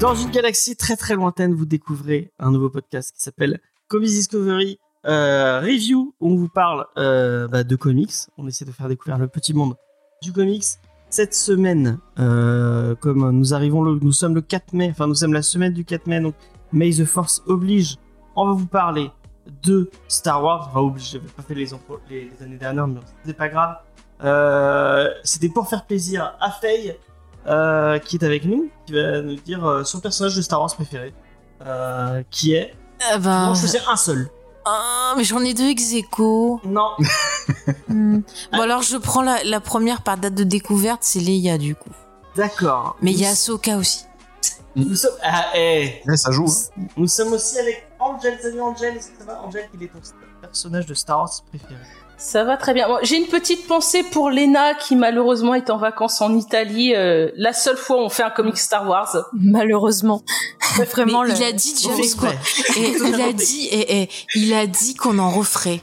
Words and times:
Dans 0.00 0.14
une 0.14 0.30
galaxie 0.30 0.76
très 0.76 0.96
très 0.96 1.14
lointaine, 1.14 1.54
vous 1.54 1.64
découvrez 1.64 2.30
un 2.38 2.52
nouveau 2.52 2.70
podcast 2.70 3.12
qui 3.16 3.20
s'appelle 3.20 3.58
Comics 3.88 4.10
Discovery 4.10 4.78
euh, 5.06 5.60
Review, 5.60 6.14
où 6.20 6.30
on 6.30 6.36
vous 6.36 6.48
parle 6.48 6.86
euh, 6.98 7.48
bah, 7.48 7.64
de 7.64 7.74
comics. 7.74 8.12
On 8.38 8.46
essaie 8.46 8.64
de 8.64 8.70
faire 8.70 8.88
découvrir 8.88 9.18
le 9.18 9.26
petit 9.26 9.54
monde 9.54 9.74
du 10.22 10.32
comics. 10.32 10.64
Cette 11.14 11.32
semaine, 11.36 12.00
euh, 12.18 12.96
comme 12.96 13.30
nous 13.30 13.54
arrivons, 13.54 13.84
le, 13.84 14.00
nous 14.02 14.10
sommes 14.10 14.34
le 14.34 14.40
4 14.40 14.72
mai, 14.72 14.88
enfin 14.90 15.06
nous 15.06 15.14
sommes 15.14 15.32
la 15.32 15.42
semaine 15.42 15.72
du 15.72 15.84
4 15.84 16.08
mai, 16.08 16.18
donc 16.18 16.34
May 16.72 16.90
the 16.90 17.04
Force 17.04 17.40
oblige. 17.46 17.98
On 18.34 18.48
va 18.48 18.52
vous 18.52 18.66
parler 18.66 19.12
de 19.62 19.88
Star 20.08 20.42
Wars. 20.42 20.66
Enfin 20.70 20.80
oblige, 20.80 21.12
j'avais 21.12 21.28
pas 21.28 21.44
fait 21.44 21.54
les, 21.54 21.68
les, 22.10 22.30
les 22.36 22.42
années 22.44 22.56
dernières, 22.56 22.88
mais 22.88 22.98
c'est 23.24 23.36
pas 23.36 23.48
grave. 23.48 23.76
Euh, 24.24 25.08
C'était 25.22 25.48
pour 25.48 25.68
faire 25.68 25.86
plaisir 25.86 26.34
à 26.40 26.50
Faye, 26.50 26.96
euh, 27.46 28.00
qui 28.00 28.16
est 28.16 28.24
avec 28.24 28.44
nous, 28.44 28.68
qui 28.84 28.94
va 28.94 29.22
nous 29.22 29.36
dire 29.36 29.82
son 29.84 30.00
personnage 30.00 30.34
de 30.34 30.42
Star 30.42 30.60
Wars 30.60 30.74
préféré, 30.74 31.14
qui 32.28 32.54
est. 32.54 32.74
Ah 33.02 33.14
On 33.14 33.20
va 33.20 33.54
choisir 33.54 33.88
un 33.88 33.94
seul. 33.94 34.28
Ah, 34.64 35.14
mais 35.16 35.24
j'en 35.24 35.40
ai 35.40 35.54
deux 35.54 35.68
ex 35.68 35.92
aequo. 35.92 36.60
Non. 36.64 36.90
Hmm. 37.88 38.20
Bon 38.52 38.60
alors 38.62 38.80
je 38.82 38.96
prends 38.96 39.20
la, 39.22 39.44
la 39.44 39.60
première 39.60 40.02
par 40.02 40.16
date 40.16 40.34
de 40.34 40.44
découverte, 40.44 41.00
c'est 41.02 41.20
Leia 41.20 41.58
du 41.58 41.74
coup. 41.74 41.90
D'accord. 42.36 42.96
Mais 43.02 43.12
il 43.12 43.20
y 43.20 43.26
a 43.26 43.30
Ahsoka 43.30 43.76
aussi. 43.76 44.04
Nous 44.74 44.96
sommes. 44.96 45.12
Ah, 45.22 45.46
eh. 45.54 46.00
Ouais, 46.06 46.16
ça 46.16 46.30
joue. 46.32 46.46
hein. 46.46 46.82
Nous 46.96 47.06
sommes 47.06 47.32
aussi 47.34 47.58
avec 47.58 47.86
Angel. 48.00 48.38
Salut 48.42 48.60
Angel, 48.60 48.96
est-ce 48.96 49.10
que 49.10 49.18
ça 49.18 49.24
va 49.24 49.42
Angel, 49.42 49.68
quel 49.70 49.82
est 49.82 49.88
ton 49.92 50.00
personnage 50.40 50.86
de 50.86 50.94
Star 50.94 51.18
Wars 51.18 51.30
préféré 51.48 51.74
Ça 52.24 52.42
va 52.42 52.56
très 52.56 52.72
bien. 52.72 52.88
Bon, 52.88 52.96
J'ai 53.02 53.18
une 53.18 53.26
petite 53.26 53.66
pensée 53.66 54.02
pour 54.02 54.30
Lena 54.30 54.72
qui 54.74 54.96
malheureusement 54.96 55.54
est 55.54 55.68
en 55.68 55.76
vacances 55.76 56.22
en 56.22 56.34
Italie. 56.34 56.94
Euh, 56.96 57.30
la 57.36 57.52
seule 57.52 57.76
fois 57.76 57.98
où 57.98 58.00
on 58.00 58.08
fait 58.08 58.22
un 58.22 58.30
comic 58.30 58.56
Star 58.56 58.88
Wars. 58.88 59.14
Malheureusement. 59.34 60.22
Vraiment, 60.90 61.22
Mais 61.22 61.28
le- 61.32 61.36
il 61.36 61.44
a 61.44 61.52
dit 61.52 61.74
James 61.82 62.18
quoi. 62.18 62.30
Et 62.76 62.88
il 62.96 63.20
a 63.20 63.32
dit 63.34 63.66
et, 63.66 64.02
et 64.04 64.10
il 64.36 64.54
a 64.54 64.66
dit 64.66 64.94
qu'on 64.94 65.18
en 65.18 65.28
referait. 65.28 65.82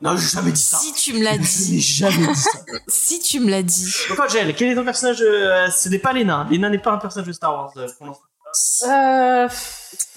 Non, 0.00 0.16
j'ai 0.16 0.26
jamais 0.26 0.52
dit 0.52 0.62
ça. 0.62 0.78
Si 0.78 0.94
tu 0.94 1.12
me 1.18 1.22
l'as 1.22 1.34
Je 1.34 1.38
dit, 1.42 1.80
jamais 1.82 2.28
dit 2.28 2.34
ça. 2.34 2.58
si 2.88 3.20
tu 3.20 3.40
me 3.40 3.50
l'as 3.50 3.62
dit. 3.62 3.94
Donc 4.08 4.20
Angel, 4.20 4.54
quel 4.54 4.70
est 4.70 4.74
ton 4.74 4.84
personnage 4.84 5.20
euh, 5.20 5.68
Ce 5.70 5.90
n'est 5.90 5.98
pas 5.98 6.14
Lena. 6.14 6.46
Lena 6.50 6.70
n'est 6.70 6.78
pas 6.78 6.92
un 6.92 6.98
personnage 6.98 7.28
de 7.28 7.32
Star 7.32 7.52
Wars 7.52 7.72
euh, 7.76 7.86
pour 7.98 8.06
l'instant. 8.06 8.88
Euh, 8.88 9.48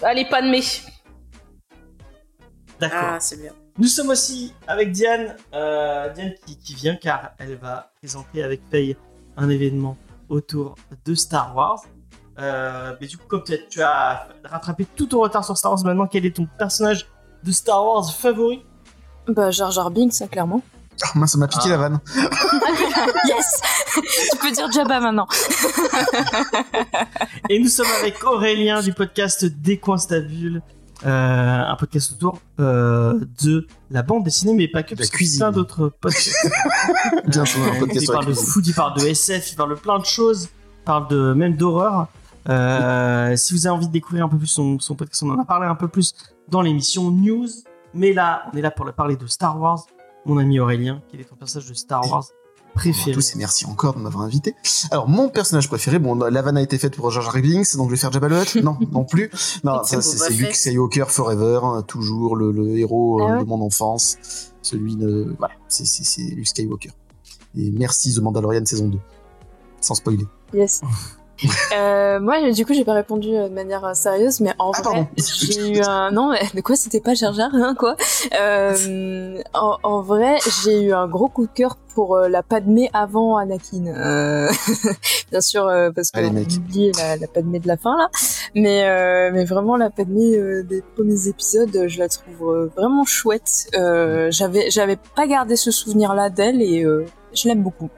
allez, 0.01 0.23
pas 0.29 0.41
de 0.41 0.47
mais. 0.47 0.61
D'accord. 2.79 3.17
c'est 3.19 3.41
bien. 3.41 3.51
Nous 3.79 3.87
sommes 3.87 4.09
aussi 4.09 4.53
avec 4.67 4.91
Diane, 4.91 5.35
euh, 5.53 6.09
Diane 6.13 6.33
qui, 6.45 6.57
qui 6.57 6.73
vient 6.73 6.95
car 6.95 7.31
elle 7.37 7.55
va 7.57 7.91
présenter 7.99 8.41
avec 8.43 8.61
Faye 8.71 8.97
un 9.37 9.49
événement 9.49 9.97
autour 10.29 10.75
de 11.05 11.13
Star 11.15 11.55
Wars. 11.55 11.81
Euh, 12.39 12.95
mais 12.99 13.07
du 13.07 13.17
coup, 13.17 13.27
comme 13.27 13.43
tu 13.43 13.53
as, 13.53 13.57
tu 13.69 13.81
as 13.81 14.27
rattrapé 14.43 14.85
tout 14.95 15.05
ton 15.05 15.21
retard 15.21 15.43
sur 15.45 15.57
Star 15.57 15.71
Wars, 15.71 15.83
maintenant 15.83 16.07
quel 16.07 16.25
est 16.25 16.35
ton 16.35 16.47
personnage 16.57 17.07
de 17.43 17.51
Star 17.51 17.83
Wars 17.85 18.11
favori? 18.13 18.65
Bah, 19.27 19.51
Jar 19.51 19.71
Jar 19.71 19.91
Binks, 19.91 20.13
ça, 20.13 20.27
clairement. 20.27 20.61
Ah, 21.03 21.07
mince, 21.15 21.33
ça 21.33 21.37
m'a 21.37 21.47
piqué 21.47 21.65
Ah. 21.65 21.69
la 21.69 21.77
vanne. 21.77 21.99
Yes 23.27 23.61
Tu 24.31 24.37
peux 24.39 24.51
dire 24.51 24.71
Jabba 24.71 24.99
maintenant. 24.99 25.27
Et 27.49 27.59
nous 27.59 27.67
sommes 27.69 27.87
avec 27.99 28.23
Aurélien 28.23 28.81
du 28.81 28.93
podcast 28.93 29.45
Décoinstabule, 29.45 30.61
euh, 31.05 31.63
un 31.67 31.75
podcast 31.75 32.13
autour 32.13 32.39
euh, 32.59 33.19
de 33.43 33.67
la 33.91 34.01
bande 34.01 34.23
dessinée, 34.23 34.53
mais 34.53 34.67
pas 34.67 34.83
que, 34.83 34.91
la 34.91 34.97
parce 34.97 35.09
que 35.09 35.17
cuisine. 35.17 35.39
plein 35.39 35.51
d'autres 35.51 35.89
podcasts. 35.89 36.35
Bien 37.27 37.45
sûr, 37.45 37.61
un 37.63 37.79
podcast 37.79 38.01
il 38.01 38.01
sur 38.01 38.13
la 38.13 38.19
parle 38.19 38.29
de 38.29 38.33
cuisine. 38.33 38.51
food, 38.51 38.67
il 38.67 38.73
parle 38.73 38.99
de 38.99 39.05
SF, 39.05 39.51
il 39.51 39.55
parle 39.55 39.69
de 39.71 39.75
plein 39.79 39.99
de 39.99 40.05
choses, 40.05 40.49
il 40.81 40.83
parle 40.85 41.07
de 41.07 41.33
même 41.33 41.55
d'horreur. 41.55 42.07
Euh, 42.49 43.35
si 43.35 43.53
vous 43.53 43.67
avez 43.67 43.75
envie 43.75 43.87
de 43.87 43.91
découvrir 43.91 44.25
un 44.25 44.29
peu 44.29 44.37
plus 44.37 44.47
son, 44.47 44.79
son 44.79 44.95
podcast, 44.95 45.23
on 45.23 45.31
en 45.31 45.39
a 45.39 45.45
parlé 45.45 45.67
un 45.67 45.75
peu 45.75 45.87
plus 45.87 46.15
dans 46.47 46.61
l'émission 46.61 47.11
News. 47.11 47.47
Mais 47.93 48.13
là, 48.13 48.43
on 48.51 48.57
est 48.57 48.61
là 48.61 48.71
pour 48.71 48.85
le 48.85 48.91
parler 48.91 49.15
de 49.17 49.27
Star 49.27 49.59
Wars. 49.59 49.85
Mon 50.25 50.37
ami 50.37 50.59
Aurélien, 50.59 51.01
quel 51.09 51.21
est 51.21 51.25
ton 51.25 51.35
personnage 51.35 51.69
de 51.69 51.73
Star 51.73 52.09
Wars 52.11 52.25
Bonjour 52.77 52.91
à 52.91 52.93
préféré 52.93 53.11
tous 53.11 53.33
et 53.33 53.37
merci 53.37 53.65
encore 53.65 53.95
de 53.95 53.99
m'avoir 53.99 54.23
invité. 54.23 54.55
Alors, 54.91 55.09
mon 55.09 55.29
personnage 55.29 55.67
préféré, 55.67 55.97
bon, 55.97 56.15
la 56.15 56.41
vanne 56.41 56.57
a 56.57 56.61
été 56.61 56.77
faite 56.77 56.95
pour 56.95 57.09
Jar 57.09 57.33
Binks, 57.33 57.75
donc 57.75 57.87
je 57.87 57.91
vais 57.91 57.97
faire 57.97 58.11
Jabba 58.11 58.27
le 58.27 58.61
Non, 58.61 58.77
non 58.91 59.03
plus. 59.03 59.31
Non, 59.63 59.81
C'est 59.83 60.01
ça, 60.01 60.29
Luke. 60.29 60.53
Skywalker 60.55 61.05
Forever, 61.07 61.61
hein, 61.63 61.81
toujours 61.81 62.35
le, 62.35 62.51
le 62.51 62.77
héros 62.77 63.19
euh, 63.19 63.25
Ah 63.27 63.33
ouais 63.33 63.43
de 63.43 63.49
mon 63.49 63.61
enfance. 63.65 64.17
Celui 64.61 64.95
de, 64.95 65.35
voilà, 65.39 65.55
c'est 65.67 66.21
Luke 66.21 66.47
Skywalker. 66.47 66.91
Et 67.57 67.71
merci 67.71 68.13
The 68.13 68.19
Mandalorian 68.19 68.65
saison 68.65 68.89
2. 68.89 68.99
Sans 69.81 69.95
spoiler. 69.95 70.27
Yes. 70.53 70.81
Euh, 71.77 72.19
moi, 72.19 72.49
du 72.51 72.65
coup, 72.65 72.73
j'ai 72.73 72.85
pas 72.85 72.93
répondu 72.93 73.35
euh, 73.35 73.49
de 73.49 73.53
manière 73.53 73.85
euh, 73.85 73.93
sérieuse, 73.93 74.39
mais 74.39 74.53
en 74.57 74.71
Ah, 74.73 74.81
vrai, 74.81 75.07
j'ai 75.17 75.69
eu 75.69 75.81
un. 75.81 76.09
Non, 76.11 76.31
mais 76.31 76.39
de 76.55 76.61
quoi 76.61 76.75
C'était 76.75 77.01
pas 77.01 77.13
Jar 77.13 77.33
Jar, 77.33 77.49
hein, 77.53 77.75
quoi 77.77 77.95
euh, 78.39 79.37
en, 79.53 79.77
en 79.83 80.01
vrai, 80.01 80.37
j'ai 80.63 80.81
eu 80.81 80.93
un 80.93 81.07
gros 81.07 81.27
coup 81.27 81.45
de 81.45 81.51
cœur 81.51 81.75
pour 81.93 82.15
euh, 82.15 82.27
la 82.29 82.41
Padmé 82.41 82.89
avant 82.93 83.37
Anakin. 83.37 83.85
Euh, 83.87 84.49
Bien 85.31 85.41
sûr, 85.41 85.67
euh, 85.67 85.91
parce 85.91 86.09
qu'on 86.11 86.25
oublie 86.25 86.91
la, 86.97 87.17
la 87.17 87.27
Padmé 87.27 87.59
de 87.59 87.67
la 87.67 87.77
fin 87.77 87.95
là, 87.97 88.09
mais 88.55 88.87
euh, 88.87 89.29
mais 89.33 89.45
vraiment 89.45 89.75
la 89.77 89.89
Padmé 89.89 90.37
des 90.63 90.81
premiers 90.95 91.27
épisodes, 91.27 91.85
je 91.87 91.99
la 91.99 92.07
trouve 92.09 92.71
vraiment 92.75 93.03
chouette. 93.05 93.67
Euh, 93.75 94.29
j'avais 94.31 94.69
j'avais 94.71 94.97
pas 95.15 95.27
gardé 95.27 95.55
ce 95.55 95.69
souvenir 95.71 96.13
là 96.15 96.29
d'elle 96.29 96.61
et 96.61 96.83
euh, 96.83 97.05
je 97.33 97.47
l'aime 97.47 97.61
beaucoup. 97.61 97.89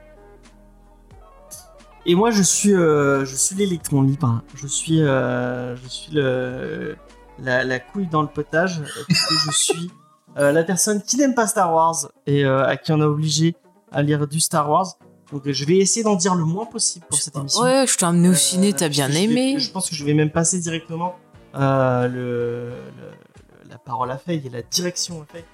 Et 2.06 2.14
moi, 2.14 2.30
je 2.30 2.42
suis, 2.42 2.74
euh, 2.74 3.24
je 3.24 3.36
suis 3.36 3.54
l'électron 3.56 4.02
libre. 4.02 4.42
Je 4.54 4.66
suis, 4.66 5.02
euh, 5.02 5.76
je 5.76 5.88
suis 5.88 6.12
le, 6.12 6.96
la, 7.38 7.62
la 7.64 7.78
couille 7.78 8.06
dans 8.06 8.22
le 8.22 8.28
potage. 8.28 8.80
puisque 9.06 9.32
je 9.46 9.50
suis 9.52 9.90
euh, 10.38 10.50
la 10.52 10.62
personne 10.64 11.02
qui 11.02 11.16
n'aime 11.18 11.34
pas 11.34 11.46
Star 11.46 11.72
Wars 11.74 12.08
et 12.26 12.44
euh, 12.44 12.64
à 12.66 12.76
qui 12.76 12.92
on 12.92 13.00
a 13.00 13.06
obligé 13.06 13.54
à 13.92 14.02
lire 14.02 14.26
du 14.26 14.40
Star 14.40 14.70
Wars. 14.70 14.86
Donc, 15.32 15.48
je 15.48 15.64
vais 15.64 15.76
essayer 15.76 16.02
d'en 16.02 16.16
dire 16.16 16.34
le 16.34 16.44
moins 16.44 16.66
possible 16.66 17.06
pour 17.08 17.18
cette 17.18 17.36
émission. 17.36 17.62
Ouais, 17.62 17.86
je 17.86 17.96
t'ai 17.96 18.04
emmené 18.04 18.28
au 18.28 18.32
Euh, 18.32 18.34
ciné, 18.34 18.72
t'as 18.72 18.88
bien 18.88 19.06
je 19.08 19.12
vais- 19.12 19.22
aimé. 19.24 19.58
Je 19.58 19.70
pense 19.70 19.88
que 19.88 19.94
je 19.94 20.04
vais 20.04 20.14
même 20.14 20.30
passer 20.30 20.58
directement 20.58 21.14
euh, 21.54 22.08
le, 22.08 22.68
le- 22.70 23.68
la 23.70 23.78
parole 23.78 24.10
à 24.10 24.18
Faye 24.18 24.42
et 24.44 24.50
la 24.50 24.62
direction 24.62 25.22
à 25.22 25.26
Faye. 25.32 25.44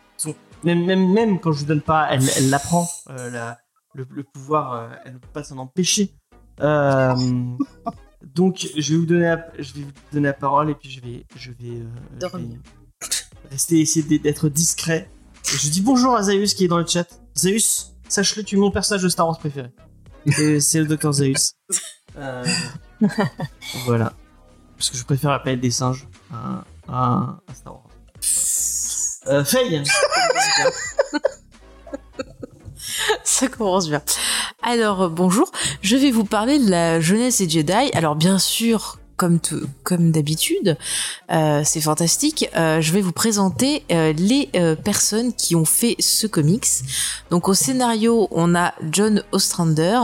Même, 0.65 0.85
même, 0.87 1.13
même 1.13 1.39
quand 1.41 1.53
je 1.53 1.59
lui 1.61 1.67
donne 1.67 1.83
pas, 1.83 2.09
elle, 2.11 2.23
elle 2.39 2.49
l'apprend. 2.51 2.89
euh, 3.11 3.31
la- 3.31 3.59
le, 3.95 4.07
le 4.11 4.25
pouvoir, 4.25 4.91
elle 5.05 5.15
ne 5.15 5.19
peut 5.19 5.29
pas 5.33 5.43
s'en 5.43 5.57
empêcher. 5.59 6.15
Euh, 6.61 7.15
donc, 8.35 8.67
je 8.77 8.93
vais 8.93 8.99
vous 8.99 9.07
donner, 9.07 9.23
la, 9.25 9.47
je 9.59 9.73
vais 9.75 9.83
vous 9.83 9.93
donner 10.13 10.29
la 10.29 10.33
parole 10.33 10.71
et 10.71 10.75
puis 10.75 10.91
je 10.91 11.01
vais, 11.01 11.27
je 11.37 11.51
vais, 11.53 11.81
euh, 11.81 11.87
je 12.21 12.27
vais 12.27 12.59
rester, 13.51 13.81
essayer 13.81 14.19
d'être 14.19 14.49
discret. 14.49 15.11
Et 15.53 15.57
je 15.59 15.69
dis 15.69 15.81
bonjour 15.81 16.15
à 16.17 16.23
Zaius 16.25 16.55
qui 16.55 16.65
est 16.65 16.69
dans 16.69 16.79
le 16.79 16.87
chat. 16.87 17.07
Zaius, 17.39 17.95
sache-le, 18.09 18.43
tu 18.43 18.57
es 18.57 18.59
mon 18.59 18.71
personnage 18.71 19.03
de 19.03 19.09
Star 19.09 19.27
Wars 19.29 19.39
préféré. 19.39 19.71
C'est 20.61 20.81
le 20.81 20.87
docteur 20.87 21.13
Zaius. 21.13 21.53
Euh, 22.19 22.43
voilà. 23.85 24.15
Parce 24.79 24.89
que 24.89 24.97
je 24.97 25.05
préfère 25.05 25.31
la 25.31 25.39
planète 25.39 25.61
des 25.61 25.71
singes 25.71 26.09
à, 26.33 26.65
à- 26.89 27.39
à 27.47 27.55
Star 27.55 27.75
Wars. 27.75 27.91
Euh, 29.27 29.45
Faye 29.45 29.83
Ça 33.23 33.49
commence 33.49 33.89
bien. 33.91 34.01
Alors 34.69 35.03
euh, 35.03 35.09
bonjour, 35.09 35.53
je 35.81 35.97
vais 35.97 36.11
vous 36.11 36.25
parler 36.25 36.59
de 36.59 36.69
la 36.69 36.99
jeunesse 36.99 37.39
des 37.39 37.49
Jedi. 37.49 37.93
Alors 37.95 38.17
bien 38.17 38.41
sûr, 38.41 38.99
comme 39.17 39.39
comme 39.85 40.11
d'habitude, 40.11 40.77
euh, 41.31 41.63
c'est 41.65 41.81
fantastique. 41.81 42.51
euh, 42.57 42.81
je 42.81 42.93
vais 42.93 43.01
vous 43.01 43.13
présenter 43.13 43.85
les 43.89 44.51
personnes 44.83 45.33
qui 45.35 45.55
ont 45.55 45.65
fait 45.65 45.95
ce 46.01 46.27
comics. 46.27 46.67
Donc 47.31 47.49
au 47.49 47.55
scénario, 47.55 48.27
on 48.33 48.57
a 48.57 48.75
John 48.91 49.23
Ostrander 49.31 50.01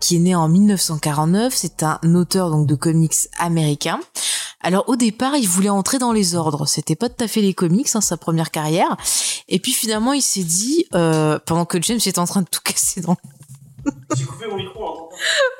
qui 0.00 0.16
est 0.16 0.20
né 0.20 0.34
en 0.34 0.48
1949. 0.48 1.52
C'est 1.54 1.82
un 1.82 2.00
auteur 2.14 2.50
donc 2.50 2.66
de 2.66 2.76
comics 2.76 3.28
américain. 3.38 4.00
Alors 4.62 4.88
au 4.88 4.96
départ, 4.96 5.36
il 5.36 5.46
voulait 5.46 5.68
entrer 5.68 5.98
dans 5.98 6.12
les 6.12 6.34
ordres. 6.34 6.66
C'était 6.66 6.96
pas 6.96 7.10
tout 7.10 7.22
à 7.22 7.28
fait 7.28 7.42
les 7.42 7.52
comics, 7.52 7.90
hein, 7.92 8.00
sa 8.00 8.16
première 8.16 8.52
carrière. 8.52 8.96
Et 9.50 9.58
puis 9.58 9.72
finalement, 9.72 10.14
il 10.14 10.22
s'est 10.22 10.44
dit, 10.44 10.86
pendant 10.90 11.66
que 11.66 11.76
James 11.82 12.00
est 12.06 12.16
en 12.16 12.24
train 12.24 12.40
de 12.40 12.48
tout 12.50 12.60
casser 12.64 13.02
dans 13.02 13.14
Mon 14.48 14.56
micro. 14.56 15.10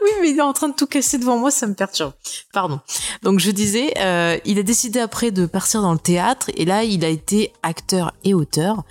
Oui, 0.03 0.11
mais 0.21 0.31
il 0.31 0.39
est 0.39 0.43
en 0.43 0.53
train 0.53 0.69
de 0.69 0.75
tout 0.75 0.87
casser 0.87 1.19
devant 1.19 1.37
moi, 1.37 1.51
ça 1.51 1.67
me 1.67 1.75
perturbe. 1.75 2.13
Pardon. 2.53 2.81
Donc 3.23 3.39
je 3.39 3.51
disais, 3.51 3.93
euh, 3.99 4.39
il 4.45 4.59
a 4.59 4.63
décidé 4.63 5.01
après 5.01 5.31
de 5.31 5.47
partir 5.47 5.83
dans 5.83 5.93
le 5.93 5.99
théâtre 5.99 6.51
et 6.57 6.65
là 6.65 6.85
il 6.85 7.05
a 7.05 7.09
été 7.09 7.53
acteur 7.63 8.15
et 8.25 8.35
auteur 8.35 8.85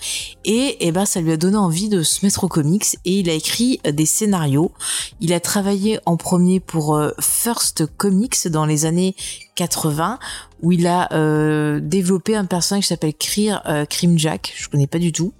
et 0.45 0.77
eh 0.79 0.91
ben 0.91 1.05
ça 1.05 1.21
lui 1.21 1.31
a 1.31 1.37
donné 1.37 1.57
envie 1.57 1.89
de 1.89 2.03
se 2.03 2.25
mettre 2.25 2.43
au 2.43 2.47
comics 2.47 2.97
et 3.05 3.19
il 3.19 3.29
a 3.29 3.33
écrit 3.33 3.79
des 3.85 4.05
scénarios. 4.05 4.71
Il 5.19 5.33
a 5.33 5.39
travaillé 5.39 5.99
en 6.05 6.17
premier 6.17 6.59
pour 6.59 6.95
euh, 6.95 7.11
First 7.19 7.85
Comics 7.97 8.47
dans 8.47 8.65
les 8.65 8.85
années 8.85 9.15
80 9.55 10.19
où 10.61 10.71
il 10.71 10.87
a 10.87 11.11
euh, 11.13 11.79
développé 11.79 12.35
un 12.35 12.45
personnage 12.45 12.83
qui 12.83 12.87
s'appelle 12.87 13.13
Crim 13.13 13.59
euh, 13.65 14.17
Jack, 14.17 14.53
je 14.55 14.67
connais 14.69 14.87
pas 14.87 14.99
du 14.99 15.11
tout. 15.11 15.33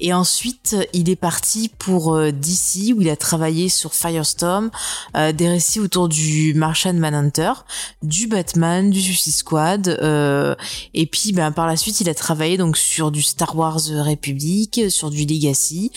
Et 0.00 0.12
ensuite, 0.12 0.76
il 0.92 1.10
est 1.10 1.16
parti 1.16 1.70
pour 1.78 2.14
euh, 2.14 2.30
DC 2.30 2.94
où 2.94 3.00
il 3.00 3.08
a 3.08 3.16
travaillé 3.16 3.68
sur 3.68 3.94
Firestorm, 3.94 4.70
euh, 5.16 5.32
des 5.32 5.48
récits 5.48 5.80
autour 5.80 6.08
du 6.08 6.54
Martian 6.54 6.94
Manhunter, 6.94 7.52
du 8.02 8.26
Batman, 8.26 8.90
du 8.90 9.00
Suicide 9.00 9.34
Squad 9.34 9.88
et 10.94 11.06
puis 11.06 11.32
ben 11.32 11.52
par 11.52 11.66
la 11.66 11.76
suite, 11.76 12.00
il 12.00 12.08
a 12.08 12.14
travaillé 12.14 12.56
donc 12.56 12.76
sur 12.76 13.10
du 13.10 13.22
Star 13.22 13.56
Wars 13.56 13.80
Republic, 14.04 14.90
sur 14.90 15.10
du 15.10 15.24
Legacy 15.24 15.90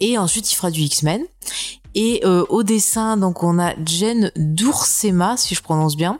et 0.00 0.18
ensuite 0.18 0.50
il 0.50 0.54
fera 0.54 0.70
du 0.70 0.80
X-Men. 0.80 1.22
Et 1.94 2.22
euh, 2.24 2.44
au 2.48 2.62
dessin, 2.62 3.16
donc 3.16 3.42
on 3.42 3.58
a 3.58 3.74
Jen 3.84 4.32
Doursema, 4.36 5.36
si 5.36 5.54
je 5.54 5.62
prononce 5.62 5.96
bien, 5.96 6.18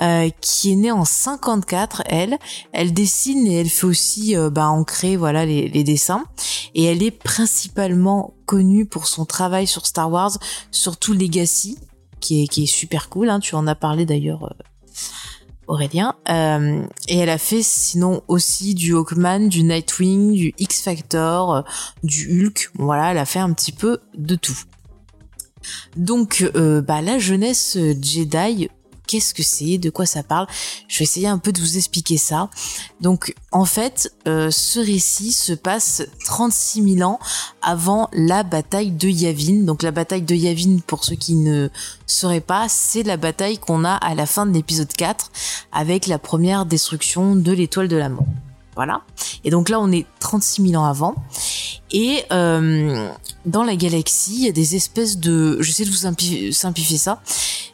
euh, 0.00 0.28
qui 0.40 0.72
est 0.72 0.76
née 0.76 0.92
en 0.92 1.04
54. 1.04 2.02
Elle, 2.06 2.38
elle 2.72 2.92
dessine 2.92 3.46
et 3.46 3.60
elle 3.60 3.68
fait 3.68 3.86
aussi 3.86 4.36
euh, 4.36 4.50
bah, 4.50 4.68
ancrer 4.68 5.16
voilà 5.16 5.44
les, 5.44 5.68
les, 5.68 5.84
dessins. 5.84 6.24
Et 6.74 6.84
elle 6.84 7.02
est 7.02 7.10
principalement 7.10 8.34
connue 8.46 8.86
pour 8.86 9.06
son 9.06 9.24
travail 9.24 9.66
sur 9.66 9.86
Star 9.86 10.10
Wars, 10.10 10.38
surtout 10.70 11.12
Legacy, 11.12 11.78
qui 12.20 12.44
est 12.44 12.46
qui 12.46 12.64
est 12.64 12.66
super 12.66 13.08
cool. 13.08 13.28
Hein, 13.28 13.40
tu 13.40 13.54
en 13.54 13.66
as 13.66 13.74
parlé 13.74 14.06
d'ailleurs. 14.06 14.44
Euh, 14.44 14.64
Aurélien. 15.68 16.14
Euh, 16.28 16.82
et 17.08 17.18
elle 17.18 17.30
a 17.30 17.38
fait 17.38 17.62
sinon 17.62 18.22
aussi 18.26 18.74
du 18.74 18.94
Hawkman, 18.94 19.48
du 19.48 19.62
Nightwing, 19.62 20.32
du 20.32 20.54
X-Factor, 20.58 21.54
euh, 21.54 21.62
du 22.02 22.46
Hulk. 22.46 22.70
Voilà, 22.74 23.12
elle 23.12 23.18
a 23.18 23.26
fait 23.26 23.38
un 23.38 23.52
petit 23.52 23.72
peu 23.72 23.98
de 24.16 24.34
tout. 24.34 24.58
Donc, 25.96 26.48
euh, 26.54 26.80
bah, 26.80 27.02
la 27.02 27.18
jeunesse 27.18 27.76
Jedi, 28.00 28.68
qu'est-ce 29.08 29.34
que 29.34 29.42
c'est, 29.42 29.78
de 29.78 29.90
quoi 29.90 30.06
ça 30.06 30.22
parle? 30.22 30.46
Je 30.86 30.98
vais 30.98 31.02
essayer 31.02 31.26
un 31.26 31.38
peu 31.38 31.50
de 31.50 31.58
vous 31.58 31.76
expliquer 31.76 32.18
ça. 32.18 32.50
Donc 33.00 33.34
en 33.50 33.64
fait, 33.64 34.12
euh, 34.28 34.50
ce 34.52 34.78
récit 34.78 35.32
se 35.32 35.52
passe 35.52 36.02
36 36.26 36.96
000 36.96 37.10
ans 37.10 37.18
avant 37.62 38.08
la 38.12 38.44
bataille 38.44 38.92
de 38.92 39.08
Yavin. 39.08 39.64
Donc 39.64 39.82
la 39.82 39.90
bataille 39.90 40.22
de 40.22 40.34
Yavin, 40.34 40.78
pour 40.86 41.04
ceux 41.04 41.16
qui 41.16 41.34
ne 41.34 41.68
sauraient 42.06 42.40
pas, 42.40 42.68
c'est 42.68 43.02
la 43.02 43.16
bataille 43.16 43.58
qu'on 43.58 43.84
a 43.84 43.94
à 43.94 44.14
la 44.14 44.26
fin 44.26 44.46
de 44.46 44.52
l'épisode 44.52 44.92
4 44.92 45.32
avec 45.72 46.06
la 46.06 46.18
première 46.18 46.66
destruction 46.66 47.34
de 47.34 47.52
l'étoile 47.52 47.88
de 47.88 47.96
la 47.96 48.10
mort. 48.10 48.26
Voilà. 48.78 49.02
Et 49.42 49.50
donc 49.50 49.70
là, 49.70 49.80
on 49.80 49.90
est 49.90 50.06
36 50.20 50.70
000 50.70 50.80
ans 50.80 50.86
avant. 50.86 51.16
Et 51.90 52.22
euh, 52.30 53.10
dans 53.44 53.64
la 53.64 53.74
galaxie, 53.74 54.36
il 54.36 54.44
y 54.44 54.48
a 54.48 54.52
des 54.52 54.76
espèces 54.76 55.18
de... 55.18 55.60
J'essaie 55.60 55.84
de 55.84 55.90
vous 55.90 56.52
simplifier 56.52 56.96
ça. 56.96 57.20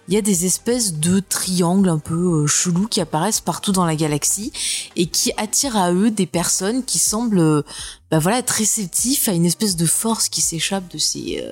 Il 0.09 0.15
y 0.15 0.17
a 0.17 0.23
des 0.23 0.47
espèces 0.47 0.95
de 0.95 1.21
triangles 1.21 1.91
un 1.91 1.99
peu 1.99 2.45
euh, 2.45 2.47
chelous 2.47 2.87
qui 2.87 3.03
apparaissent 3.03 3.43
partout 3.43 3.73
dans 3.73 3.85
la 3.85 3.97
galaxie 3.97 4.51
et 4.97 5.05
qui 5.05 5.31
attirent 5.37 5.77
à 5.77 5.93
eux 5.93 6.11
des 6.11 6.25
personnes 6.27 6.83
qui 6.83 6.99
semblent 6.99 7.39
euh, 7.39 7.63
bah 8.11 8.19
voilà, 8.19 8.39
être 8.39 8.53
réceptifs 8.53 9.29
à 9.29 9.33
une 9.33 9.45
espèce 9.45 9.77
de 9.77 9.85
force 9.85 10.31
qui 10.31 10.41
s'échappe 10.41 10.91
de 10.91 10.97
ces... 10.97 11.45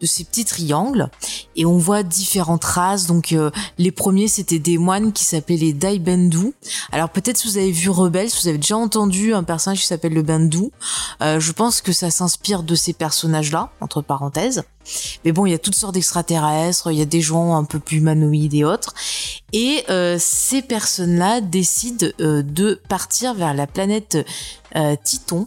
de 0.00 0.06
ces 0.06 0.24
petits 0.24 0.44
triangles 0.44 1.08
et 1.54 1.64
on 1.64 1.78
voit 1.78 2.02
différentes 2.02 2.64
races. 2.64 3.06
Donc 3.06 3.32
euh, 3.32 3.50
les 3.78 3.90
premiers 3.90 4.28
c'était 4.28 4.58
des 4.58 4.78
moines 4.78 5.12
qui 5.12 5.24
s'appelaient 5.24 5.56
les 5.56 5.72
Daibendu 5.72 6.52
alors 6.92 7.08
peut-être 7.08 7.36
si 7.36 7.48
vous 7.48 7.58
avez 7.58 7.70
vu 7.70 7.88
Rebels 7.90 8.28
vous 8.40 8.48
avez 8.48 8.58
déjà 8.58 8.76
entendu 8.76 9.34
un 9.34 9.42
personnage 9.42 9.80
qui 9.80 9.86
s'appelle 9.86 10.12
le 10.12 10.22
Bendu 10.22 10.70
euh, 11.22 11.40
je 11.40 11.52
pense 11.52 11.80
que 11.80 11.92
ça 11.92 12.10
s'inspire 12.10 12.62
de 12.62 12.74
ces 12.74 12.92
personnages 12.92 13.52
là 13.52 13.70
entre 13.80 14.02
parenthèses. 14.02 14.64
Mais 15.24 15.32
bon, 15.32 15.46
il 15.46 15.50
y 15.50 15.54
a 15.54 15.58
toutes 15.58 15.74
sortes 15.74 15.94
d'extraterrestres, 15.94 16.92
il 16.92 16.98
y 16.98 17.02
a 17.02 17.06
des 17.06 17.20
gens 17.20 17.56
un 17.56 17.64
peu 17.64 17.80
plus 17.80 17.96
humanoïdes 17.96 18.54
et 18.54 18.64
autres. 18.64 18.94
Et 19.52 19.84
euh, 19.90 20.16
ces 20.20 20.62
personnes-là 20.62 21.40
décident 21.40 22.06
de 22.18 22.80
partir 22.88 23.34
vers 23.34 23.52
la 23.52 23.66
planète 23.66 24.18
Titon 25.02 25.46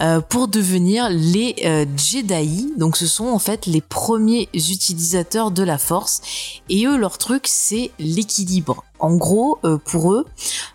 euh, 0.00 0.20
pour 0.20 0.48
devenir 0.48 1.08
les 1.10 1.54
euh, 1.64 1.86
Jedi. 1.96 2.72
Donc 2.76 2.96
ce 2.96 3.06
sont 3.06 3.26
en 3.26 3.38
fait 3.38 3.66
les 3.66 3.80
premiers 3.80 4.48
utilisateurs 4.54 5.50
de 5.50 5.62
la 5.62 5.78
Force. 5.78 6.20
Et 6.68 6.86
eux, 6.86 6.96
leur 6.96 7.18
truc, 7.18 7.46
c'est 7.46 7.90
l'équilibre. 7.98 8.84
En 8.98 9.16
gros, 9.16 9.58
pour 9.84 10.14
eux, 10.14 10.24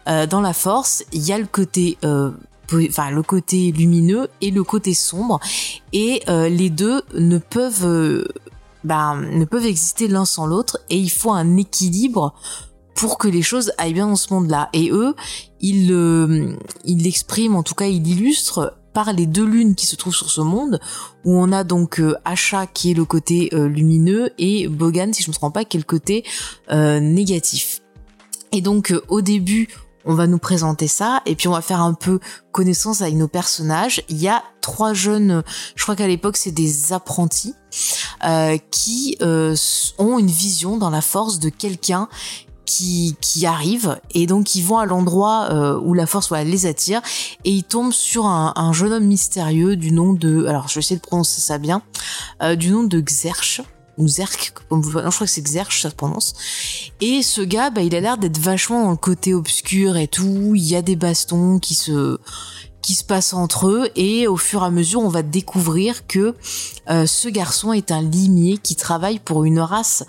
dans 0.06 0.42
la 0.42 0.54
Force, 0.54 1.04
il 1.12 1.26
y 1.26 1.34
a 1.34 1.40
le 1.40 1.48
côté 1.48 1.98
enfin 2.90 3.12
le 3.12 3.24
côté 3.24 3.72
lumineux 3.72 4.30
et 4.42 4.52
le 4.52 4.64
côté 4.64 4.94
sombre 4.94 5.40
et 5.94 6.22
euh, 6.30 6.50
les 6.50 6.70
deux 6.70 7.02
ne 7.14 7.38
peuvent 7.38 7.86
euh, 7.86 8.28
bah, 8.84 9.16
ne 9.16 9.46
peuvent 9.46 9.66
exister 9.66 10.08
l'un 10.08 10.26
sans 10.26 10.46
l'autre 10.46 10.80
et 10.90 10.98
il 10.98 11.10
faut 11.10 11.32
un 11.32 11.58
équilibre 11.58 12.34
pour 12.96 13.18
que 13.18 13.28
les 13.28 13.42
choses 13.42 13.72
aillent 13.78 13.94
bien 13.94 14.08
dans 14.08 14.16
ce 14.16 14.34
monde-là 14.34 14.70
et 14.74 14.90
eux 14.92 15.16
ils 15.62 15.92
euh, 15.92 16.56
l'expriment 16.86 17.56
en 17.56 17.64
tout 17.64 17.76
cas 17.76 17.86
ils 17.86 18.02
l'illustrent 18.02 18.76
par 18.94 19.14
les 19.14 19.26
deux 19.26 19.46
lunes 19.46 19.76
qui 19.76 19.86
se 19.86 19.96
trouvent 19.96 20.16
sur 20.16 20.30
ce 20.30 20.42
monde 20.42 20.80
où 21.24 21.38
on 21.40 21.52
a 21.52 21.64
donc 21.64 22.02
Asha 22.26 22.66
qui 22.66 22.92
est 22.92 22.96
le 22.96 23.06
côté 23.06 23.50
lumineux 23.54 24.32
et 24.40 24.68
Bogan 24.68 25.14
si 25.14 25.22
je 25.24 25.30
me 25.30 25.34
trompe 25.34 25.54
pas 25.54 25.64
qui 25.64 25.78
est 25.78 25.80
le 25.80 25.86
côté 25.86 26.26
négatif 26.72 27.82
et 28.52 28.62
donc 28.62 28.94
au 29.08 29.22
début 29.22 29.70
on 30.06 30.14
va 30.14 30.28
nous 30.28 30.40
présenter 30.40 30.88
ça 30.88 31.22
et 31.26 31.36
puis 31.36 31.48
on 31.48 31.52
va 31.52 31.62
faire 31.62 31.82
un 31.82 31.94
peu 31.94 32.20
connaissance 32.52 33.02
avec 33.02 33.16
nos 33.16 33.28
personnages. 33.28 34.04
Il 34.10 34.18
y 34.18 34.28
a 34.28 34.44
trois 34.62 34.94
jeunes, 34.94 35.44
je 35.76 35.84
crois 35.84 35.96
qu'à 35.96 36.08
l'époque 36.08 36.38
c'est 36.38 36.52
des 36.52 36.94
apprentis, 36.94 37.54
euh, 38.26 38.58
qui 38.72 39.18
euh, 39.22 39.56
ont 39.98 40.18
une 40.18 40.28
vision 40.28 40.78
dans 40.78 40.90
la 40.90 41.02
force 41.02 41.40
de 41.40 41.50
quelqu'un 41.50 42.10
qui, 42.70 43.16
qui 43.20 43.48
arrive 43.48 44.00
et 44.14 44.28
donc 44.28 44.54
ils 44.54 44.64
vont 44.64 44.78
à 44.78 44.86
l'endroit 44.86 45.48
euh, 45.50 45.80
où 45.82 45.96
la 45.96 46.06
force 46.06 46.32
les 46.32 46.68
attire 46.68 47.02
et 47.44 47.52
ils 47.52 47.64
tombent 47.64 47.92
sur 47.92 48.28
un, 48.28 48.54
un, 48.56 48.74
jeune 48.74 48.94
homme 48.94 49.06
mystérieux 49.06 49.76
du 49.76 49.92
nom 49.92 50.14
de 50.14 50.46
alors 50.46 50.68
je 50.68 50.76
vais 50.76 50.80
essayer 50.80 50.98
de 50.98 51.02
prononcer 51.02 51.42
ça 51.42 51.58
bien 51.58 51.82
du 52.58 52.70
nom 52.70 52.84
de 52.84 53.02
Xerx 53.02 53.62
ou 54.00 54.08
Zerk, 54.08 54.54
non, 54.72 54.82
je 54.82 54.90
crois 54.90 55.12
que 55.12 55.26
c'est 55.26 55.42
Xerx, 55.42 55.82
ça 55.82 55.90
se 55.90 55.96
prononce. 55.96 56.34
Et 57.02 57.22
ce 57.22 57.42
gars, 57.42 57.70
bah, 57.70 57.82
il 57.82 57.94
a 57.94 58.00
l'air 58.00 58.18
d'être 58.18 58.40
vachement 58.40 58.86
dans 58.86 58.92
le 58.92 58.98
côté 58.98 59.34
obscur 59.34 59.98
et 59.98 60.08
tout. 60.08 60.54
Il 60.56 60.64
y 60.64 60.76
a 60.76 60.82
des 60.82 60.96
bastons 60.96 61.60
qui 61.60 61.76
se 61.76 62.18
qui 62.82 62.96
se 62.96 63.04
passent 63.04 63.34
entre 63.34 63.68
eux 63.68 63.90
et 63.96 64.28
au 64.28 64.38
fur 64.38 64.64
et 64.64 64.66
à 64.66 64.70
mesure 64.70 65.02
on 65.02 65.10
va 65.10 65.22
découvrir 65.22 66.08
que 66.08 66.36
euh, 66.90 67.06
ce 67.06 67.30
garçon 67.30 67.74
est 67.74 67.92
un 67.92 68.02
limier 68.02 68.58
qui 68.58 68.76
travaille 68.76 69.20
pour 69.20 69.44
une 69.44 69.60
race 69.60 70.04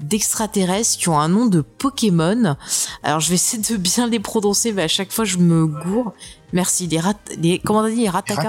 d'extraterrestres 0.00 0.98
qui 0.98 1.08
ont 1.08 1.18
un 1.18 1.28
nom 1.28 1.46
de 1.46 1.60
Pokémon. 1.60 2.56
Alors 3.02 3.20
je 3.20 3.28
vais 3.28 3.34
essayer 3.36 3.62
de 3.62 3.76
bien 3.76 4.06
les 4.06 4.20
prononcer 4.20 4.72
mais 4.72 4.82
à 4.82 4.88
chaque 4.88 5.12
fois 5.12 5.24
je 5.24 5.38
me 5.38 5.66
gourre. 5.66 6.12
Merci 6.52 6.86
les 6.86 7.00
rat 7.00 7.14
les 7.38 7.58
comment 7.58 7.80
on 7.80 7.88
dit 7.88 7.96
les 7.96 8.08
rataka 8.08 8.48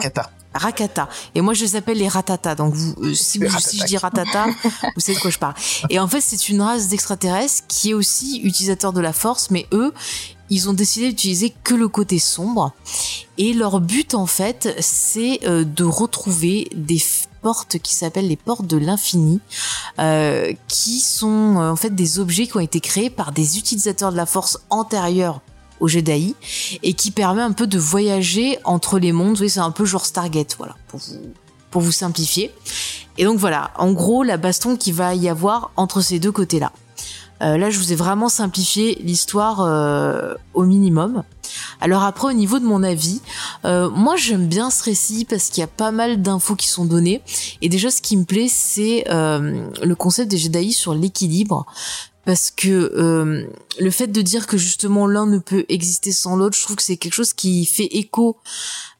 Rakata. 0.55 1.09
Et 1.35 1.41
moi, 1.41 1.53
je 1.53 1.65
les 1.65 1.75
appelle 1.75 1.97
les 1.97 2.07
Ratata. 2.07 2.55
Donc, 2.55 2.73
vous, 2.73 2.95
euh, 3.03 3.13
si, 3.13 3.39
vous, 3.39 3.59
si 3.59 3.77
je 3.77 3.85
dis 3.85 3.97
Ratata, 3.97 4.45
vous 4.95 5.01
savez 5.01 5.17
de 5.17 5.21
quoi 5.21 5.29
je 5.29 5.37
parle. 5.37 5.53
Et 5.89 5.99
en 5.99 6.07
fait, 6.07 6.21
c'est 6.21 6.49
une 6.49 6.61
race 6.61 6.87
d'extraterrestres 6.87 7.63
qui 7.67 7.91
est 7.91 7.93
aussi 7.93 8.39
utilisateur 8.43 8.93
de 8.93 9.01
la 9.01 9.11
force, 9.11 9.51
mais 9.51 9.67
eux, 9.73 9.93
ils 10.49 10.69
ont 10.69 10.73
décidé 10.73 11.09
d'utiliser 11.09 11.53
que 11.63 11.73
le 11.73 11.87
côté 11.87 12.19
sombre. 12.19 12.73
Et 13.37 13.53
leur 13.53 13.81
but, 13.81 14.13
en 14.13 14.25
fait, 14.25 14.75
c'est 14.79 15.39
euh, 15.45 15.63
de 15.63 15.83
retrouver 15.83 16.69
des 16.75 17.01
portes 17.41 17.77
qui 17.79 17.93
s'appellent 17.93 18.27
les 18.27 18.37
portes 18.37 18.65
de 18.65 18.77
l'infini, 18.77 19.39
euh, 19.99 20.53
qui 20.67 20.99
sont 20.99 21.57
en 21.57 21.75
fait 21.75 21.93
des 21.93 22.19
objets 22.19 22.47
qui 22.47 22.57
ont 22.57 22.61
été 22.61 22.79
créés 22.79 23.09
par 23.09 23.31
des 23.31 23.57
utilisateurs 23.57 24.11
de 24.11 24.17
la 24.17 24.25
force 24.25 24.59
antérieurs 24.69 25.41
au 25.79 25.87
Jedi 25.87 26.35
et 26.81 26.93
qui 26.93 27.11
permet 27.11 27.41
un 27.41 27.51
peu 27.51 27.67
de 27.67 27.77
voyager 27.77 28.57
entre 28.63 28.97
les 28.97 29.11
mondes. 29.11 29.37
Oui, 29.39 29.49
c'est 29.49 29.59
un 29.59 29.71
peu 29.71 29.85
genre 29.85 30.05
Stargate, 30.05 30.55
voilà, 30.57 30.75
pour 30.87 30.99
vous, 30.99 31.33
pour 31.69 31.81
vous 31.81 31.91
simplifier. 31.91 32.51
Et 33.17 33.25
donc 33.25 33.37
voilà, 33.37 33.71
en 33.77 33.91
gros, 33.91 34.23
la 34.23 34.37
baston 34.37 34.75
qui 34.75 34.91
va 34.91 35.15
y 35.15 35.29
avoir 35.29 35.71
entre 35.75 36.01
ces 36.01 36.19
deux 36.19 36.31
côtés-là. 36.31 36.71
Euh, 37.41 37.57
là, 37.57 37.69
je 37.69 37.77
vous 37.79 37.91
ai 37.91 37.95
vraiment 37.95 38.29
simplifié 38.29 38.97
l'histoire 39.01 39.61
euh, 39.61 40.33
au 40.53 40.63
minimum. 40.63 41.23
Alors 41.81 42.03
après, 42.03 42.27
au 42.27 42.33
niveau 42.33 42.59
de 42.59 42.65
mon 42.65 42.81
avis, 42.81 43.21
euh, 43.65 43.89
moi 43.89 44.15
j'aime 44.15 44.47
bien 44.47 44.69
ce 44.69 44.83
récit 44.83 45.25
parce 45.25 45.49
qu'il 45.49 45.61
y 45.61 45.63
a 45.63 45.67
pas 45.67 45.91
mal 45.91 46.21
d'infos 46.21 46.55
qui 46.55 46.67
sont 46.67 46.85
données. 46.85 47.21
Et 47.61 47.69
déjà, 47.69 47.91
ce 47.91 48.01
qui 48.01 48.17
me 48.17 48.23
plaît, 48.23 48.47
c'est 48.49 49.05
le 49.07 49.93
concept 49.93 50.31
des 50.31 50.37
Jedi 50.37 50.73
sur 50.73 50.93
l'équilibre 50.93 51.65
parce 52.25 52.49
que 52.49 53.45
le 53.79 53.91
fait 53.91 54.07
de 54.07 54.21
dire 54.21 54.47
que 54.47 54.57
justement 54.57 55.05
l'un 55.05 55.27
ne 55.27 55.37
peut 55.37 55.65
exister 55.69 56.11
sans 56.11 56.35
l'autre, 56.35 56.57
je 56.57 56.63
trouve 56.63 56.77
que 56.77 56.83
c'est 56.83 56.97
quelque 56.97 57.13
chose 57.13 57.33
qui 57.33 57.65
fait 57.65 57.87
écho 57.91 58.37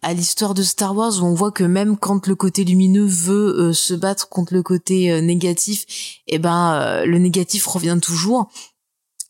à 0.05 0.13
l'histoire 0.13 0.53
de 0.53 0.61
Star 0.61 0.95
Wars 0.95 1.21
où 1.21 1.25
on 1.25 1.33
voit 1.33 1.51
que 1.51 1.63
même 1.63 1.97
quand 1.97 2.27
le 2.27 2.35
côté 2.35 2.63
lumineux 2.63 3.07
veut 3.07 3.55
euh, 3.57 3.73
se 3.73 3.95
battre 3.95 4.29
contre 4.29 4.53
le 4.53 4.61
côté 4.61 5.11
euh, 5.11 5.19
négatif, 5.19 5.85
et 6.27 6.35
eh 6.35 6.39
ben 6.39 7.03
le 7.05 7.17
négatif 7.17 7.65
revient 7.65 7.97
toujours. 7.99 8.49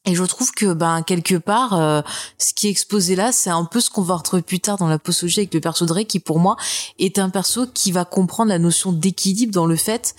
Et 0.06 0.14
je 0.14 0.24
trouve 0.24 0.52
que 0.52 0.74
ben 0.74 1.02
quelque 1.02 1.36
part, 1.36 1.74
euh, 1.74 2.02
ce 2.38 2.54
qui 2.54 2.68
est 2.68 2.70
exposé 2.70 3.16
là, 3.16 3.32
c'est 3.32 3.50
un 3.50 3.66
peu 3.66 3.80
ce 3.80 3.90
qu'on 3.90 4.04
va 4.04 4.16
retrouver 4.16 4.44
plus 4.44 4.60
tard 4.60 4.78
dans 4.78 4.88
la 4.88 5.00
postologie 5.00 5.40
avec 5.40 5.54
le 5.54 5.62
perso 5.62 5.86
de 5.86 6.02
qui 6.02 6.20
pour 6.20 6.40
moi 6.40 6.58
est 7.00 7.18
un 7.20 7.30
perso 7.30 7.66
qui 7.66 7.92
va 7.92 8.06
comprendre 8.06 8.50
la 8.50 8.60
notion 8.60 8.92
d'équilibre 8.92 9.54
dans 9.54 9.66
le 9.66 9.78
fait 9.78 10.14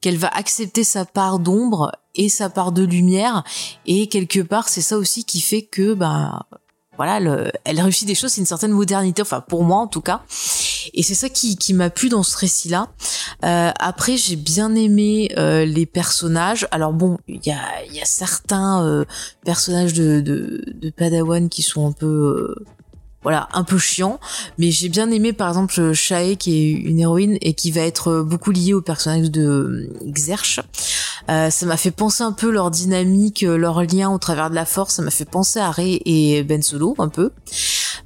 qu'elle 0.00 0.18
va 0.18 0.28
accepter 0.28 0.84
sa 0.84 1.04
part 1.04 1.38
d'ombre 1.38 1.92
et 2.14 2.28
sa 2.28 2.50
part 2.50 2.72
de 2.72 2.82
lumière. 2.82 3.44
Et 3.86 4.08
quelque 4.08 4.40
part, 4.40 4.68
c'est 4.68 4.82
ça 4.82 4.98
aussi 4.98 5.24
qui 5.24 5.40
fait 5.40 5.62
que 5.62 5.94
ben 5.94 6.42
voilà, 7.00 7.18
le, 7.18 7.50
elle 7.64 7.80
réussit 7.80 8.06
des 8.06 8.14
choses, 8.14 8.32
c'est 8.32 8.42
une 8.42 8.46
certaine 8.46 8.72
modernité, 8.72 9.22
enfin 9.22 9.40
pour 9.40 9.64
moi 9.64 9.78
en 9.78 9.86
tout 9.86 10.02
cas. 10.02 10.20
Et 10.92 11.02
c'est 11.02 11.14
ça 11.14 11.30
qui, 11.30 11.72
m'a 11.72 11.88
plu 11.88 12.10
dans 12.10 12.22
ce 12.22 12.36
récit-là. 12.36 12.88
Euh, 13.42 13.70
après, 13.78 14.18
j'ai 14.18 14.36
bien 14.36 14.74
aimé 14.74 15.30
euh, 15.38 15.64
les 15.64 15.86
personnages. 15.86 16.68
Alors 16.72 16.92
bon, 16.92 17.16
il 17.26 17.40
y 17.46 17.52
a, 17.52 18.04
certains 18.04 18.84
euh, 18.84 19.06
personnages 19.46 19.94
de, 19.94 20.62
Padawan 20.94 21.48
qui 21.48 21.62
sont 21.62 21.88
un 21.88 21.92
peu 21.92 22.54
voilà, 23.22 23.48
un 23.52 23.64
peu 23.64 23.78
chiant, 23.78 24.18
mais 24.58 24.70
j'ai 24.70 24.88
bien 24.88 25.10
aimé 25.10 25.32
par 25.32 25.48
exemple 25.48 25.92
Shae 25.92 26.36
qui 26.36 26.56
est 26.56 26.70
une 26.70 27.00
héroïne 27.00 27.36
et 27.42 27.52
qui 27.52 27.70
va 27.70 27.82
être 27.82 28.22
beaucoup 28.22 28.50
liée 28.50 28.72
au 28.72 28.80
personnage 28.80 29.30
de 29.30 29.42
euh, 29.42 29.92
Xerx. 30.06 30.60
Euh, 31.28 31.50
ça 31.50 31.66
m'a 31.66 31.76
fait 31.76 31.90
penser 31.90 32.22
un 32.22 32.32
peu 32.32 32.50
leur 32.50 32.70
dynamique, 32.70 33.42
leur 33.42 33.82
lien 33.82 34.10
au 34.10 34.18
travers 34.18 34.48
de 34.48 34.54
la 34.54 34.64
force, 34.64 34.94
ça 34.94 35.02
m'a 35.02 35.10
fait 35.10 35.28
penser 35.28 35.58
à 35.58 35.70
Rey 35.70 36.00
et 36.06 36.42
Ben 36.42 36.62
Solo 36.62 36.94
un 36.98 37.08
peu. 37.08 37.30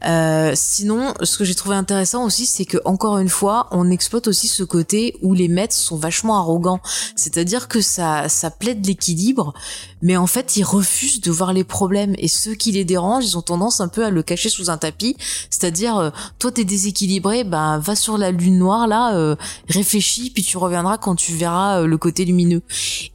Euh, 0.04 0.52
sinon, 0.54 1.14
ce 1.22 1.38
que 1.38 1.44
j'ai 1.44 1.54
trouvé 1.54 1.76
intéressant 1.76 2.24
aussi, 2.24 2.46
c'est 2.46 2.64
que 2.64 2.78
encore 2.84 3.18
une 3.18 3.28
fois, 3.28 3.68
on 3.70 3.90
exploite 3.90 4.26
aussi 4.26 4.48
ce 4.48 4.62
côté 4.62 5.16
où 5.22 5.32
les 5.32 5.48
maîtres 5.48 5.74
sont 5.74 5.96
vachement 5.96 6.36
arrogants. 6.36 6.80
C'est-à-dire 7.16 7.68
que 7.68 7.80
ça, 7.80 8.28
ça 8.28 8.50
plaide 8.50 8.84
l'équilibre, 8.84 9.54
mais 10.02 10.16
en 10.16 10.26
fait, 10.26 10.56
ils 10.56 10.64
refusent 10.64 11.20
de 11.20 11.30
voir 11.30 11.52
les 11.52 11.64
problèmes 11.64 12.14
et 12.18 12.28
ceux 12.28 12.54
qui 12.54 12.72
les 12.72 12.84
dérangent, 12.84 13.24
ils 13.24 13.38
ont 13.38 13.42
tendance 13.42 13.80
un 13.80 13.88
peu 13.88 14.04
à 14.04 14.10
le 14.10 14.22
cacher 14.22 14.48
sous 14.48 14.70
un 14.70 14.76
tapis. 14.76 15.03
C'est-à-dire, 15.50 15.96
euh, 15.96 16.10
toi, 16.38 16.50
t'es 16.50 16.64
déséquilibré, 16.64 17.44
ben 17.44 17.78
va 17.78 17.94
sur 17.96 18.18
la 18.18 18.30
lune 18.30 18.58
noire 18.58 18.86
là, 18.86 19.14
euh, 19.14 19.36
réfléchis, 19.68 20.30
puis 20.30 20.42
tu 20.42 20.56
reviendras 20.56 20.98
quand 20.98 21.14
tu 21.14 21.32
verras 21.32 21.82
le 21.82 21.98
côté 21.98 22.24
lumineux. 22.24 22.62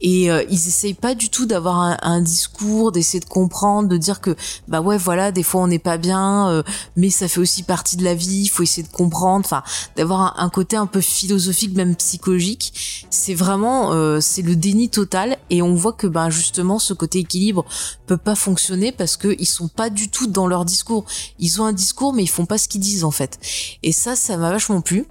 Et 0.00 0.26
ils 0.26 0.68
essayent 0.68 0.94
pas 0.94 1.14
du 1.14 1.28
tout 1.28 1.46
d'avoir 1.46 1.98
un, 2.02 2.20
discours, 2.20 2.92
d'essayer 2.92 3.20
de 3.20 3.24
comprendre, 3.28 3.88
de 3.88 3.96
dire 3.96 4.20
que 4.20 4.36
bah 4.68 4.80
ouais, 4.80 4.98
voilà, 4.98 5.32
des 5.32 5.42
fois 5.42 5.62
on 5.62 5.66
n'est 5.66 5.78
pas 5.78 5.96
bien 5.96 6.62
mais 6.96 7.10
ça 7.10 7.28
fait 7.28 7.40
aussi 7.40 7.62
partie 7.62 7.96
de 7.96 8.04
la 8.04 8.14
vie, 8.14 8.42
il 8.42 8.48
faut 8.48 8.62
essayer 8.62 8.86
de 8.86 8.92
comprendre, 8.92 9.44
enfin 9.44 9.62
d'avoir 9.96 10.38
un, 10.40 10.50
côté 10.50 10.76
un 10.76 10.86
peu 10.86 11.00
philosophique, 11.00 11.74
même 11.74 11.96
psychologique. 11.96 13.06
C'est 13.10 13.34
vraiment 13.34 13.92
euh, 13.92 14.20
c'est 14.20 14.42
le 14.42 14.56
déni 14.56 14.88
total 14.88 15.38
et 15.48 15.62
on 15.62 15.74
voit 15.74 15.92
que 15.92 16.06
ben 16.06 16.30
justement 16.30 16.78
ce 16.78 16.92
côté 16.92 17.20
équilibre 17.20 17.64
peut 18.06 18.16
pas 18.16 18.34
fonctionner 18.34 18.92
parce 18.92 19.16
que 19.16 19.36
ils 19.38 19.46
sont 19.46 19.68
pas 19.68 19.90
du 19.90 20.10
tout 20.10 20.26
dans 20.26 20.46
leur 20.46 20.64
discours. 20.64 21.04
Ils 21.38 21.60
ont 21.60 21.64
un 21.64 21.72
discours 21.80 22.12
mais 22.12 22.22
ils 22.22 22.28
font 22.28 22.46
pas 22.46 22.58
ce 22.58 22.68
qu'ils 22.68 22.80
disent 22.80 23.04
en 23.04 23.10
fait. 23.10 23.38
Et 23.82 23.92
ça, 23.92 24.16
ça 24.16 24.36
m'a 24.36 24.50
vachement 24.50 24.80
plu. 24.80 25.06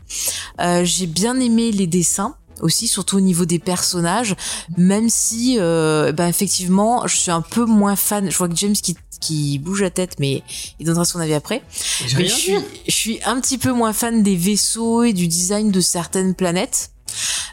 Euh, 0.59 0.83
j'ai 0.85 1.07
bien 1.07 1.39
aimé 1.39 1.71
les 1.71 1.87
dessins 1.87 2.35
aussi 2.61 2.87
surtout 2.87 3.17
au 3.17 3.21
niveau 3.21 3.45
des 3.45 3.59
personnages 3.59 4.35
même 4.77 5.07
si 5.09 5.55
euh, 5.59 6.11
ben 6.11 6.27
effectivement 6.27 7.07
je 7.07 7.15
suis 7.15 7.31
un 7.31 7.41
peu 7.41 7.63
moins 7.63 7.95
fan 7.95 8.29
je 8.29 8.37
vois 8.37 8.49
que 8.49 8.55
James 8.57 8.73
qui, 8.73 8.97
qui 9.21 9.59
bouge 9.59 9.81
la 9.81 9.89
tête 9.89 10.15
mais 10.19 10.43
il 10.77 10.85
donnera 10.85 11.05
son 11.05 11.19
avis 11.19 11.35
après 11.35 11.63
mais 12.17 12.25
je 12.25 12.33
suis, 12.33 12.55
je 12.85 12.91
suis 12.93 13.19
un 13.23 13.39
petit 13.39 13.57
peu 13.57 13.71
moins 13.71 13.93
fan 13.93 14.23
des 14.23 14.35
vaisseaux 14.35 15.03
et 15.03 15.13
du 15.13 15.27
design 15.27 15.71
de 15.71 15.79
certaines 15.79 16.35
planètes 16.35 16.91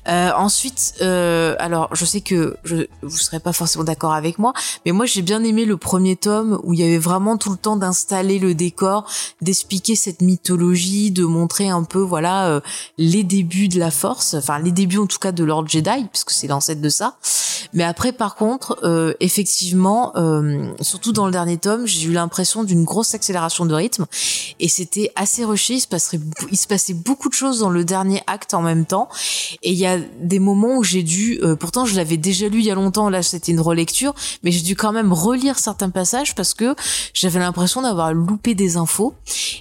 euh, 0.09 0.31
ensuite, 0.37 0.95
euh, 1.03 1.57
alors 1.59 1.89
je 1.93 2.05
sais 2.05 2.21
que 2.21 2.57
je, 2.65 2.87
vous 3.03 3.17
serez 3.17 3.41
pas 3.41 3.53
forcément 3.53 3.85
d'accord 3.85 4.13
avec 4.13 4.39
moi, 4.39 4.53
mais 4.85 4.93
moi 4.93 5.07
j'ai 5.07 5.23
bien 5.23 5.43
aimé 5.43 5.65
le 5.65 5.77
premier 5.77 6.17
tome 6.17 6.61
où 6.63 6.73
il 6.73 6.81
y 6.81 6.85
avait 6.85 6.99
vraiment 6.99 7.37
tout 7.37 7.51
le 7.51 7.57
temps 7.57 7.77
d'installer 7.77 8.39
le 8.39 8.55
décor, 8.55 9.11
d'expliquer 9.41 9.97
cette 9.97 10.23
mythologie, 10.23 11.11
de 11.11 11.25
montrer 11.25 11.69
un 11.69 11.83
peu 11.83 12.01
voilà 12.01 12.49
euh, 12.49 12.61
les 12.99 13.25
débuts 13.25 13.69
de 13.69 13.79
la 13.79 13.91
Force, 13.91 14.35
enfin 14.35 14.59
les 14.59 14.73
débuts 14.73 14.99
en 14.99 15.07
tout 15.07 15.19
cas 15.19 15.33
de 15.33 15.43
Lord 15.43 15.69
Jedi 15.69 16.07
puisque 16.13 16.31
c'est 16.31 16.47
l'ancêtre 16.47 16.81
de 16.81 16.89
ça. 16.89 17.17
Mais 17.73 17.83
après 17.83 18.13
par 18.13 18.37
contre, 18.37 18.79
euh, 18.85 19.15
effectivement, 19.21 20.13
euh, 20.17 20.73
surtout 20.81 21.13
dans 21.13 21.27
le 21.27 21.33
dernier 21.33 21.59
tome, 21.59 21.87
j'ai 21.87 22.09
eu 22.09 22.13
l'impression 22.13 22.63
d'une 22.63 22.85
grosse 22.85 23.15
accélération 23.15 23.67
de 23.67 23.75
rythme 23.75 24.07
et 24.61 24.69
c'était 24.69 25.11
assez 25.17 25.45
rushé. 25.45 25.75
Il 25.75 25.81
se 25.81 25.89
passerait, 25.89 26.21
il 26.51 26.57
se 26.57 26.67
passait 26.67 26.95
beaucoup 26.95 27.29
de 27.29 27.35
choses 27.35 27.61
dans 27.61 27.71
le 27.71 27.85
dernier 27.85 28.23
acte 28.27 28.55
en 28.55 28.63
même 28.63 28.87
temps 28.87 29.09
et 29.63 29.73
il 29.73 29.79
y 29.79 29.87
a 29.87 29.99
des 30.21 30.39
moments 30.39 30.77
où 30.77 30.85
j'ai 30.85 31.03
dû, 31.03 31.39
euh, 31.43 31.57
pourtant 31.57 31.85
je 31.85 31.97
l'avais 31.97 32.17
déjà 32.17 32.49
lu 32.49 32.59
il 32.59 32.65
y 32.65 32.71
a 32.71 32.75
longtemps, 32.75 33.09
là 33.09 33.23
c'était 33.23 33.53
une 33.53 33.61
relecture, 33.61 34.15
mais 34.43 34.51
j'ai 34.51 34.63
dû 34.63 34.77
quand 34.77 34.93
même 34.93 35.13
relire 35.13 35.59
certains 35.59 35.91
passages 35.91 36.35
parce 36.35 36.55
que 36.55 36.75
j'avais 37.15 37.39
l'impression 37.39 37.83
d'avoir 37.83 38.13
loupé 38.13 38.55
des 38.55 38.77
infos. 38.77 39.15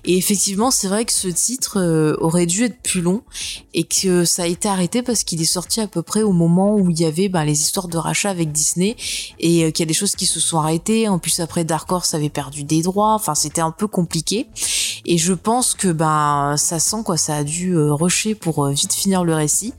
Et 0.04 0.18
effectivement, 0.18 0.72
c'est 0.72 0.88
vrai 0.88 1.06
que 1.06 1.14
ce 1.14 1.28
titre 1.28 1.80
euh, 1.80 2.16
aurait 2.20 2.46
dû 2.46 2.64
être 2.64 2.82
plus 2.82 3.02
long 3.02 3.22
et 3.74 3.84
que 3.84 4.26
ça 4.26 4.44
a 4.44 4.48
été 4.48 4.68
arrêté 4.68 5.02
parce 5.02 5.24
qu'il 5.24 5.42
est 5.42 5.46
sorti 5.46 5.82
à 5.82 5.88
peu 5.88 6.02
près 6.02 6.22
au 6.22 6.32
moment 6.32 6.76
où 6.76 6.90
il 6.90 7.00
y 7.00 7.06
avait 7.06 7.30
ben, 7.30 7.44
les 7.44 7.62
histoires 7.62 7.88
de 7.88 7.98
rachat 7.98 8.30
avec 8.30 8.52
Disney 8.52 8.96
et 9.40 9.66
euh, 9.66 9.72
qu'il 9.72 9.84
y 9.84 9.88
a 9.88 9.88
des 9.88 9.94
choses 9.94 10.16
qui 10.16 10.26
se 10.26 10.40
sont 10.40 10.60
arrêtées. 10.60 11.08
En 11.08 11.20
plus 11.20 11.40
après 11.40 11.64
Dark 11.64 11.92
Horse 11.92 12.14
avait 12.14 12.30
perdu 12.30 12.64
des 12.64 12.82
droits, 12.82 13.14
enfin 13.14 13.36
c'était 13.36 13.62
un 13.62 13.72
peu 13.72 13.88
compliqué. 13.88 14.48
Et 15.06 15.18
je 15.18 15.34
pense 15.34 15.74
que 15.76 15.92
ben 15.92 16.56
ça 16.58 16.80
sent 16.80 17.04
quoi, 17.06 17.18
ça 17.18 17.36
a 17.36 17.44
dû 17.44 17.78
rusher 17.78 18.34
pour 18.34 18.68
vite 18.70 18.94
finir 18.94 19.24
le 19.24 19.36
récit. 19.36 19.74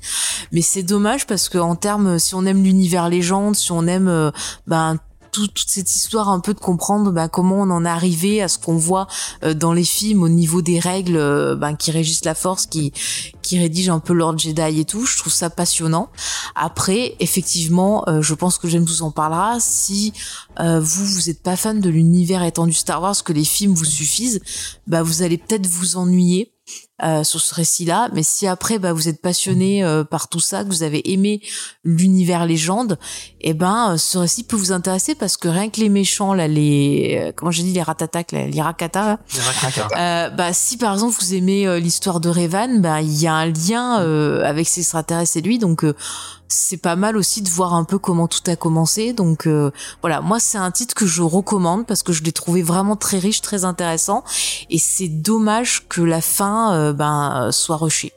Mais 0.52 0.62
c'est 0.62 0.82
dommage 0.82 1.26
parce 1.26 1.48
que 1.48 1.58
en 1.58 1.76
termes, 1.76 2.18
si 2.18 2.34
on 2.34 2.44
aime 2.46 2.62
l'univers 2.62 3.08
légende, 3.08 3.56
si 3.56 3.72
on 3.72 3.86
aime 3.86 4.08
euh, 4.08 4.30
ben 4.66 4.98
toute 5.32 5.64
cette 5.66 5.94
histoire 5.94 6.30
un 6.30 6.40
peu 6.40 6.54
de 6.54 6.60
comprendre 6.60 7.12
ben, 7.12 7.28
comment 7.28 7.56
on 7.56 7.68
en 7.68 7.84
est 7.84 7.90
arrivé 7.90 8.40
à 8.40 8.48
ce 8.48 8.58
qu'on 8.58 8.78
voit 8.78 9.06
euh, 9.44 9.52
dans 9.52 9.74
les 9.74 9.84
films 9.84 10.22
au 10.22 10.30
niveau 10.30 10.62
des 10.62 10.78
règles 10.78 11.18
euh, 11.18 11.54
ben, 11.54 11.76
qui 11.76 11.90
régissent 11.90 12.24
la 12.24 12.34
force, 12.34 12.64
qui 12.64 12.92
qui 13.42 13.58
rédige 13.58 13.90
un 13.90 13.98
peu 13.98 14.14
Lord 14.14 14.38
Jedi 14.38 14.80
et 14.80 14.84
tout. 14.86 15.04
Je 15.04 15.18
trouve 15.18 15.32
ça 15.32 15.50
passionnant. 15.50 16.08
Après, 16.54 17.16
effectivement, 17.20 18.04
je 18.20 18.34
pense 18.34 18.58
que 18.58 18.66
James 18.66 18.84
vous 18.84 19.02
en 19.02 19.12
parlera. 19.12 19.58
Si 19.60 20.12
vous 20.58 21.06
vous 21.06 21.30
êtes 21.30 21.44
pas 21.44 21.54
fan 21.54 21.80
de 21.80 21.88
l'univers 21.88 22.42
étendu 22.42 22.72
Star 22.72 23.00
Wars, 23.00 23.22
que 23.22 23.32
les 23.32 23.44
films 23.44 23.72
vous 23.72 23.84
suffisent, 23.84 24.40
bah 24.88 25.04
vous 25.04 25.22
allez 25.22 25.38
peut-être 25.38 25.68
vous 25.68 25.96
ennuyer 25.96 26.55
euh, 27.02 27.24
sur 27.24 27.40
ce 27.40 27.54
récit-là. 27.54 28.08
Mais 28.14 28.22
si 28.22 28.46
après, 28.46 28.78
bah, 28.78 28.94
vous 28.94 29.06
êtes 29.08 29.20
passionné 29.20 29.84
euh, 29.84 30.02
par 30.02 30.28
tout 30.28 30.40
ça, 30.40 30.64
que 30.64 30.68
vous 30.68 30.82
avez 30.82 31.12
aimé 31.12 31.42
l'univers 31.84 32.46
légende, 32.46 32.98
eh 33.42 33.52
ben, 33.52 33.92
euh, 33.92 33.96
ce 33.98 34.16
récit 34.16 34.44
peut 34.44 34.56
vous 34.56 34.72
intéresser 34.72 35.14
parce 35.14 35.36
que 35.36 35.46
rien 35.46 35.68
que 35.68 35.78
les 35.78 35.90
méchants, 35.90 36.32
là, 36.32 36.48
les, 36.48 37.32
comment 37.36 37.50
j'ai 37.50 37.64
dit, 37.64 37.72
les 37.72 37.82
ratatak, 37.82 38.32
les 38.32 38.62
rakata, 38.62 39.18
bah, 39.92 40.52
si 40.54 40.78
par 40.78 40.94
exemple 40.94 41.16
vous 41.20 41.34
aimez 41.34 41.80
l'histoire 41.80 42.18
de 42.18 42.30
Revan, 42.30 42.80
bah, 42.80 43.02
il 43.02 43.20
y 43.20 43.26
a 43.26 43.34
un 43.34 43.46
lien 43.46 43.96
avec 44.42 44.66
ces 44.66 44.80
extraterrestres 44.80 45.36
et 45.36 45.42
lui, 45.42 45.58
donc 45.58 45.84
c'est 46.48 46.76
pas 46.76 46.96
mal 46.96 47.16
aussi 47.16 47.42
de 47.42 47.48
voir 47.48 47.74
un 47.74 47.84
peu 47.84 47.98
comment 47.98 48.28
tout 48.28 48.42
a 48.46 48.56
commencé. 48.56 49.12
Donc 49.12 49.46
euh, 49.46 49.70
voilà, 50.00 50.20
moi 50.20 50.40
c'est 50.40 50.58
un 50.58 50.70
titre 50.70 50.94
que 50.94 51.06
je 51.06 51.22
recommande 51.22 51.86
parce 51.86 52.02
que 52.02 52.12
je 52.12 52.22
l'ai 52.22 52.32
trouvé 52.32 52.62
vraiment 52.62 52.96
très 52.96 53.18
riche, 53.18 53.40
très 53.40 53.64
intéressant. 53.64 54.24
Et 54.70 54.78
c'est 54.78 55.08
dommage 55.08 55.86
que 55.88 56.00
la 56.00 56.20
fin 56.20 56.74
euh, 56.74 56.92
ben 56.92 57.50
soit 57.52 57.76
rushée. 57.76 58.12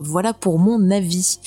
Voilà 0.00 0.32
pour 0.32 0.58
mon 0.58 0.90
avis. 0.90 1.38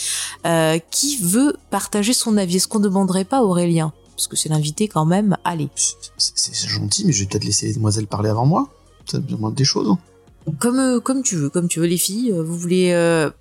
Euh, 0.46 0.80
qui 0.90 1.18
veut 1.18 1.56
partager 1.70 2.14
son 2.14 2.36
avis? 2.38 2.58
Est-ce 2.58 2.68
qu'on 2.68 2.80
ne 2.80 2.86
demanderait 2.86 3.26
pas 3.26 3.44
Aurélien? 3.44 3.94
Parce 4.16 4.28
que 4.28 4.36
c'est 4.36 4.50
l'invité 4.50 4.88
quand 4.88 5.06
même. 5.06 5.38
Allez. 5.46 5.70
C'est 6.18 6.68
gentil, 6.68 7.06
mais 7.06 7.14
je 7.14 7.22
vais 7.22 7.30
peut-être 7.30 7.46
laisser 7.46 7.68
les 7.68 7.74
demoiselles 7.76 8.08
parler 8.08 8.30
avant 8.30 8.46
moi. 8.46 8.68
Ça 9.10 9.20
me 9.20 9.24
demande 9.24 9.56
des 9.56 9.64
choses. 9.64 9.96
Comme, 10.60 11.00
comme 11.02 11.24
tu 11.24 11.36
veux, 11.36 11.50
comme 11.50 11.68
tu 11.68 11.80
veux 11.80 11.86
les 11.86 11.98
filles. 11.98 12.32
Vous 12.32 12.58
voulez 12.58 12.92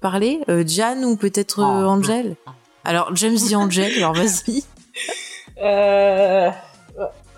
parler 0.01 0.41
Jan 0.67 1.03
ou 1.03 1.17
peut-être 1.17 1.61
ah, 1.61 1.89
Angel 1.89 2.37
alors, 2.85 3.15
James 3.17 3.39
Angel, 3.55 3.93
alors 3.97 4.15
vas-y. 4.15 4.65
Euh, 5.63 6.51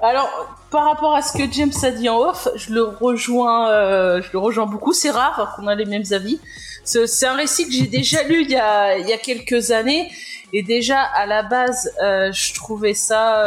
alors, 0.00 0.56
par 0.70 0.84
rapport 0.84 1.12
à 1.12 1.22
ce 1.22 1.37
que 1.37 1.52
James 1.52 1.72
a 1.82 1.90
dit 1.90 2.08
en 2.08 2.20
off, 2.20 2.46
je 2.54 2.72
le 2.72 2.84
rejoins, 2.84 3.68
euh, 3.68 4.22
je 4.22 4.28
le 4.32 4.38
rejoins 4.38 4.66
beaucoup. 4.66 4.92
C'est 4.92 5.11
rare 5.11 5.54
qu'on 5.56 5.66
a 5.66 5.75
les 5.75 5.87
mêmes 5.87 6.04
avis. 6.12 6.38
C'est 6.84 7.26
un 7.26 7.34
récit 7.34 7.66
que 7.66 7.72
j'ai 7.72 7.88
déjà 7.88 8.22
lu 8.22 8.42
il 8.42 8.50
y, 8.50 8.54
a, 8.54 8.96
il 8.96 9.08
y 9.08 9.12
a 9.12 9.18
quelques 9.18 9.72
années. 9.72 10.08
Et 10.52 10.62
déjà, 10.62 11.00
à 11.00 11.26
la 11.26 11.42
base, 11.42 11.90
euh, 12.00 12.30
je 12.30 12.54
trouvais 12.54 12.94
ça 12.94 13.44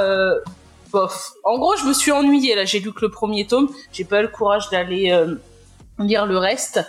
bof. 0.91 1.31
En 1.45 1.57
gros, 1.57 1.77
je 1.77 1.85
me 1.85 1.93
suis 1.93 2.11
ennuyée. 2.11 2.53
Là, 2.55 2.65
j'ai 2.65 2.81
lu 2.81 2.91
que 2.91 3.05
le 3.05 3.11
premier 3.11 3.47
tome. 3.47 3.69
J'ai 3.93 4.03
pas 4.03 4.19
eu 4.19 4.23
le 4.23 4.27
courage 4.27 4.69
d'aller 4.71 5.17
lire 5.99 6.25
le 6.25 6.37
reste. 6.37 6.81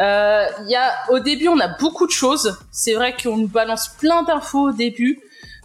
Euh, 0.00 0.46
y 0.66 0.74
a, 0.74 0.92
au 1.10 1.18
début, 1.18 1.48
on 1.48 1.58
a 1.60 1.68
beaucoup 1.68 2.06
de 2.06 2.12
choses. 2.12 2.58
C'est 2.70 2.94
vrai 2.94 3.14
qu'on 3.20 3.36
nous 3.36 3.48
balance 3.48 3.88
plein 3.88 4.22
d'infos 4.22 4.68
au 4.68 4.72
début, 4.72 5.20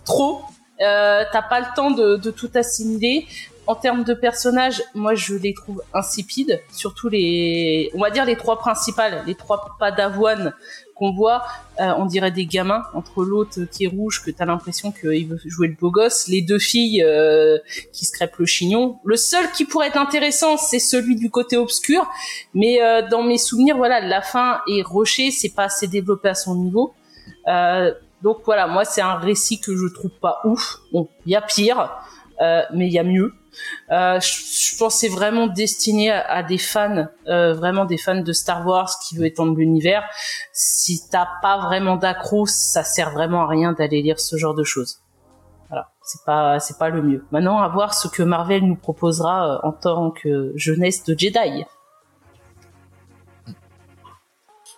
trop. 0.05 0.41
Euh, 0.81 1.23
T'as 1.31 1.41
pas 1.41 1.59
le 1.59 1.67
temps 1.75 1.91
de, 1.91 2.17
de 2.17 2.31
tout 2.31 2.51
assimiler. 2.55 3.27
En 3.65 3.75
termes 3.75 4.05
de 4.05 4.13
personnages, 4.13 4.81
moi 4.95 5.13
je 5.13 5.35
les 5.35 5.53
trouve 5.53 5.83
insipides, 5.93 6.61
surtout 6.71 7.09
les, 7.09 7.91
on 7.93 7.99
va 7.99 8.11
dire 8.11 8.23
les 8.23 8.37
trois 8.37 8.57
principales, 8.59 9.23
les 9.27 9.35
trois 9.35 9.75
pas 9.77 9.91
d'avoine 9.91 10.53
qu'on 10.97 11.11
voit, 11.11 11.43
euh, 11.79 11.93
on 11.97 12.05
dirait 12.05 12.31
des 12.31 12.45
gamins 12.45 12.83
entre 12.93 13.23
l'autre 13.23 13.61
qui 13.71 13.85
est 13.85 13.87
rouge 13.87 14.21
que 14.23 14.31
t'as 14.31 14.45
l'impression 14.45 14.91
qu'il 14.91 15.27
veut 15.27 15.39
jouer 15.45 15.67
le 15.67 15.75
beau 15.79 15.91
gosse, 15.91 16.27
les 16.27 16.41
deux 16.41 16.59
filles 16.59 17.03
euh, 17.03 17.57
qui 17.93 18.05
se 18.05 18.11
crêpent 18.11 18.37
le 18.37 18.45
chignon. 18.45 18.99
Le 19.03 19.15
seul 19.15 19.51
qui 19.51 19.65
pourrait 19.65 19.87
être 19.87 19.97
intéressant, 19.97 20.57
c'est 20.57 20.79
celui 20.79 21.15
du 21.15 21.29
côté 21.29 21.57
obscur, 21.57 22.07
mais 22.53 22.81
euh, 22.81 23.07
dans 23.07 23.23
mes 23.23 23.37
souvenirs, 23.37 23.77
voilà, 23.77 24.01
la 24.01 24.21
fin 24.21 24.61
est 24.67 24.81
rocher, 24.81 25.31
c'est 25.31 25.53
pas 25.53 25.65
assez 25.65 25.87
développé 25.87 26.29
à 26.29 26.35
son 26.35 26.55
niveau. 26.55 26.93
Euh, 27.47 27.93
donc 28.21 28.39
voilà, 28.45 28.67
moi 28.67 28.83
c'est 28.85 29.01
un 29.01 29.15
récit 29.15 29.59
que 29.59 29.75
je 29.75 29.87
trouve 29.93 30.11
pas 30.21 30.41
ouf. 30.43 30.77
Bon, 30.91 31.07
il 31.25 31.31
y 31.31 31.35
a 31.35 31.41
pire, 31.41 31.91
euh, 32.41 32.61
mais 32.73 32.87
il 32.87 32.93
y 32.93 32.99
a 32.99 33.03
mieux. 33.03 33.33
Euh, 33.91 34.19
je, 34.19 34.77
pense 34.77 34.95
que 34.95 34.99
c'est 34.99 35.07
vraiment 35.07 35.47
destiné 35.47 36.11
à, 36.11 36.21
à 36.29 36.43
des 36.43 36.57
fans, 36.57 37.07
euh, 37.27 37.53
vraiment 37.53 37.85
des 37.85 37.97
fans 37.97 38.21
de 38.21 38.33
Star 38.33 38.65
Wars 38.65 38.91
qui 39.07 39.17
veut 39.17 39.25
étendre 39.25 39.55
l'univers. 39.55 40.03
Si 40.53 41.07
t'as 41.09 41.27
pas 41.41 41.57
vraiment 41.59 41.95
d'accro, 41.95 42.45
ça 42.45 42.83
sert 42.83 43.11
vraiment 43.11 43.43
à 43.43 43.47
rien 43.47 43.73
d'aller 43.73 44.01
lire 44.01 44.19
ce 44.19 44.37
genre 44.37 44.55
de 44.55 44.63
choses. 44.63 44.99
Voilà, 45.69 45.89
c'est 46.01 46.23
pas 46.25 46.59
c'est 46.59 46.77
pas 46.77 46.89
le 46.89 47.01
mieux. 47.01 47.25
Maintenant, 47.31 47.59
à 47.59 47.67
voir 47.67 47.93
ce 47.93 48.07
que 48.07 48.23
Marvel 48.23 48.63
nous 48.63 48.75
proposera 48.75 49.55
euh, 49.55 49.67
en 49.67 49.71
tant 49.71 50.11
que 50.11 50.53
jeunesse 50.55 51.03
de 51.03 51.17
Jedi. 51.17 51.65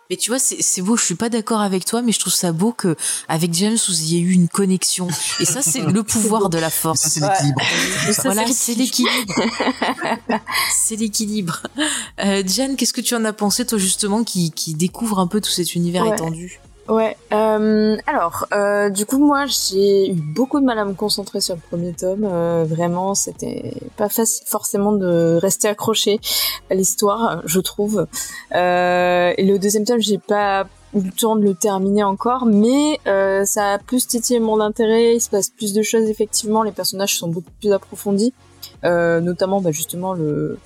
Mais 0.10 0.18
tu 0.18 0.32
vois, 0.32 0.40
c'est 0.40 0.62
c'est 0.62 0.82
beau. 0.82 0.98
Je 0.98 1.04
suis 1.06 1.14
pas 1.16 1.30
d'accord 1.30 1.62
avec 1.62 1.86
toi, 1.86 2.02
mais 2.02 2.12
je 2.12 2.20
trouve 2.20 2.34
ça 2.34 2.52
beau 2.52 2.72
que 2.72 2.96
avec 3.28 3.54
James 3.54 3.78
vous 3.88 4.02
ayez 4.02 4.20
eu 4.20 4.32
une 4.32 4.48
connexion. 4.48 5.08
Et 5.40 5.46
ça, 5.46 5.62
c'est 5.62 5.82
le 5.86 6.02
pouvoir 6.02 6.50
de 6.50 6.58
la 6.58 6.72
force. 6.72 7.02
ça, 7.02 7.10
c'est 7.10 7.22
Ouais. 7.22 7.30
l'équilibre. 7.30 7.62
Voilà, 8.24 8.46
c'est 8.48 8.74
l'équilibre. 8.74 9.36
c'est 10.76 10.96
l'équilibre. 10.96 11.62
Euh, 12.24 12.42
Diane, 12.42 12.76
qu'est-ce 12.76 12.94
que 12.94 13.02
tu 13.02 13.14
en 13.14 13.24
as 13.24 13.34
pensé, 13.34 13.66
toi, 13.68 13.78
justement, 13.78 14.24
qui, 14.24 14.50
qui 14.52 14.74
découvre 14.74 15.20
un 15.20 15.28
peu 15.28 15.42
tout 15.42 15.52
cet 15.52 15.76
univers 15.76 16.06
Ouais. 16.08 16.14
étendu? 16.16 16.60
Ouais. 16.90 17.16
euh, 17.32 17.98
alors, 18.08 18.48
euh, 18.52 18.90
du 18.90 19.06
coup, 19.06 19.20
moi, 19.20 19.46
j'ai 19.46 20.10
eu 20.10 20.14
beaucoup 20.14 20.60
de 20.60 20.66
mal 20.66 20.80
à 20.80 20.86
me 20.86 20.94
concentrer 20.94 21.40
sur 21.40 21.54
le 21.56 21.62
premier 21.62 21.94
tome. 21.94 22.24
Euh, 22.24 22.66
vraiment, 22.68 23.14
c'était 23.14 23.74
pas 23.96 24.10
facile 24.10 24.48
forcément 24.48 24.92
de 24.92 25.38
rester 25.40 25.68
accroché 25.68 26.20
à 26.72 26.74
l'histoire, 26.74 27.44
je 27.46 27.60
trouve. 27.60 28.08
Et 28.52 28.56
le 29.46 29.58
deuxième 29.58 29.86
tome, 29.86 30.00
j'ai 30.00 30.18
pas 30.18 30.66
eu 30.96 31.02
le 31.02 31.12
temps 31.12 31.36
de 31.36 31.44
le 31.44 31.54
terminer 31.54 32.04
encore, 32.04 32.48
mais 32.48 33.00
ça 33.46 33.74
a 33.74 33.78
plus 33.78 34.08
titillé 34.08 34.40
mon 34.40 34.60
intérêt. 34.60 35.16
Il 35.16 35.22
se 35.22 35.30
passe 35.30 35.50
plus 35.50 35.74
de 35.74 35.84
choses 35.84 36.10
effectivement. 36.10 36.64
Les 36.64 36.72
personnages 36.72 37.16
sont 37.18 37.28
beaucoup 37.28 37.52
plus 37.60 37.72
approfondis, 37.72 38.34
notamment 38.84 39.62
bah, 39.62 39.72
justement 39.72 40.14
le 40.14 40.58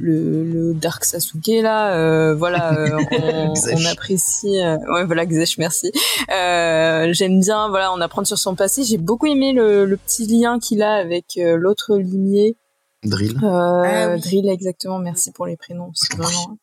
le, 0.00 0.44
le 0.44 0.74
Dark 0.74 1.04
Sasuke 1.04 1.62
là, 1.62 1.94
euh, 1.94 2.34
voilà, 2.34 2.72
euh, 2.78 2.98
on, 3.12 3.54
on 3.74 3.84
apprécie. 3.86 4.60
euh, 4.60 4.76
ouais, 4.94 5.04
voilà, 5.04 5.26
Xesh, 5.26 5.58
merci. 5.58 5.92
Euh, 6.32 7.12
J'aime 7.12 7.40
bien, 7.40 7.68
voilà, 7.68 7.92
en 7.92 8.00
apprendre 8.00 8.26
sur 8.26 8.38
son 8.38 8.54
passé. 8.54 8.82
J'ai 8.84 8.98
beaucoup 8.98 9.26
aimé 9.26 9.52
le, 9.52 9.84
le 9.84 9.96
petit 9.96 10.26
lien 10.26 10.58
qu'il 10.58 10.82
a 10.82 10.94
avec 10.94 11.36
euh, 11.38 11.56
l'autre 11.56 11.96
lignée, 11.96 12.56
Drill. 13.02 13.38
euh, 13.42 13.82
Ah 13.84 14.12
oui. 14.14 14.20
Drill, 14.20 14.48
exactement. 14.50 14.98
Merci 14.98 15.30
pour 15.32 15.46
les 15.46 15.56
prénoms, 15.56 15.90
c'est 15.94 16.14
vraiment. 16.16 16.58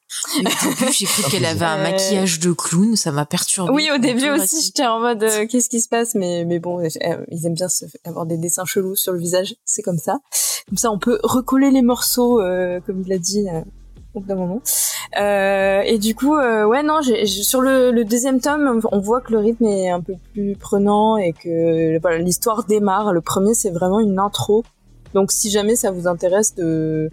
J'ai 0.92 1.06
cru 1.06 1.24
qu'elle 1.32 1.46
avait 1.46 1.66
un 1.66 1.80
Euh, 1.80 1.84
maquillage 1.92 2.40
de 2.40 2.52
clown, 2.52 2.96
ça 2.96 3.12
m'a 3.12 3.26
perturbé. 3.26 3.72
Oui, 3.74 3.90
au 3.94 3.98
début 3.98 4.30
aussi, 4.30 4.62
j'étais 4.64 4.86
en 4.86 5.00
mode 5.00 5.24
euh, 5.24 5.48
qu'est-ce 5.48 5.70
qui 5.70 5.82
se 5.82 5.90
passe, 5.90 6.14
mais 6.16 6.46
mais 6.46 6.60
bon, 6.60 6.80
euh, 6.80 6.88
ils 7.30 7.46
aiment 7.46 7.54
bien 7.56 7.70
se, 7.70 7.86
avoir 8.06 8.26
des 8.28 8.38
dessins 8.38 8.66
chelous 8.66 8.96
sur 8.96 9.14
le 9.14 9.20
visage, 9.20 9.56
c'est 9.66 9.82
comme 9.82 9.98
ça. 9.98 10.20
Comme 10.70 10.78
ça, 10.78 10.92
on 10.92 11.00
peut 11.00 11.20
recoller 11.24 11.72
les 11.72 11.82
morceaux, 11.82 12.40
euh, 12.42 12.80
comme 12.86 13.02
il 13.06 13.12
a 13.14 13.18
dit. 13.18 13.48
Euh, 13.50 13.62
au 14.14 14.20
bout 14.22 14.28
d'un 14.30 14.36
moment. 14.36 14.62
Euh, 15.20 15.82
et 15.82 16.00
du 16.00 16.16
coup, 16.16 16.36
euh, 16.38 16.66
ouais, 16.66 16.82
non, 16.82 17.02
j'ai, 17.04 17.28
j'ai- 17.28 17.44
sur 17.44 17.62
le, 17.62 17.92
le 17.92 18.04
deuxième 18.04 18.40
tome, 18.42 18.82
on 18.92 19.00
voit 19.00 19.22
que 19.22 19.32
le 19.32 19.38
rythme 19.38 19.66
est 19.66 19.90
un 19.92 20.02
peu 20.02 20.14
plus 20.34 20.56
prenant 20.56 21.18
et 21.18 21.34
que 21.34 22.00
voilà, 22.02 22.18
l'histoire 22.18 22.64
démarre. 22.64 23.14
Le 23.14 23.22
premier, 23.22 23.54
c'est 23.54 23.70
vraiment 23.70 24.00
une 24.00 24.18
intro. 24.18 24.64
Donc, 25.18 25.32
si 25.32 25.50
jamais 25.50 25.76
ça 25.76 25.90
vous 25.90 26.08
intéresse 26.08 26.54
de 26.54 27.10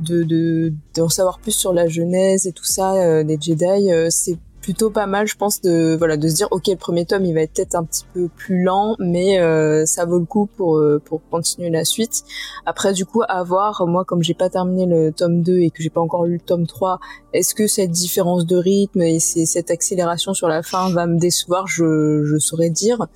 de 0.00 0.24
de 0.24 0.72
d'en 0.96 1.08
savoir 1.08 1.38
plus 1.38 1.52
sur 1.52 1.72
la 1.72 1.86
genèse 1.86 2.48
et 2.48 2.52
tout 2.52 2.64
ça 2.64 2.94
euh, 2.96 3.22
des 3.22 3.38
Jedi, 3.40 3.92
euh, 3.92 4.08
c'est 4.10 4.36
plutôt 4.66 4.90
pas 4.90 5.06
mal, 5.06 5.28
je 5.28 5.36
pense, 5.36 5.60
de 5.60 5.94
voilà 5.96 6.16
de 6.16 6.26
se 6.26 6.34
dire 6.34 6.48
ok 6.50 6.66
le 6.66 6.74
premier 6.74 7.06
tome 7.06 7.24
il 7.24 7.34
va 7.34 7.42
être 7.42 7.52
peut-être 7.52 7.76
un 7.76 7.84
petit 7.84 8.04
peu 8.12 8.26
plus 8.26 8.64
lent, 8.64 8.96
mais 8.98 9.38
euh, 9.38 9.86
ça 9.86 10.04
vaut 10.06 10.18
le 10.18 10.24
coup 10.24 10.46
pour 10.56 10.78
euh, 10.78 11.00
pour 11.04 11.20
continuer 11.30 11.70
la 11.70 11.84
suite. 11.84 12.24
Après 12.64 12.92
du 12.92 13.06
coup 13.06 13.22
à 13.28 13.44
voir, 13.44 13.86
moi 13.86 14.04
comme 14.04 14.24
j'ai 14.24 14.34
pas 14.34 14.50
terminé 14.50 14.84
le 14.84 15.12
tome 15.12 15.42
2 15.42 15.60
et 15.60 15.70
que 15.70 15.84
j'ai 15.84 15.88
pas 15.88 16.00
encore 16.00 16.24
lu 16.24 16.32
le 16.32 16.40
tome 16.40 16.66
3, 16.66 16.98
est-ce 17.32 17.54
que 17.54 17.68
cette 17.68 17.92
différence 17.92 18.44
de 18.44 18.56
rythme 18.56 19.02
et 19.02 19.20
cette 19.20 19.70
accélération 19.70 20.34
sur 20.34 20.48
la 20.48 20.64
fin 20.64 20.90
va 20.90 21.06
me 21.06 21.16
décevoir, 21.16 21.68
je 21.68 22.24
je 22.24 22.36
saurais 22.36 22.70
dire. 22.70 23.06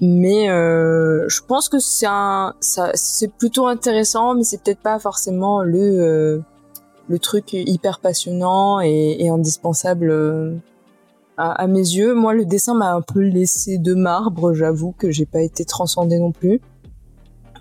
Mais 0.00 0.50
euh, 0.50 1.26
je 1.30 1.40
pense 1.40 1.70
que 1.70 1.78
c'est 1.78 2.08
un 2.10 2.52
ça 2.60 2.90
c'est 2.92 3.32
plutôt 3.32 3.68
intéressant, 3.68 4.34
mais 4.34 4.44
c'est 4.44 4.62
peut-être 4.62 4.82
pas 4.82 4.98
forcément 4.98 5.62
le 5.62 5.78
euh, 5.80 6.40
le 7.08 7.18
truc 7.18 7.54
hyper 7.54 8.00
passionnant 8.00 8.82
et, 8.82 9.16
et 9.18 9.30
indispensable 9.30 10.10
euh, 10.10 10.56
à, 11.40 11.66
mes 11.66 11.78
yeux. 11.78 12.14
Moi, 12.14 12.34
le 12.34 12.44
dessin 12.44 12.74
m'a 12.74 12.92
un 12.92 13.00
peu 13.00 13.20
laissé 13.20 13.78
de 13.78 13.94
marbre. 13.94 14.52
J'avoue 14.52 14.92
que 14.92 15.10
j'ai 15.10 15.26
pas 15.26 15.40
été 15.40 15.64
transcendée 15.64 16.18
non 16.18 16.32
plus. 16.32 16.60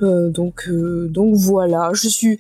Euh, 0.01 0.29
donc 0.29 0.67
euh, 0.69 1.07
donc 1.09 1.35
voilà, 1.35 1.91
je 1.93 2.07
suis 2.07 2.39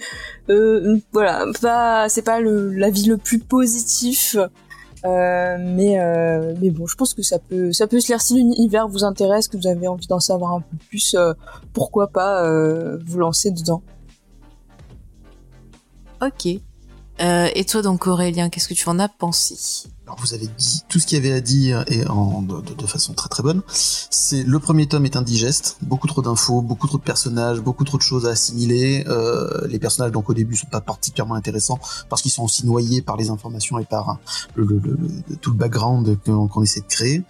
euh, 0.49 0.97
voilà 1.11 1.45
pas 1.61 2.07
c'est 2.07 2.21
pas 2.21 2.39
l'avis 2.39 3.05
le 3.05 3.17
plus 3.17 3.39
positif. 3.39 4.37
Mais 5.03 5.97
mais 6.61 6.69
bon, 6.71 6.85
je 6.85 6.95
pense 6.95 7.13
que 7.13 7.21
ça 7.21 7.39
peut 7.39 7.71
ça 7.71 7.87
peut 7.87 7.99
si 7.99 8.35
l'univers 8.35 8.87
vous 8.87 9.03
intéresse, 9.03 9.47
que 9.47 9.57
vous 9.57 9.67
avez 9.67 9.87
envie 9.87 10.07
d'en 10.07 10.19
savoir 10.19 10.53
un 10.53 10.61
peu 10.61 10.77
plus, 10.89 11.15
pourquoi 11.73 12.07
pas 12.07 12.49
vous 13.05 13.17
lancer 13.17 13.51
dedans. 13.51 13.81
Ok. 16.21 16.47
Et 16.47 17.65
toi, 17.65 17.81
donc, 17.81 18.07
Aurélien, 18.07 18.49
qu'est-ce 18.49 18.67
que 18.67 18.73
tu 18.73 18.87
en 18.89 18.99
as 18.99 19.09
pensé? 19.09 19.89
Alors 20.09 20.17
vous 20.21 20.33
avez 20.33 20.49
dit 20.57 20.83
tout 20.89 20.97
ce 20.97 21.05
qu'il 21.05 21.19
y 21.19 21.21
avait 21.21 21.35
à 21.37 21.39
dire 21.39 21.83
et 21.85 21.99
de, 21.99 22.87
façon 22.87 23.13
très 23.13 23.29
très 23.29 23.43
bonne. 23.43 23.61
C'est 23.69 24.41
le 24.41 24.57
premier 24.57 24.87
tome 24.87 25.05
est 25.05 25.15
indigeste, 25.15 25.77
beaucoup 25.83 26.07
trop 26.07 26.23
d'infos, 26.23 26.63
beaucoup 26.63 26.87
trop 26.87 26.97
de 26.97 27.03
personnages, 27.03 27.59
beaucoup 27.59 27.83
trop 27.83 27.99
de 27.99 28.01
choses 28.01 28.25
à 28.25 28.29
assimiler. 28.31 29.03
Euh, 29.07 29.67
les 29.67 29.77
personnages 29.77 30.11
donc 30.11 30.27
au 30.27 30.33
début 30.33 30.55
sont 30.55 30.65
pas 30.65 30.81
particulièrement 30.81 31.35
intéressants 31.35 31.77
parce 32.09 32.23
qu'ils 32.23 32.31
sont 32.31 32.41
aussi 32.41 32.65
noyés 32.65 33.03
par 33.03 33.17
les 33.17 33.29
informations 33.29 33.77
et 33.77 33.85
par 33.85 34.17
tout 34.55 35.51
le 35.51 35.55
background 35.55 36.17
qu'on 36.25 36.63
essaie 36.63 36.79
de 36.79 36.87
créer. 36.87 37.23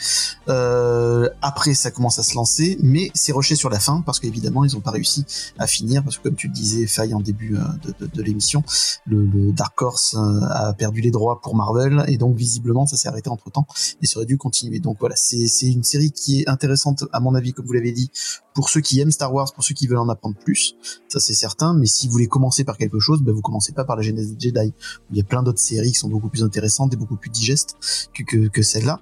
Euh, 0.48 1.28
après 1.42 1.74
ça 1.74 1.92
commence 1.92 2.18
à 2.18 2.24
se 2.24 2.36
lancer, 2.36 2.78
mais 2.82 3.12
c'est 3.14 3.34
rushé 3.34 3.58
sur 3.58 3.70
la 3.70 3.82
fin 3.82 4.00
parce 4.06 4.22
qu'évidemment 4.22 4.64
ils 4.64 4.78
ont 4.78 4.82
pas 4.82 4.92
réussi 4.92 5.26
à 5.58 5.68
finir 5.68 6.02
parce 6.02 6.18
que 6.18 6.24
comme 6.24 6.36
tu 6.36 6.48
le 6.48 6.54
disais, 6.54 6.88
Faye 6.88 7.14
en 7.14 7.20
début 7.20 7.58
euh, 7.58 8.06
de, 8.16 8.24
l'émission, 8.24 8.64
le, 9.06 9.52
Dark 9.52 9.82
Horse 9.82 10.16
a 10.50 10.72
perdu 10.72 11.02
les 11.02 11.12
droits 11.12 11.42
pour 11.42 11.58
Marvel 11.58 12.06
et 12.08 12.16
donc 12.16 12.38
visiblement 12.38 12.69
ça 12.88 12.98
s'est 12.98 13.08
arrêté 13.08 13.30
entre 13.30 13.52
temps 13.52 13.68
et 14.02 14.06
ça 14.06 14.18
aurait 14.18 14.26
dû 14.26 14.38
continuer. 14.38 14.80
Donc 14.80 14.98
voilà, 15.00 15.16
c'est 15.16 15.48
c'est 15.48 15.72
une 15.72 15.84
série 15.84 16.12
qui 16.12 16.42
est 16.42 16.50
intéressante 16.50 17.06
à 17.12 17.20
mon 17.20 17.36
avis, 17.36 17.54
comme 17.54 17.66
vous 17.66 17.74
l'avez 17.74 17.92
dit, 17.92 18.12
pour 18.54 18.70
ceux 18.70 18.82
qui 18.82 19.00
aiment 19.00 19.12
Star 19.12 19.34
Wars, 19.34 19.54
pour 19.54 19.64
ceux 19.64 19.74
qui 19.74 19.88
veulent 19.88 19.98
en 19.98 20.10
apprendre 20.10 20.38
plus, 20.38 20.76
ça 21.08 21.20
c'est 21.20 21.34
certain. 21.34 21.74
Mais 21.74 21.86
si 21.86 22.08
vous 22.08 22.14
voulez 22.14 22.28
commencer 22.28 22.64
par 22.64 22.78
quelque 22.78 23.00
chose, 23.00 23.22
ben 23.22 23.34
vous 23.34 23.42
commencez 23.42 23.74
pas 23.74 23.84
par 23.84 23.96
la 23.96 24.02
Genèse 24.02 24.34
des 24.34 24.50
Jedi. 24.50 24.74
Il 25.12 25.18
y 25.18 25.22
a 25.22 25.24
plein 25.24 25.44
d'autres 25.44 25.60
séries 25.60 25.92
qui 25.92 25.98
sont 25.98 26.10
beaucoup 26.10 26.30
plus 26.30 26.44
intéressantes 26.44 26.94
et 26.94 26.98
beaucoup 26.98 27.16
plus 27.16 27.30
digestes 27.30 27.76
que, 28.14 28.48
que 28.48 28.62
celle-là. 28.62 29.02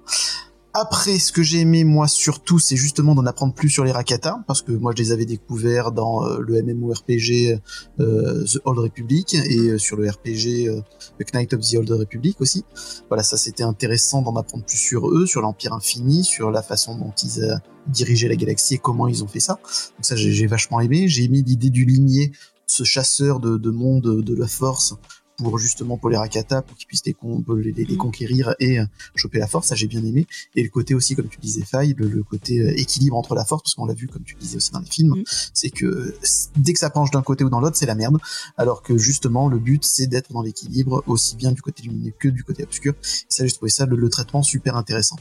Après, 0.80 1.18
ce 1.18 1.32
que 1.32 1.42
j'ai 1.42 1.58
aimé 1.58 1.82
moi 1.82 2.06
surtout, 2.06 2.60
c'est 2.60 2.76
justement 2.76 3.16
d'en 3.16 3.26
apprendre 3.26 3.52
plus 3.52 3.68
sur 3.68 3.82
les 3.82 3.90
Rakata, 3.90 4.44
parce 4.46 4.62
que 4.62 4.70
moi 4.70 4.92
je 4.96 5.02
les 5.02 5.10
avais 5.10 5.24
découverts 5.24 5.90
dans 5.90 6.24
euh, 6.24 6.38
le 6.38 6.62
MMORPG 6.62 7.58
euh, 7.98 8.44
The 8.44 8.60
Old 8.64 8.78
Republic 8.78 9.34
et 9.34 9.58
euh, 9.70 9.78
sur 9.78 9.96
le 9.96 10.08
RPG 10.08 10.70
The 11.18 11.34
Knight 11.34 11.52
of 11.54 11.62
the 11.62 11.74
Old 11.74 11.90
Republic 11.90 12.40
aussi. 12.40 12.64
Voilà, 13.08 13.24
ça 13.24 13.36
c'était 13.36 13.64
intéressant 13.64 14.22
d'en 14.22 14.36
apprendre 14.36 14.64
plus 14.64 14.76
sur 14.76 15.10
eux, 15.10 15.26
sur 15.26 15.40
l'Empire 15.40 15.72
Infini, 15.72 16.22
sur 16.22 16.52
la 16.52 16.62
façon 16.62 16.96
dont 16.96 17.12
ils 17.24 17.60
dirigeaient 17.88 18.28
la 18.28 18.36
galaxie 18.36 18.74
et 18.74 18.78
comment 18.78 19.08
ils 19.08 19.24
ont 19.24 19.28
fait 19.28 19.40
ça. 19.40 19.54
Donc 19.54 20.04
ça 20.04 20.14
j'ai 20.14 20.46
vachement 20.46 20.78
aimé. 20.78 21.08
J'ai 21.08 21.24
aimé 21.24 21.42
l'idée 21.44 21.70
du 21.70 21.86
ligné, 21.86 22.30
ce 22.68 22.84
chasseur 22.84 23.40
de, 23.40 23.56
de 23.56 23.70
monde 23.70 24.22
de 24.22 24.34
la 24.36 24.46
force 24.46 24.94
pour 25.38 25.56
justement 25.58 25.96
pour 25.96 26.10
les 26.10 26.16
Rakata, 26.16 26.62
pour 26.62 26.76
qu'ils 26.76 26.86
puissent 26.86 27.06
les, 27.06 27.14
con- 27.14 27.42
les, 27.56 27.72
les- 27.72 27.84
les 27.84 27.96
conquérir 27.96 28.54
et 28.60 28.80
euh, 28.80 28.84
choper 29.14 29.38
la 29.38 29.46
force, 29.46 29.68
ça 29.68 29.74
j'ai 29.76 29.86
bien 29.86 30.04
aimé. 30.04 30.26
Et 30.56 30.62
le 30.62 30.68
côté 30.68 30.94
aussi, 30.94 31.14
comme 31.16 31.28
tu 31.28 31.38
disais, 31.38 31.64
Faye, 31.64 31.94
le, 31.96 32.08
le 32.08 32.22
côté 32.22 32.60
euh, 32.60 32.72
équilibre 32.76 33.16
entre 33.16 33.34
la 33.34 33.44
force, 33.44 33.62
parce 33.62 33.74
qu'on 33.74 33.86
l'a 33.86 33.94
vu, 33.94 34.08
comme 34.08 34.22
tu 34.24 34.34
disais 34.34 34.56
aussi 34.56 34.70
dans 34.72 34.80
les 34.80 34.86
films, 34.90 35.14
Mm. 35.16 35.22
c'est 35.54 35.70
que 35.70 36.14
dès 36.56 36.72
que 36.72 36.78
ça 36.78 36.90
penche 36.90 37.10
d'un 37.10 37.22
côté 37.22 37.44
ou 37.44 37.50
dans 37.50 37.60
l'autre, 37.60 37.76
c'est 37.76 37.86
la 37.86 37.94
merde. 37.94 38.18
Alors 38.56 38.82
que 38.82 38.98
justement, 38.98 39.48
le 39.48 39.58
but, 39.58 39.84
c'est 39.84 40.06
d'être 40.06 40.32
dans 40.32 40.42
l'équilibre, 40.42 41.02
aussi 41.06 41.36
bien 41.36 41.52
du 41.52 41.62
côté 41.62 41.82
lumineux 41.84 42.12
que 42.18 42.28
du 42.28 42.42
côté 42.44 42.62
obscur. 42.64 42.92
Et 42.92 43.32
ça, 43.32 43.46
j'ai 43.46 43.52
trouvé 43.52 43.70
ça, 43.70 43.86
le, 43.86 43.96
le 43.96 44.08
traitement 44.10 44.42
super 44.42 44.76
intéressant. 44.76 45.16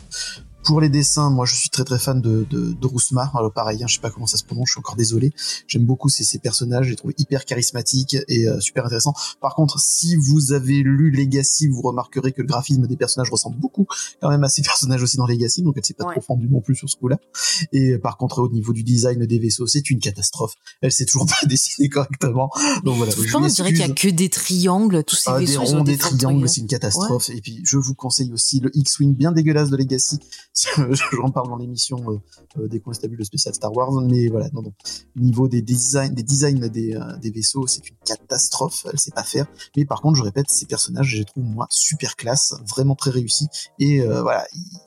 Pour 0.68 0.82
les 0.82 0.90
dessins, 0.90 1.30
moi 1.30 1.46
je 1.46 1.56
suis 1.56 1.70
très 1.70 1.84
très 1.86 1.98
fan 1.98 2.22
de, 2.22 2.46
de, 2.50 2.74
de 2.74 2.88
Rousmar. 2.88 3.34
Alors 3.38 3.54
pareil, 3.54 3.82
hein, 3.82 3.88
je 3.88 3.96
sais 3.96 4.02
pas 4.02 4.10
comment 4.10 4.28
ça 4.28 4.36
se 4.38 4.44
prononce, 4.44 4.68
je 4.68 4.72
suis 4.74 4.80
encore 4.80 4.98
désolé. 4.98 5.32
J'aime 5.66 5.86
beaucoup 5.86 6.10
ces, 6.10 6.24
ces 6.26 6.40
personnages, 6.40 6.86
je 6.88 6.90
les 6.92 6.96
trouve 6.98 7.14
hyper 7.18 7.46
charismatiques 7.46 8.18
et 8.28 8.48
euh, 8.48 8.60
super 8.60 8.86
intéressants. 8.86 9.14
Par 9.40 9.56
contre, 9.56 9.80
si 9.80 10.16
vous 10.18 10.52
avez 10.52 10.84
lu 10.84 11.10
Legacy, 11.12 11.68
vous 11.68 11.82
remarquerez 11.82 12.34
que 12.34 12.42
le 12.42 12.48
graphisme 12.48 12.86
des 12.86 12.98
personnages 12.98 13.32
ressemble 13.32 13.58
beaucoup 13.58 13.88
quand 14.22 14.30
même 14.30 14.44
à 14.44 14.50
ces 14.50 14.62
personnages 14.64 15.02
aussi 15.02 15.16
dans 15.18 15.26
Legacy, 15.26 15.62
donc 15.64 15.76
elle 15.78 15.86
s'est 15.86 15.94
pas 15.94 16.06
Ouais. 16.08 16.14
trop 16.14 16.22
fendue 16.22 16.48
non 16.50 16.62
plus 16.62 16.76
sur 16.76 16.90
ce 16.90 16.96
coup-là. 16.98 17.18
Et 17.72 17.92
euh, 17.94 18.00
par 18.00 18.18
contre, 18.18 18.40
au 18.40 18.50
niveau 18.50 18.74
du 18.74 18.84
design 18.84 19.26
des 19.26 19.40
vaisseaux, 19.40 19.68
c'est 19.68 19.90
une 19.90 20.00
catastrophe. 20.00 20.54
Elle 20.82 20.92
s'est 20.92 21.06
toujours 21.06 21.26
pas 21.42 21.46
dessinée 21.48 21.88
correctement. 21.90 22.50
Donc 22.84 22.98
voilà. 22.98 23.12
je 23.14 23.36
on 23.36 23.46
dirait 23.48 23.70
qu'il 23.72 23.80
y 23.80 23.84
a 23.84 23.90
que 23.90 24.10
des 24.10 24.30
triangles, 24.30 25.04
tous 25.06 25.16
ces 25.16 25.30
Ah, 25.30 25.40
des 25.40 25.46
vaisseaux, 25.46 25.62
ont 25.62 25.66
ronds, 25.66 25.84
des 25.84 25.98
triangles, 25.98 26.50
c'est 26.50 26.62
une 26.62 26.68
catastrophe. 26.68 27.30
Et 27.30 27.42
puis, 27.42 27.62
je 27.64 27.78
vous 27.78 27.94
conseille 27.96 28.32
aussi 28.34 28.60
le 28.60 28.70
X-Wing 28.76 29.16
bien 29.16 29.32
dégueulasse 29.32 29.70
de 29.70 29.78
Legacy. 29.78 30.20
J'en 31.12 31.30
parle 31.30 31.50
dans 31.50 31.58
l'émission 31.58 31.98
euh, 32.12 32.18
euh, 32.58 32.68
des 32.68 32.80
constables 32.80 33.24
spécial 33.26 33.54
Star 33.54 33.76
Wars. 33.76 33.92
Mais 34.02 34.28
voilà, 34.28 34.50
non. 34.54 34.64
Niveau 35.16 35.48
des 35.48 35.62
designs, 35.62 36.10
des 36.14 36.24
designs 36.24 36.68
des, 36.70 36.96
euh, 36.96 37.18
des 37.18 37.30
vaisseaux, 37.32 37.68
c'est 37.68 37.88
une 37.90 37.96
catastrophe. 38.06 38.86
Elle 38.92 39.00
sait 39.00 39.12
pas 39.12 39.24
faire. 39.24 39.46
Mais 39.76 39.86
par 39.86 40.02
contre, 40.02 40.18
je 40.18 40.24
répète, 40.24 40.50
ces 40.50 40.66
personnages, 40.66 41.08
je 41.08 41.18
les 41.18 41.26
trouve, 41.26 41.44
moi, 41.44 41.68
super 41.70 42.16
classe, 42.16 42.56
vraiment 42.70 42.96
très 42.96 43.12
réussis. 43.12 43.48
Et 43.80 44.02
euh, 44.02 44.22
voilà, 44.22 44.46
il- 44.54 44.80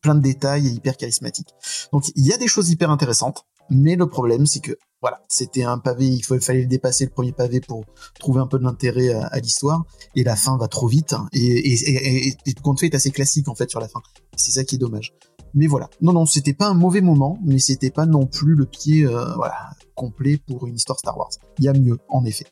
plein 0.00 0.16
de 0.16 0.20
détails 0.20 0.66
et 0.66 0.70
hyper 0.70 0.96
charismatiques. 0.96 1.54
Donc, 1.92 2.10
il 2.16 2.26
y 2.26 2.32
a 2.32 2.36
des 2.36 2.48
choses 2.48 2.70
hyper 2.70 2.90
intéressantes. 2.90 3.44
Mais 3.70 3.94
le 3.94 4.08
problème, 4.08 4.46
c'est 4.46 4.58
que, 4.58 4.76
voilà, 5.02 5.20
c'était 5.28 5.64
un 5.64 5.78
pavé, 5.78 6.06
il 6.06 6.22
fallait 6.40 6.60
le 6.62 6.66
dépasser, 6.66 7.04
le 7.04 7.10
premier 7.10 7.32
pavé, 7.32 7.60
pour 7.60 7.84
trouver 8.18 8.40
un 8.40 8.46
peu 8.46 8.58
de 8.58 8.64
l'intérêt 8.64 9.12
à, 9.12 9.26
à 9.26 9.38
l'histoire. 9.40 9.84
Et 10.14 10.22
la 10.24 10.36
fin 10.36 10.56
va 10.56 10.68
trop 10.68 10.86
vite 10.86 11.12
hein, 11.12 11.28
et, 11.32 11.42
et, 11.42 12.28
et, 12.46 12.52
tout 12.54 12.62
compte 12.62 12.80
fait 12.80 12.86
est 12.86 12.94
assez 12.94 13.10
classique 13.10 13.48
en 13.48 13.54
fait 13.54 13.68
sur 13.68 13.80
la 13.80 13.88
fin. 13.88 14.00
C'est 14.36 14.52
ça 14.52 14.62
qui 14.64 14.76
est 14.76 14.78
dommage. 14.78 15.12
Mais 15.54 15.66
voilà. 15.66 15.90
Non 16.00 16.12
non 16.14 16.24
c'était 16.24 16.54
pas 16.54 16.68
un 16.68 16.74
mauvais 16.74 17.02
moment 17.02 17.38
mais 17.44 17.58
c'était 17.58 17.90
pas 17.90 18.06
non 18.06 18.26
plus 18.26 18.54
le 18.54 18.64
pied 18.64 19.04
euh, 19.04 19.34
voilà 19.34 19.70
complet 19.94 20.38
pour 20.38 20.66
une 20.66 20.76
histoire 20.76 20.98
Star 20.98 21.18
Wars. 21.18 21.28
Il 21.58 21.64
y 21.64 21.68
a 21.68 21.74
mieux 21.74 21.98
en 22.08 22.24
effet. 22.24 22.46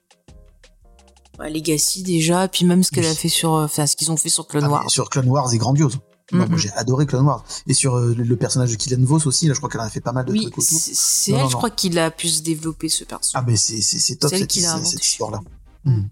Legacy 1.39 2.03
déjà, 2.03 2.49
puis 2.49 2.67
même 2.67 2.83
ce 2.83 2.91
qu'elle 2.91 3.05
Oui. 3.05 3.11
a 3.11 3.15
fait 3.15 3.31
sur, 3.31 3.55
euh, 3.55 3.65
enfin 3.65 3.87
ce 3.87 3.97
qu'ils 3.97 4.13
ont 4.13 4.17
fait 4.19 4.29
sur 4.29 4.47
Clone 4.47 4.65
Ah, 4.67 4.71
Wars. 4.71 4.91
sur 4.91 5.09
Clone 5.09 5.29
Wars 5.29 5.51
est 5.55 5.57
grandiose 5.59 5.99
Moi, 6.33 6.47
j'ai 6.57 6.71
adoré 6.73 7.07
Clone 7.07 7.25
Wars 7.27 7.45
et 7.67 7.75
sur 7.75 7.97
euh, 7.97 8.15
le, 8.15 8.37
personnage 8.37 8.71
de 8.71 8.77
Killian 8.77 9.03
Vos 9.05 9.27
aussi 9.27 9.49
là 9.49 9.55
je 9.55 9.59
crois 9.59 9.69
qu'elle 9.71 9.81
en 9.81 9.85
a 9.85 9.91
fait 9.91 10.01
pas 10.01 10.13
mal 10.13 10.25
de 10.25 10.33
Oui, 10.33 10.43
trucs 10.43 10.59
autour 10.59 10.79
c'est 10.81 11.33
elle, 11.33 11.39
non, 11.39 11.49
je 11.49 11.53
non. 11.53 11.59
crois, 11.59 11.71
qu'il 11.71 11.99
a 11.99 12.11
pu 12.11 12.29
se 12.29 12.43
développer 12.43 12.89
ce 12.89 13.05
perso. 13.05 13.33
Ah 13.35 13.43
ben 13.43 13.57
c'est 13.57 13.81
top 14.17 14.31
cette, 14.31 14.51
cette- 14.53 14.65
inventée. 14.67 14.85
cette 14.87 15.05
histoire 15.05 15.31
là. 15.33 15.41
Mm. 15.85 16.03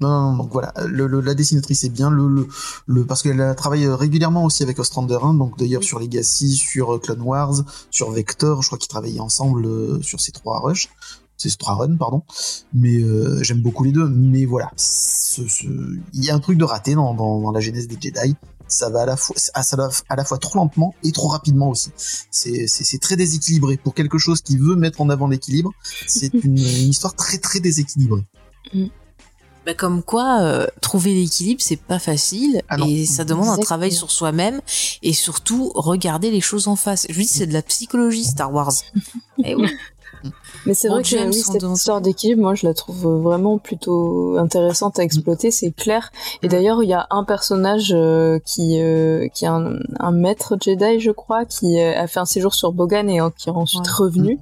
Non, 0.00 0.08
non, 0.08 0.30
non, 0.30 0.36
donc 0.44 0.52
voilà, 0.52 0.72
le, 0.86 1.08
le- 1.08 1.20
la 1.20 1.34
dessinatrice 1.34 1.82
est 1.82 1.88
bien, 1.88 2.08
le, 2.08 2.46
le, 2.86 3.04
parce 3.04 3.20
qu'elle 3.22 3.40
a 3.40 3.54
travaillé 3.56 3.88
régulièrement 3.88 4.44
aussi 4.44 4.62
avec 4.62 4.78
Ostrander 4.78 5.18
1, 5.20 5.34
donc 5.34 5.58
d'ailleurs 5.58 5.82
sur 5.82 5.98
Legacy, 5.98 6.54
sur 6.54 6.94
euh, 6.94 6.98
Clone 7.00 7.20
Wars, 7.22 7.64
sur 7.90 8.10
Vector, 8.12 8.62
je 8.62 8.68
crois 8.68 8.78
qu'ils 8.78 8.86
travaillaient 8.88 9.18
ensemble 9.18 9.66
euh, 9.66 10.00
sur 10.02 10.20
ces 10.20 10.30
trois 10.30 10.60
rushs, 10.60 10.88
ces 11.36 11.50
trois 11.56 11.74
runs, 11.74 11.96
pardon. 11.96 12.22
Mais 12.72 12.98
euh, 13.00 13.42
j'aime 13.42 13.60
beaucoup 13.60 13.82
les 13.82 13.90
deux, 13.90 14.08
mais 14.08 14.44
voilà, 14.44 14.70
ce- 14.76 15.48
ce- 15.48 15.64
il 15.64 16.24
y 16.24 16.30
a 16.30 16.34
un 16.36 16.38
truc 16.40 16.58
de 16.58 16.64
raté 16.64 16.94
dans, 16.94 17.12
dans, 17.14 17.40
dans 17.40 17.50
la 17.50 17.58
genèse 17.60 17.88
des 17.88 17.98
Jedi. 18.00 18.36
Ça 18.68 18.90
va 18.90 19.02
à 19.02 19.06
la 19.06 19.16
fois, 19.16 19.34
à, 19.54 19.62
ça 19.62 19.76
va 19.76 19.90
à 20.08 20.16
la 20.16 20.24
fois 20.24 20.38
trop 20.38 20.58
lentement 20.58 20.94
et 21.02 21.12
trop 21.12 21.28
rapidement 21.28 21.70
aussi. 21.70 21.90
C'est 22.30 23.00
très 23.00 23.16
déséquilibré 23.16 23.76
pour 23.76 23.94
quelque 23.94 24.18
chose 24.18 24.42
qui 24.42 24.56
veut 24.56 24.76
mettre 24.76 25.00
en 25.00 25.10
avant 25.10 25.28
l'équilibre. 25.28 25.72
C'est 26.06 26.32
une, 26.44 26.58
une 26.58 26.90
histoire 26.90 27.14
très 27.14 27.38
très 27.38 27.60
déséquilibrée. 27.60 28.24
Bah, 29.68 29.74
comme 29.74 30.02
quoi, 30.02 30.40
euh, 30.40 30.66
trouver 30.80 31.12
l'équilibre, 31.12 31.60
c'est 31.62 31.76
pas 31.76 31.98
facile 31.98 32.62
Ah 32.70 32.76
et 32.86 33.04
ça 33.04 33.24
demande 33.24 33.48
un 33.48 33.62
travail 33.62 33.92
sur 33.92 34.10
soi-même 34.10 34.62
et 35.02 35.12
surtout 35.12 35.70
regarder 35.74 36.30
les 36.30 36.40
choses 36.40 36.68
en 36.68 36.76
face. 36.76 37.06
Je 37.10 37.20
dis, 37.20 37.28
c'est 37.28 37.46
de 37.46 37.52
la 37.52 37.60
psychologie 37.60 38.24
Star 38.24 38.50
Wars. 38.52 38.72
Eh 39.44 39.54
oui. 39.54 39.68
Mais 40.66 40.74
c'est 40.74 40.88
vrai 40.88 41.02
que 41.02 41.08
James, 41.08 41.30
oui, 41.32 41.42
on 41.48 41.52
cette 41.52 41.62
histoire 41.62 42.00
d'équilibre, 42.00 42.42
moi 42.42 42.54
je 42.54 42.66
la 42.66 42.74
trouve 42.74 43.06
vraiment 43.22 43.58
plutôt 43.58 44.36
intéressante 44.38 44.98
à 44.98 45.02
exploiter, 45.02 45.50
c'est 45.50 45.70
clair. 45.70 46.10
Et 46.42 46.46
Mm. 46.46 46.50
d'ailleurs, 46.50 46.82
il 46.82 46.88
y 46.88 46.92
a 46.94 47.06
un 47.10 47.24
personnage 47.24 47.92
euh, 47.96 48.38
qui 48.44 48.80
euh, 48.80 49.28
qui 49.34 49.44
est 49.44 49.48
un, 49.48 49.76
un 50.00 50.12
maître 50.12 50.56
Jedi, 50.60 51.00
je 51.00 51.10
crois, 51.10 51.44
qui 51.44 51.80
euh, 51.80 51.98
a 51.98 52.06
fait 52.06 52.20
un 52.20 52.24
séjour 52.24 52.54
sur 52.54 52.72
Bogan 52.72 53.08
et 53.08 53.20
euh, 53.20 53.30
qui 53.36 53.48
est 53.48 53.52
ensuite 53.52 53.86
Ouais. 53.86 53.92
revenu 54.04 54.38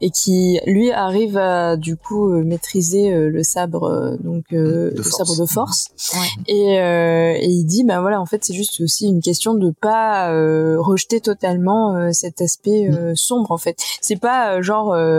et 0.00 0.10
qui 0.10 0.60
lui 0.66 0.92
arrive 0.92 1.36
à 1.36 1.76
du 1.76 1.96
coup 1.96 2.30
euh, 2.30 2.42
maîtriser 2.44 3.12
euh, 3.12 3.28
le 3.28 3.42
sabre 3.42 3.84
euh, 3.84 4.16
donc 4.20 4.44
euh, 4.52 4.90
De 4.90 4.96
le 4.98 5.02
force. 5.02 5.16
sabre 5.16 5.40
de 5.40 5.46
force. 5.46 5.88
Ouais. 6.14 6.42
Et, 6.54 6.80
euh, 6.80 7.34
et 7.38 7.46
il 7.48 7.64
dit 7.64 7.84
ben 7.84 8.00
voilà 8.00 8.20
en 8.20 8.26
fait 8.26 8.44
c'est 8.44 8.54
juste 8.54 8.80
aussi 8.80 9.06
une 9.08 9.20
question 9.20 9.54
de 9.54 9.70
pas 9.70 10.30
euh, 10.32 10.76
rejeter 10.78 11.20
totalement 11.20 11.94
euh, 11.96 12.12
cet 12.12 12.40
aspect 12.40 12.88
euh, 12.90 13.12
sombre 13.14 13.50
en 13.52 13.58
fait 13.58 13.76
c'est 14.00 14.16
pas 14.20 14.54
euh, 14.56 14.62
genre 14.62 14.92
euh, 14.92 15.15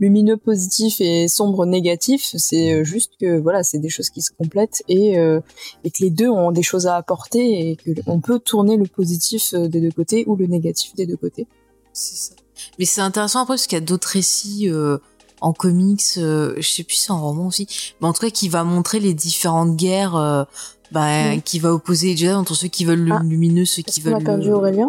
lumineux 0.00 0.36
positif 0.36 1.00
et 1.00 1.28
sombre 1.28 1.66
négatif 1.66 2.34
c'est 2.36 2.72
euh, 2.74 2.84
juste 2.84 3.12
que 3.20 3.38
voilà 3.38 3.62
c'est 3.62 3.78
des 3.78 3.88
choses 3.88 4.10
qui 4.10 4.22
se 4.22 4.32
complètent 4.36 4.82
et 4.88 5.18
euh, 5.18 5.40
et 5.84 5.90
que 5.92 5.98
les 6.02 6.10
deux 6.10 6.28
ont 6.28 6.50
des 6.50 6.64
choses 6.64 6.86
à 6.88 6.96
apporter 6.96 7.70
et 7.70 7.76
que 7.76 7.90
on 8.06 8.18
peut 8.20 8.40
tourner 8.40 8.76
le 8.76 8.86
positif 8.86 9.54
euh, 9.54 9.68
des 9.68 9.80
deux 9.80 9.92
côtés 9.92 10.24
ou 10.26 10.34
le 10.34 10.46
négatif 10.46 10.94
des 10.96 11.06
deux 11.06 11.16
côtés 11.16 11.46
C'est 11.92 12.16
ça. 12.16 12.34
Mais 12.78 12.84
c'est 12.86 13.00
intéressant 13.02 13.40
après 13.42 13.54
parce 13.54 13.66
qu'il 13.68 13.78
y 13.78 13.82
a 13.82 13.84
d'autres 13.84 14.08
récits 14.08 14.68
euh, 14.68 14.98
en 15.40 15.52
comics, 15.52 16.02
euh, 16.18 16.54
je 16.56 16.68
sais 16.68 16.82
plus 16.84 16.96
si 16.96 17.02
c'est 17.04 17.12
en 17.12 17.20
roman 17.20 17.46
aussi, 17.46 17.66
mais 18.00 18.08
en 18.08 18.12
tout 18.12 18.22
cas 18.26 18.30
qui 18.30 18.48
va 18.48 18.64
montrer 18.64 18.98
les 18.98 19.14
différentes 19.14 19.76
guerres, 19.76 20.16
euh, 20.16 20.44
bah, 20.92 21.34
Mm. 21.36 21.42
qui 21.42 21.58
va 21.58 21.72
opposer 21.74 22.08
les 22.08 22.16
Jedi 22.16 22.32
entre 22.32 22.54
ceux 22.54 22.68
qui 22.68 22.84
veulent 22.84 23.04
le 23.10 23.12
Ah. 23.12 23.22
lumineux, 23.24 23.64
ceux 23.64 23.82
qui 23.82 24.00
qu'on 24.02 24.10
a 24.10 24.14
veulent 24.14 24.24
perdu 24.24 24.48
le... 24.48 24.54
Aurélien? 24.54 24.88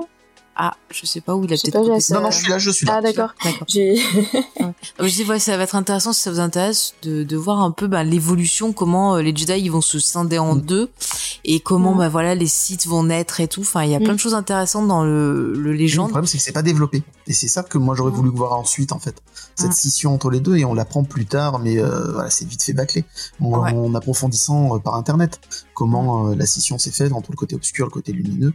Ah, 0.57 0.75
je 0.89 1.05
sais 1.05 1.19
pas 1.21 1.35
où 1.35 1.43
il 1.43 1.53
a 1.53 1.57
peut-être 1.57 1.77
coupé. 1.79 2.13
Non, 2.13 2.21
non, 2.21 2.31
je 2.31 2.37
suis 2.37 2.49
là, 2.49 2.57
je 2.57 2.69
suis 2.71 2.85
là. 2.85 2.95
ah 2.97 3.01
d'accord 3.01 3.31
Je 4.99 5.05
dis 5.05 5.23
ouais, 5.23 5.39
ça 5.39 5.57
va 5.57 5.63
être 5.63 5.75
intéressant 5.75 6.13
si 6.13 6.21
ça 6.21 6.31
vous 6.31 6.39
intéresse 6.39 6.93
de, 7.03 7.23
de 7.23 7.35
voir 7.37 7.59
un 7.61 7.71
peu 7.71 7.87
bah, 7.87 8.03
l'évolution, 8.03 8.71
comment 8.73 9.15
euh, 9.15 9.21
les 9.21 9.35
Jedi 9.35 9.53
ils 9.59 9.69
vont 9.71 9.81
se 9.81 9.99
scinder 9.99 10.37
en 10.37 10.55
Mm. 10.55 10.61
deux 10.61 10.89
et 11.43 11.59
comment 11.59 11.93
Mm. 11.93 11.97
bah 11.97 12.09
voilà 12.09 12.35
les 12.35 12.47
sites 12.47 12.87
vont 12.87 13.03
naître 13.03 13.39
et 13.41 13.47
tout. 13.47 13.61
Enfin, 13.61 13.83
il 13.83 13.91
y 13.91 13.95
a 13.95 13.99
Mm. 13.99 14.03
plein 14.03 14.13
de 14.13 14.19
choses 14.19 14.33
intéressantes 14.33 14.87
dans 14.87 15.03
le, 15.03 15.53
le 15.53 15.59
Le 15.59 15.73
légende. 15.73 16.09
problème, 16.09 16.25
c'est 16.27 16.37
que 16.37 16.43
c'est 16.43 16.51
pas 16.53 16.61
développé. 16.61 17.03
Et 17.27 17.33
c'est 17.33 17.47
ça 17.47 17.63
que 17.63 17.77
moi 17.77 17.95
j'aurais 17.95 18.11
Mm. 18.11 18.15
voulu 18.15 18.29
voir 18.29 18.53
ensuite, 18.53 18.91
en 18.93 18.99
fait. 18.99 19.21
Cette 19.55 19.69
Mm. 19.71 19.73
scission 19.73 20.13
entre 20.13 20.29
les 20.29 20.39
deux, 20.39 20.55
et 20.55 20.63
on 20.65 20.73
l'apprend 20.73 21.03
plus 21.03 21.25
tard, 21.25 21.59
mais 21.59 21.77
euh, 21.79 22.11
voilà, 22.13 22.29
c'est 22.29 22.47
vite 22.47 22.63
fait 22.63 22.73
bâclé. 22.73 23.03
En, 23.41 23.49
Ouais. 23.61 23.71
en 23.73 23.93
approfondissant 23.93 24.75
euh, 24.75 24.79
par 24.79 24.95
internet 24.95 25.39
comment 25.73 26.29
euh, 26.29 26.35
la 26.35 26.45
scission 26.45 26.77
s'est 26.77 26.91
faite 26.91 27.11
entre 27.11 27.31
le 27.31 27.35
côté 27.35 27.55
obscur 27.55 27.85
et 27.85 27.87
le 27.87 27.91
côté 27.91 28.13
lumineux. 28.13 28.53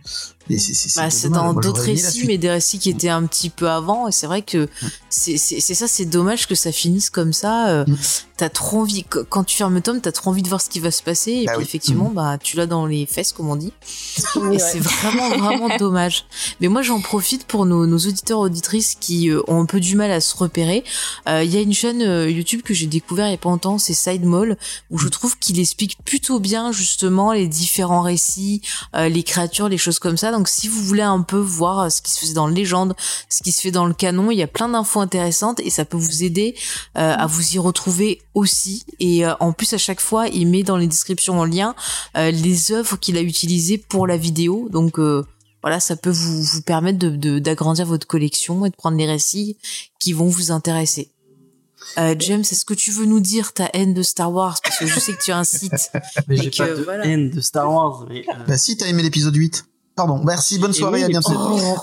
Et 0.50 0.58
c'est 0.58 0.74
c'est- 0.74 1.28
Bah, 1.28 1.34
dans 1.34 1.52
Moi, 1.54 1.62
d'autres 1.62 1.82
récits, 1.82 2.24
mais 2.26 2.38
des 2.38 2.50
récits 2.50 2.78
qui 2.78 2.90
étaient 2.90 3.08
un 3.08 3.24
petit 3.26 3.50
peu 3.50 3.68
avant. 3.70 4.08
Et 4.08 4.12
c'est 4.12 4.26
vrai 4.26 4.42
que 4.42 4.64
Mm. 4.64 4.68
c'est 5.08 5.36
c'est- 5.38 5.60
c'est 5.60 5.74
ça, 5.74 5.86
c'est 5.88 6.04
dommage 6.06 6.46
que 6.46 6.54
ça 6.54 6.72
finisse 6.72 7.10
comme 7.10 7.32
ça. 7.32 7.68
euh, 7.68 7.84
Mm. 7.86 7.96
T'as 8.36 8.48
trop 8.48 8.78
envie, 8.80 9.04
qu- 9.04 9.22
quand 9.28 9.44
tu 9.44 9.54
fermes 9.54 9.74
le 9.74 9.82
tome, 9.82 10.00
t'as 10.00 10.12
trop 10.12 10.30
envie 10.30 10.40
de 10.40 10.48
voir 10.48 10.62
ce 10.62 10.70
qui 10.70 10.80
va 10.80 10.90
se 10.90 11.02
passer. 11.02 11.30
Et 11.32 11.44
Bah 11.44 11.52
puis 11.52 11.58
oui. 11.58 11.64
effectivement, 11.64 12.10
bah 12.14 12.38
tu 12.42 12.56
l'as 12.56 12.64
dans 12.66 12.86
les 12.86 13.04
fesses, 13.04 13.32
comme 13.32 13.50
on 13.50 13.56
dit. 13.56 13.72
Oui, 14.36 14.46
Et 14.46 14.50
ouais. 14.52 14.58
c'est 14.58 14.78
vraiment, 14.78 15.28
vraiment 15.36 15.76
dommage. 15.76 16.24
Mais 16.62 16.68
moi, 16.68 16.80
j'en 16.80 17.02
profite 17.02 17.44
pour 17.44 17.66
nos, 17.66 17.84
nos 17.86 17.98
auditeurs 17.98 18.38
auditrices 18.38 18.96
qui 18.98 19.28
euh, 19.30 19.42
ont 19.46 19.60
un 19.60 19.66
peu 19.66 19.78
du 19.78 19.94
mal 19.94 20.10
à 20.10 20.22
se 20.22 20.34
repérer. 20.34 20.84
Euh, 21.28 21.44
Il 21.44 21.52
y 21.52 21.58
a 21.58 21.60
une 21.60 21.74
chaîne 21.74 22.00
euh, 22.00 22.30
YouTube 22.30 22.62
que 22.62 22.72
j'ai 22.72 22.86
découvert 22.86 23.26
il 23.28 23.32
y 23.32 23.34
a 23.34 23.36
pas 23.36 23.50
longtemps, 23.50 23.76
c'est 23.78 23.92
Side 23.92 24.24
Mall, 24.24 24.56
où 24.90 24.96
je 24.96 25.08
trouve 25.08 25.38
qu'il 25.38 25.58
explique 25.60 25.98
plutôt 26.06 26.40
bien 26.40 26.72
justement 26.72 27.32
les 27.32 27.46
différents 27.46 28.00
récits, 28.02 28.62
euh, 28.96 29.10
les 29.10 29.22
créatures, 29.22 29.68
les 29.68 29.76
choses 29.78 29.98
comme 29.98 30.16
ça. 30.16 30.32
Donc, 30.32 30.39
si 30.48 30.68
vous 30.68 30.82
voulez 30.82 31.02
un 31.02 31.22
peu 31.22 31.38
voir 31.38 31.80
euh, 31.80 31.88
ce 31.88 32.00
qui 32.02 32.10
se 32.10 32.20
faisait 32.20 32.34
dans 32.34 32.46
le 32.46 32.54
légende, 32.54 32.94
ce 33.28 33.42
qui 33.42 33.52
se 33.52 33.60
fait 33.60 33.70
dans 33.70 33.86
le 33.86 33.94
canon, 33.94 34.30
il 34.30 34.38
y 34.38 34.42
a 34.42 34.46
plein 34.46 34.68
d'infos 34.68 35.00
intéressantes 35.00 35.60
et 35.60 35.70
ça 35.70 35.84
peut 35.84 35.96
vous 35.96 36.22
aider 36.24 36.54
euh, 36.96 37.14
à 37.16 37.26
vous 37.26 37.54
y 37.54 37.58
retrouver 37.58 38.22
aussi. 38.34 38.84
Et 39.00 39.26
euh, 39.26 39.34
en 39.40 39.52
plus, 39.52 39.72
à 39.72 39.78
chaque 39.78 40.00
fois, 40.00 40.28
il 40.28 40.46
met 40.48 40.62
dans 40.62 40.76
les 40.76 40.86
descriptions 40.86 41.38
en 41.40 41.44
lien 41.44 41.74
euh, 42.16 42.30
les 42.30 42.72
œuvres 42.72 42.96
qu'il 42.98 43.16
a 43.16 43.22
utilisées 43.22 43.78
pour 43.78 44.06
la 44.06 44.16
vidéo. 44.16 44.68
Donc 44.70 44.98
euh, 44.98 45.24
voilà, 45.62 45.78
ça 45.80 45.96
peut 45.96 46.10
vous, 46.10 46.42
vous 46.42 46.62
permettre 46.62 46.98
de- 46.98 47.10
de- 47.16 47.38
d'agrandir 47.38 47.84
votre 47.86 48.06
collection 48.06 48.64
et 48.64 48.70
de 48.70 48.76
prendre 48.76 48.96
les 48.96 49.06
récits 49.06 49.56
qui 49.98 50.12
vont 50.12 50.28
vous 50.28 50.50
intéresser. 50.52 51.10
Euh, 51.98 52.14
James, 52.18 52.42
est-ce 52.42 52.64
que 52.66 52.74
tu 52.74 52.90
veux 52.90 53.06
nous 53.06 53.20
dire 53.20 53.52
ta 53.52 53.68
haine 53.72 53.94
de 53.94 54.02
Star 54.02 54.30
Wars? 54.32 54.58
Parce 54.62 54.78
que 54.78 54.86
je 54.86 55.00
sais 55.00 55.12
que 55.14 55.22
tu 55.22 55.32
as 55.32 55.38
un 55.38 55.44
site. 55.44 55.90
Mais 56.28 56.36
j'ai 56.36 56.50
pas 56.50 56.68
de 56.68 56.82
voilà. 56.82 57.04
haine 57.06 57.30
de 57.30 57.40
Star 57.40 57.72
Wars. 57.72 58.06
Mais, 58.08 58.20
euh, 58.28 58.44
Bah 58.46 58.58
si, 58.58 58.76
t'as 58.76 58.86
aimé 58.86 59.02
l'épisode 59.02 59.34
8. 59.34 59.64
Pardon, 60.06 60.22
merci, 60.24 60.58
bonne 60.58 60.70
Et 60.70 60.74
soirée, 60.74 61.00
oui, 61.00 61.04
à 61.04 61.08
bientôt. 61.08 61.32
Oh, 61.36 61.76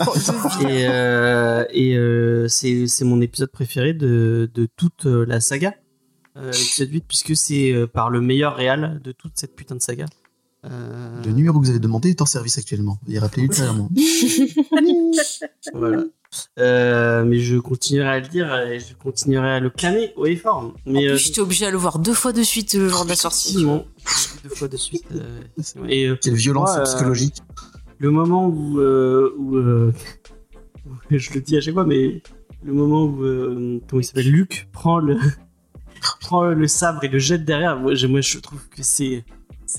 et 0.68 0.88
euh, 0.90 1.66
et 1.70 1.96
euh, 1.96 2.48
c'est 2.48 2.88
c'est 2.88 3.06
mon 3.06 3.22
épisode 3.22 3.52
préféré 3.52 3.94
de, 3.94 4.50
de 4.52 4.68
toute 4.76 5.06
euh, 5.06 5.24
la 5.28 5.40
saga, 5.40 5.76
euh, 6.36 6.52
l'épisode 6.52 6.90
8, 6.92 7.06
puisque 7.08 7.36
c'est 7.36 7.76
par 7.94 8.10
le 8.10 8.20
meilleur 8.22 8.56
réal 8.56 9.00
de 9.04 9.12
toute 9.12 9.34
cette 9.36 9.56
putain 9.56 9.76
de 9.76 9.82
saga. 9.82 10.06
Euh, 10.66 11.22
Le 11.24 11.32
numéro 11.32 11.60
que 11.60 11.66
vous 11.66 11.70
avez 11.70 11.78
demandé 11.80 12.10
est 12.10 12.22
en 12.24 12.26
service 12.26 12.58
actuellement. 12.58 12.98
Veuillez 13.06 13.20
rappeler 13.20 13.44
ultérieurement. 13.50 13.90
voilà. 15.74 16.04
Euh, 16.60 17.24
mais 17.24 17.40
je 17.40 17.58
continuerai 17.58 18.10
à 18.10 18.20
le 18.20 18.28
dire 18.28 18.54
et 18.60 18.80
je 18.80 18.94
continuerai 18.96 19.50
à 19.52 19.60
le 19.60 19.70
clamer 19.70 20.12
haut 20.18 20.26
et 20.26 20.36
fort. 20.36 20.74
Mais 20.86 21.00
En 21.00 21.12
euh, 21.12 21.16
plus, 21.16 21.20
j'étais 21.20 21.40
obligée 21.40 21.68
à 21.68 21.72
le 21.72 21.78
voir 21.78 22.00
deux 22.00 22.14
fois 22.16 22.34
de 22.34 22.44
suite 22.44 22.74
le 22.74 22.90
jour 22.90 23.06
de 23.06 23.10
la 23.10 23.16
sortie. 23.16 23.64
deux 24.44 24.50
fois 24.50 24.68
de 24.68 24.76
suite. 24.78 25.06
euh, 25.16 25.42
et 25.88 26.08
euh, 26.08 26.18
Quelle 26.22 26.34
violence 26.36 26.72
euh, 26.76 26.84
psychologique. 26.84 27.44
Le 28.00 28.12
moment 28.12 28.48
où, 28.48 28.80
euh, 28.80 29.34
où, 29.38 29.56
euh, 29.58 29.94
je 31.10 31.34
le 31.34 31.42
dis 31.42 31.58
à 31.58 31.62
chaque 31.62 31.74
fois, 31.74 31.86
mais 31.86 32.22
le 32.64 32.74
moment 32.74 33.04
où 33.06 33.24
euh, 33.24 33.80
comment 33.90 34.00
il 34.02 34.04
s'appelle 34.04 34.30
Luc 34.32 34.68
prend 34.72 35.00
le 35.00 35.18
prend 36.22 36.44
le 36.46 36.68
sabre 36.68 37.04
et 37.04 37.08
le 37.08 37.20
jette 37.20 37.44
derrière, 37.46 37.80
moi 37.80 37.96
je, 37.96 38.08
moi, 38.08 38.22
je 38.22 38.38
trouve 38.40 38.60
que 38.70 38.84
c'est 38.84 39.24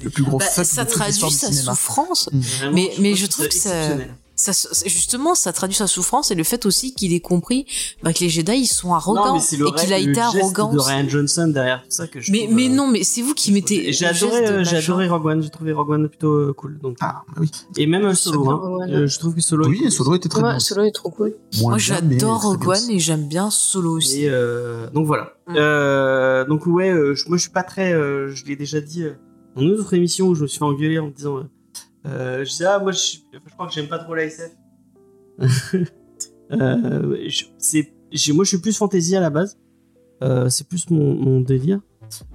Le 0.03 0.11
plus 0.11 0.23
gros 0.25 0.39
Bah, 0.39 0.45
ça 0.47 0.85
traduit 0.85 1.31
sa 1.31 1.51
souffrance. 1.53 2.29
vraiment- 2.33 2.73
Mais- 2.75 2.93
mais 3.01 3.15
je 3.15 3.27
trouve 3.27 3.47
trouve 3.47 3.49
que 3.49 3.55
ça-. 3.55 3.97
Ça, 4.41 4.53
c'est- 4.53 4.89
justement, 4.89 5.35
ça 5.35 5.53
traduit 5.53 5.75
sa 5.77 5.89
souffrance 5.89 6.31
et 6.31 6.37
le 6.37 6.45
fait 6.45 6.65
aussi 6.65 6.95
qu'il 6.95 7.13
ait 7.13 7.19
compris 7.19 7.67
bah, 8.05 8.13
que 8.13 8.21
les 8.21 8.29
Jedi 8.29 8.53
ils 8.53 8.67
sont 8.69 8.95
arrogants 8.95 9.27
Non, 9.27 9.35
mais 9.35 9.41
c'est 9.41 9.57
le, 9.57 9.67
et 9.67 9.73
qu'il 9.73 9.93
a 9.93 9.99
été 9.99 10.15
geste 10.15 10.21
arrogant. 10.37 10.73
de 10.73 10.79
aussi. 10.79 10.89
Ryan 10.89 11.09
Johnson 11.09 11.49
derrière 11.53 11.83
tout 11.83 11.91
ça 11.91 12.07
que 12.07 12.21
je 12.21 12.31
Mais, 12.31 12.45
trouve, 12.45 12.55
mais 12.55 12.69
euh, 12.69 12.73
non, 12.73 12.87
mais 12.87 13.03
c'est 13.03 13.21
vous 13.23 13.35
qui 13.35 13.51
mettez. 13.51 13.93
J'ai 13.93 14.07
adoré, 14.07 14.43
de 14.43 14.53
euh, 14.53 14.65
j'ai 14.65 14.77
adoré 14.77 15.09
Rogue 15.09 15.27
One, 15.27 15.43
j'ai 15.43 15.51
trouvé 15.51 15.73
Rogue 15.73 15.91
One 15.91 16.09
plutôt 16.09 16.33
euh, 16.33 16.53
cool. 16.57 16.79
Donc, 16.79 16.97
Ah, 17.01 17.25
oui. 17.41 17.51
et 17.77 17.87
même 17.89 18.15
Solo, 18.15 18.43
bien, 18.45 18.53
hein. 18.53 18.91
Euh, 19.03 19.07
je 19.09 19.19
trouve 19.19 19.35
que 19.35 19.41
Solo. 19.41 19.65
est 19.65 19.69
Oui, 19.71 19.79
cool. 19.81 19.91
Solo 19.91 20.15
était 20.15 20.29
très 20.29 20.41
Ouais, 20.43 20.51
bien. 20.51 20.61
Solo 20.61 20.85
est 20.85 20.93
trop 20.93 21.11
cool. 21.11 21.35
Moins 21.59 21.71
Moi 21.71 21.79
j'adore 21.79 22.43
Rogue 22.43 22.69
One 22.69 22.91
et 22.91 23.01
j'aime 23.01 23.27
bien 23.27 23.51
Solo 23.51 23.97
aussi. 23.97 24.23
Et, 24.23 24.29
euh, 24.31 24.89
donc 24.91 25.07
voilà. 25.07 25.33
Mm. 25.49 25.55
Euh, 25.57 26.45
donc 26.45 26.65
ouais, 26.67 26.91
euh, 26.91 27.15
je- 27.17 27.27
moi 27.29 27.37
je 27.39 27.43
suis 27.43 27.51
pas 27.51 27.65
très, 27.65 27.93
euh, 27.93 28.31
je 28.33 28.45
l'ai 28.45 28.55
déjà 28.55 28.81
dit 28.81 29.03
euh, 29.03 29.15
dans 29.57 29.63
une 29.63 29.73
autre 29.73 29.95
émission 29.95 30.29
où 30.29 30.35
je 30.37 30.43
me 30.43 30.47
suis 30.47 30.59
fait 30.61 30.65
engueuler 30.65 31.01
en 31.01 31.07
me 31.07 31.11
disant, 31.13 31.39
euh, 32.09 32.45
je 32.45 32.51
dis 32.57 32.65
ah 32.65 32.79
moi 32.79 32.93
je, 32.93 33.17
crois 33.55 33.67
que 33.67 33.73
j'aime 33.73 33.89
pas 33.89 33.99
trop 33.99 34.15
la 34.15 34.25
SF. 34.25 34.51
euh, 36.53 37.29
je- 37.29 38.33
moi 38.33 38.45
je 38.45 38.49
suis 38.49 38.59
plus 38.59 38.77
fantasy 38.77 39.17
à 39.17 39.21
la 39.21 39.31
base. 39.31 39.59
Euh, 40.23 40.49
c'est 40.49 40.67
plus 40.67 40.91
mon, 40.91 41.15
mon 41.15 41.41
délire. 41.41 41.81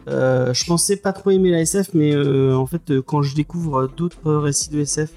Euh, 0.07 0.53
je 0.53 0.65
pensais 0.65 0.95
pas 0.95 1.13
trop 1.13 1.31
aimer 1.31 1.51
la 1.51 1.61
SF, 1.61 1.89
mais 1.93 2.13
euh, 2.15 2.55
en 2.55 2.65
fait 2.65 2.99
quand 3.01 3.21
je 3.23 3.35
découvre 3.35 3.87
d'autres 3.87 4.33
récits 4.33 4.69
de 4.69 4.79
SF, 4.81 5.11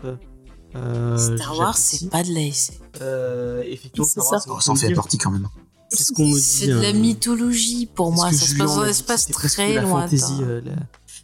Star 1.16 1.58
Wars, 1.58 1.76
c'est 1.76 2.10
pas 2.10 2.22
de 2.22 2.32
la 2.32 2.40
SF. 2.40 2.80
Euh, 3.00 3.62
effectivement, 3.66 4.04
C'est 4.06 4.20
Star 4.20 4.32
Wars, 4.48 4.62
ça. 4.62 4.70
Oh, 4.70 4.72
en 4.72 4.76
fait 4.76 4.92
partie 4.94 5.18
quand 5.18 5.30
même. 5.30 5.48
C'est 5.88 6.02
ce 6.04 6.12
qu'on 6.12 6.26
me 6.26 6.34
dit. 6.34 6.40
C'est 6.40 6.66
de 6.66 6.80
la 6.80 6.88
euh, 6.88 6.92
mythologie 6.94 7.86
pour 7.86 8.10
moi. 8.12 8.32
Ça 8.32 8.92
se 8.92 9.02
passe 9.04 9.26
très 9.30 9.74
de 9.74 10.62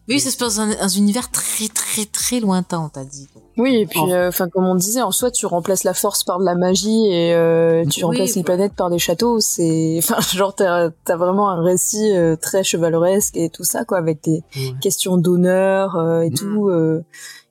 Oui, 0.09 0.19
ça 0.21 0.31
se 0.31 0.37
passe 0.37 0.57
dans 0.57 0.62
un, 0.62 0.71
un 0.81 0.88
univers 0.88 1.31
très 1.31 1.69
très 1.69 2.05
très 2.07 2.41
lointain, 2.41 2.81
on 2.81 2.88
t'a 2.88 3.05
dit. 3.05 3.29
Oui, 3.57 3.77
et 3.77 3.87
puis, 3.87 4.01
euh, 4.12 4.29
enfin, 4.29 4.49
comme 4.49 4.65
on 4.65 4.75
disait, 4.75 5.01
en 5.03 5.12
soi, 5.12 5.31
tu 5.31 5.47
remplaces 5.47 5.85
la 5.85 5.95
force 5.95 6.25
par 6.25 6.38
de 6.41 6.45
la 6.45 6.55
magie 6.57 7.07
et 7.07 7.33
euh, 7.35 7.85
tu 7.85 8.01
Oui, 8.01 8.19
remplaces 8.19 8.35
les 8.35 8.43
planètes 8.43 8.75
par 8.75 8.91
des 8.91 8.99
châteaux. 8.99 9.38
C'est, 9.41 9.97
enfin, 10.03 10.21
genre, 10.37 10.55
t'as 10.55 10.91
as 11.09 11.17
vraiment 11.17 11.51
un 11.51 11.62
récit 11.62 12.17
euh, 12.17 12.35
très 12.37 12.65
chevaleresque 12.65 13.37
et 13.37 13.49
tout 13.51 13.65
ça, 13.65 13.85
quoi, 13.85 13.99
avec 13.99 14.23
des 14.25 14.43
Ouais. 14.57 14.75
questions 14.81 15.17
d'honneur 15.19 15.97
euh, 15.97 16.23
et 16.23 16.31
Mm. 16.31 16.35
tout 16.35 16.69
euh, 16.69 17.05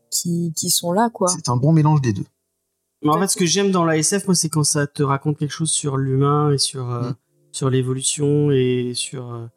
qui 0.09 0.51
qui 0.55 0.69
sont 0.71 0.91
là, 0.91 1.09
quoi. 1.13 1.27
C'est 1.29 1.47
un 1.49 1.55
bon 1.57 1.71
mélange 1.71 2.01
des 2.01 2.11
deux. 2.13 2.25
Mais 3.03 3.09
en 3.11 3.19
fait, 3.19 3.27
ce 3.29 3.37
que 3.37 3.45
j'aime 3.45 3.71
dans 3.71 3.85
la 3.85 3.97
SF, 3.97 4.27
moi, 4.27 4.35
c'est 4.35 4.49
quand 4.49 4.63
ça 4.63 4.85
te 4.87 5.01
raconte 5.03 5.37
quelque 5.37 5.51
chose 5.53 5.71
sur 5.71 5.97
l'humain 5.97 6.51
et 6.51 6.57
sur, 6.57 6.91
euh, 6.91 7.09
Mm. 7.11 7.15
sur 7.53 7.69
l'évolution 7.69 8.51
et 8.51 8.91
sur, 8.93 9.31
euh, 9.33 9.47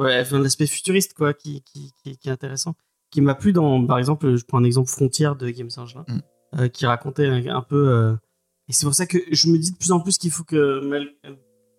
sur 0.00 0.38
l'aspect 0.38 0.66
futuriste, 0.66 1.14
quoi, 1.14 1.34
qui, 1.34 1.62
qui, 1.62 1.92
qui, 2.02 2.16
qui 2.16 2.28
est 2.28 2.32
intéressant. 2.32 2.74
Qui 3.10 3.20
m'a 3.20 3.34
plu 3.34 3.52
dans, 3.52 3.84
par 3.86 3.98
exemple, 3.98 4.36
je 4.36 4.44
prends 4.44 4.58
un 4.58 4.64
exemple 4.64 4.88
Frontière 4.88 5.36
de 5.36 5.50
Games 5.50 5.70
Engine, 5.76 6.04
Mm. 6.08 6.18
euh, 6.60 6.68
qui 6.68 6.86
racontait 6.86 7.26
un, 7.26 7.46
un 7.54 7.62
peu. 7.62 7.88
euh, 7.88 8.14
et 8.68 8.72
c'est 8.72 8.86
pour 8.86 8.94
ça 8.94 9.06
que 9.06 9.18
je 9.30 9.48
me 9.48 9.58
dis 9.58 9.72
de 9.72 9.76
plus 9.76 9.92
en 9.92 10.00
plus 10.00 10.16
qu'il 10.18 10.30
faut 10.30 10.44
que, 10.44 10.80
mal- 10.86 11.10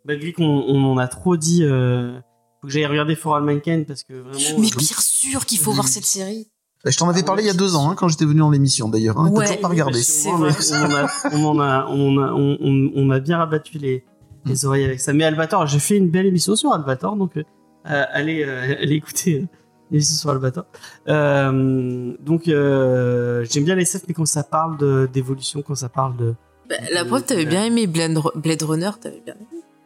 malgré 0.06 0.32
qu'on 0.34 0.44
on 0.46 0.84
en 0.92 0.98
a 0.98 1.08
trop 1.08 1.38
dit, 1.38 1.64
euh, 1.64 2.20
faut 2.62 2.68
que 2.68 2.74
j'aille 2.74 2.86
regarder 2.86 3.16
For 3.16 3.36
All 3.36 3.44
Mankind 3.44 3.86
parce 3.88 4.04
que 4.04 4.14
vraiment. 4.14 4.60
Mais 4.60 4.68
euh, 4.68 4.78
bien 4.78 4.98
sûr 5.00 5.46
qu'il 5.46 5.58
faut 5.60 5.72
voir 5.72 5.88
cette 5.88 6.06
série. 6.06 6.48
Bah, 6.84 6.92
Je 6.92 6.98
t'en 6.98 7.08
avais 7.10 7.22
Ah 7.22 7.26
parlé 7.26 7.44
il 7.44 7.48
y 7.48 7.50
a 7.50 7.54
deux 7.54 7.76
ans, 7.76 7.90
hein, 7.90 7.96
quand 7.96 8.10
j'étais 8.10 8.26
venu 8.26 8.40
dans 8.40 8.52
l'émission 8.52 8.90
d'ailleurs. 8.90 9.18
Hein, 9.18 9.30
Ouais, 9.32 9.46
T'as 9.46 9.52
toujours 9.56 9.62
pas 9.62 9.68
regardé. 9.70 10.02
on, 10.28 10.36
vrai. 10.38 10.52
on 10.62 10.76
en 10.76 10.92
a, 10.94 11.08
on 11.32 11.46
en 11.46 11.60
a, 11.60 11.86
on 11.88 12.18
a, 12.22 12.32
on, 12.34 12.58
on- 12.62 12.92
on 12.96 13.10
a 13.10 13.20
bien 13.22 13.38
rabattu 13.38 13.78
les, 13.80 14.04
les 14.46 14.66
oreilles 14.66 14.84
avec 14.84 15.00
ça. 15.00 15.14
Mais 15.14 15.24
Albator, 15.24 15.66
j'ai 15.66 15.80
fait 15.80 15.96
une 15.98 16.10
belle 16.12 16.26
émission 16.26 16.56
sur 16.58 16.74
Albator, 16.74 17.16
donc 17.16 17.38
allez, 17.84 18.44
euh, 18.44 18.76
allez 18.82 18.96
écouter 18.96 19.42
euh, 19.42 19.46
l'émission 19.92 20.16
sur 20.16 20.30
Albator. 20.30 20.66
Euh, 21.08 22.14
donc 22.20 22.48
euh, 22.48 23.46
j'aime 23.50 23.64
bien 23.66 23.76
les 23.76 23.84
SF, 23.84 24.04
mais 24.08 24.14
quand 24.14 24.26
ça 24.26 24.44
parle 24.44 24.78
de- 24.78 25.10
d'évolution, 25.12 25.62
quand 25.62 25.76
ça 25.76 25.90
parle 25.90 26.16
de, 26.18 26.34
Bah, 26.70 26.76
la 26.92 27.06
preuve, 27.06 27.24
t'avais 27.24 27.46
bien 27.46 27.66
aimé 27.66 27.88
Blade, 27.88 28.18
Blade 28.36 28.62
Runner, 28.64 28.92
t'avais 29.00 29.22
bien 29.26 29.36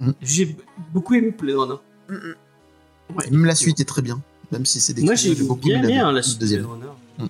aimé. 0.01 0.13
j'ai 0.21 0.55
beaucoup 0.93 1.13
aimé 1.15 1.31
Blade 1.37 1.57
Runner. 1.57 1.75
Mm, 2.09 2.13
mm. 2.13 3.15
Ouais, 3.17 3.29
Même 3.31 3.45
la 3.45 3.55
suite 3.55 3.79
est 3.79 3.85
très 3.85 4.01
bien, 4.01 4.21
même 4.51 4.65
si 4.65 4.79
c'est 4.79 4.93
des 4.93 5.01
Moi 5.03 5.15
j'ai 5.15 5.33
beaucoup 5.35 5.61
bien 5.67 5.79
aimé 5.79 5.93
aimé 5.93 5.99
hein, 5.99 6.11
la 6.11 6.21
suite 6.21 6.37
de 6.37 6.41
deuxième. 6.41 6.61
Blade 6.63 6.71
Runner. 6.73 6.91
Mm. 7.19 7.25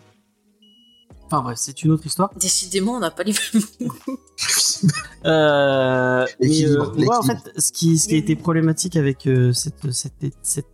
Enfin 1.30 1.42
bref, 1.42 1.58
c'est 1.60 1.84
une 1.84 1.92
autre 1.92 2.06
histoire. 2.06 2.30
Décidément, 2.36 2.94
on 2.94 3.00
n'a 3.00 3.12
pas 3.12 3.24
les 3.24 3.34
mêmes 3.34 3.64
goûts. 3.90 4.18
Euh, 5.26 6.26
mais 6.42 6.66
euh, 6.66 6.86
moi, 6.98 7.20
en 7.20 7.24
fait, 7.24 7.38
ce 7.58 7.72
qui, 7.72 7.98
ce 7.98 8.08
qui 8.08 8.16
a 8.16 8.18
été 8.18 8.36
problématique 8.36 8.96
avec 8.96 9.28
euh, 9.28 9.52
cette, 9.54 9.92
cette, 9.92 10.14
cette, 10.42 10.66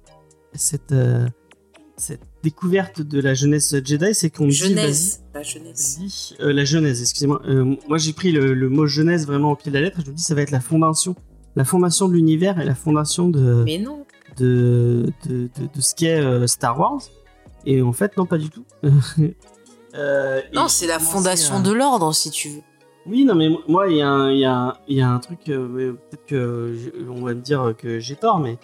cette, 0.53 0.91
euh, 0.91 1.27
cette 1.97 2.21
découverte 2.43 3.01
de 3.01 3.19
la 3.21 3.34
jeunesse 3.34 3.73
Jedi, 3.84 4.13
c'est 4.13 4.29
qu'on 4.29 4.45
me 4.45 4.49
dit, 4.51 4.56
Jeunesse, 4.58 5.23
pas 5.32 5.43
jeunesse. 5.43 6.34
euh, 6.41 6.51
la 6.51 6.65
jeunesse, 6.65 7.01
excusez-moi. 7.01 7.41
Euh, 7.47 7.75
moi, 7.88 7.97
j'ai 7.97 8.13
pris 8.13 8.32
le, 8.32 8.53
le 8.53 8.69
mot 8.69 8.86
jeunesse 8.86 9.25
vraiment 9.25 9.51
au 9.51 9.56
pied 9.56 9.71
de 9.71 9.77
la 9.77 9.84
lettre. 9.84 9.99
Je 10.06 10.12
me 10.12 10.15
dis, 10.15 10.23
ça 10.23 10.36
va 10.36 10.41
être 10.41 10.51
la 10.51 10.60
fondation, 10.60 11.15
la 11.56 11.63
fondation 11.65 12.08
de 12.10 12.13
l'univers 12.13 12.60
et 12.60 12.65
la 12.65 12.75
fondation 12.75 13.29
de, 13.29 13.63
Mais 13.65 13.77
non. 13.77 14.06
de, 14.38 15.06
de, 15.27 15.49
de, 15.58 15.67
de 15.73 15.82
ce 15.82 15.95
qu'est 15.95 16.19
euh, 16.19 16.47
Star 16.47 16.77
Wars. 16.79 17.01
Et 17.65 17.82
en 17.82 17.93
fait, 17.93 18.17
non, 18.17 18.25
pas 18.25 18.38
du 18.38 18.49
tout. 18.49 18.65
Euh, 19.95 20.41
Non, 20.56 20.67
c'est 20.69 20.88
la 20.88 20.97
fondation 20.97 21.58
à- 21.58 21.62
de 21.62 21.71
l'ordre, 21.71 22.15
si 22.15 22.32
tu 22.32 22.49
veux. 22.49 22.62
Oui, 23.08 23.26
non, 23.26 23.36
mais 23.36 23.50
moi, 23.68 23.89
il 23.89 23.98
y, 23.98 24.02
a 24.02 24.10
un- 24.10 24.32
il 24.32 24.38
y, 24.38 24.96
y 24.96 25.02
a 25.02 25.10
un 25.10 25.20
truc, 25.20 25.39
euh, 25.50 25.94
peut-être 26.10 26.26
que 26.26 26.74
je- 26.76 27.10
on 27.10 27.24
va 27.26 27.34
me 27.34 27.42
dire 27.42 27.74
que 27.78 28.00
j'ai 28.00 28.16
tort, 28.16 28.39
mais 28.39 28.58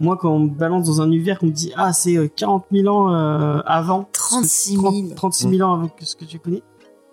moi, 0.00 0.16
quand 0.18 0.30
on 0.30 0.40
me 0.40 0.50
balance 0.50 0.86
dans 0.86 1.00
un 1.00 1.06
univers, 1.06 1.38
qu'on 1.38 1.46
me 1.46 1.52
dit, 1.52 1.72
ah, 1.76 1.92
c'est 1.92 2.16
euh, 2.16 2.28
40 2.28 2.66
000 2.70 2.86
ans 2.94 3.14
euh, 3.14 3.60
avant, 3.64 4.08
36 4.12 4.76
30 4.76 4.94
000. 4.94 5.14
36 5.14 5.48
000 5.56 5.68
ans 5.68 5.74
avant 5.74 5.88
que 5.88 6.04
ce 6.04 6.14
que 6.16 6.24
tu 6.26 6.38
connais, 6.38 6.62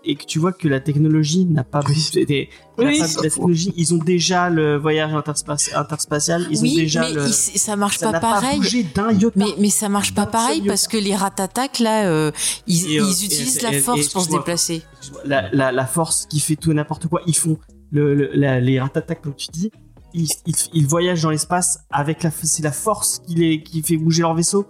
et 0.06 0.16
que 0.16 0.26
tu 0.26 0.38
vois 0.40 0.52
que 0.52 0.68
la 0.68 0.80
technologie 0.80 1.46
n'a 1.46 1.64
pas, 1.64 1.82
Oui. 1.88 2.10
été- 2.16 2.50
Oui, 2.78 3.00
pas- 3.00 3.08
la 3.08 3.22
technologie, 3.22 3.74
ils 3.78 3.94
ont 3.94 3.98
déjà 3.98 4.50
le 4.50 4.78
voyage 4.78 5.12
interspa- 5.14 5.76
interspatial, 5.76 6.46
ils 6.52 6.60
ont 6.60 6.64
oui, 6.64 6.76
déjà 6.76 7.02
mais 7.02 7.14
le, 7.14 7.28
il- 7.28 7.34
ça 7.34 7.76
marche 7.76 7.98
ça 8.00 8.12
pas 8.12 8.20
pareil. 8.20 8.58
bougé 8.58 8.84
d'un 8.84 9.12
iota. 9.12 9.34
Mais, 9.40 9.52
mais 9.60 9.70
ça 9.70 9.90
marche 9.90 10.14
pas 10.14 10.26
pareil 10.26 10.62
parce 10.68 10.88
que 10.88 10.98
les 10.98 11.16
ratatak 11.16 11.80
là, 11.80 12.08
euh, 12.08 12.32
ils, 12.68 12.92
Et, 12.94 13.00
euh, 13.00 13.06
ils 13.08 13.26
utilisent 13.26 13.58
et- 13.58 13.62
la 13.62 13.80
force 13.80 14.08
et- 14.08 14.10
pour 14.12 14.24
se 14.24 14.30
déplacer. 14.30 14.82
la, 15.26 15.50
la, 15.54 15.72
la 15.72 15.86
force 15.86 16.26
qui 16.26 16.40
fait 16.40 16.56
tout 16.56 16.72
et 16.72 16.74
n'importe 16.74 17.08
quoi, 17.08 17.22
ils 17.28 17.36
font 17.36 17.58
le, 17.92 18.14
le- 18.16 18.32
la- 18.34 18.60
les 18.60 18.80
ratatak 18.80 19.22
comme 19.22 19.36
tu 19.36 19.48
dis, 19.54 19.72
ils, 20.14 20.28
ils, 20.46 20.56
ils 20.74 20.86
voyagent 20.88 21.22
dans 21.24 21.30
l'espace 21.32 21.80
avec 21.92 22.24
la 22.24 22.32
c'est 22.32 22.64
la 22.64 22.72
force 22.72 23.20
qui 23.26 23.36
les 23.36 23.64
qui 23.64 23.82
fait 23.82 23.98
bouger 23.98 24.22
leur 24.24 24.36
vaisseau. 24.36 24.66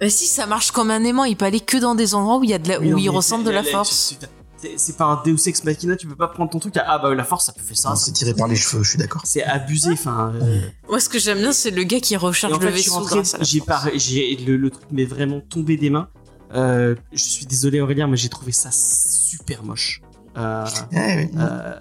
Bah 0.00 0.08
si, 0.08 0.26
ça 0.26 0.46
marche 0.46 0.70
comme 0.70 0.90
un 0.90 1.04
aimant. 1.04 1.24
Il 1.24 1.36
peut 1.36 1.44
aller 1.44 1.60
que 1.60 1.76
dans 1.76 1.94
des 1.94 2.14
endroits 2.14 2.38
où 2.38 2.44
il 2.44 2.50
y 2.50 2.54
a 2.54 2.58
de 2.58 2.68
la, 2.68 2.80
Oui, 2.80 3.08
où 3.08 3.12
ressentent 3.12 3.44
de 3.44 3.50
la 3.50 3.62
force. 3.62 4.14
c'est- 4.16 4.96
pas 4.96 5.04
un 5.04 5.22
Deus 5.24 5.46
ex 5.48 5.64
machina, 5.64 5.96
tu 5.96 6.06
peux 6.06 6.14
pas 6.16 6.28
prendre 6.28 6.50
ton 6.50 6.58
truc 6.58 6.76
ah 6.76 6.98
bah 6.98 7.14
la 7.14 7.24
force 7.24 7.46
ça 7.46 7.52
peut 7.52 7.62
faire 7.62 7.76
ça. 7.78 7.96
C'est 7.96 8.12
tiré 8.12 8.34
par 8.34 8.46
les 8.46 8.56
cheveux, 8.56 8.82
je 8.82 8.90
suis 8.90 8.98
d'accord. 8.98 9.22
C'est 9.24 9.42
abusé 9.42 9.92
enfin 9.92 10.32
euh, 10.42 10.60
Moi, 10.88 11.00
ce 11.00 11.08
que 11.08 11.18
j'aime 11.18 11.38
bien, 11.38 11.52
c'est 11.52 11.70
le 11.70 11.82
gars 11.82 12.00
qui 12.00 12.14
en 12.16 12.26
le 12.26 12.32
fait, 12.32 12.48
je 12.76 12.82
suis 12.82 12.90
vaisseau 12.90 13.08
j'ai 13.40 13.60
force. 13.60 13.82
pas 13.84 13.90
j'ai 13.94 14.36
le, 14.36 14.56
le 14.58 14.70
truc 14.70 14.84
m'est 14.90 15.06
vraiment 15.06 15.40
tombé 15.40 15.76
des 15.78 15.88
mains. 15.90 16.08
Euh, 16.54 16.94
je 17.12 17.22
suis 17.24 17.46
désolé 17.46 17.80
Aurélien 17.80 18.06
mais 18.06 18.16
j'ai 18.16 18.28
trouvé 18.28 18.52
ça 18.52 18.70
super 18.70 19.62
moche. 19.62 20.02
Euh, 20.36 20.64
Ouais, 20.92 20.98
ouais. 20.98 21.30
euh, 21.38 21.74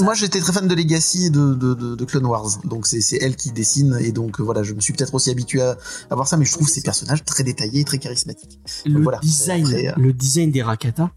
Moi, 0.00 0.14
j'étais 0.14 0.40
très 0.40 0.52
fan 0.52 0.66
de 0.66 0.74
Legacy 0.74 1.26
et 1.26 1.30
de, 1.30 1.54
de, 1.54 1.74
de, 1.74 1.94
de 1.94 2.04
Clone 2.04 2.26
Wars, 2.26 2.48
donc 2.64 2.86
c'est 2.86 3.16
elle 3.20 3.36
qui 3.36 3.52
dessine, 3.52 3.96
et 4.00 4.10
donc 4.12 4.40
euh, 4.40 4.42
voilà, 4.42 4.62
je 4.62 4.74
me 4.74 4.80
suis 4.80 4.92
peut-être 4.92 5.14
aussi 5.14 5.30
habitué 5.30 5.62
à, 5.62 5.76
à 6.10 6.14
voir 6.14 6.26
ça, 6.26 6.36
mais 6.36 6.44
je 6.44 6.52
trouve 6.52 6.68
ces 6.68 6.80
personnages 6.82 7.24
très 7.24 7.44
détaillés 7.44 7.84
très 7.84 7.98
charismatiques. 7.98 8.58
le 8.84 9.00
voilà. 9.00 9.18
design, 9.20 9.64
Après, 9.66 9.88
euh, 9.88 9.92
le 9.96 10.12
design 10.12 10.50
des 10.50 10.62
Rakata, 10.62 11.10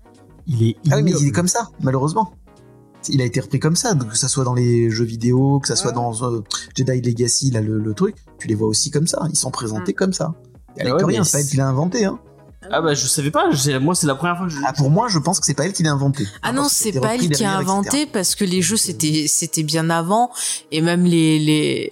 il 0.46 0.64
est 0.70 0.76
Ah 0.92 0.98
oui, 0.98 1.04
mais 1.04 1.12
il 1.20 1.28
est 1.28 1.32
comme 1.32 1.48
ça, 1.48 1.70
malheureusement. 1.82 2.34
Il 3.10 3.22
a 3.22 3.26
été 3.26 3.40
repris 3.40 3.60
comme 3.60 3.76
ça, 3.76 3.94
donc 3.94 4.10
que 4.12 4.18
ça 4.18 4.28
soit 4.28 4.44
dans 4.44 4.54
les 4.54 4.90
jeux 4.92 5.06
vidéo, 5.06 5.60
que 5.60 5.68
ça 5.68 5.76
soit 5.76 5.94
dans 5.94 6.12
Jedi 6.76 7.02
Legacy, 7.02 7.52
là, 7.52 7.62
le, 7.62 7.80
le 7.80 7.94
truc, 7.94 8.16
tu 8.38 8.48
les 8.48 8.56
vois 8.56 8.68
aussi 8.68 8.92
comme 8.92 9.08
ça, 9.08 9.26
ils 9.32 9.38
sont 9.38 9.52
présentés 9.52 9.94
comme 9.94 10.14
ça. 10.14 10.34
Et 10.78 10.82
avec 10.82 10.94
Ah 11.02 11.06
rien, 11.06 11.24
c'est 11.24 11.32
pas 11.38 11.40
elle 11.42 11.48
qui 11.50 11.58
l'a 11.58 11.68
inventé. 11.68 12.06
Hein. 12.06 12.20
Ah 12.72 12.82
bah 12.82 12.96
je 12.96 13.06
savais 13.06 13.30
pas, 13.32 13.50
moi 13.80 13.94
c'est 13.96 14.08
la 14.08 14.16
première 14.16 14.36
fois 14.38 14.48
que 14.48 14.52
je. 14.52 14.58
Ah, 14.66 14.74
pour 14.74 14.90
moi, 14.90 15.08
je 15.10 15.20
pense 15.20 15.40
que 15.40 15.46
c'est 15.46 15.54
pas 15.54 15.66
elle 15.66 15.74
qui 15.74 15.84
l'a 15.84 15.92
inventé. 15.92 16.26
Ah 16.42 16.52
non, 16.52 16.68
c'est 16.70 16.92
pas 17.00 17.14
elle 17.14 17.22
qui 17.22 17.28
a 17.28 17.30
etc. 17.30 17.46
inventé 17.46 18.06
parce 18.08 18.36
que 18.36 18.44
les 18.44 18.62
jeux 18.64 18.78
c'était 18.78 19.26
c'était 19.28 19.64
bien 19.64 19.90
avant 19.90 20.32
et 20.72 20.82
même 20.82 21.06
les 21.06 21.38
les 21.40 21.90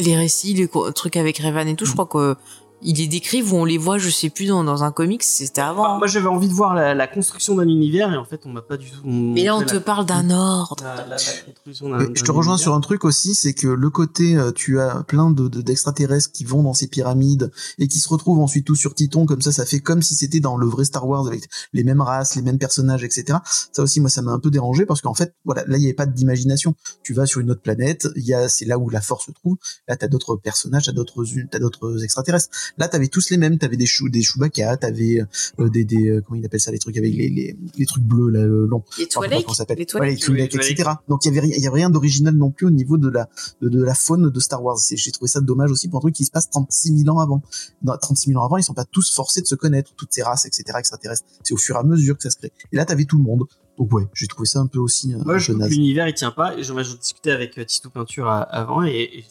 les 0.00 0.16
récits, 0.16 0.54
les 0.54 0.68
trucs 0.94 1.16
avec 1.16 1.38
Revan 1.38 1.66
et 1.68 1.76
tout, 1.76 1.84
Mm. 1.84 1.88
je 1.88 1.92
crois 1.92 2.06
que 2.06 2.36
ils 2.82 2.96
les 2.96 3.06
décrivent 3.06 3.52
ou 3.52 3.56
on 3.56 3.64
les 3.64 3.78
voit, 3.78 3.98
je 3.98 4.08
sais 4.10 4.30
plus, 4.30 4.46
dans, 4.46 4.64
dans 4.64 4.82
un 4.84 4.92
comics, 4.92 5.22
c'était 5.22 5.60
avant. 5.60 5.82
Bah, 5.82 5.96
moi, 5.98 6.06
j'avais 6.06 6.26
envie 6.28 6.48
de 6.48 6.52
voir 6.54 6.74
la, 6.74 6.94
la 6.94 7.06
construction 7.06 7.54
d'un 7.56 7.68
univers 7.68 8.12
et 8.12 8.16
en 8.16 8.24
fait, 8.24 8.40
on 8.46 8.50
m'a 8.50 8.62
pas 8.62 8.76
du 8.76 8.90
tout. 8.90 9.00
Mais 9.04 9.44
là, 9.44 9.56
on 9.56 9.62
te 9.62 9.74
la- 9.74 9.80
parle 9.80 10.06
d'un 10.06 10.30
ordre. 10.30 10.76
la- 10.82 10.96
la- 10.96 11.04
la 11.06 11.16
construction 11.46 11.88
d'un- 11.90 11.98
Mais 11.98 12.06
je 12.14 12.24
te 12.24 12.30
rejoins 12.30 12.54
univers. 12.54 12.58
sur 12.62 12.74
un 12.74 12.80
truc 12.80 13.04
aussi, 13.04 13.34
c'est 13.34 13.52
que 13.54 13.66
le 13.68 13.90
côté, 13.90 14.36
euh, 14.36 14.52
tu 14.52 14.80
as 14.80 15.02
plein 15.04 15.30
de 15.30 15.48
de- 15.48 15.62
d'extraterrestres 15.62 16.32
qui 16.32 16.44
vont 16.44 16.62
dans 16.62 16.74
ces 16.74 16.86
pyramides 16.88 17.50
et 17.78 17.88
qui 17.88 17.98
se 18.00 18.08
retrouvent 18.08 18.38
ensuite 18.40 18.66
tous 18.66 18.76
sur 18.76 18.94
Titon, 18.94 19.26
comme 19.26 19.40
ça, 19.42 19.52
ça 19.52 19.64
fait 19.66 19.80
comme 19.80 20.02
si 20.02 20.14
c'était 20.14 20.40
dans 20.40 20.56
le 20.56 20.66
vrai 20.66 20.84
Star 20.84 21.06
Wars 21.08 21.26
avec 21.26 21.48
les 21.72 21.84
mêmes 21.84 22.00
races, 22.00 22.36
les 22.36 22.42
mêmes 22.42 22.58
personnages, 22.58 23.04
etc. 23.04 23.38
Ça 23.72 23.82
aussi, 23.82 24.00
moi, 24.00 24.10
ça 24.10 24.22
m'a 24.22 24.32
un 24.32 24.38
peu 24.38 24.50
dérangé 24.50 24.86
parce 24.86 25.00
qu'en 25.00 25.14
fait, 25.14 25.34
voilà, 25.44 25.64
là, 25.66 25.76
il 25.76 25.80
n'y 25.80 25.86
avait 25.86 25.94
pas 25.94 26.06
d'imagination. 26.06 26.74
Tu 27.02 27.14
vas 27.14 27.26
sur 27.26 27.40
une 27.40 27.50
autre 27.50 27.62
planète, 27.62 28.08
il 28.16 28.24
y 28.24 28.34
a, 28.34 28.48
c'est 28.48 28.64
là 28.64 28.78
où 28.78 28.88
la 28.90 29.00
force 29.00 29.26
se 29.26 29.32
trouve. 29.32 29.56
Là, 29.88 29.96
t'as 29.96 30.08
d'autres 30.08 30.36
personnages, 30.36 30.84
t'as 30.86 30.92
d'autres, 30.92 31.24
t'as 31.50 31.58
d'autres 31.58 32.02
extraterrestres. 32.04 32.48
Là, 32.78 32.88
t'avais 32.88 33.08
tous 33.08 33.30
les 33.30 33.36
mêmes, 33.36 33.58
t'avais 33.58 33.76
des 33.76 33.86
chou, 33.86 34.08
des 34.08 34.22
Chewbacca, 34.22 34.76
t'avais 34.76 35.20
euh, 35.58 35.68
des, 35.68 35.84
des, 35.84 36.08
euh, 36.08 36.20
comment 36.20 36.38
il 36.40 36.44
appelle 36.46 36.60
ça, 36.60 36.70
les 36.72 36.78
trucs 36.78 36.96
avec 36.96 37.12
les, 37.14 37.28
les, 37.28 37.56
les 37.76 37.86
trucs 37.86 38.02
bleus, 38.04 38.28
là, 38.30 38.42
le 38.42 38.66
long. 38.66 38.82
Les 38.98 39.06
pas 39.06 39.10
toilettes, 39.12 39.50
s'appelle. 39.50 39.78
les 39.78 39.82
Ouais, 39.84 39.86
toilettes. 40.16 40.20
les 40.28 40.28
Oui, 40.32 40.36
les 40.38 40.70
etc. 40.72 40.90
Donc 41.08 41.24
il 41.24 41.28
y 41.28 41.30
avait 41.30 41.40
rien, 41.40 41.54
il 41.56 41.62
y 41.62 41.66
avait 41.66 41.76
rien 41.76 41.90
d'original 41.90 42.34
non 42.34 42.50
plus 42.50 42.66
au 42.66 42.70
niveau 42.70 42.96
de 42.98 43.08
la 43.08 43.28
de, 43.60 43.68
de 43.68 43.82
la 43.82 43.94
faune 43.94 44.30
de 44.30 44.40
Star 44.40 44.62
Wars. 44.62 44.78
J'ai 44.90 45.10
trouvé 45.12 45.28
ça 45.28 45.40
dommage 45.40 45.70
aussi 45.70 45.88
pour 45.88 45.98
un 45.98 46.00
truc 46.00 46.14
qui 46.14 46.24
se 46.24 46.30
passe 46.30 46.48
36 46.50 46.98
000 47.04 47.16
ans 47.16 47.20
avant. 47.20 47.42
Dans 47.82 47.96
36 47.96 48.30
000 48.30 48.40
ans 48.40 48.46
avant, 48.46 48.56
ils 48.56 48.62
sont 48.62 48.74
pas 48.74 48.84
tous 48.84 49.12
forcés 49.14 49.40
de 49.42 49.46
se 49.46 49.54
connaître, 49.54 49.92
toutes 49.96 50.12
ces 50.12 50.22
races, 50.22 50.46
etc. 50.46 50.64
extraterrestres. 50.78 51.24
C'est 51.42 51.54
au 51.54 51.56
fur 51.58 51.76
et 51.76 51.78
à 51.78 51.82
mesure 51.82 52.16
que 52.16 52.22
ça 52.22 52.30
se 52.30 52.36
crée. 52.36 52.52
Et 52.72 52.76
là, 52.76 52.84
t'avais 52.84 53.04
tout 53.04 53.16
le 53.18 53.22
monde. 53.24 53.44
Donc 53.78 53.92
ouais, 53.94 54.04
j'ai 54.14 54.26
trouvé 54.26 54.46
ça 54.46 54.58
un 54.58 54.66
peu 54.66 54.78
aussi 54.78 55.14
euh, 55.14 55.18
Moi, 55.24 55.38
je 55.38 55.52
trouve 55.52 55.66
l'univers 55.68 56.06
il 56.06 56.14
tient 56.14 56.30
pas. 56.32 56.60
J'en 56.60 56.78
ai 56.78 56.82
discuté 56.84 57.30
avec 57.30 57.56
euh, 57.58 57.64
Tito 57.64 57.88
Peinture 57.88 58.26
à- 58.28 58.42
avant 58.42 58.82
et, 58.84 58.90
et, 58.90 59.18
et 59.20 59.22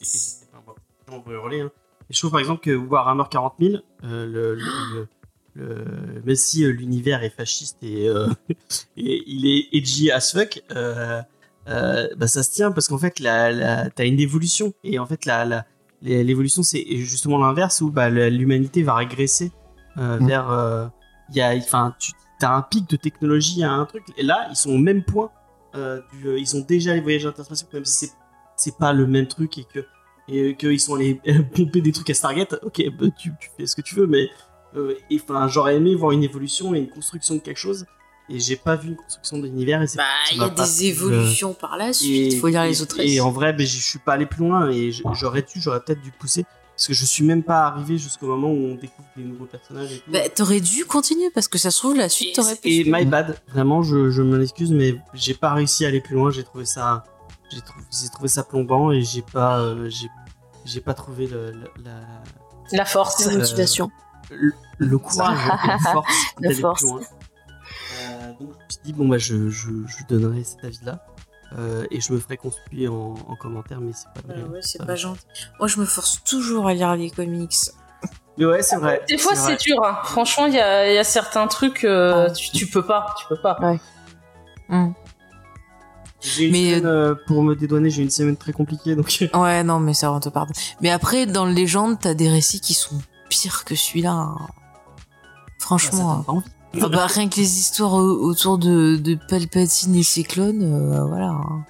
on 1.12 1.22
peut 1.22 1.34
hurler. 1.34 1.62
Hein. 1.62 1.72
Et 2.10 2.14
je 2.14 2.20
trouve 2.20 2.32
par 2.32 2.40
exemple 2.40 2.62
que 2.62 2.76
Warhammer 2.76 3.24
40 3.30 3.54
000, 3.60 3.74
euh, 4.04 4.26
le, 4.26 4.56
le, 4.56 4.62
le, 4.96 5.08
le- 5.56 6.22
même 6.26 6.36
si 6.36 6.64
euh, 6.64 6.70
l'univers 6.70 7.24
est 7.24 7.30
fasciste 7.30 7.78
et, 7.84 8.08
euh, 8.10 8.28
et 8.98 9.24
il 9.28 9.46
est 9.46 9.68
edgy 9.78 10.10
as 10.12 10.32
fuck, 10.32 10.62
euh, 10.76 11.22
bah, 12.18 12.28
ça 12.28 12.42
se 12.44 12.52
tient 12.52 12.72
parce 12.72 12.88
qu'en 12.88 12.98
fait, 12.98 13.20
la, 13.20 13.52
la, 13.52 13.90
t'as 13.90 14.06
une 14.06 14.20
évolution 14.20 14.74
et 14.84 14.98
en 15.00 15.06
fait, 15.06 15.26
la, 15.26 15.46
la, 15.46 15.66
les- 16.02 16.24
l'évolution 16.24 16.64
c'est 16.64 16.84
justement 16.98 17.38
l'inverse 17.38 17.82
où 17.82 17.92
bah, 17.92 18.10
l'humanité 18.10 18.84
va 18.84 18.96
régresser 18.96 19.52
Mm. 19.96 20.28
vers. 20.28 20.92
y 21.34 21.42
a, 21.42 21.54
enfin, 21.58 21.94
tu 22.00 22.12
as 22.42 22.56
un 22.56 22.62
pic 22.62 22.90
de 22.90 22.96
technologie 22.96 23.64
à 23.64 23.72
un 23.72 23.86
truc 23.86 24.04
et 24.18 24.24
là, 24.24 24.48
ils 24.50 24.56
sont 24.56 24.70
au 24.72 24.78
même 24.78 25.04
point. 25.04 25.30
du, 25.74 26.40
ils 26.40 26.56
ont 26.56 26.62
déjà 26.62 26.94
les 26.94 27.02
voyages 27.02 27.26
interspatiaux, 27.26 27.68
même 27.74 27.86
si 27.86 28.06
c'est 28.08 28.14
c'est 28.56 28.78
pas 28.78 28.94
le 28.94 29.08
même 29.08 29.28
truc 29.28 29.58
et 29.58 29.64
que 29.66 29.80
et 30.32 30.56
qu'ils 30.56 30.80
sont 30.80 30.96
allés 30.96 31.20
pomper 31.56 31.82
des 31.82 31.92
trucs 31.92 32.10
à 32.10 32.14
Stargate. 32.14 32.60
Ok, 32.64 32.82
bah, 33.00 33.08
tu, 33.18 33.32
tu 33.40 33.50
fais 33.58 33.66
ce 33.66 33.76
que 33.76 33.82
tu 33.82 33.96
veux, 33.96 34.08
mais 34.08 34.30
euh, 34.76 34.96
enfin, 35.14 35.48
j'aurais 35.48 35.76
aimé 35.76 35.96
voir 35.96 36.12
une 36.12 36.24
évolution 36.24 36.74
et 36.76 36.80
une 36.80 36.90
construction 36.90 37.36
de 37.36 37.40
quelque 37.40 37.58
chose. 37.58 37.86
Et 38.32 38.40
j'ai 38.40 38.56
pas 38.56 38.76
vu 38.76 38.90
une 38.90 38.96
construction 38.96 39.40
de 39.40 39.44
l'univers. 39.44 39.82
Et 39.82 39.88
c'est 39.88 39.98
Bah, 39.98 40.04
il 40.32 40.38
y 40.38 40.44
a 40.44 40.50
pas 40.50 40.68
des 40.68 40.86
euh, 40.86 40.90
évolutions 40.90 41.54
par 41.54 41.78
la 41.78 41.94
suite. 41.94 42.34
Il 42.34 42.40
faut 42.40 42.48
lire 42.48 42.64
les 42.64 42.82
autres 42.82 43.00
Et 43.00 43.20
en 43.20 43.32
vrai, 43.32 43.56
je 43.58 43.66
suis 43.66 44.00
pas 44.00 44.14
allé 44.14 44.28
plus 44.28 44.42
loin 44.42 44.70
et 44.70 44.92
j'aurais 45.14 45.42
dû, 45.42 45.60
j'aurais 45.60 45.80
peut-être 45.80 46.02
dû 46.02 46.12
pousser 46.12 46.46
parce 46.80 46.88
que 46.88 46.94
je 46.94 47.06
suis 47.06 47.26
même 47.26 47.44
pas 47.44 47.66
arrivé 47.66 47.98
jusqu'au 47.98 48.28
moment 48.28 48.48
où 48.48 48.68
on 48.68 48.76
découvre 48.76 49.10
des 49.18 49.24
nouveaux 49.24 49.48
personnages. 49.48 49.92
Et, 49.92 50.00
tout. 50.00 50.12
Bah, 50.12 50.30
t'aurais 50.30 50.62
dû 50.62 50.86
continuer 50.86 51.30
parce 51.30 51.50
que 51.50 51.58
ça 51.58 51.72
se 51.72 51.80
trouve 51.80 51.98
la 51.98 52.08
suite 52.08 52.36
t'aurait 52.36 52.56
pu. 52.56 52.70
et 52.70 52.84
my 52.86 53.04
bad, 53.04 53.38
vraiment, 53.50 53.84
je, 53.84 54.10
je 54.12 54.22
m'en 54.22 54.40
excuse, 54.40 54.72
mais 54.72 54.96
j'ai 55.14 55.34
pas 55.34 55.54
réussi 55.54 55.84
à 55.84 55.90
aller 55.90 56.00
plus 56.00 56.16
loin. 56.16 56.32
J'ai 56.32 56.44
trouvé 56.44 56.64
ça, 56.64 57.04
j'ai 57.52 57.60
trouvé, 58.10 58.30
ça 58.30 58.44
plombant 58.44 58.94
et 58.94 59.02
j'ai 59.02 59.24
pas, 59.24 59.60
euh, 59.60 59.90
j'ai, 59.90 60.08
j'ai 60.70 60.82
pas 60.82 60.94
trouvé 60.94 61.28
le, 61.28 61.52
la, 61.84 61.92
La 62.72 62.86
force. 62.86 63.26
La 63.26 63.34
Euh, 63.34 63.38
motivation. 63.40 63.90
le, 64.32 64.54
le 64.78 64.98
courage 64.98 65.38
la 65.68 65.78
force 65.92 66.14
La 66.40 66.50
d'aller 66.50 66.62
force. 66.62 66.82
plus 66.82 66.90
loin. 66.92 67.00
Euh, 67.02 68.28
donc 68.40 68.40
je 68.40 68.46
me 68.46 68.70
suis 68.70 68.82
dit 68.84 68.94
bon 68.94 69.08
bah 69.08 69.18
je, 69.18 69.50
je, 69.50 69.70
je 69.88 70.06
donnerai 70.08 70.44
cet 70.44 70.64
avis 70.64 70.80
là 70.84 71.04
et 71.90 72.00
je 72.00 72.14
me 72.14 72.20
ferai 72.20 72.38
construire 72.38 72.94
en, 72.94 73.16
en 73.28 73.36
commentaire 73.36 73.82
mais 73.82 73.92
c'est 73.94 74.08
pas 74.14 74.28
Ouais, 74.34 74.40
vrai. 74.42 74.50
ouais, 74.52 74.60
c'est 74.62 74.86
pas 74.86 74.96
gentil. 74.96 75.22
Moi, 75.58 75.68
je 75.68 75.80
me 75.80 75.86
force 75.86 76.24
toujours 76.24 76.68
à 76.68 76.74
lire 76.76 76.96
les 76.96 77.10
comics. 77.10 77.56
Mais 78.38 78.46
ouais 78.46 78.62
c'est 78.62 78.76
vrai. 78.78 79.04
Des 79.10 79.18
fois, 79.18 79.34
c'est 79.36 79.60
dur. 79.60 79.84
hein. 79.84 79.98
Franchement, 80.04 80.46
il 80.46 80.54
y 80.54 80.60
a, 80.60 80.90
il 80.92 80.94
y 80.94 80.98
a 81.00 81.04
certains 81.04 81.48
trucs, 81.48 81.84
euh, 81.86 82.28
Ah. 82.30 82.32
tu, 82.32 82.52
tu 82.52 82.68
peux 82.68 82.86
pas. 82.86 83.16
Tu 83.20 83.26
peux 83.28 83.42
pas. 83.42 83.58
J'ai 86.22 86.46
une 86.48 86.52
Mais, 86.52 86.70
semaine, 86.72 86.86
euh, 86.86 87.16
pour 87.28 87.44
me 87.44 87.56
dédouaner 87.56 87.90
j'ai 87.90 88.04
une 88.04 88.10
semaine 88.10 88.36
très 88.38 88.52
compliquée 88.52 88.96
donc. 88.96 89.30
Ouais, 89.34 89.64
non, 89.64 89.80
mais 89.80 89.94
ça, 89.94 90.12
on 90.12 90.20
te 90.20 90.28
pardonne. 90.30 90.54
Mais 90.82 90.90
après, 90.90 91.26
dans 91.26 91.46
le 91.46 91.54
Légende, 91.54 91.98
t'as 92.00 92.14
des 92.14 92.30
récits 92.30 92.60
qui 92.60 92.74
sont 92.74 93.00
pires 93.30 93.64
que 93.64 93.76
celui-là. 93.76 94.12
hein. 94.12 94.38
Franchement. 95.60 96.18
Ça 96.20 96.24
pas 96.26 96.32
envie. 96.34 96.46
Ah 96.82 96.88
bah, 96.90 97.08
rien 97.08 97.30
que 97.30 97.36
les 97.38 97.58
histoires 97.60 97.94
au- 97.94 98.22
autour 98.30 98.58
de, 98.60 98.96
de 98.98 99.18
Palpatine 99.28 99.96
et 99.96 100.04
ses 100.04 100.24
clones, 100.24 100.62
euh, 100.62 101.04
voilà. 101.06 101.30
hein. 101.30 101.66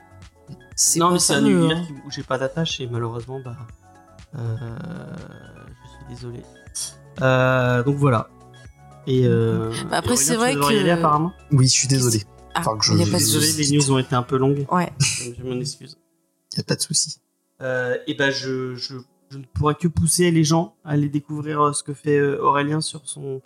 C'est 0.75 0.99
Non 0.99 1.07
pas 1.07 1.13
mais 1.13 1.19
c'est 1.19 1.33
un 1.33 1.45
univers 1.45 1.77
hein. 1.77 1.83
qui- 1.87 1.93
où 1.93 2.11
j'ai 2.11 2.23
pas 2.23 2.37
d'attache 2.37 2.79
et 2.79 2.87
malheureusement 2.87 3.39
bah 3.43 3.55
euh, 4.37 4.55
je 5.83 5.87
suis 5.89 6.15
désolé. 6.15 6.41
Euh, 7.21 7.83
donc 7.83 7.95
voilà. 7.97 8.29
Et 9.07 9.25
euh, 9.25 9.71
Bah, 9.89 9.97
après, 9.97 10.13
et 10.13 10.17
c'est 10.17 10.35
vrai 10.35 10.53
y 10.53 10.59
que- 10.59 10.65
aller, 10.65 10.89
apparemment. 10.91 11.33
Oui, 11.51 11.65
je 11.67 11.71
suis 11.73 11.87
désolé. 11.87 12.23
Ah, 12.59 12.69
Enfin, 12.69 12.77
que 12.77 12.85
je- 12.85 12.93
y 12.93 13.01
a 13.01 13.05
pas 13.05 13.11
de 13.13 13.17
je- 13.19 13.39
Désolé, 13.39 13.51
les 13.53 13.77
news 13.77 13.91
ont 13.91 13.97
été 13.99 14.15
un 14.15 14.23
peu 14.23 14.37
longues. 14.37 14.65
Ouais. 14.71 14.85
donc 15.25 15.35
je 15.37 15.43
m'en 15.43 15.59
excuse. 15.59 15.97
Y 16.57 16.59
a 16.59 16.63
pas 16.63 16.75
de 16.75 16.81
souci. 16.81 17.17
Euh, 17.61 17.97
et 18.07 18.13
ben 18.15 18.31
je, 18.31 18.75
je, 18.75 18.95
je 19.29 19.37
ne 19.37 19.43
pourrais 19.53 19.75
que 19.75 19.87
pousser 19.87 20.31
les 20.31 20.43
gens 20.43 20.75
à 20.85 20.91
aller 20.91 21.09
découvrir 21.09 21.61
euh, 21.61 21.73
ce 21.73 21.83
que 21.83 21.93
fait 21.93 22.17
euh, 22.17 22.41
Aurélien 22.41 22.81
sur 22.81 23.01
son 23.05 23.41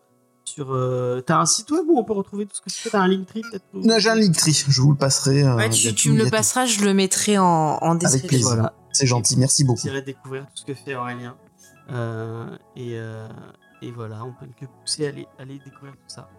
sur 0.45 0.73
euh, 0.73 1.21
t'as 1.25 1.39
un 1.39 1.45
site 1.45 1.71
web 1.71 1.85
où 1.87 1.97
on 1.97 2.03
peut 2.03 2.13
retrouver 2.13 2.45
tout 2.45 2.55
ce 2.55 2.61
que 2.61 2.69
tu 2.69 2.75
fais? 2.75 2.89
T'as 2.89 2.99
un 2.99 3.07
Linktree 3.07 3.41
peut-être 3.41 3.63
Non, 3.73 3.97
J'ai 3.97 4.09
un 4.09 4.15
Linktree, 4.15 4.51
je 4.67 4.81
vous 4.81 4.91
le 4.91 4.97
passerai. 4.97 5.41
euh, 5.43 5.55
Ouais, 5.55 5.69
tu, 5.69 6.11
me 6.11 6.23
le 6.23 6.29
passeras, 6.29 6.65
je 6.65 6.83
le 6.83 6.93
mettrai 6.93 7.37
en, 7.37 7.45
en 7.81 7.95
description. 7.95 8.27
plaisir. 8.27 8.47
voilà 8.49 8.73
C'est 8.91 9.07
gentil, 9.07 9.37
merci 9.37 9.63
beaucoup. 9.63 9.81
j'irai 9.81 10.01
découvrir 10.01 10.43
tout 10.43 10.51
ce 10.55 10.65
que 10.65 10.73
fait 10.73 10.95
Aurélien 10.95 11.35
Euh, 11.91 12.45
et 12.75 12.97
euh, 12.97 13.27
et 13.81 13.91
voilà 13.91 14.23
on 14.23 14.31
peut 14.31 14.45
que 14.59 14.65
pousser 14.81 15.05
à 15.05 15.09
aller, 15.09 15.27
à 15.37 15.41
aller 15.41 15.59
découvrir 15.65 15.93
tout 15.93 16.07
ça 16.07 16.29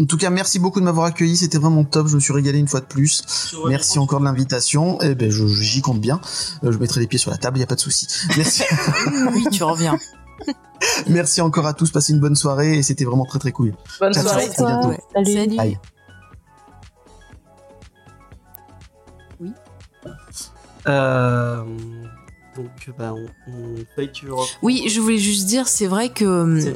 En 0.00 0.04
tout 0.04 0.16
cas, 0.16 0.30
merci 0.30 0.58
beaucoup 0.58 0.78
de 0.80 0.84
m'avoir 0.84 1.06
accueilli, 1.06 1.36
c'était 1.36 1.58
vraiment 1.58 1.84
top, 1.84 2.06
je 2.06 2.14
me 2.14 2.20
suis 2.20 2.32
régalé 2.32 2.58
une 2.58 2.68
fois 2.68 2.80
de 2.80 2.86
plus. 2.86 3.52
Merci 3.66 3.98
encore 3.98 4.20
de 4.20 4.24
l'invitation. 4.24 4.98
Eh 5.00 5.14
ben, 5.14 5.30
j'y 5.30 5.82
compte 5.82 6.00
bien. 6.00 6.20
Euh, 6.62 6.70
je 6.70 6.78
mettrai 6.78 7.00
les 7.00 7.06
pieds 7.06 7.18
sur 7.18 7.30
la 7.30 7.36
table, 7.36 7.58
il 7.58 7.60
y 7.60 7.64
a 7.64 7.66
pas 7.66 7.74
de 7.74 7.80
souci. 7.80 8.06
Merci, 8.36 8.62
Oui, 9.32 9.44
tu 9.50 9.64
reviens. 9.64 9.98
merci 11.08 11.40
encore 11.40 11.66
à 11.66 11.74
tous. 11.74 11.90
Passez 11.90 12.12
une 12.12 12.20
bonne 12.20 12.36
soirée 12.36 12.78
et 12.78 12.82
c'était 12.82 13.04
vraiment 13.04 13.24
très 13.24 13.40
très 13.40 13.52
cool. 13.52 13.74
Bonne 13.98 14.14
Ciao, 14.14 14.22
soirée. 14.22 14.48
À 14.56 14.62
bientôt. 14.62 14.88
Ouais. 14.88 15.00
Salut. 15.14 15.34
Salut. 15.34 15.56
Bye. 15.56 15.78
Euh, 20.86 21.64
donc 22.56 22.90
bah 22.98 23.14
on, 23.14 23.26
on 23.52 23.74
Oui, 24.62 24.88
je 24.88 25.00
voulais 25.00 25.18
juste 25.18 25.46
dire, 25.46 25.68
c'est 25.68 25.86
vrai 25.86 26.08
que. 26.08 26.74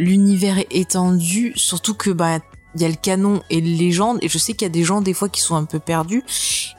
L'univers 0.00 0.58
est 0.58 0.74
étendu, 0.74 1.52
surtout 1.56 1.94
que 1.94 2.10
bah 2.10 2.40
il 2.74 2.82
y 2.82 2.84
a 2.84 2.88
le 2.88 2.94
canon 2.94 3.42
et 3.50 3.60
les 3.60 3.74
légendes, 3.74 4.18
et 4.22 4.28
je 4.28 4.38
sais 4.38 4.52
qu'il 4.52 4.64
y 4.64 4.70
a 4.70 4.72
des 4.72 4.84
gens 4.84 5.00
des 5.00 5.12
fois 5.12 5.28
qui 5.28 5.40
sont 5.40 5.56
un 5.56 5.64
peu 5.64 5.80
perdus. 5.80 6.22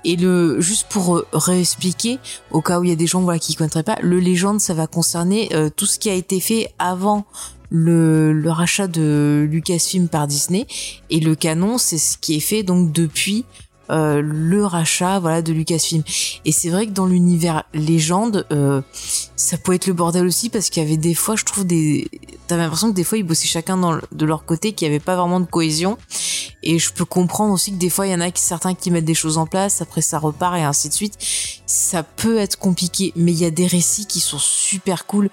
Et 0.06 0.16
le 0.16 0.62
juste 0.62 0.88
pour 0.90 1.18
euh, 1.18 1.28
réexpliquer, 1.34 2.20
au 2.50 2.62
cas 2.62 2.80
où 2.80 2.84
il 2.84 2.90
y 2.90 2.94
a 2.94 2.96
des 2.96 3.08
gens 3.08 3.22
voilà 3.22 3.40
qui 3.40 3.56
connaîtraient 3.56 3.84
pas, 3.84 3.98
le 4.02 4.20
légende 4.20 4.60
ça 4.60 4.74
va 4.74 4.88
concerner 4.88 5.50
euh, 5.54 5.70
tout 5.70 5.86
ce 5.86 6.00
qui 6.00 6.10
a 6.10 6.14
été 6.14 6.40
fait 6.40 6.74
avant 6.80 7.26
le, 7.70 8.34
le 8.34 8.52
rachat 8.52 8.88
de 8.88 9.48
Lucasfilm 9.50 10.08
par 10.08 10.28
Disney, 10.28 10.66
et 11.10 11.20
le 11.20 11.36
canon 11.36 11.78
c'est 11.78 11.98
ce 11.98 12.18
qui 12.18 12.36
est 12.36 12.42
fait 12.42 12.64
donc 12.64 12.92
depuis 12.92 13.46
euh, 13.92 14.22
le 14.24 14.66
rachat 14.66 15.20
voilà 15.20 15.42
de 15.42 15.54
Lucasfilm. 15.54 16.04
Et 16.46 16.52
c'est 16.52 16.70
vrai 16.70 16.86
que 16.88 16.92
dans 16.92 17.06
l'univers 17.06 17.64
légende, 17.74 18.46
euh, 18.52 18.82
ça 19.36 19.58
pouvait 19.58 19.76
être 19.78 19.88
le 19.88 19.94
bordel 19.94 20.26
aussi 20.26 20.50
parce 20.50 20.70
qu'il 20.70 20.82
y 20.84 20.86
avait 20.86 20.98
des 20.98 21.14
fois, 21.16 21.36
je 21.36 21.44
trouve 21.46 21.66
des, 21.66 22.10
t'avais 22.48 22.62
l'impression 22.64 22.90
que 22.90 22.96
des 22.96 23.04
fois 23.04 23.18
ils 23.18 23.24
bossaient 23.24 23.48
chacun 23.48 23.78
dans 23.78 23.92
le- 23.94 24.02
de 24.12 24.26
leur 24.26 24.46
côté, 24.46 24.74
qu'il 24.74 24.88
y 24.88 24.90
avait 24.92 25.00
pas 25.00 25.16
vraiment 25.16 25.40
de 25.40 25.46
cohésion. 25.46 25.98
Et 26.64 26.78
je 26.78 26.94
peux 26.94 27.06
comprendre 27.06 27.54
aussi 27.54 27.72
que 27.72 27.78
des 27.78 27.90
fois 27.90 28.06
il 28.06 28.12
y 28.12 28.16
en 28.16 28.22
a 28.22 28.30
qui 28.30 28.42
certains 28.42 28.76
qui 28.76 28.92
mettent 28.92 29.06
des 29.06 29.16
choses 29.16 29.40
en 29.40 29.48
place, 29.48 29.82
après 29.82 30.02
ça 30.02 30.20
repart 30.20 30.56
et 30.58 30.62
ainsi 30.64 30.90
de 30.90 30.94
suite. 30.94 31.18
Ça 31.66 32.04
peut 32.04 32.38
être 32.38 32.58
compliqué, 32.60 33.14
mais 33.16 33.32
il 33.32 33.40
y 33.40 33.46
a 33.46 33.50
des 33.50 33.66
récits 33.66 34.06
qui 34.06 34.20
sont 34.20 34.38
super 34.38 35.06
cool 35.08 35.30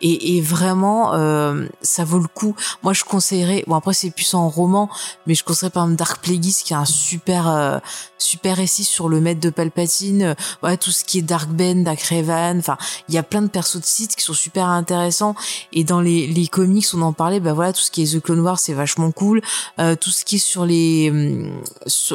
et, 0.00 0.36
et 0.36 0.40
vraiment 0.40 1.14
euh, 1.14 1.66
ça 1.82 2.04
vaut 2.04 2.18
le 2.20 2.28
coup. 2.28 2.54
Moi 2.84 2.92
je 2.92 3.02
conseillerais, 3.02 3.64
bon 3.66 3.74
après 3.74 3.92
c'est 3.94 4.10
plus 4.10 4.34
en 4.34 4.48
roman, 4.48 4.88
mais 5.26 5.34
je 5.34 5.42
conseillerais 5.42 5.72
par 5.72 5.84
exemple 5.84 5.98
Dark 5.98 6.22
Plagueis 6.22 6.54
qui 6.64 6.74
a 6.74 6.78
un 6.80 6.84
super 6.84 7.48
euh, 7.48 7.78
super 8.18 8.56
récit 8.56 8.84
sur 8.84 9.08
le 9.08 9.20
maître 9.20 9.40
de 9.40 9.50
Palpatine, 9.50 10.22
euh, 10.22 10.34
ouais, 10.62 10.76
tout 10.76 10.90
ce 10.90 11.04
qui 11.04 11.18
est 11.18 11.22
Dark 11.22 11.48
Ben, 11.50 11.84
Dark 11.84 12.00
Revan, 12.02 12.58
enfin 12.58 12.76
il 13.08 13.14
y 13.14 13.18
a 13.18 13.22
plein 13.22 13.42
de 13.42 13.48
persos 13.48 13.80
de 13.80 13.84
sites 13.84 14.16
qui 14.16 14.24
sont 14.24 14.34
super 14.34 14.66
intéressants. 14.66 15.34
Et 15.72 15.84
dans 15.84 16.00
les, 16.00 16.26
les 16.26 16.48
comics 16.48 16.86
on 16.94 17.02
en 17.02 17.12
parlait 17.12 17.40
bah 17.40 17.52
voilà 17.52 17.72
tout 17.72 17.80
ce 17.80 17.90
qui 17.90 18.02
est 18.02 18.16
The 18.16 18.20
Clone 18.20 18.40
Wars 18.40 18.58
c'est 18.58 18.74
vachement 18.74 19.10
cool. 19.12 19.42
Euh, 19.78 19.96
tout 19.96 20.10
ce 20.10 20.24
qui 20.24 20.36
est 20.36 20.38
sur 20.38 20.66
les 20.66 21.10
hum, 21.10 21.62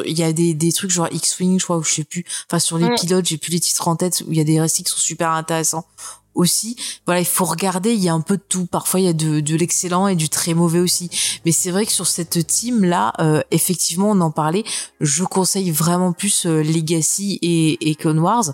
il 0.04 0.18
y 0.18 0.22
a 0.22 0.32
des, 0.32 0.54
des 0.54 0.72
trucs 0.72 0.90
genre 0.90 1.08
X-Wing 1.10 1.58
je 1.58 1.64
crois 1.64 1.78
ou 1.78 1.82
je 1.82 1.92
sais 1.92 2.04
plus. 2.04 2.24
Enfin 2.48 2.58
sur 2.58 2.78
les 2.78 2.88
pilotes 2.94 3.26
j'ai 3.26 3.38
plus 3.38 3.52
les 3.52 3.60
titres 3.60 3.88
en 3.88 3.96
tête 3.96 4.22
où 4.26 4.32
il 4.32 4.38
y 4.38 4.40
a 4.40 4.44
des 4.44 4.60
récits 4.60 4.84
qui 4.84 4.90
sont 4.90 4.98
super 4.98 5.30
intéressants 5.30 5.86
aussi. 6.34 6.76
Voilà, 7.06 7.20
il 7.20 7.26
faut 7.26 7.44
regarder, 7.44 7.92
il 7.92 8.00
y 8.00 8.08
a 8.08 8.14
un 8.14 8.20
peu 8.20 8.36
de 8.36 8.42
tout. 8.48 8.66
Parfois, 8.66 9.00
il 9.00 9.06
y 9.06 9.08
a 9.08 9.12
de, 9.12 9.40
de 9.40 9.56
l'excellent 9.56 10.08
et 10.08 10.16
du 10.16 10.28
très 10.28 10.54
mauvais 10.54 10.80
aussi. 10.80 11.10
Mais 11.44 11.52
c'est 11.52 11.70
vrai 11.70 11.86
que 11.86 11.92
sur 11.92 12.06
cette 12.06 12.46
team 12.46 12.84
là, 12.84 13.12
euh, 13.20 13.42
effectivement, 13.50 14.10
on 14.10 14.20
en 14.20 14.30
parlait. 14.30 14.64
Je 15.00 15.24
conseille 15.24 15.70
vraiment 15.70 16.12
plus 16.12 16.46
euh, 16.46 16.62
Legacy 16.62 17.38
et, 17.42 17.90
et 17.90 17.94
Clone 17.94 18.18
Wars. 18.18 18.52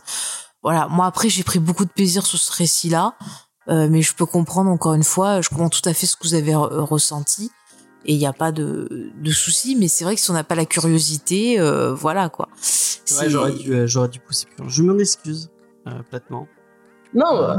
Voilà, 0.62 0.88
moi 0.88 1.06
après, 1.06 1.28
j'ai 1.28 1.42
pris 1.42 1.58
beaucoup 1.58 1.84
de 1.84 1.90
plaisir 1.90 2.26
sur 2.26 2.38
ce 2.38 2.52
récit-là. 2.52 3.14
Euh, 3.68 3.88
mais 3.88 4.02
je 4.02 4.14
peux 4.14 4.26
comprendre 4.26 4.68
encore 4.70 4.94
une 4.94 5.04
fois, 5.04 5.42
je 5.42 5.48
comprends 5.48 5.68
tout 5.68 5.86
à 5.86 5.94
fait 5.94 6.06
ce 6.06 6.16
que 6.16 6.26
vous 6.26 6.34
avez 6.34 6.52
re- 6.52 6.80
ressenti 6.80 7.50
et 8.06 8.14
il 8.14 8.18
n'y 8.18 8.26
a 8.26 8.32
pas 8.32 8.50
de, 8.52 9.12
de 9.14 9.30
souci. 9.30 9.76
Mais 9.76 9.86
c'est 9.86 10.02
vrai 10.02 10.16
que 10.16 10.20
si 10.20 10.30
on 10.30 10.34
n'a 10.34 10.42
pas 10.42 10.54
la 10.56 10.64
curiosité, 10.64 11.60
euh, 11.60 11.94
voilà 11.94 12.30
quoi. 12.30 12.48
Vrai, 13.10 13.30
j'aurais 13.30 13.52
dû, 13.52 13.72
euh, 13.72 13.86
j'aurais 13.86 14.08
dû 14.08 14.18
pousser 14.18 14.46
plus 14.46 14.56
loin. 14.62 14.68
Je 14.68 14.82
m'en 14.82 14.98
excuse, 14.98 15.50
euh, 15.86 16.02
platement. 16.10 16.48
Non, 17.14 17.42
Euh, 17.42 17.56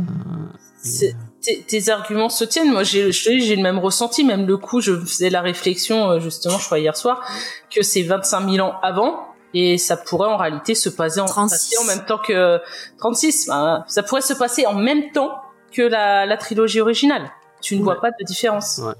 euh, 1.04 1.12
tes, 1.42 1.62
tes 1.64 1.90
arguments 1.90 2.30
se 2.30 2.44
tiennent. 2.44 2.72
Moi, 2.72 2.84
j'ai, 2.84 3.12
je 3.12 3.24
te 3.26 3.30
dis, 3.30 3.42
j'ai 3.42 3.56
le 3.56 3.64
même 3.64 3.80
ressenti. 3.80 4.24
Même 4.24 4.46
le 4.48 4.58
coup, 4.58 4.80
je 4.82 4.96
faisais 5.00 5.30
la 5.30 5.42
réflexion, 5.42 6.10
euh, 6.12 6.20
justement, 6.20 6.58
je 6.58 6.66
crois 6.66 6.80
hier 6.80 6.96
soir, 6.96 7.22
que 7.70 7.82
c'est 7.82 8.02
25 8.04 8.50
000 8.50 8.66
ans 8.68 8.76
avant. 8.82 9.28
Et 9.54 9.78
ça 9.78 9.98
pourrait 9.98 10.30
en 10.30 10.38
réalité 10.38 10.76
se 10.76 10.88
passer 10.90 11.20
en, 11.20 11.26
36. 11.26 11.76
passer 11.76 11.78
en 11.84 11.84
même 11.96 12.06
temps 12.06 12.18
que 12.20 12.60
36. 13.00 13.48
Ben, 13.48 13.84
ça 13.88 14.02
pourrait 14.04 14.22
se 14.22 14.34
passer 14.34 14.66
en 14.66 14.76
même 14.76 15.12
temps 15.12 15.36
que 15.74 15.82
la, 15.82 16.26
la 16.26 16.38
trilogie 16.38 16.80
originale. 16.80 17.30
Tu 17.62 17.76
ne 17.76 17.80
Ouais. 17.80 17.86
vois 17.86 18.00
pas 18.02 18.12
de 18.12 18.24
différence. 18.26 18.80
Ouais. 18.84 18.94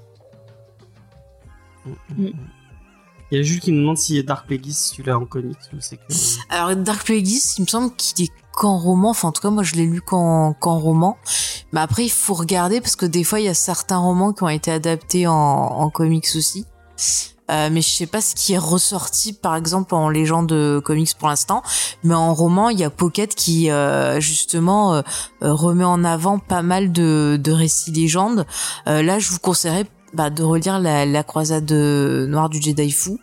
Il 3.32 3.38
y 3.38 3.40
a 3.40 3.42
Jules 3.44 3.60
qui 3.60 3.72
nous 3.72 3.80
demande 3.80 3.96
si 3.96 4.22
Dark 4.22 4.46
Plagueis, 4.46 4.74
tu 4.92 5.02
l'as 5.02 5.18
en 5.18 5.24
comics 5.24 5.56
ou 5.72 5.78
c'est 5.80 5.96
que. 5.96 6.02
Alors 6.50 6.76
Dark 6.76 7.06
Plagueis, 7.06 7.40
il 7.56 7.62
me 7.62 7.66
semble 7.66 7.90
qu'il 7.96 8.26
est 8.26 8.32
qu'en 8.52 8.76
roman. 8.76 9.08
Enfin, 9.08 9.28
en 9.28 9.32
tout 9.32 9.40
cas, 9.40 9.48
moi, 9.48 9.62
je 9.62 9.74
l'ai 9.74 9.86
lu 9.86 10.02
qu'en 10.02 10.52
roman. 10.60 11.16
Mais 11.72 11.80
après, 11.80 12.04
il 12.04 12.10
faut 12.10 12.34
regarder 12.34 12.82
parce 12.82 12.94
que 12.94 13.06
des 13.06 13.24
fois, 13.24 13.40
il 13.40 13.46
y 13.46 13.48
a 13.48 13.54
certains 13.54 13.96
romans 13.96 14.34
qui 14.34 14.42
ont 14.42 14.50
été 14.50 14.70
adaptés 14.70 15.26
en, 15.26 15.88
comics 15.88 16.28
aussi. 16.36 16.66
Euh, 17.50 17.70
mais 17.72 17.80
je 17.80 17.88
sais 17.88 18.06
pas 18.06 18.20
ce 18.20 18.34
qui 18.34 18.52
est 18.52 18.58
ressorti, 18.58 19.32
par 19.32 19.56
exemple, 19.56 19.94
en 19.94 20.10
légende 20.10 20.82
comics 20.84 21.14
pour 21.18 21.28
l'instant. 21.28 21.62
Mais 22.04 22.14
en 22.14 22.34
roman, 22.34 22.68
il 22.68 22.78
y 22.78 22.84
a 22.84 22.90
Pocket 22.90 23.34
qui, 23.34 23.70
euh, 23.70 24.20
justement, 24.20 24.96
euh, 24.96 25.02
remet 25.40 25.84
en 25.84 26.04
avant 26.04 26.38
pas 26.38 26.60
mal 26.60 26.92
de, 26.92 27.40
de 27.42 27.50
récits 27.50 27.92
légendes. 27.92 28.44
Là, 28.84 29.18
je 29.18 29.30
vous 29.30 29.38
conseillerais 29.38 29.86
bah, 30.12 30.30
de 30.30 30.42
relire 30.42 30.78
la, 30.78 31.22
croisade 31.22 31.70
noire 31.72 32.48
du 32.48 32.60
Jedi 32.60 32.90
fou 32.90 33.18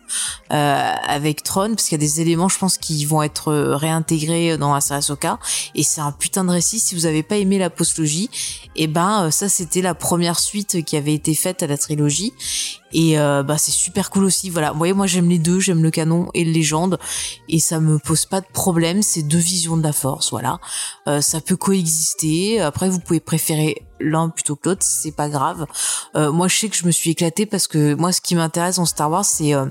euh, 0.52 0.92
avec 1.06 1.42
Tron 1.42 1.70
parce 1.70 1.88
qu'il 1.88 2.00
y 2.00 2.00
a 2.00 2.06
des 2.06 2.20
éléments 2.20 2.48
je 2.48 2.58
pense 2.58 2.78
qui 2.78 3.04
vont 3.04 3.22
être 3.22 3.48
euh, 3.48 3.76
réintégrés 3.76 4.56
dans 4.56 4.74
Ahsoka. 4.74 5.38
Et 5.74 5.82
c'est 5.82 6.00
un 6.00 6.12
putain 6.12 6.44
de 6.44 6.50
récit. 6.50 6.80
Si 6.80 6.94
vous 6.94 7.06
avez 7.06 7.22
pas 7.22 7.36
aimé 7.36 7.58
la 7.58 7.70
postlogie 7.70 8.30
et 8.76 8.86
ben 8.86 9.26
euh, 9.26 9.30
ça 9.30 9.48
c'était 9.48 9.82
la 9.82 9.94
première 9.94 10.38
suite 10.38 10.84
qui 10.84 10.96
avait 10.96 11.14
été 11.14 11.34
faite 11.34 11.62
à 11.62 11.66
la 11.66 11.78
trilogie 11.78 12.32
et 12.92 13.18
euh, 13.18 13.42
bah 13.42 13.58
c'est 13.58 13.70
super 13.70 14.10
cool 14.10 14.24
aussi 14.24 14.50
voilà. 14.50 14.72
Vous 14.72 14.78
voyez 14.78 14.92
moi 14.92 15.06
j'aime 15.06 15.28
les 15.28 15.38
deux 15.38 15.60
j'aime 15.60 15.82
le 15.82 15.90
canon 15.90 16.28
et 16.34 16.44
le 16.44 16.52
légende 16.52 16.98
et 17.48 17.58
ça 17.58 17.80
me 17.80 17.98
pose 17.98 18.26
pas 18.26 18.40
de 18.40 18.46
problème 18.52 19.02
c'est 19.02 19.22
deux 19.22 19.38
visions 19.38 19.76
de 19.76 19.82
la 19.82 19.92
force 19.92 20.30
voilà. 20.30 20.58
Euh, 21.08 21.20
ça 21.20 21.40
peut 21.40 21.56
coexister. 21.56 22.60
Après 22.60 22.88
vous 22.88 23.00
pouvez 23.00 23.20
préférer 23.20 23.82
l'un 24.00 24.28
plutôt 24.28 24.56
que 24.56 24.68
l'autre 24.68 24.84
c'est 24.84 25.12
pas 25.12 25.28
grave. 25.28 25.66
Euh, 26.16 26.32
moi 26.32 26.48
je 26.48 26.56
sais 26.56 26.68
que 26.68 26.76
je 26.76 26.86
me 26.86 26.90
suis 26.90 27.10
éclatée 27.10 27.46
parce 27.46 27.66
que 27.66 27.94
moi 27.94 28.12
ce 28.12 28.20
qui 28.20 28.34
m'intéresse 28.34 28.76
dans 28.76 28.86
Star 28.86 29.10
Wars 29.10 29.24
c'est 29.24 29.54
euh, 29.54 29.66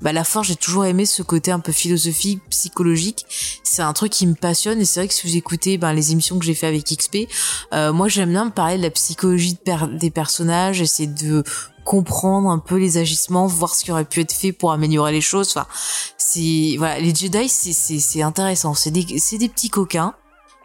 bah, 0.00 0.12
la 0.12 0.24
force. 0.24 0.48
J'ai 0.48 0.56
toujours 0.56 0.84
aimé 0.84 1.06
ce 1.06 1.22
côté 1.22 1.50
un 1.50 1.60
peu 1.60 1.72
philosophique 1.72 2.40
psychologique. 2.50 3.26
C'est 3.62 3.82
un 3.82 3.92
truc 3.92 4.12
qui 4.12 4.26
me 4.26 4.34
passionne 4.34 4.80
et 4.80 4.84
c'est 4.84 5.00
vrai 5.00 5.08
que 5.08 5.14
si 5.14 5.26
vous 5.26 5.36
écoutez 5.36 5.78
ben, 5.78 5.92
les 5.92 6.12
émissions 6.12 6.38
que 6.38 6.44
j'ai 6.44 6.54
fait 6.54 6.66
avec 6.66 6.84
XP 6.84 7.28
euh, 7.72 7.92
moi 7.92 8.08
j'aime 8.08 8.30
bien 8.30 8.46
me 8.46 8.50
parler 8.50 8.76
de 8.76 8.82
la 8.82 8.90
psychologie 8.90 9.56
des 9.92 10.10
personnages 10.10 10.80
essayer 10.80 11.08
de 11.08 11.42
comprendre 11.84 12.48
un 12.48 12.58
peu 12.58 12.76
les 12.76 12.98
agissements 12.98 13.46
voir 13.46 13.74
ce 13.74 13.84
qui 13.84 13.90
aurait 13.92 14.04
pu 14.04 14.20
être 14.20 14.32
fait 14.32 14.52
pour 14.52 14.72
améliorer 14.72 15.12
les 15.12 15.20
choses 15.20 15.48
enfin 15.50 15.66
c'est 16.16 16.76
voilà 16.78 17.00
les 17.00 17.14
Jedi 17.14 17.48
c'est 17.48 18.22
intéressant 18.22 18.74
c'est 18.74 18.90
des 18.90 19.18
c'est 19.18 19.38
des 19.38 19.48
petits 19.48 19.70
coquins 19.70 20.14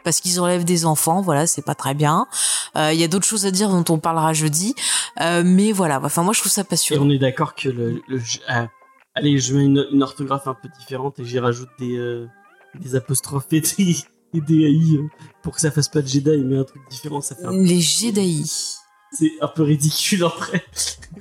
parce 0.04 0.20
qu'ils 0.20 0.40
enlèvent 0.40 0.64
des 0.64 0.86
enfants, 0.86 1.20
voilà, 1.20 1.46
c'est 1.46 1.60
pas 1.60 1.74
très 1.74 1.92
bien. 1.92 2.28
Euh, 2.76 2.92
Il 2.94 3.00
y 3.00 3.04
a 3.04 3.08
d'autres 3.08 3.26
choses 3.26 3.44
à 3.44 3.50
dire 3.50 3.68
dont 3.68 3.84
on 3.92 3.98
parlera 3.98 4.32
jeudi, 4.32 4.74
Euh, 5.20 5.42
mais 5.44 5.70
voilà. 5.72 6.00
Enfin, 6.02 6.22
moi, 6.22 6.32
je 6.32 6.40
trouve 6.40 6.52
ça 6.52 6.62
Et 6.62 6.64
passionnant. 6.64 7.04
on 7.04 7.10
est 7.10 7.18
d'accord 7.18 7.54
que 7.54 7.68
le. 7.68 8.00
le 8.08 8.18
euh, 8.48 8.66
allez, 9.14 9.36
je 9.38 9.54
mets 9.54 9.64
une, 9.64 9.86
une 9.92 10.02
orthographe 10.02 10.46
un 10.46 10.54
peu 10.54 10.68
différente 10.78 11.18
et 11.18 11.24
j'y 11.26 11.38
rajoute 11.38 11.68
des, 11.78 12.24
des 12.80 12.94
apostrophes 12.94 13.52
et 13.52 13.60
des, 13.60 13.96
et 14.34 14.40
des 14.40 14.60
AI 14.62 14.98
pour 15.42 15.54
que 15.54 15.60
ça 15.60 15.70
fasse 15.70 15.88
pas 15.88 16.00
de 16.00 16.06
Jedi, 16.08 16.38
mais 16.44 16.56
un 16.58 16.64
truc 16.64 16.80
différent, 16.88 17.20
ça 17.20 17.34
fait 17.34 17.44
un, 17.44 17.50
Les 17.52 17.80
Jedi, 17.80 18.50
c'est 19.12 19.32
un 19.40 19.48
peu 19.48 19.62
ridicule 19.62 20.24
après. 20.24 20.62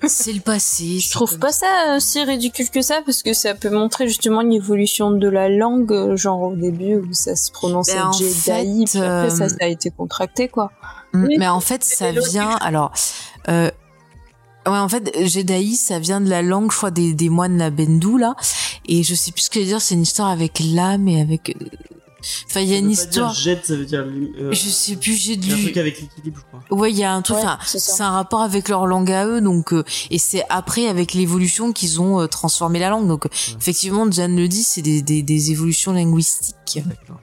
c'est 0.07 0.33
le 0.33 0.41
passé. 0.41 0.99
Je 0.99 1.11
trouve 1.11 1.39
pas 1.39 1.51
ça 1.51 1.95
euh, 1.95 1.99
si 1.99 2.23
ridicule 2.23 2.69
que 2.69 2.81
ça 2.81 3.01
parce 3.05 3.23
que 3.23 3.33
ça 3.33 3.55
peut 3.55 3.69
montrer 3.69 4.07
justement 4.07 4.41
une 4.41 4.53
évolution 4.53 5.11
de 5.11 5.27
la 5.27 5.49
langue, 5.49 5.91
euh, 5.91 6.17
genre 6.17 6.41
au 6.41 6.55
début 6.55 6.95
où 6.95 7.13
ça 7.13 7.35
se 7.35 7.51
prononçait 7.51 7.95
Ben, 7.95 8.07
en 8.07 8.11
Jedi, 8.11 8.33
fait, 8.33 8.85
puis 8.85 8.99
après 8.99 9.29
ça, 9.29 9.43
euh, 9.45 9.49
ça 9.49 9.55
a 9.61 9.67
été 9.67 9.89
contracté 9.89 10.47
quoi. 10.49 10.71
Mm, 11.13 11.27
mais 11.37 11.47
en 11.47 11.61
fait, 11.61 11.83
ça 11.83 12.11
vient. 12.11 12.55
Alors, 12.61 12.91
euh, 13.47 13.71
ouais, 14.65 14.77
en 14.77 14.89
fait, 14.89 15.25
Jedi, 15.25 15.75
ça 15.75 15.99
vient 15.99 16.19
de 16.19 16.29
la 16.29 16.41
langue, 16.41 16.71
je 16.71 16.77
crois, 16.77 16.91
des, 16.91 17.13
des 17.13 17.29
moines 17.29 17.57
Nabendou 17.57 18.17
là. 18.17 18.35
Et 18.87 19.03
je 19.03 19.15
sais 19.15 19.31
plus 19.31 19.43
ce 19.43 19.49
que 19.49 19.59
je 19.59 19.65
veux 19.65 19.71
dire. 19.71 19.81
C'est 19.81 19.95
une 19.95 20.03
histoire 20.03 20.27
avec 20.27 20.59
l'âme 20.59 21.07
et 21.07 21.21
avec. 21.21 21.55
Enfin, 22.49 22.61
il 22.61 22.67
y 22.69 22.73
a 22.73 22.75
Ça 22.75 22.79
une 22.79 22.87
pas 22.87 22.93
dire 22.93 23.03
histoire. 23.03 23.33
Jet, 23.33 23.65
ça 23.65 23.75
veut 23.75 23.85
dire. 23.85 24.05
euh, 24.39 24.51
Je 24.51 24.69
sais 24.69 24.95
plus. 24.95 25.13
J'ai 25.15 25.33
il 25.33 25.47
y 25.47 25.51
a 25.51 25.53
un 25.53 25.57
lu. 25.57 25.63
truc 25.63 25.77
avec 25.77 26.01
l'équilibre, 26.01 26.37
je 26.39 26.57
crois. 26.59 26.77
Ouais, 26.77 26.91
il 26.91 26.97
y 26.97 27.03
a 27.03 27.13
un 27.13 27.21
truc. 27.21 27.37
Ouais, 27.37 27.43
enfin, 27.45 27.57
c'est 27.65 28.03
un 28.03 28.11
rapport 28.11 28.41
avec 28.41 28.69
leur 28.69 28.85
langue 28.87 29.11
à 29.11 29.25
eux, 29.25 29.41
donc 29.41 29.73
euh, 29.73 29.83
et 30.11 30.17
c'est 30.17 30.43
après 30.49 30.87
avec 30.87 31.13
l'évolution 31.13 31.71
qu'ils 31.73 32.01
ont 32.01 32.19
euh, 32.21 32.27
transformé 32.27 32.79
la 32.79 32.89
langue. 32.89 33.07
Donc 33.07 33.27
effectivement, 33.59 34.09
Jan 34.11 34.27
le 34.29 34.47
dit, 34.47 34.63
c'est 34.63 34.81
des, 34.81 35.01
des, 35.01 35.21
des 35.21 35.51
évolutions 35.51 35.91
linguistiques. 35.93 36.55
D'accord. 36.85 37.19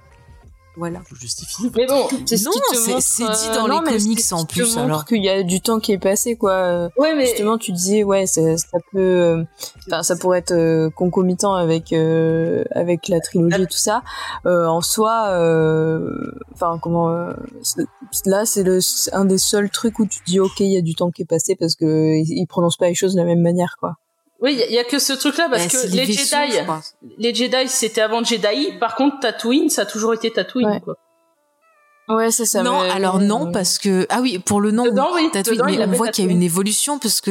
Voilà. 0.76 1.00
Je 1.08 1.20
justifie. 1.20 1.70
Mais 1.76 1.86
bon, 1.86 2.08
C'est 2.26 2.36
ce 2.36 2.46
Non, 2.46 2.52
c'est- 3.00 3.22
dit 3.22 3.28
euh, 3.50 3.54
dans 3.54 3.68
non, 3.68 3.80
les 3.80 3.92
mais 3.92 3.98
c'est 3.98 4.04
comics 4.06 4.20
ce 4.20 4.34
en 4.34 4.44
plus, 4.44 4.76
alors. 4.76 5.04
qu'il 5.04 5.24
y 5.24 5.28
a 5.28 5.42
du 5.44 5.60
temps 5.60 5.78
qui 5.78 5.92
est 5.92 5.98
passé 5.98 6.34
quoi. 6.36 6.52
Euh, 6.52 6.88
ouais, 6.98 7.14
mais 7.14 7.26
Justement, 7.26 7.58
tu 7.58 7.70
disais 7.72 8.02
ouais, 8.02 8.26
ça, 8.26 8.56
ça 8.56 8.78
peut, 8.92 8.98
euh, 8.98 9.44
enfin, 9.86 10.02
ça 10.02 10.16
pourrait 10.16 10.38
être 10.40 10.52
euh, 10.52 10.90
concomitant 10.90 11.54
avec 11.54 11.92
euh, 11.92 12.64
avec 12.72 13.06
la 13.08 13.20
trilogie 13.20 13.62
et 13.62 13.66
tout 13.66 13.78
ça. 13.78 14.02
Euh, 14.46 14.66
en 14.66 14.80
soi, 14.80 15.28
euh, 15.28 16.10
enfin 16.54 16.78
comment, 16.82 17.10
euh, 17.10 17.32
là 18.26 18.44
c'est 18.44 18.62
le 18.64 18.80
un 19.12 19.24
des 19.24 19.38
seuls 19.38 19.70
trucs 19.70 19.98
où 20.00 20.06
tu 20.06 20.20
dis 20.26 20.40
ok, 20.40 20.58
il 20.60 20.72
y 20.72 20.76
a 20.76 20.82
du 20.82 20.94
temps 20.96 21.10
qui 21.10 21.22
est 21.22 21.26
passé 21.26 21.54
parce 21.54 21.76
que 21.76 22.16
ils 22.16 22.46
prononcent 22.46 22.76
pas 22.78 22.88
les 22.88 22.94
choses 22.94 23.14
de 23.14 23.18
la 23.20 23.24
même 23.26 23.40
manière 23.42 23.76
quoi. 23.78 23.94
Oui, 24.44 24.52
il 24.52 24.58
y 24.58 24.62
a- 24.62 24.66
il 24.66 24.72
y, 24.74 24.78
a 24.78 24.84
que 24.84 24.98
ce 24.98 25.12
truc-là 25.12 25.48
parce 25.50 25.64
Bah, 25.64 25.70
que 25.82 25.86
les 25.88 26.04
vaisseaux, 26.04 26.36
Jedi, 26.36 26.58
les 27.18 27.34
Jedi, 27.34 27.68
c'était 27.68 28.02
avant 28.02 28.22
Jedi. 28.22 28.72
Par 28.78 28.94
contre, 28.94 29.18
Tatooine, 29.20 29.70
ça 29.70 29.82
a 29.82 29.86
toujours 29.86 30.14
été 30.14 30.30
Tatooine. 30.30 30.66
Ouais. 30.68 30.80
Quoi. 30.80 30.94
Ouais, 32.08 32.30
c'est 32.30 32.44
ça. 32.44 32.62
non, 32.62 32.82
mais- 32.82 32.90
alors 32.90 33.18
non, 33.18 33.50
parce 33.50 33.78
que 33.78 34.06
ah 34.10 34.20
oui, 34.20 34.38
pour 34.38 34.60
le 34.60 34.70
nom, 34.70 34.84
Dedans, 34.84 35.08
oui, 35.14 35.30
Tatooine, 35.32 35.56
dedans, 35.56 35.66
mais 35.66 35.84
on 35.86 35.90
voit 35.92 36.08
qu'il 36.08 36.26
y 36.26 36.28
a 36.28 36.30
une 36.30 36.42
évolution 36.42 36.98
parce 36.98 37.20
que 37.22 37.30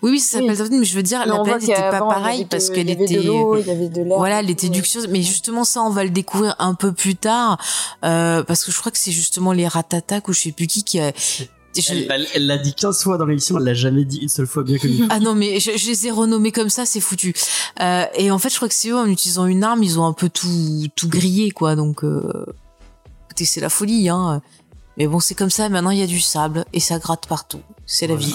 oui, 0.00 0.10
oui, 0.12 0.20
ça 0.20 0.38
s'appelle 0.38 0.50
Oui. 0.52 0.56
Tatooine, 0.56 0.78
mais 0.78 0.84
je 0.86 0.94
veux 0.96 1.02
dire, 1.02 1.18
Mais 1.26 1.32
la 1.32 1.40
planète 1.40 1.62
n'était 1.62 1.90
pas 1.90 1.98
pareille 2.00 2.44
parce 2.46 2.70
qu'elle 2.70 2.88
était 2.88 3.16
de 3.16 3.26
l'eau, 3.26 3.56
il 3.58 3.66
y 3.66 3.70
avait 3.70 3.88
de 3.88 4.02
l'air. 4.02 4.16
voilà, 4.16 4.38
elle 4.40 4.48
était 4.48 4.68
ouais. 4.68 4.74
luxueuse. 4.76 5.08
Mais 5.08 5.22
justement, 5.22 5.64
ça, 5.64 5.82
on 5.82 5.90
va 5.90 6.04
le 6.04 6.10
découvrir 6.10 6.54
un 6.60 6.74
peu 6.74 6.92
plus 6.92 7.16
tard, 7.16 7.58
euh, 8.04 8.42
parce 8.44 8.64
que 8.64 8.70
je 8.70 8.78
crois 8.78 8.92
que 8.92 8.98
c'est 8.98 9.10
justement 9.10 9.52
les 9.52 9.66
Ratatak 9.66 10.28
ou 10.28 10.32
je 10.32 10.40
sais 10.40 10.52
plus 10.52 10.66
qui 10.68 10.84
qui 10.84 11.00
a. 11.00 11.10
je- 11.82 12.26
Elle 12.34 12.46
l'a 12.46 12.58
dit 12.58 12.74
15 12.74 13.02
fois 13.02 13.18
dans 13.18 13.26
l'émission, 13.26 13.58
elle 13.58 13.64
l'a 13.64 13.74
jamais 13.74 14.04
dit 14.04 14.18
une 14.18 14.28
seule 14.28 14.46
fois 14.46 14.62
bien 14.62 14.78
connue. 14.78 15.04
Ah 15.10 15.20
non, 15.20 15.34
mais 15.34 15.60
je, 15.60 15.76
je 15.76 15.86
les 15.86 16.06
ai 16.06 16.10
renommés 16.10 16.52
comme 16.52 16.68
ça, 16.70 16.86
c'est 16.86 17.00
foutu. 17.00 17.34
Euh, 17.80 18.04
et 18.14 18.30
en 18.30 18.38
fait, 18.38 18.50
je 18.50 18.56
crois 18.56 18.68
que 18.68 18.74
c'est 18.74 18.88
eux, 18.90 18.96
en 18.96 19.06
utilisant 19.06 19.46
une 19.46 19.64
arme, 19.64 19.82
ils 19.82 19.98
ont 20.00 20.04
un 20.06 20.12
peu 20.12 20.28
tout, 20.28 20.86
tout 20.94 21.08
grillé, 21.08 21.50
quoi. 21.50 21.76
Donc, 21.76 22.04
euh, 22.04 22.46
écoutez, 23.26 23.44
c'est 23.44 23.60
la 23.60 23.68
folie, 23.68 24.08
hein. 24.08 24.42
Mais 24.98 25.06
bon, 25.06 25.20
c'est 25.20 25.34
comme 25.34 25.50
ça. 25.50 25.68
Maintenant, 25.68 25.90
il 25.90 25.98
y 25.98 26.02
a 26.02 26.06
du 26.06 26.20
sable 26.20 26.64
et 26.72 26.80
ça 26.80 26.98
gratte 26.98 27.26
partout. 27.26 27.60
C'est 27.84 28.06
la 28.06 28.16
vie. 28.16 28.34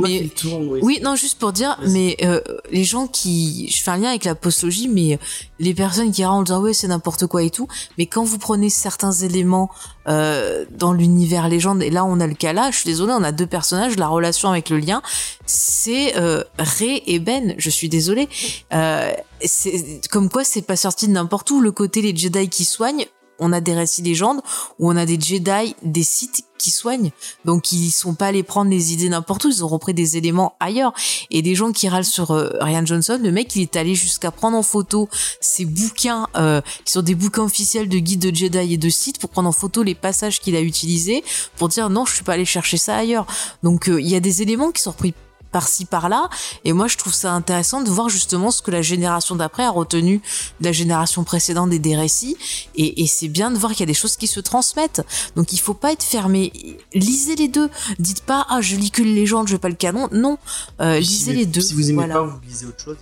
Mais- 0.00 0.20
oui. 0.68 0.80
Oui, 0.82 1.00
non, 1.02 1.16
juste 1.16 1.38
pour 1.38 1.52
dire, 1.52 1.78
mais 1.88 2.16
euh, 2.22 2.40
les 2.70 2.84
gens 2.84 3.06
qui, 3.06 3.68
je 3.70 3.82
fais 3.82 3.90
un 3.90 3.96
lien 3.96 4.10
avec 4.10 4.24
la 4.24 4.34
postologie, 4.34 4.88
mais 4.88 5.18
les 5.58 5.74
personnes 5.74 6.12
qui 6.12 6.24
rentrent 6.24 6.38
en 6.40 6.42
disant 6.56 6.60
ouais 6.62 6.74
c'est 6.74 6.88
n'importe 6.88 7.26
quoi 7.26 7.42
et 7.42 7.50
tout, 7.50 7.68
mais 7.98 8.06
quand 8.06 8.24
vous 8.24 8.38
prenez 8.38 8.68
certains 8.70 9.12
éléments 9.12 9.70
euh, 10.08 10.64
dans 10.70 10.92
l'univers 10.92 11.48
légende, 11.48 11.82
et 11.82 11.90
là 11.90 12.04
on 12.04 12.20
a 12.20 12.26
le 12.26 12.34
cas 12.34 12.52
là, 12.52 12.70
je 12.70 12.76
suis 12.78 12.86
désolée, 12.90 13.12
on 13.16 13.22
a 13.22 13.32
deux 13.32 13.46
personnages, 13.46 13.96
la 13.96 14.08
relation 14.08 14.50
avec 14.50 14.68
le 14.70 14.78
lien, 14.78 15.00
c'est 15.46 16.16
euh, 16.16 16.42
Ray 16.58 17.02
et 17.06 17.18
Ben. 17.18 17.54
Je 17.58 17.70
suis 17.70 17.88
désolée, 17.88 18.28
euh, 18.74 19.12
c'est 19.44 20.00
comme 20.10 20.28
quoi 20.28 20.44
c'est 20.44 20.62
pas 20.62 20.76
sorti 20.76 21.06
de 21.08 21.12
n'importe 21.12 21.50
où. 21.50 21.60
Le 21.60 21.72
côté 21.72 22.02
les 22.02 22.14
Jedi 22.14 22.48
qui 22.48 22.64
soignent, 22.64 23.06
on 23.42 23.52
a 23.52 23.60
des 23.60 23.74
récits 23.74 24.02
légendes 24.02 24.40
où 24.78 24.90
on 24.90 24.96
a 24.96 25.04
des 25.04 25.20
Jedi, 25.20 25.74
des 25.82 26.02
Sith 26.02 26.44
qui 26.58 26.70
soignent. 26.70 27.10
Donc 27.44 27.72
ils 27.72 27.90
sont 27.90 28.14
pas 28.14 28.28
allés 28.28 28.44
prendre 28.44 28.70
des 28.70 28.92
idées 28.92 29.08
n'importe 29.08 29.44
où, 29.44 29.48
ils 29.48 29.64
ont 29.64 29.68
repris 29.68 29.94
des 29.94 30.16
éléments 30.16 30.54
ailleurs. 30.60 30.94
Et 31.30 31.42
des 31.42 31.54
gens 31.54 31.72
qui 31.72 31.88
râlent 31.88 32.04
sur 32.04 32.30
euh, 32.30 32.50
Ryan 32.60 32.86
Johnson, 32.86 33.18
le 33.22 33.32
mec 33.32 33.54
il 33.56 33.62
est 33.62 33.76
allé 33.76 33.94
jusqu'à 33.94 34.30
prendre 34.30 34.56
en 34.56 34.62
photo 34.62 35.08
ses 35.40 35.64
bouquins 35.64 36.28
euh, 36.36 36.60
qui 36.84 36.92
sont 36.92 37.02
des 37.02 37.16
bouquins 37.16 37.42
officiels 37.42 37.88
de 37.88 37.98
guides 37.98 38.30
de 38.30 38.34
Jedi 38.34 38.74
et 38.74 38.78
de 38.78 38.88
Sith 38.88 39.18
pour 39.18 39.30
prendre 39.30 39.48
en 39.48 39.52
photo 39.52 39.82
les 39.82 39.96
passages 39.96 40.40
qu'il 40.40 40.54
a 40.54 40.60
utilisés 40.60 41.24
pour 41.56 41.68
dire 41.68 41.90
non 41.90 42.04
je 42.04 42.14
suis 42.14 42.24
pas 42.24 42.34
allé 42.34 42.44
chercher 42.44 42.76
ça 42.76 42.96
ailleurs. 42.96 43.26
Donc 43.62 43.88
euh, 43.88 44.00
il 44.00 44.08
y 44.08 44.14
a 44.14 44.20
des 44.20 44.42
éléments 44.42 44.70
qui 44.70 44.82
sont 44.82 44.92
repris 44.92 45.14
par-ci 45.52 45.84
par-là. 45.84 46.28
Et 46.64 46.72
moi, 46.72 46.88
je 46.88 46.96
trouve 46.96 47.14
ça 47.14 47.32
intéressant 47.32 47.82
de 47.82 47.90
voir 47.90 48.08
justement 48.08 48.50
ce 48.50 48.62
que 48.62 48.70
la 48.70 48.82
génération 48.82 49.36
d'après 49.36 49.64
a 49.64 49.70
retenu 49.70 50.20
de 50.60 50.64
la 50.64 50.72
génération 50.72 51.22
précédente 51.24 51.72
et 51.72 51.78
des 51.78 51.94
récits. 51.96 52.36
Et, 52.74 53.02
et 53.02 53.06
c'est 53.06 53.28
bien 53.28 53.50
de 53.50 53.56
voir 53.58 53.72
qu'il 53.72 53.80
y 53.80 53.82
a 53.84 53.86
des 53.86 53.94
choses 53.94 54.16
qui 54.16 54.26
se 54.26 54.40
transmettent. 54.40 55.02
Donc 55.36 55.52
il 55.52 55.58
faut 55.58 55.74
pas 55.74 55.92
être 55.92 56.02
fermé. 56.02 56.52
Lisez 56.94 57.36
les 57.36 57.48
deux. 57.48 57.68
Dites 57.98 58.22
pas 58.24 58.46
ah 58.48 58.60
je 58.60 58.76
lis 58.76 58.90
que 58.90 59.02
les 59.02 59.14
légendes, 59.14 59.46
je 59.48 59.52
veux 59.52 59.58
pas 59.58 59.68
le 59.68 59.74
canon. 59.74 60.08
Non, 60.12 60.38
euh, 60.80 60.98
lisez 60.98 61.32
si, 61.32 61.36
les 61.36 61.46
deux. 61.46 61.60
Si 61.60 61.74
vous 61.74 61.90
aimez 61.90 61.94
Voilà. 61.94 62.14
pas, 62.14 62.22
vous 62.22 62.40
lisez 62.46 62.66
autre 62.66 62.82
chose. 62.82 62.96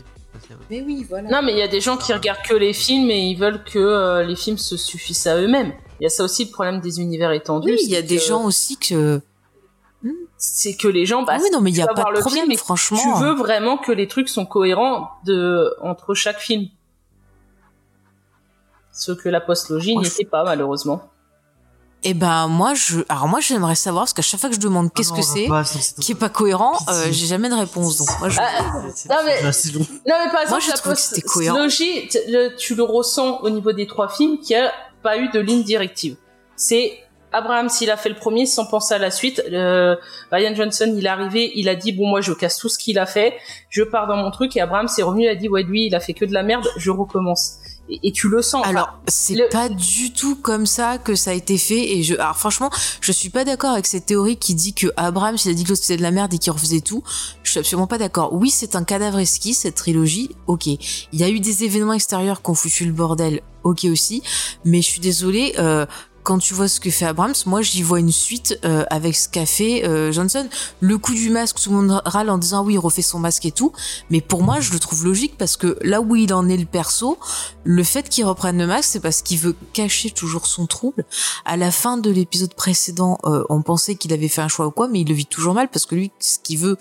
Mais 0.69 0.83
oui, 0.83 1.07
voilà. 1.09 1.29
Non, 1.31 1.43
mais 1.45 1.53
il 1.53 1.59
y 1.59 1.63
a 1.63 1.69
des 1.69 1.81
gens 1.81 1.97
qui 1.97 2.13
regardent 2.13 2.43
que 2.49 2.55
les 2.55 2.73
films 2.73 3.11
et 3.11 3.19
ils 3.31 3.37
veulent 3.39 3.63
que 3.63 3.79
euh, 3.79 4.25
les 4.25 4.35
films 4.35 4.59
se 4.59 4.77
suffisent 4.77 5.27
à 5.29 5.37
eux-mêmes. 5.37 5.73
Il 6.01 6.05
y 6.05 6.07
a 6.07 6.11
ça 6.11 6.25
aussi 6.25 6.45
le 6.47 6.51
problème 6.51 6.81
des 6.81 6.99
univers 7.01 7.31
étendus. 7.33 7.73
Oui, 7.73 7.79
il 7.85 7.91
y 7.91 7.97
a 7.97 8.03
des 8.03 8.19
gens 8.19 8.45
aussi 8.45 8.77
que. 8.77 9.21
C'est 10.39 10.75
que 10.77 10.89
les 10.89 11.05
gens. 11.05 11.23
Bah, 11.23 11.35
ah 11.37 11.39
oui, 11.43 11.49
non, 11.53 11.61
mais 11.61 11.71
il 11.71 11.77
y 11.77 11.83
a 11.83 11.87
pas 11.87 12.05
de 12.05 12.11
le 12.15 12.21
problème, 12.21 12.47
film 12.47 12.57
franchement. 12.57 12.99
Tu 12.99 13.23
veux 13.23 13.35
vraiment 13.35 13.77
que 13.77 13.93
les 13.93 14.09
trucs 14.09 14.29
sont 14.31 14.47
cohérents 14.47 15.11
de 15.27 15.75
entre 15.83 16.15
chaque 16.15 16.39
film. 16.39 16.69
Ce 18.93 19.13
que 19.13 19.29
la 19.29 19.41
postlogie 19.41 19.95
Moi, 19.95 20.03
n'était 20.03 20.25
pas 20.25 20.45
malheureusement. 20.45 21.03
Eh 22.03 22.15
ben 22.15 22.49
moi 22.49 22.73
je, 22.73 23.01
alors 23.11 23.29
moi 23.29 23.41
j'aimerais 23.41 23.75
savoir 23.75 24.05
parce 24.05 24.15
qu'à 24.15 24.23
chaque 24.23 24.41
fois 24.41 24.49
que 24.49 24.55
je 24.55 24.61
demande 24.61 24.87
Ah 24.89 24.93
qu'est-ce 24.97 25.13
que 25.13 25.21
c'est 25.21 25.47
qui 26.01 26.13
est 26.13 26.15
pas 26.15 26.31
cohérent, 26.31 26.73
euh, 26.89 27.09
j'ai 27.11 27.27
jamais 27.27 27.51
de 27.51 27.55
réponse. 27.55 27.99
Donc 27.99 28.09
moi 28.21 28.31
je. 28.31 28.39
Ah, 28.41 28.63
non, 28.73 29.17
mais-. 29.27 29.43
Non 29.43 29.51
mais 30.25 30.33
par 30.33 30.49
Moi, 30.49 30.59
exemple 30.59 30.65
la 30.67 30.79
postlogie, 30.83 32.09
le- 32.27 32.57
tu 32.57 32.75
le 32.75 32.85
ressens 32.85 33.41
au 33.43 33.51
niveau 33.51 33.73
des 33.73 33.87
trois 33.87 34.09
films 34.09 34.39
qu'il 34.39 34.57
n'y 34.57 34.63
a 34.63 34.73
pas 35.03 35.19
eu 35.19 35.29
de 35.29 35.41
ligne 35.41 35.63
directive. 35.63 36.17
C'est 36.57 36.99
Abraham 37.33 37.69
s'il 37.69 37.91
a 37.91 37.97
fait 37.97 38.09
le 38.09 38.15
premier 38.17 38.47
sans 38.47 38.67
penser 38.67 38.95
à 38.95 38.99
la 38.99 39.11
suite. 39.11 39.43
Euh, 39.53 39.97
Ryan 40.33 40.55
Johnson 40.55 40.93
il 40.97 41.05
est 41.07 41.09
arrivé, 41.09 41.53
il 41.55 41.69
a 41.69 41.75
dit 41.75 41.93
bon 41.93 42.07
moi 42.09 42.21
je 42.21 42.33
casse 42.33 42.59
tout 42.59 42.69
ce 42.69 42.79
qu'il 42.79 42.99
a 42.99 43.07
fait, 43.07 43.35
je 43.69 43.83
pars 43.83 44.07
dans 44.07 44.17
mon 44.17 44.31
truc 44.31 44.57
et 44.57 44.61
Abraham 44.61 44.89
s'est 44.89 45.03
revenu, 45.03 45.25
il 45.25 45.29
a 45.29 45.35
dit 45.35 45.49
ouais 45.49 45.63
lui 45.63 45.87
il 45.87 45.95
a 45.95 46.01
fait 46.01 46.15
que 46.15 46.25
de 46.25 46.33
la 46.33 46.43
merde, 46.43 46.67
je 46.77 46.91
recommence. 46.91 47.55
Et, 47.93 47.99
et 48.05 48.13
tu 48.13 48.29
le 48.29 48.41
sens. 48.41 48.65
Alors, 48.69 49.01
c'est 49.09 49.35
le- 49.35 49.49
pas 49.49 49.69
du 49.69 50.13
tout 50.13 50.37
comme 50.37 50.65
ça 50.65 50.97
que 50.99 51.17
ça 51.17 51.33
a 51.33 51.35
été 51.35 51.59
fait. 51.59 51.97
Et 51.97 52.05
je, 52.05 52.15
alors 52.15 52.37
franchement, 52.37 52.71
je 53.01 53.11
suis 53.11 53.31
pas 53.31 53.45
d'accord 53.45 53.73
avec 53.73 53.85
cette 53.87 54.07
théorie 54.07 54.37
qui 54.37 54.55
dit 54.55 54.75
que 54.75 54.87
Abraham, 54.97 55.35
il 55.45 55.51
a 55.51 55.55
dit 55.55 55.65
que 55.65 55.75
c'était 55.75 55.97
de 55.97 56.03
la 56.03 56.13
merde 56.13 56.33
et 56.33 56.39
qu'il 56.39 56.53
refaisait 56.53 56.83
tout. 56.83 57.03
Je 57.43 57.51
suis 57.51 57.59
absolument 57.59 57.89
pas 57.89 57.99
d'accord. 57.99 58.33
Oui, 58.33 58.51
c'est 58.51 58.77
un 58.77 58.85
cadavre 58.85 59.19
esquisse, 59.19 59.61
cette 59.61 59.75
trilogie. 59.75 60.31
Ok. 60.47 60.67
Il 60.69 60.79
y 61.15 61.25
a 61.25 61.29
eu 61.31 61.41
des 61.41 61.65
événements 61.65 61.93
extérieurs 61.95 62.43
qui 62.43 62.51
ont 62.51 62.55
foutu 62.55 62.85
le 62.85 62.93
bordel. 62.93 63.41
Ok 63.65 63.85
aussi. 63.91 64.23
Mais 64.65 64.83
je 64.83 64.87
suis 64.87 65.01
désolée, 65.01 65.55
euh, 65.59 65.85
quand 66.23 66.39
tu 66.39 66.55
vois 66.55 66.69
ce 66.69 66.81
que 66.81 66.91
fait 66.91 67.07
Abrams, 67.07 67.35
moi 67.47 67.63
j'y 67.63 67.83
vois 67.83 68.01
une 68.01 68.13
suite 68.13 68.59
euh, 68.65 68.85
avec 68.91 69.17
ce 69.17 69.29
qu'a 69.29 69.47
fait 69.47 69.85
euh, 69.85 70.13
Johnson. 70.13 70.49
Le 70.81 70.99
coup 70.99 71.15
du 71.15 71.31
masque, 71.31 71.61
tout 71.61 71.71
le 71.71 71.77
monde 71.77 72.03
râle 72.05 72.31
en 72.31 72.39
disant 72.39 72.65
oui, 72.65 72.75
il 72.75 72.79
refait 72.79 73.03
son 73.03 73.19
masque 73.19 73.47
et 73.47 73.53
tout. 73.53 73.73
Mais 74.11 74.21
pour 74.21 74.43
moi, 74.43 74.61
je 74.61 74.73
le 74.73 74.79
trouve 74.79 75.05
logique 75.05 75.37
parce 75.39 75.57
que 75.57 75.79
là 75.83 76.01
où 76.01 76.17
il 76.17 76.33
en 76.33 76.49
est 76.49 76.57
le 76.57 76.67
perso, 76.67 77.19
le 77.65 77.83
fait 77.85 78.09
qu'il 78.09 78.25
reprenne 78.25 78.59
le 78.59 78.67
masque, 78.67 78.91
c'est 78.93 79.01
parce 79.01 79.23
qu'il 79.23 79.39
veut 79.39 79.57
cacher 79.73 80.11
toujours 80.11 80.47
son 80.47 80.67
trouble. 80.67 81.05
À 81.45 81.57
la 81.57 81.71
fin 81.71 81.97
de 81.97 82.11
l'épisode 82.11 82.55
précédent, 82.55 83.19
euh, 83.25 83.45
on 83.49 83.63
pensait 83.63 83.95
qu'il 83.95 84.13
avait 84.13 84.29
fait 84.29 84.43
un 84.43 84.49
choix 84.49 84.67
ou 84.67 84.71
quoi, 84.71 84.89
mais 84.89 85.01
il 85.01 85.09
le 85.09 85.15
vit 85.15 85.27
toujours 85.27 85.55
mal 85.55 85.69
parce 85.69 85.87
que 85.87 85.95
lui, 85.95 86.13
ce 86.21 86.39
qu'il 86.39 86.59
veut, 86.59 86.77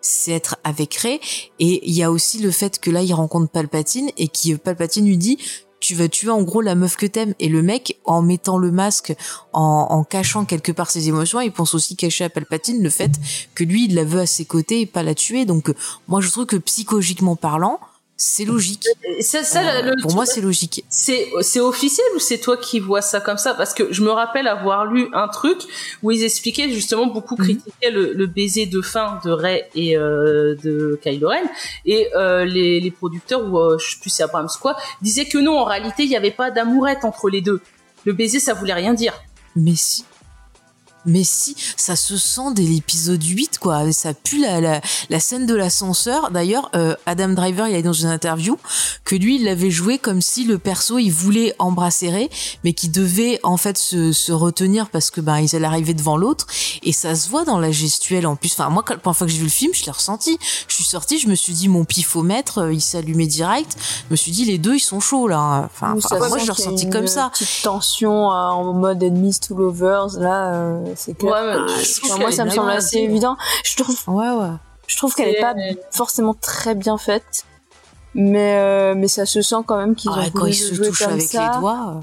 c'est 0.00 0.32
être 0.32 0.56
avec 0.64 0.94
Ray. 0.94 1.18
Et 1.58 1.88
il 1.88 1.94
y 1.94 2.02
a 2.02 2.10
aussi 2.10 2.38
le 2.38 2.50
fait 2.50 2.78
que 2.78 2.90
là, 2.90 3.02
il 3.02 3.12
rencontre 3.12 3.50
Palpatine 3.50 4.10
et 4.16 4.28
qui 4.28 4.54
Palpatine 4.56 5.06
lui 5.06 5.16
dit 5.16 5.38
tu 5.84 5.94
vas 5.94 6.08
tuer 6.08 6.30
en 6.30 6.42
gros 6.42 6.62
la 6.62 6.74
meuf 6.74 6.96
que 6.96 7.04
t'aimes. 7.04 7.34
Et 7.40 7.50
le 7.50 7.62
mec 7.62 7.98
en 8.06 8.22
mettant 8.22 8.56
le 8.56 8.70
masque 8.70 9.14
en, 9.52 10.02
cachant 10.08 10.46
quelque 10.46 10.72
part 10.72 10.90
ses 10.90 11.08
émotions 11.08 11.40
il 11.40 11.52
pense 11.52 11.74
aussi 11.74 11.94
cacher 11.94 12.24
à 12.24 12.30
Palpatine 12.30 12.82
le 12.82 12.90
fait 12.90 13.12
que 13.54 13.64
lui 13.64 13.84
il 13.84 13.94
la 13.94 14.04
veut 14.04 14.20
à 14.20 14.26
ses 14.26 14.46
côtés 14.46 14.80
et 14.80 14.86
pas 14.86 15.02
la 15.02 15.14
tuer. 15.14 15.44
Donc 15.44 15.68
euh, 15.68 15.74
moi 16.08 16.22
je 16.22 16.30
trouve 16.30 16.46
que 16.46 16.56
psychologiquement 16.56 17.36
parlant 17.36 17.78
c'est 18.16 18.44
logique 18.44 18.86
ça, 19.20 19.42
le- 19.82 20.00
pour 20.00 20.14
moi 20.14 20.24
c'est 20.24 20.40
logique 20.40 20.84
C'est 20.88 21.28
c'est 21.40 21.58
officiel 21.60 22.06
ou 22.14 22.20
c'est 22.20 22.38
toi 22.38 22.56
qui 22.56 22.78
vois 22.78 23.02
ça 23.02 23.20
comme 23.20 23.38
ça? 23.38 23.54
Parce 23.54 23.74
que 23.74 23.92
je 23.92 24.02
me 24.02 24.10
rappelle 24.10 24.46
avoir 24.46 24.86
lu 24.86 25.08
un 25.12 25.26
truc 25.28 25.58
où 26.02 26.12
ils 26.12 26.22
expliquaient 26.22 26.70
justement 26.70 27.06
beaucoup 27.06 27.34
critiquaient 27.34 27.90
le, 27.90 28.12
le 28.12 28.26
baiser 28.26 28.66
de 28.66 28.80
fin 28.82 29.18
de 29.24 29.30
Rey 29.32 29.68
et 29.74 29.96
euh, 29.96 30.54
de 30.62 30.98
Kylo 31.02 31.28
Ren 31.28 31.42
et 31.86 32.08
euh, 32.14 32.44
les, 32.44 32.78
les 32.80 32.90
producteurs 32.92 33.44
ou 33.52 33.58
euh, 33.58 33.78
je 33.78 33.90
sais 33.94 34.00
plus 34.00 34.10
c'est 34.10 34.22
Abrams 34.22 34.48
quoi 34.60 34.76
disaient 35.02 35.26
que 35.26 35.38
non 35.38 35.58
en 35.58 35.64
réalité 35.64 36.04
il 36.04 36.08
n'y 36.08 36.16
avait 36.16 36.30
pas 36.30 36.50
d'amourette 36.52 37.04
entre 37.04 37.28
les 37.28 37.40
deux. 37.40 37.60
Le 38.04 38.12
baiser 38.12 38.38
ça 38.38 38.54
voulait 38.54 38.74
rien 38.74 38.94
dire. 38.94 39.14
Mais 39.56 39.74
si. 39.74 40.04
Mais 41.06 41.24
si, 41.24 41.56
ça 41.76 41.96
se 41.96 42.16
sent 42.16 42.52
dès 42.54 42.62
l'épisode 42.62 43.22
8, 43.22 43.58
quoi. 43.58 43.90
Ça 43.92 44.14
pue 44.14 44.40
la, 44.40 44.60
la, 44.60 44.80
la 45.10 45.20
scène 45.20 45.46
de 45.46 45.54
l'ascenseur. 45.54 46.30
D'ailleurs, 46.30 46.70
euh, 46.74 46.94
Adam 47.06 47.30
Driver, 47.30 47.68
il 47.68 47.74
a 47.74 47.78
dit 47.78 47.82
dans 47.82 47.92
une 47.92 48.08
interview 48.08 48.56
que 49.04 49.14
lui, 49.14 49.36
il 49.36 49.44
l'avait 49.44 49.70
joué 49.70 49.98
comme 49.98 50.20
si 50.20 50.44
le 50.44 50.58
perso, 50.58 50.98
il 50.98 51.10
voulait 51.10 51.54
embrasser 51.58 52.04
mais 52.64 52.72
qu'il 52.74 52.92
devait, 52.92 53.40
en 53.42 53.56
fait, 53.56 53.78
se, 53.78 54.12
se 54.12 54.30
retenir 54.32 54.90
parce 54.90 55.10
que, 55.10 55.20
ben, 55.20 55.38
ils 55.38 55.56
allaient 55.56 55.66
arriver 55.66 55.94
devant 55.94 56.16
l'autre. 56.16 56.46
Et 56.82 56.92
ça 56.92 57.14
se 57.14 57.28
voit 57.28 57.44
dans 57.44 57.58
la 57.58 57.72
gestuelle, 57.72 58.26
en 58.26 58.36
plus. 58.36 58.52
Enfin, 58.52 58.68
moi, 58.68 58.82
quand- 58.86 58.94
la 58.94 59.00
première 59.00 59.16
fois 59.16 59.26
que 59.26 59.32
j'ai 59.32 59.38
vu 59.38 59.44
le 59.44 59.50
film, 59.50 59.72
je 59.74 59.84
l'ai 59.84 59.90
ressenti. 59.90 60.38
Je 60.68 60.74
suis 60.74 60.84
sortie, 60.84 61.18
je 61.18 61.28
me 61.28 61.34
suis 61.34 61.52
dit, 61.54 61.68
mon 61.68 61.84
pifomètre, 61.84 62.58
euh, 62.58 62.72
il 62.72 62.80
s'est 62.80 62.98
allumé 62.98 63.26
direct. 63.26 63.76
Je 64.08 64.12
me 64.12 64.16
suis 64.16 64.32
dit, 64.32 64.44
les 64.44 64.58
deux, 64.58 64.74
ils 64.76 64.80
sont 64.80 65.00
chauds, 65.00 65.28
là. 65.28 65.62
Enfin, 65.72 65.94
enfin, 65.96 66.18
moi, 66.28 66.38
je 66.38 66.44
l'ai 66.44 66.50
ressenti 66.50 66.88
comme 66.90 67.06
ça. 67.06 67.30
Petite 67.32 67.62
tension 67.62 68.30
euh, 68.30 68.34
en 68.34 68.72
mode 68.74 69.02
enemies 69.02 69.38
to 69.40 69.54
lovers, 69.56 70.18
là, 70.18 70.52
euh, 70.54 70.93
c'est 70.96 71.14
clair. 71.16 71.32
Ouais, 71.32 71.40
mais 71.46 71.52
Ah, 71.68 71.80
je 71.82 71.98
trouve 72.00 72.10
enfin, 72.12 72.20
moi, 72.20 72.32
ça 72.32 72.44
me 72.44 72.50
semble 72.50 72.70
assez 72.70 72.98
évident. 72.98 73.36
Je 73.64 73.76
trouve, 73.76 73.96
Ouais, 74.08 74.30
ouais. 74.30 74.48
je 74.86 74.96
trouve 74.96 75.14
qu'elle 75.14 75.28
est 75.34 75.40
pas 75.40 75.54
forcément 75.90 76.34
très 76.34 76.74
bien 76.74 76.98
faite, 76.98 77.44
mais 78.14 78.56
euh, 78.58 78.94
mais 78.96 79.08
ça 79.08 79.26
se 79.26 79.42
sent 79.42 79.56
quand 79.66 79.76
même 79.76 79.94
qu'ils 79.94 80.10
Ah, 80.14 80.20
ont 80.20 80.30
quand 80.30 80.40
voulu 80.40 80.52
il 80.52 80.54
se 80.54 80.74
jouer 80.74 80.88
touche 80.88 81.00
comme 81.04 81.12
avec 81.14 81.22
ça. 81.28 81.52
les 81.54 81.60
doigts. 81.60 82.00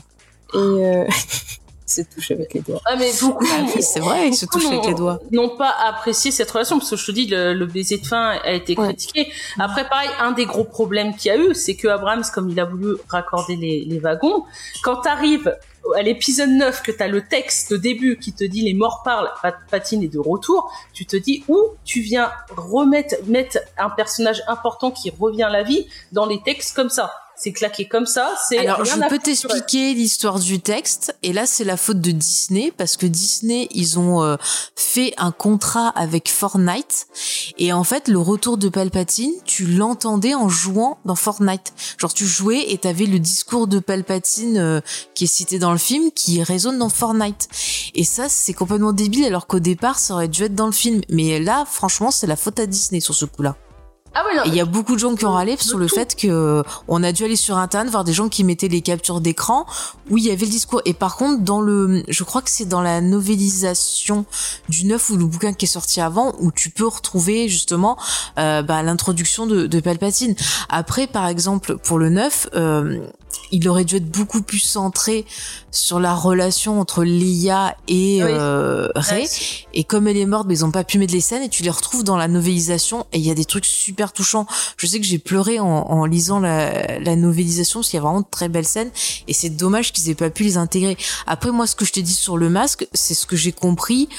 euh. 0.55 0.77
Et 0.79 0.85
euh... 0.85 1.05
se 1.85 2.01
touche 2.03 2.31
avec 2.31 2.53
les 2.53 2.61
doigts. 2.61 2.79
Ah 2.85 2.95
mais 2.97 3.11
beaucoup. 3.19 3.45
Ah 3.51 3.65
oui, 3.75 3.81
c'est 3.83 3.99
vrai, 3.99 4.29
il 4.29 4.33
se 4.33 4.45
beaucoup 4.45 4.59
touche 4.59 4.71
avec 4.71 4.85
les 4.85 4.93
doigts. 4.93 5.19
N'ont 5.31 5.57
pas 5.57 5.73
apprécié 5.89 6.31
cette 6.31 6.49
relation 6.49 6.77
parce 6.79 6.89
que 6.91 6.95
je 6.95 7.05
te 7.05 7.11
dis 7.11 7.25
le, 7.27 7.53
le 7.53 7.65
baiser 7.65 7.97
de 7.97 8.07
fin 8.07 8.39
a 8.45 8.51
été 8.53 8.77
Ouais. 8.79 8.87
critiqué. 8.87 9.29
Après 9.59 9.85
pareil, 9.89 10.09
un 10.21 10.31
des 10.31 10.45
gros 10.45 10.63
problèmes 10.63 11.13
qu'il 11.15 11.33
y 11.33 11.35
a 11.35 11.37
eu, 11.37 11.53
c'est 11.53 11.75
que 11.75 11.89
Abrams 11.89 12.23
comme 12.33 12.49
il 12.49 12.57
a 12.61 12.65
voulu 12.65 12.95
raccorder 13.09 13.57
les, 13.57 13.83
les 13.85 13.99
wagons, 13.99 14.45
quand 14.83 14.97
t'arrives 15.01 15.53
à 15.97 16.01
l'épisode 16.01 16.49
9 16.49 16.83
que 16.83 16.91
t'as 16.91 17.07
le 17.07 17.21
texte 17.27 17.71
de 17.71 17.77
début 17.77 18.17
qui 18.17 18.33
te 18.33 18.43
dit 18.43 18.61
les 18.61 18.73
morts 18.73 19.01
parlent, 19.03 19.31
Pat- 19.41 19.55
Patine 19.69 20.03
est 20.03 20.07
de 20.07 20.19
retour, 20.19 20.71
tu 20.93 21.05
te 21.05 21.17
dis 21.17 21.43
où 21.47 21.71
tu 21.85 22.01
viens 22.01 22.31
remettre 22.55 23.15
mettre 23.27 23.57
un 23.77 23.89
personnage 23.89 24.41
important 24.47 24.91
qui 24.91 25.11
revient 25.19 25.43
à 25.43 25.49
la 25.49 25.63
vie 25.63 25.87
dans 26.11 26.25
les 26.25 26.41
textes 26.43 26.75
comme 26.75 26.89
ça. 26.89 27.11
C'est 27.43 27.53
claqué 27.53 27.87
comme 27.87 28.05
ça, 28.05 28.35
c'est 28.47 28.59
Alors, 28.59 28.85
je 28.85 29.09
peux 29.09 29.17
t'expliquer 29.17 29.95
l'histoire 29.95 30.37
du 30.37 30.59
texte. 30.59 31.15
Et 31.23 31.33
là, 31.33 31.47
c'est 31.47 31.63
la 31.63 31.75
faute 31.75 31.99
de 31.99 32.11
Disney 32.11 32.71
parce 32.77 32.97
que 32.97 33.07
Disney, 33.07 33.67
ils 33.71 33.97
ont 33.97 34.21
euh, 34.21 34.35
fait 34.75 35.15
un 35.17 35.31
contrat 35.31 35.89
avec 35.89 36.29
Fortnite. 36.29 37.07
Et 37.57 37.73
en 37.73 37.83
fait, 37.83 38.09
le 38.09 38.19
retour 38.19 38.59
de 38.59 38.69
Palpatine, 38.69 39.33
tu 39.43 39.65
l'entendais 39.65 40.35
en 40.35 40.49
jouant 40.49 40.99
dans 41.05 41.15
Fortnite. 41.15 41.73
Genre, 41.97 42.13
tu 42.13 42.27
jouais 42.27 42.71
et 42.71 42.77
t'avais 42.77 43.07
le 43.07 43.17
discours 43.17 43.65
de 43.65 43.79
Palpatine 43.79 44.59
euh, 44.59 44.79
qui 45.15 45.23
est 45.23 45.27
cité 45.27 45.57
dans 45.57 45.71
le 45.71 45.79
film 45.79 46.11
qui 46.11 46.43
résonne 46.43 46.77
dans 46.77 46.89
Fortnite. 46.89 47.47
Et 47.95 48.03
ça, 48.03 48.29
c'est 48.29 48.53
complètement 48.53 48.93
débile 48.93 49.25
alors 49.25 49.47
qu'au 49.47 49.59
départ, 49.59 49.97
ça 49.97 50.13
aurait 50.13 50.27
dû 50.27 50.43
être 50.43 50.53
dans 50.53 50.67
le 50.67 50.73
film. 50.73 51.01
Mais 51.09 51.39
là, 51.39 51.65
franchement, 51.65 52.11
c'est 52.11 52.27
la 52.27 52.35
faute 52.35 52.59
à 52.59 52.67
Disney 52.67 52.99
sur 52.99 53.15
ce 53.15 53.25
coup-là. 53.25 53.57
Ah 54.13 54.23
oui, 54.29 54.35
non, 54.35 54.43
il 54.45 54.53
y 54.53 54.59
a 54.59 54.65
beaucoup 54.65 54.95
de 54.95 54.99
gens 54.99 55.15
qui 55.15 55.25
ont 55.25 55.31
râlé 55.31 55.55
sur 55.57 55.77
le 55.77 55.87
tout. 55.87 55.95
fait 55.95 56.15
que 56.15 56.27
euh, 56.27 56.63
on 56.89 57.01
a 57.01 57.13
dû 57.13 57.23
aller 57.23 57.37
sur 57.37 57.57
internet 57.57 57.91
voir 57.91 58.03
des 58.03 58.11
gens 58.11 58.27
qui 58.27 58.43
mettaient 58.43 58.67
les 58.67 58.81
captures 58.81 59.21
d'écran 59.21 59.65
où 60.09 60.17
il 60.17 60.25
y 60.25 60.31
avait 60.31 60.45
le 60.45 60.51
discours. 60.51 60.81
Et 60.83 60.93
par 60.93 61.15
contre, 61.15 61.43
dans 61.43 61.61
le, 61.61 62.03
je 62.09 62.23
crois 62.25 62.41
que 62.41 62.49
c'est 62.49 62.65
dans 62.65 62.81
la 62.81 62.99
novélisation 62.99 64.25
du 64.67 64.85
neuf 64.85 65.09
ou 65.11 65.17
le 65.17 65.25
bouquin 65.25 65.53
qui 65.53 65.63
est 65.63 65.69
sorti 65.69 66.01
avant 66.01 66.33
où 66.39 66.51
tu 66.51 66.71
peux 66.71 66.87
retrouver 66.87 67.47
justement 67.47 67.97
euh, 68.37 68.61
bah, 68.61 68.83
l'introduction 68.83 69.47
de, 69.47 69.65
de 69.65 69.79
Palpatine. 69.79 70.35
Après, 70.67 71.07
par 71.07 71.27
exemple, 71.27 71.77
pour 71.77 71.97
le 71.97 72.09
neuf. 72.09 72.49
Euh, 72.53 72.99
il 73.51 73.67
aurait 73.69 73.85
dû 73.85 73.97
être 73.97 74.09
beaucoup 74.09 74.41
plus 74.41 74.59
centré 74.59 75.25
sur 75.71 75.99
la 75.99 76.13
relation 76.13 76.79
entre 76.79 77.03
Leia 77.03 77.75
et 77.87 78.21
Oui. 78.23 78.29
euh. 78.31 78.87
Ouais, 78.95 79.27
Et 79.73 79.83
comme 79.83 80.07
elle 80.07 80.17
est 80.17 80.25
morte, 80.25 80.45
mais 80.47 80.55
ils 80.55 80.65
ont 80.65 80.71
pas 80.71 80.83
pu 80.83 80.97
mettre 80.97 81.13
les 81.13 81.21
scènes 81.21 81.43
et 81.43 81.49
tu 81.49 81.63
les 81.63 81.69
retrouves 81.69 82.03
dans 82.03 82.17
la 82.17 82.27
novélisation 82.27 83.05
et 83.13 83.17
il 83.19 83.25
y 83.25 83.31
a 83.31 83.35
des 83.35 83.45
trucs 83.45 83.65
super 83.65 84.11
touchants. 84.13 84.45
Je 84.77 84.87
sais 84.87 84.99
que 84.99 85.05
j'ai 85.05 85.19
pleuré 85.19 85.59
en, 85.59 85.65
en 85.65 86.05
lisant 86.05 86.39
la, 86.39 86.99
la 86.99 87.15
novélisation 87.15 87.79
parce 87.79 87.89
qu'il 87.89 87.97
y 87.97 87.99
a 87.99 88.03
vraiment 88.03 88.21
de 88.21 88.25
très 88.29 88.49
belles 88.49 88.67
scènes 88.67 88.91
et 89.27 89.33
c'est 89.33 89.49
dommage 89.49 89.91
qu'ils 89.93 90.09
aient 90.09 90.15
pas 90.15 90.29
pu 90.29 90.43
les 90.43 90.57
intégrer. 90.57 90.97
Après 91.27 91.51
moi, 91.51 91.67
ce 91.67 91.75
que 91.75 91.85
je 91.85 91.91
t'ai 91.93 92.01
dit 92.01 92.13
sur 92.13 92.37
le 92.37 92.49
masque, 92.49 92.87
c'est 92.93 93.13
ce 93.13 93.25
que 93.25 93.35
j'ai 93.35 93.51
compris 93.51 94.09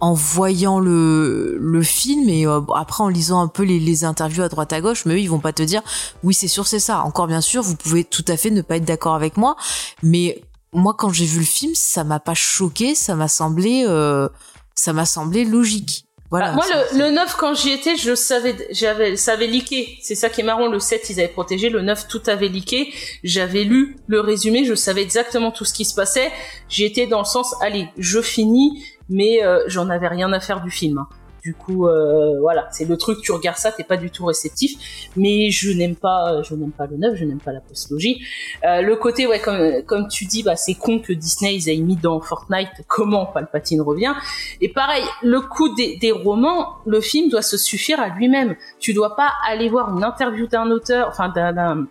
en 0.00 0.12
voyant 0.12 0.80
le, 0.80 1.56
le 1.58 1.82
film 1.82 2.28
et 2.28 2.46
euh, 2.46 2.60
après 2.74 3.02
en 3.04 3.08
lisant 3.08 3.40
un 3.40 3.48
peu 3.48 3.62
les, 3.62 3.78
les 3.78 4.04
interviews 4.04 4.42
à 4.42 4.48
droite 4.48 4.72
à 4.72 4.80
gauche, 4.80 5.04
mais 5.06 5.14
eux 5.14 5.20
ils 5.20 5.30
vont 5.30 5.38
pas 5.38 5.52
te 5.52 5.62
dire 5.62 5.82
oui 6.22 6.34
c'est 6.34 6.48
sûr 6.48 6.66
c'est 6.66 6.80
ça. 6.80 7.02
Encore 7.02 7.26
bien 7.26 7.40
sûr, 7.40 7.62
vous 7.62 7.76
pouvez 7.76 8.04
tout 8.04 8.24
à 8.28 8.36
fait 8.36 8.50
ne 8.50 8.62
pas 8.62 8.76
être 8.76 8.84
d'accord 8.84 9.14
avec 9.14 9.36
moi, 9.36 9.56
mais 10.02 10.42
moi 10.72 10.94
quand 10.98 11.10
j'ai 11.10 11.26
vu 11.26 11.38
le 11.38 11.44
film, 11.44 11.74
ça 11.74 12.04
m'a 12.04 12.20
pas 12.20 12.34
choqué, 12.34 12.94
ça 12.94 13.14
m'a 13.14 13.28
semblé 13.28 13.84
euh, 13.86 14.28
ça 14.74 14.92
m'a 14.92 15.06
semblé 15.06 15.44
logique. 15.44 16.04
Voilà. 16.30 16.48
Ah, 16.48 16.54
moi, 16.54 16.64
le, 16.92 16.98
le 16.98 17.10
9, 17.12 17.36
quand 17.36 17.54
j'y 17.54 17.70
étais, 17.70 17.96
je 17.96 18.12
savais, 18.16 18.56
j'avais, 18.72 19.16
ça 19.16 19.34
avait 19.34 19.46
leaké. 19.46 19.98
C'est 20.02 20.16
ça 20.16 20.28
qui 20.28 20.40
est 20.40 20.44
marrant. 20.44 20.66
Le 20.66 20.80
7, 20.80 21.08
ils 21.10 21.20
avaient 21.20 21.28
protégé. 21.28 21.68
Le 21.68 21.80
9, 21.80 22.08
tout 22.08 22.22
avait 22.26 22.48
leaké. 22.48 22.92
J'avais 23.22 23.62
lu 23.62 23.98
le 24.08 24.20
résumé. 24.20 24.64
Je 24.64 24.74
savais 24.74 25.02
exactement 25.02 25.52
tout 25.52 25.64
ce 25.64 25.72
qui 25.72 25.84
se 25.84 25.94
passait. 25.94 26.32
J'y 26.68 26.84
étais 26.84 27.06
dans 27.06 27.20
le 27.20 27.24
sens, 27.24 27.54
allez, 27.60 27.88
je 27.98 28.20
finis, 28.20 28.82
mais 29.08 29.44
euh, 29.44 29.62
j'en 29.66 29.90
avais 29.90 30.08
rien 30.08 30.32
à 30.32 30.40
faire 30.40 30.62
du 30.62 30.70
film. 30.70 30.98
hein. 30.98 31.08
Du 31.42 31.52
coup, 31.52 31.86
euh, 31.86 32.40
voilà, 32.40 32.68
c'est 32.70 32.86
le 32.86 32.96
truc. 32.96 33.20
Tu 33.20 33.30
regardes 33.30 33.58
ça, 33.58 33.70
t'es 33.70 33.84
pas 33.84 33.98
du 33.98 34.10
tout 34.10 34.24
réceptif. 34.24 35.10
Mais 35.14 35.50
je 35.50 35.72
n'aime 35.72 35.94
pas, 35.94 36.40
je 36.42 36.54
n'aime 36.54 36.70
pas 36.72 36.86
le 36.86 36.96
9, 36.96 37.16
je 37.16 37.26
n'aime 37.26 37.38
pas 37.38 37.52
la 37.52 37.60
postlogie. 37.60 38.22
Euh, 38.64 38.80
le 38.80 38.96
côté, 38.96 39.26
ouais, 39.26 39.40
comme, 39.40 39.82
comme 39.84 40.08
tu 40.08 40.24
dis, 40.24 40.42
bah, 40.42 40.56
c'est 40.56 40.72
con 40.72 41.00
que 41.00 41.12
Disney 41.12 41.54
ils 41.56 41.68
aient 41.68 41.76
mis 41.76 41.96
dans 41.96 42.18
Fortnite 42.18 42.70
comment 42.88 43.26
Palpatine 43.26 43.82
revient. 43.82 44.14
Et 44.62 44.70
pareil, 44.70 45.04
le 45.22 45.42
coup 45.42 45.74
des, 45.74 45.98
des 45.98 46.12
romans, 46.12 46.76
le 46.86 47.02
film 47.02 47.28
doit 47.28 47.42
se 47.42 47.58
suffire 47.58 48.00
à 48.00 48.08
lui-même. 48.08 48.56
Tu 48.80 48.94
dois 48.94 49.14
pas 49.14 49.30
aller 49.46 49.68
voir 49.68 49.94
une 49.94 50.02
interview 50.02 50.46
d'un 50.46 50.70
auteur, 50.70 51.08
enfin 51.10 51.28
d'un 51.28 51.86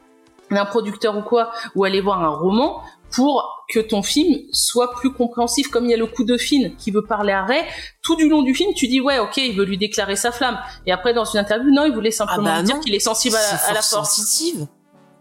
d'un 0.51 0.66
producteur 0.66 1.18
ou 1.18 1.22
quoi, 1.22 1.51
ou 1.74 1.84
aller 1.84 2.01
voir 2.01 2.24
un 2.24 2.30
roman 2.30 2.82
pour 3.14 3.66
que 3.70 3.80
ton 3.80 4.03
film 4.03 4.39
soit 4.51 4.91
plus 4.91 5.14
compréhensif. 5.14 5.70
Comme 5.70 5.86
il 5.86 5.91
y 5.91 5.93
a 5.93 5.97
le 5.97 6.07
coup 6.07 6.24
de 6.24 6.38
Finn 6.38 6.76
qui 6.78 6.91
veut 6.91 7.05
parler 7.05 7.32
à 7.34 7.43
Ray, 7.43 7.61
tout 8.01 8.16
du 8.16 8.28
long 8.28 8.41
du 8.41 8.53
film, 8.53 8.74
tu 8.76 8.88
dis 8.88 8.99
ouais, 8.99 9.20
ok, 9.20 9.38
il 9.38 9.55
veut 9.55 9.66
lui 9.66 9.78
déclarer 9.78 10.16
sa 10.16 10.32
flamme. 10.32 10.57
Et 10.86 10.91
après, 10.91 11.14
dans 11.14 11.26
une 11.26 11.39
interview, 11.39 11.72
non, 11.72 11.86
il 11.86 11.93
voulait 11.93 12.11
simplement 12.11 12.43
bah 12.43 12.57
lui 12.59 12.66
dire 12.66 12.80
qu'il 12.80 12.93
est 12.95 12.99
sensible 12.99 13.36
à, 13.36 13.41
la- 13.41 13.57
C'est 13.57 13.66
à 13.70 13.74
la 13.74 13.82
force 13.82 14.16
sensitive. 14.16 14.68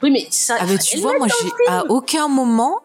Oui, 0.02 0.10
mais 0.10 0.26
ça. 0.30 0.56
Ah 0.58 0.64
tu 0.78 0.98
vois, 0.98 1.16
moi 1.16 1.28
j'ai 1.28 1.48
à 1.68 1.84
aucun 1.88 2.26
moment, 2.28 2.80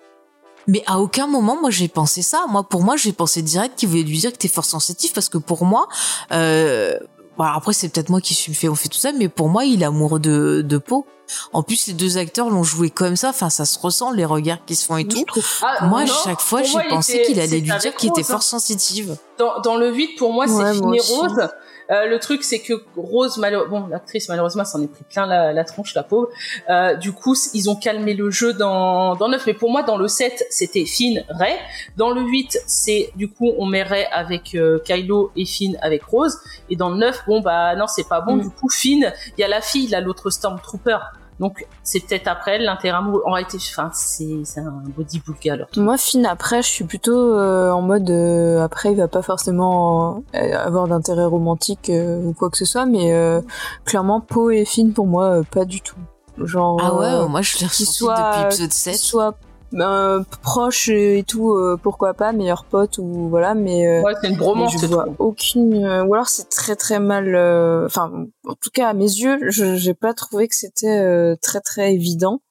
mais 0.68 0.84
à 0.86 1.00
aucun 1.00 1.26
moment 1.26 1.60
moi 1.60 1.72
j'ai 1.72 1.88
pensé 1.88 2.22
ça. 2.22 2.46
Moi 2.48 2.64
pour 2.64 2.84
moi 2.84 2.96
j'ai 2.96 3.12
pensé 3.14 3.42
direct 3.42 3.78
qu'il 3.80 3.90
voulait 3.90 4.04
lui 4.04 4.18
dire 4.20 4.32
que 4.32 4.38
t'es 4.38 4.48
fort 4.48 4.66
sensitif 4.66 5.14
parce 5.14 5.30
que 5.30 5.40
pour 5.40 5.66
moi, 5.66 5.88
euh, 6.32 7.00
bon, 7.38 7.44
alors 7.44 7.58
après 7.58 7.74
c'est 7.74 7.90
peut-être 7.90 8.10
moi 8.10 8.22
qui 8.22 8.34
suis 8.34 8.54
fait 8.54 8.70
on 8.70 8.76
fait 8.76 8.90
tout 8.90 8.98
ça, 8.98 9.12
mais 9.12 9.30
pour 9.30 9.50
moi 9.50 9.66
il 9.66 9.82
est 9.82 9.86
amoureux 9.86 10.20
de 10.20 10.62
de 10.66 10.78
peau. 10.78 11.06
En 11.52 11.62
plus 11.62 11.88
les 11.88 11.94
deux 11.94 12.18
acteurs 12.18 12.50
l'ont 12.50 12.64
joué 12.64 12.90
comme 12.90 13.16
ça, 13.16 13.30
enfin 13.30 13.50
ça 13.50 13.66
se 13.66 13.78
ressent 13.80 14.12
les 14.12 14.26
regards 14.26 14.64
qui 14.66 14.76
se 14.76 14.86
font 14.86 14.98
et 14.98 15.06
tout. 15.06 15.26
Ah, 15.62 15.86
Moi, 15.86 16.06
non, 16.06 16.14
chaque 16.24 16.40
fois, 16.40 16.64
j'ai 16.64 16.78
pensé 16.90 17.22
qu'il 17.24 17.40
allait 17.40 17.60
lui 17.60 17.72
dire 17.80 17.96
qu'il 17.96 18.10
était 18.10 18.22
hein. 18.22 18.24
fort 18.24 18.44
sensitive. 18.44 19.18
dans, 19.38 19.60
dans 19.60 19.76
le 19.76 19.90
vide, 19.90 20.12
pour 20.18 20.32
moi, 20.32 20.46
Ouais, 20.48 20.64
c'est 20.66 20.74
fini 20.76 21.00
aussi. 21.00 21.14
Rose. 21.14 21.50
Euh, 21.92 22.06
le 22.08 22.20
truc, 22.20 22.44
c'est 22.44 22.60
que 22.60 22.74
Rose, 22.96 23.38
malheure- 23.38 23.70
bon, 23.70 23.88
l'actrice, 23.88 24.28
malheureusement, 24.30 24.66
s'en 24.66 24.82
est 24.82 24.88
pris 24.88 25.04
plein 25.10 25.26
la, 25.26 25.54
la 25.54 25.64
tronche, 25.64 25.94
la 25.96 26.04
pauvre. 26.04 26.30
Euh, 26.70 26.96
du 26.96 27.12
coup, 27.14 27.36
ils 27.54 27.70
ont 27.70 27.76
calmé 27.76 28.14
le 28.14 28.30
jeu 28.30 28.54
dans, 28.54 29.16
dans 29.16 29.28
le 29.28 29.34
9. 29.34 29.46
Mais 29.48 29.54
pour 29.54 29.72
moi, 29.72 29.84
dans 29.84 29.98
le 29.98 30.08
7, 30.08 30.46
c'était 30.50 30.86
Finn, 30.86 31.24
Ray. 31.30 31.56
Dans 31.96 32.12
le 32.12 32.22
8, 32.22 32.60
c'est, 32.68 33.12
du 33.16 33.30
coup, 33.30 33.52
on 33.58 33.66
met 33.66 33.84
Ray 33.84 34.06
avec 34.12 34.56
euh, 34.56 34.80
Kylo 34.84 35.32
et 35.36 35.46
Finn 35.46 35.78
avec 35.82 36.04
Rose. 36.04 36.38
Et 36.70 36.76
dans 36.76 36.90
le 36.90 36.98
9, 36.98 37.24
bon, 37.28 37.42
bah, 37.42 37.76
non, 37.76 37.88
c'est 37.88 38.08
pas 38.08 38.22
bon. 38.22 38.36
Mm. 38.36 38.42
Du 38.42 38.50
coup, 38.50 38.70
Finn, 38.70 39.14
il 39.38 39.42
y 39.42 39.44
a 39.44 39.48
la 39.48 39.62
fille, 39.62 39.88
là, 39.88 40.02
l'autre 40.02 40.30
Stormtrooper. 40.30 40.98
Donc, 41.40 41.68
c'est 41.84 42.00
peut-être 42.00 42.28
après 42.28 42.58
amoureux. 42.96 43.22
En 43.26 43.32
réalité, 43.34 43.58
enfin, 43.58 43.92
c'est, 43.94 44.42
c'est 44.44 44.60
un 44.60 44.82
body 44.98 45.20
alors. 45.52 45.68
Moi, 45.78 45.98
Finn, 45.98 46.26
après, 46.26 46.64
je 46.64 46.68
suis 46.68 46.84
plutôt 46.84 47.16
euh, 47.38 47.70
en 47.72 47.82
mode. 47.82 48.10
euh, 48.10 48.64
après, 48.64 48.92
il 48.92 48.98
va 48.98 49.08
pas 49.08 49.22
forcément 49.22 50.24
euh, 50.36 50.58
avoir 50.58 50.88
d'intérêt 50.88 51.26
romantique 51.26 51.90
euh, 51.92 52.22
ou 52.24 52.34
quoi 52.34 52.50
que 52.50 52.58
ce 52.58 52.66
soit, 52.66 52.86
mais 52.86 53.14
euh, 53.14 53.42
clairement, 53.86 54.20
Poe 54.20 54.52
et 54.52 54.66
Finn, 54.66 54.94
pour 54.94 55.06
moi, 55.08 55.26
euh, 55.40 55.44
pas 55.44 55.66
du 55.66 55.82
tout. 55.82 55.96
Genre. 56.44 56.80
Ah 56.84 56.94
ouais, 56.96 57.06
euh, 57.06 57.28
moi 57.28 57.42
je 57.42 57.54
l'ai 57.54 57.58
qu'ils 57.60 57.68
ressenti 57.70 57.94
soient- 57.94 58.16
depuis 58.32 58.42
épisode 58.46 58.70
qu'ils 58.70 58.74
7. 58.94 58.96
soient 58.98 59.36
euh, 59.74 60.24
proches 60.42 60.90
et 60.90 61.24
tout, 61.28 61.52
euh, 61.52 61.78
pourquoi 61.82 62.14
pas, 62.14 62.32
meilleurs 62.32 62.66
potes 62.66 62.98
ou 62.98 63.28
voilà, 63.30 63.54
mais. 63.54 63.88
euh, 63.88 64.02
Ouais, 64.04 64.14
c'est 64.22 64.30
une 64.30 64.38
bromance, 64.38 64.74
je 64.82 64.86
vois 64.88 65.06
aucune 65.20 65.84
euh, 65.84 66.04
ou 66.06 66.14
alors 66.14 66.30
c'est 66.30 66.50
très 66.50 66.76
très 66.76 67.00
mal 67.00 67.36
euh, 67.36 67.86
enfin 67.86 68.12
en 68.46 68.54
tout 68.56 68.70
cas 68.74 68.88
à 68.90 68.94
mes 68.94 69.04
yeux 69.06 69.38
je 69.50 69.76
j'ai 69.76 69.94
pas 69.94 70.14
trouvé 70.14 70.48
que 70.48 70.56
c'était 70.56 70.88
euh, 71.00 71.36
très 71.42 71.60
très 71.62 71.94
évident 71.94 72.42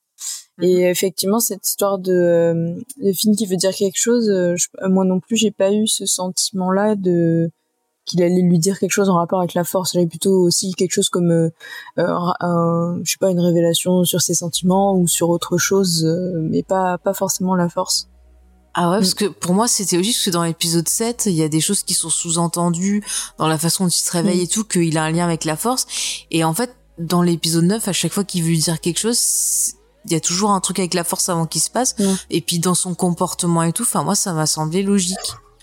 et 0.60 0.82
effectivement 0.84 1.38
cette 1.40 1.66
histoire 1.66 1.98
de 1.98 2.12
euh, 2.12 2.74
de 3.02 3.12
film 3.12 3.34
qui 3.36 3.46
veut 3.46 3.56
dire 3.56 3.72
quelque 3.74 3.98
chose 3.98 4.26
je- 4.56 4.88
moi 4.88 5.04
non 5.04 5.20
plus 5.20 5.36
j'ai 5.36 5.50
pas 5.50 5.72
eu 5.72 5.86
ce 5.86 6.04
sentiment 6.06 6.70
là 6.70 6.94
de 6.96 7.50
qu'il 8.06 8.22
allait 8.22 8.40
lui 8.40 8.58
dire 8.58 8.78
quelque 8.78 8.92
chose 8.92 9.08
en 9.10 9.16
rapport 9.16 9.40
avec 9.40 9.52
la 9.54 9.64
force 9.64 9.92
j'avais 9.92 10.06
plutôt 10.06 10.40
aussi 10.42 10.72
quelque 10.74 10.92
chose 10.92 11.08
comme 11.10 11.30
euh, 11.30 11.50
un, 11.98 12.32
un- 12.40 12.98
je 13.04 13.10
sais 13.12 13.18
pas 13.18 13.30
une 13.30 13.40
révélation 13.40 14.04
sur 14.04 14.20
ses 14.22 14.34
sentiments 14.34 14.94
ou 14.96 15.06
sur 15.06 15.28
autre 15.28 15.58
chose 15.58 16.04
euh, 16.06 16.32
mais 16.40 16.62
pas 16.62 16.96
pas 16.98 17.12
forcément 17.14 17.54
la 17.54 17.68
force 17.68 18.08
Ah 18.78 18.90
ouais, 18.90 18.98
parce 18.98 19.12
Mm. 19.12 19.14
que 19.14 19.24
pour 19.26 19.54
moi, 19.54 19.68
c'était 19.68 19.96
logique, 19.96 20.16
parce 20.16 20.26
que 20.26 20.30
dans 20.30 20.44
l'épisode 20.44 20.86
7, 20.88 21.24
il 21.26 21.32
y 21.32 21.42
a 21.42 21.48
des 21.48 21.62
choses 21.62 21.82
qui 21.82 21.94
sont 21.94 22.10
sous-entendues 22.10 23.02
dans 23.38 23.48
la 23.48 23.56
façon 23.58 23.84
dont 23.84 23.88
il 23.90 23.94
se 24.08 24.12
réveille 24.12 24.40
Mm. 24.40 24.44
et 24.44 24.48
tout, 24.48 24.64
qu'il 24.64 24.98
a 24.98 25.04
un 25.04 25.10
lien 25.10 25.24
avec 25.24 25.44
la 25.46 25.56
force. 25.56 25.86
Et 26.30 26.44
en 26.44 26.52
fait, 26.52 26.76
dans 26.98 27.22
l'épisode 27.22 27.64
9, 27.64 27.88
à 27.88 27.92
chaque 27.94 28.12
fois 28.12 28.22
qu'il 28.24 28.42
veut 28.42 28.50
lui 28.50 28.58
dire 28.58 28.78
quelque 28.82 28.98
chose, 28.98 29.18
il 30.04 30.12
y 30.12 30.14
a 30.14 30.20
toujours 30.20 30.50
un 30.50 30.60
truc 30.60 30.78
avec 30.78 30.92
la 30.94 31.04
force 31.04 31.28
avant 31.30 31.46
qu'il 31.46 31.62
se 31.62 31.70
passe. 31.70 31.98
Mm. 31.98 32.04
Et 32.30 32.40
puis 32.42 32.58
dans 32.58 32.74
son 32.74 32.94
comportement 32.94 33.62
et 33.62 33.72
tout, 33.72 33.82
enfin 33.84 34.02
moi, 34.04 34.14
ça 34.14 34.34
m'a 34.34 34.46
semblé 34.46 34.82
logique. 34.82 35.16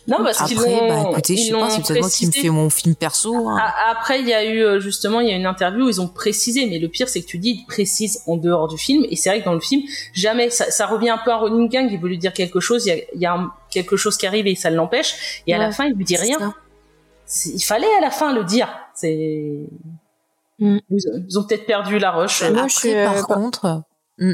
Non, 0.07 0.17
parce 0.23 0.43
qu'ils 0.43 0.57
Après, 0.57 0.69
l'ont- 0.69 0.87
bah 1.03 1.09
écoutez, 1.11 1.37
je 1.37 1.43
sais 1.43 1.51
pas, 1.51 1.69
c'est 1.69 1.81
peut-être 1.81 2.01
moi 2.01 2.09
qui 2.09 2.27
me 2.27 2.31
fais 2.31 2.49
mon 2.49 2.69
film 2.69 2.93
perso. 2.95 3.47
hein. 3.47 3.57
Après, 3.89 4.19
il 4.19 4.27
y 4.27 4.33
a 4.33 4.43
eu 4.43 4.61
euh, 4.61 4.79
justement, 4.79 5.21
il 5.21 5.29
y 5.29 5.31
a 5.31 5.35
une 5.35 5.45
interview 5.45 5.85
où 5.85 5.89
ils 5.89 6.01
ont 6.01 6.09
précisé, 6.09 6.65
mais 6.65 6.77
le 6.79 6.89
pire, 6.89 7.07
c'est 7.07 7.21
que 7.21 7.25
tu 7.27 7.37
dis, 7.37 7.51
ils 7.61 7.65
précisent 7.65 8.21
en 8.27 8.35
dehors 8.35 8.67
du 8.67 8.77
film, 8.77 9.05
et 9.09 9.15
c'est 9.15 9.29
vrai 9.29 9.39
que 9.39 9.45
dans 9.45 9.53
le 9.53 9.61
film, 9.61 9.81
jamais, 10.13 10.49
ça, 10.49 10.69
ça 10.71 10.87
revient 10.87 11.09
un 11.09 11.17
peu 11.19 11.31
à 11.31 11.37
running 11.37 11.69
gang, 11.69 11.87
il 11.89 11.99
veut 11.99 12.09
lui 12.09 12.17
dire 12.17 12.33
quelque 12.33 12.59
chose, 12.59 12.85
il 12.85 12.89
y 12.89 12.91
a, 12.91 12.95
il 13.15 13.21
y 13.21 13.25
a 13.25 13.33
un- 13.33 13.51
quelque 13.71 13.95
chose 13.95 14.17
qui 14.17 14.27
arrive 14.27 14.45
et 14.47 14.55
ça 14.55 14.69
l'empêche, 14.69 15.41
et 15.47 15.53
à 15.53 15.57
la 15.57 15.71
fin, 15.71 15.85
il 15.85 15.93
lui 15.93 16.03
dit 16.03 16.15
C'est 16.17 16.23
rien. 16.23 16.53
Il 17.45 17.63
fallait 17.63 17.87
à 17.97 18.01
la 18.01 18.11
fin 18.11 18.33
le 18.33 18.43
dire. 18.43 18.67
C'est, 18.93 19.59
Mm. 20.59 20.77
ils, 20.91 21.07
ont- 21.07 21.25
ils 21.29 21.39
ont 21.39 21.43
peut-être 21.45 21.65
perdu 21.65 21.97
la 21.97 22.11
rush. 22.11 22.41
Moi, 22.43 22.49
je 22.51 22.57
Après, 22.59 22.69
suis, 22.69 22.93
euh, 22.93 23.05
par 23.05 23.27
pas- 23.27 23.33
contre, 23.33 23.83
hmm, 24.19 24.33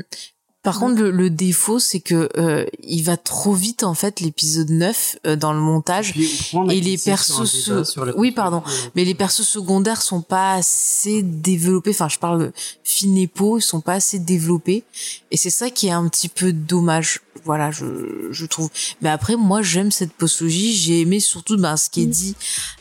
par 0.61 0.75
Mm. 0.75 0.79
contre, 0.79 1.01
le, 1.01 1.11
le 1.11 1.29
défaut, 1.29 1.79
c'est 1.79 1.99
que 2.01 2.29
euh, 2.37 2.65
il 2.83 3.01
va 3.03 3.15
trop 3.17 3.53
vite 3.53 3.83
en 3.83 3.93
fait 3.93 4.19
l'épisode 4.19 4.69
9 4.69 5.17
euh, 5.25 5.35
dans 5.35 5.53
le 5.53 5.59
montage. 5.59 6.13
A 6.53 6.73
Et 6.73 6.81
les 6.81 6.97
persos 6.97 7.45
se- 7.45 8.11
oui, 8.17 8.31
pardon. 8.31 8.61
Mais 8.95 9.05
les 9.05 9.15
persos 9.15 9.47
secondaires 9.47 10.01
sont 10.01 10.21
pas 10.21 10.53
assez 10.55 11.21
développés. 11.23 11.91
Enfin, 11.91 12.09
je 12.09 12.19
parle 12.19 12.51
et 13.01 13.29
ils 13.57 13.61
sont 13.61 13.81
pas 13.81 13.93
assez 13.93 14.19
développés. 14.19 14.83
Et 15.31 15.37
c'est 15.37 15.49
ça 15.49 15.69
qui 15.69 15.87
est 15.87 15.91
un 15.91 16.07
petit 16.09 16.29
peu 16.29 16.51
dommage. 16.53 17.21
Voilà, 17.45 17.71
je, 17.71 17.85
je 18.31 18.45
trouve. 18.45 18.69
Mais 19.01 19.07
après, 19.09 19.37
moi, 19.37 19.61
j'aime 19.61 19.91
cette 19.91 20.11
postologie. 20.11 20.75
J'ai 20.75 20.99
aimé 20.99 21.21
surtout 21.21 21.55
ben, 21.57 21.77
ce 21.77 21.89
qui 21.89 22.03
est 22.03 22.07
Mm. 22.07 22.09
dit 22.09 22.35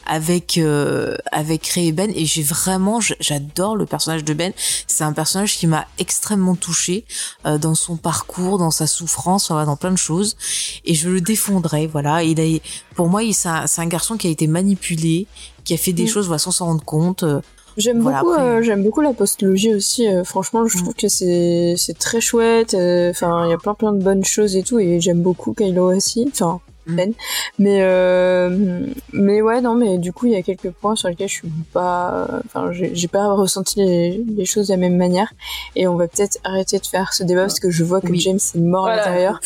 avec 0.09 0.59
euh, 0.59 1.17
avec 1.31 1.67
Ray 1.69 1.89
et 1.89 1.93
Ben. 1.93 2.11
Et 2.15 2.25
j'ai 2.27 2.43
vraiment, 2.43 3.01
j'adore 3.21 3.77
le 3.77 3.87
personnage 3.87 4.25
de 4.25 4.35
Ben. 4.35 4.53
C'est 4.87 5.05
un 5.05 5.13
personnage 5.13 5.57
qui 5.57 5.67
m'a 5.67 5.87
extrêmement 5.99 6.55
touché 6.57 7.05
dans 7.45 7.75
son 7.75 7.97
parcours, 7.97 8.59
dans 8.59 8.71
sa 8.71 8.87
souffrance, 8.87 9.51
voilà, 9.51 9.67
dans 9.67 9.77
plein 9.77 9.93
de 9.93 9.97
choses. 9.97 10.37
Et 10.85 10.95
je 10.95 11.09
le 11.09 11.21
défendrai. 11.21 11.87
Voilà, 11.87 12.23
il 12.25 12.41
a, 12.41 12.45
pour 12.95 13.09
moi, 13.09 13.21
c'est 13.33 13.49
un, 13.49 13.87
garçon 13.87 14.17
qui 14.17 14.27
a 14.27 14.31
été 14.31 14.47
manipulé, 14.47 15.27
qui 15.65 15.75
a 15.75 15.77
fait 15.77 15.93
des 15.93 16.05
Mm. 16.05 16.09
choses 16.09 16.27
voilà, 16.27 16.39
sans 16.39 16.51
s'en 16.51 16.67
rendre 16.67 16.85
compte. 16.85 17.23
euh, 17.23 17.41
J'aime 17.77 18.01
Voilà, 18.01 18.23
beaucoup, 18.23 18.33
euh, 18.35 18.61
j'aime 18.63 18.83
beaucoup 18.83 19.03
la 19.03 19.13
postologie 19.13 19.73
aussi. 19.73 20.09
euh, 20.09 20.25
franchement, 20.25 20.67
je 20.67 20.77
Mm. 20.79 20.81
trouve 20.83 20.95
que 20.95 21.09
c'est 21.09 21.75
c'est 21.77 21.97
très 21.97 22.21
chouette. 22.21 22.75
euh, 22.75 23.11
Enfin, 23.11 23.47
il 23.47 23.51
y 23.51 23.53
a 23.53 23.59
plein 23.59 23.75
plein 23.75 23.93
de 23.93 24.03
bonnes 24.03 24.25
choses 24.25 24.57
et 24.57 24.63
tout, 24.65 24.79
et 24.81 25.01
j'aime 25.01 25.23
beaucoup 25.23 25.55
Kylo 25.55 25.95
aussi. 25.95 26.27
Enfin, 26.33 26.61
Mm. 26.89 26.95
Ben. 26.97 27.13
Mais 27.59 27.79
euh, 27.83 28.87
mais 29.13 29.43
ouais, 29.43 29.61
non, 29.61 29.75
mais 29.75 29.99
du 29.99 30.13
coup, 30.13 30.27
il 30.27 30.33
y 30.33 30.37
a 30.37 30.43
quelques 30.43 30.71
points 30.71 30.97
sur 30.97 31.09
lesquels 31.09 31.29
je 31.29 31.35
suis 31.35 31.49
pas. 31.73 32.27
Enfin, 32.47 32.71
j'ai 32.73 33.09
pas 33.09 33.33
ressenti 33.35 33.79
les, 33.79 34.25
les 34.37 34.45
choses 34.45 34.69
de 34.69 34.73
la 34.73 34.79
même 34.79 34.97
manière. 34.97 35.33
Et 35.77 35.87
on 35.87 35.97
va 35.97 36.09
peut-être 36.09 36.39
arrêter 36.45 36.79
de 36.79 36.87
faire 36.87 37.13
ce 37.13 37.23
débat 37.25 37.43
parce 37.43 37.61
que 37.61 37.71
je 37.71 37.85
vois 37.85 38.01
que 38.01 38.09
Oui. 38.09 38.21
James 38.21 38.39
est 38.55 38.59
mort 38.59 38.83
Voilà. 38.85 39.03
à 39.03 39.07
l'intérieur. 39.07 39.41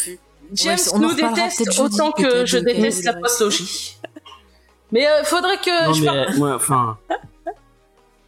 James 0.55 0.79
on 0.93 0.97
en 0.97 1.01
nous 1.01 1.15
déteste 1.15 1.65
jeudi, 1.73 1.81
autant 1.81 2.13
que 2.13 2.45
je 2.47 2.59
déteste 2.59 3.05
la 3.05 3.15
postlogie. 3.15 3.97
Mais 4.93 5.07
euh, 5.07 5.25
faudrait 5.25 5.57
que 5.57 5.87
Non, 5.87 5.93
je 5.95 6.05
parle- 6.05 6.27
mais 6.33 6.37
moi, 6.39 6.55
enfin. 6.57 6.99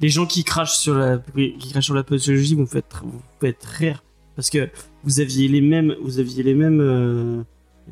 Les 0.01 0.09
gens 0.09 0.27
qui 0.27 0.43
crachent 0.45 0.77
sur 0.77 0.95
la, 0.95 1.19
qui 1.37 1.71
crachent 1.71 1.85
sur 1.85 1.95
la 1.95 2.03
postologie 2.03 2.55
vont 2.55 2.63
me 2.63 2.67
faire, 2.67 2.83
vous 3.03 3.21
faites 3.41 3.63
rire. 3.65 4.03
Parce 4.37 4.51
que 4.51 4.69
vous 5.05 5.21
aviez 5.21 5.47
les 5.49 5.61
mêmes, 5.61 5.95
vous 6.03 6.19
aviez 6.19 6.43
les 6.43 6.55
mêmes, 6.55 6.81
euh, 6.81 7.43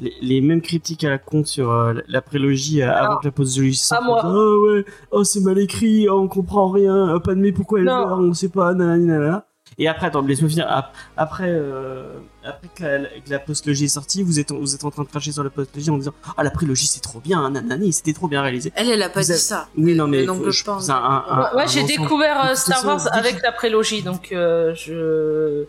les, 0.00 0.12
les 0.22 0.40
mêmes 0.40 0.62
critiques 0.62 1.04
à 1.04 1.10
la 1.10 1.18
con 1.18 1.44
sur 1.44 1.70
euh, 1.70 1.94
la- 2.08 2.22
prélogie 2.22 2.82
euh, 2.82 2.90
avant 2.90 3.04
Alors, 3.06 3.20
que 3.20 3.26
la 3.26 3.32
postlogie 3.32 3.74
sorte. 3.74 4.00
pas 4.00 4.06
moi. 4.06 4.22
Oh 4.24 4.66
ouais, 4.66 4.84
oh 5.10 5.24
c'est 5.24 5.40
mal 5.40 5.58
écrit, 5.58 6.08
oh, 6.08 6.18
on 6.20 6.28
comprend 6.28 6.68
rien, 6.70 7.18
pas 7.20 7.34
de 7.34 7.40
mais 7.40 7.52
pourquoi 7.52 7.80
elle 7.80 7.86
meurt, 7.86 8.20
on 8.20 8.32
sait 8.34 8.48
pas, 8.48 8.74
nanana. 8.74 9.46
Et 9.78 9.88
après, 9.88 10.06
attends, 10.06 10.22
laisse-moi 10.22 10.50
finir. 10.50 10.66
Ap- 10.68 10.94
Après, 11.16 11.48
euh, 11.48 12.14
après 12.44 12.68
que 12.74 12.82
la, 12.82 12.98
que 13.04 13.30
la 13.30 13.38
postlogie 13.38 13.84
est 13.84 13.88
sortie, 13.88 14.22
vous 14.22 14.38
êtes, 14.40 14.52
vous 14.52 14.74
êtes 14.74 14.84
en 14.84 14.90
train 14.90 15.02
de 15.04 15.08
cracher 15.08 15.32
sur 15.32 15.42
la 15.44 15.50
postlogie 15.50 15.90
en 15.90 15.98
disant 15.98 16.12
Ah, 16.36 16.42
la 16.42 16.50
prélogie 16.50 16.86
c'est 16.86 17.00
trop 17.00 17.20
bien, 17.20 17.48
nanani, 17.50 17.92
c'était 17.92 18.12
trop 18.12 18.28
bien 18.28 18.42
réalisé. 18.42 18.72
Elle, 18.74 18.90
elle 18.90 19.02
a 19.02 19.08
pas 19.08 19.20
Vous 19.20 19.26
dit 19.26 19.32
avez- 19.32 19.40
ça. 19.40 19.68
Oui, 19.76 19.94
non, 19.94 20.06
mais 20.08 20.26
de 20.26 20.50
je 20.50 20.64
pense 20.64 20.88
un- 20.88 20.94
un- 20.94 21.24
un- 21.28 21.56
Ouais, 21.56 21.68
j'ai 21.68 21.84
découvert 21.84 22.44
euh, 22.46 22.54
Star 22.54 22.76
façon, 22.82 22.88
Wars 22.88 23.08
avec 23.12 23.42
la 23.42 23.52
prélogie, 23.52 24.02
donc 24.02 24.32
euh, 24.32 24.74
je. 24.74 24.92
euh, 24.92 25.64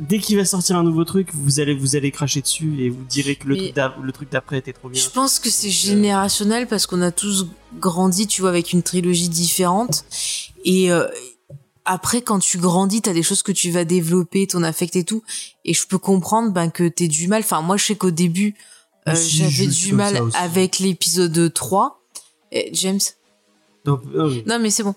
dès 0.00 0.18
qu'il 0.18 0.36
va 0.36 0.44
sortir 0.44 0.76
un 0.76 0.82
nouveau 0.82 1.04
truc, 1.04 1.28
vous 1.34 1.60
allez, 1.60 1.74
vous 1.74 1.96
allez 1.96 2.10
cracher 2.10 2.40
dessus 2.40 2.74
et 2.80 2.90
vous 2.90 3.04
direz 3.04 3.36
que 3.36 3.46
le 3.48 3.54
Mais- 3.54 3.60
truc 3.62 3.74
d'av- 3.74 3.94
le 4.02 4.12
truc 4.12 4.30
d'après 4.30 4.58
était 4.58 4.72
trop 4.72 4.88
bien. 4.88 5.00
Je 5.00 5.10
pense 5.10 5.38
que 5.38 5.50
c'est 5.50 5.70
générationnel 5.70 6.66
parce 6.66 6.86
qu'on 6.86 7.02
a 7.02 7.10
tous 7.10 7.46
grandi, 7.78 8.26
tu 8.26 8.40
vois, 8.40 8.50
avec 8.50 8.72
une 8.72 8.82
trilogie 8.82 9.28
différente. 9.28 10.04
Et 10.64 10.90
euh, 10.92 11.06
après, 11.84 12.22
quand 12.22 12.38
tu 12.38 12.58
grandis, 12.58 13.02
t'as 13.02 13.12
des 13.12 13.22
choses 13.22 13.42
que 13.42 13.52
tu 13.52 13.70
vas 13.70 13.84
développer, 13.84 14.46
ton 14.46 14.62
affect 14.62 14.96
et 14.96 15.04
tout. 15.04 15.22
Et 15.64 15.74
je 15.74 15.86
peux 15.86 15.98
comprendre 15.98 16.50
ben, 16.50 16.70
que 16.70 16.88
t'aies 16.88 17.08
du 17.08 17.28
mal. 17.28 17.42
Enfin, 17.42 17.60
moi, 17.60 17.76
je 17.76 17.84
sais 17.84 17.96
qu'au 17.96 18.10
début, 18.10 18.54
euh, 19.08 19.14
si, 19.14 19.36
j'avais 19.36 19.66
du 19.66 19.92
mal 19.92 20.22
avec 20.34 20.78
l'épisode 20.78 21.52
3. 21.52 22.00
Et 22.52 22.70
James? 22.72 23.00
Non, 23.86 24.00
mais- 24.14 24.44
Non, 24.46 24.58
mais 24.58 24.70
c'est 24.70 24.82
bon. 24.82 24.94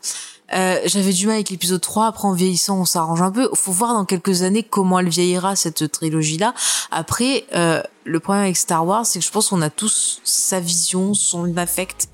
Euh, 0.55 0.79
j'avais 0.85 1.11
du 1.11 1.25
mal 1.25 1.35
avec 1.35 1.49
l'épisode 1.49 1.81
3. 1.81 2.05
Après, 2.07 2.25
en 2.25 2.31
vieillissant, 2.31 2.79
on 2.79 2.85
s'arrange 2.85 3.21
un 3.21 3.31
peu. 3.31 3.49
Faut 3.53 3.73
voir 3.73 3.93
dans 3.93 4.05
quelques 4.05 4.43
années 4.43 4.63
comment 4.63 4.99
elle 4.99 5.09
vieillira, 5.09 5.57
cette 5.57 5.91
trilogie-là. 5.91 6.53
Après, 6.91 7.45
euh, 7.53 7.83
le 8.05 8.19
problème 8.21 8.43
avec 8.45 8.55
Star 8.55 8.85
Wars, 8.87 9.05
c'est 9.05 9.19
que 9.19 9.25
je 9.25 9.31
pense 9.31 9.49
qu'on 9.49 9.61
a 9.61 9.69
tous 9.69 10.21
sa 10.23 10.61
vision, 10.61 11.13
son 11.13 11.57
affect 11.57 12.07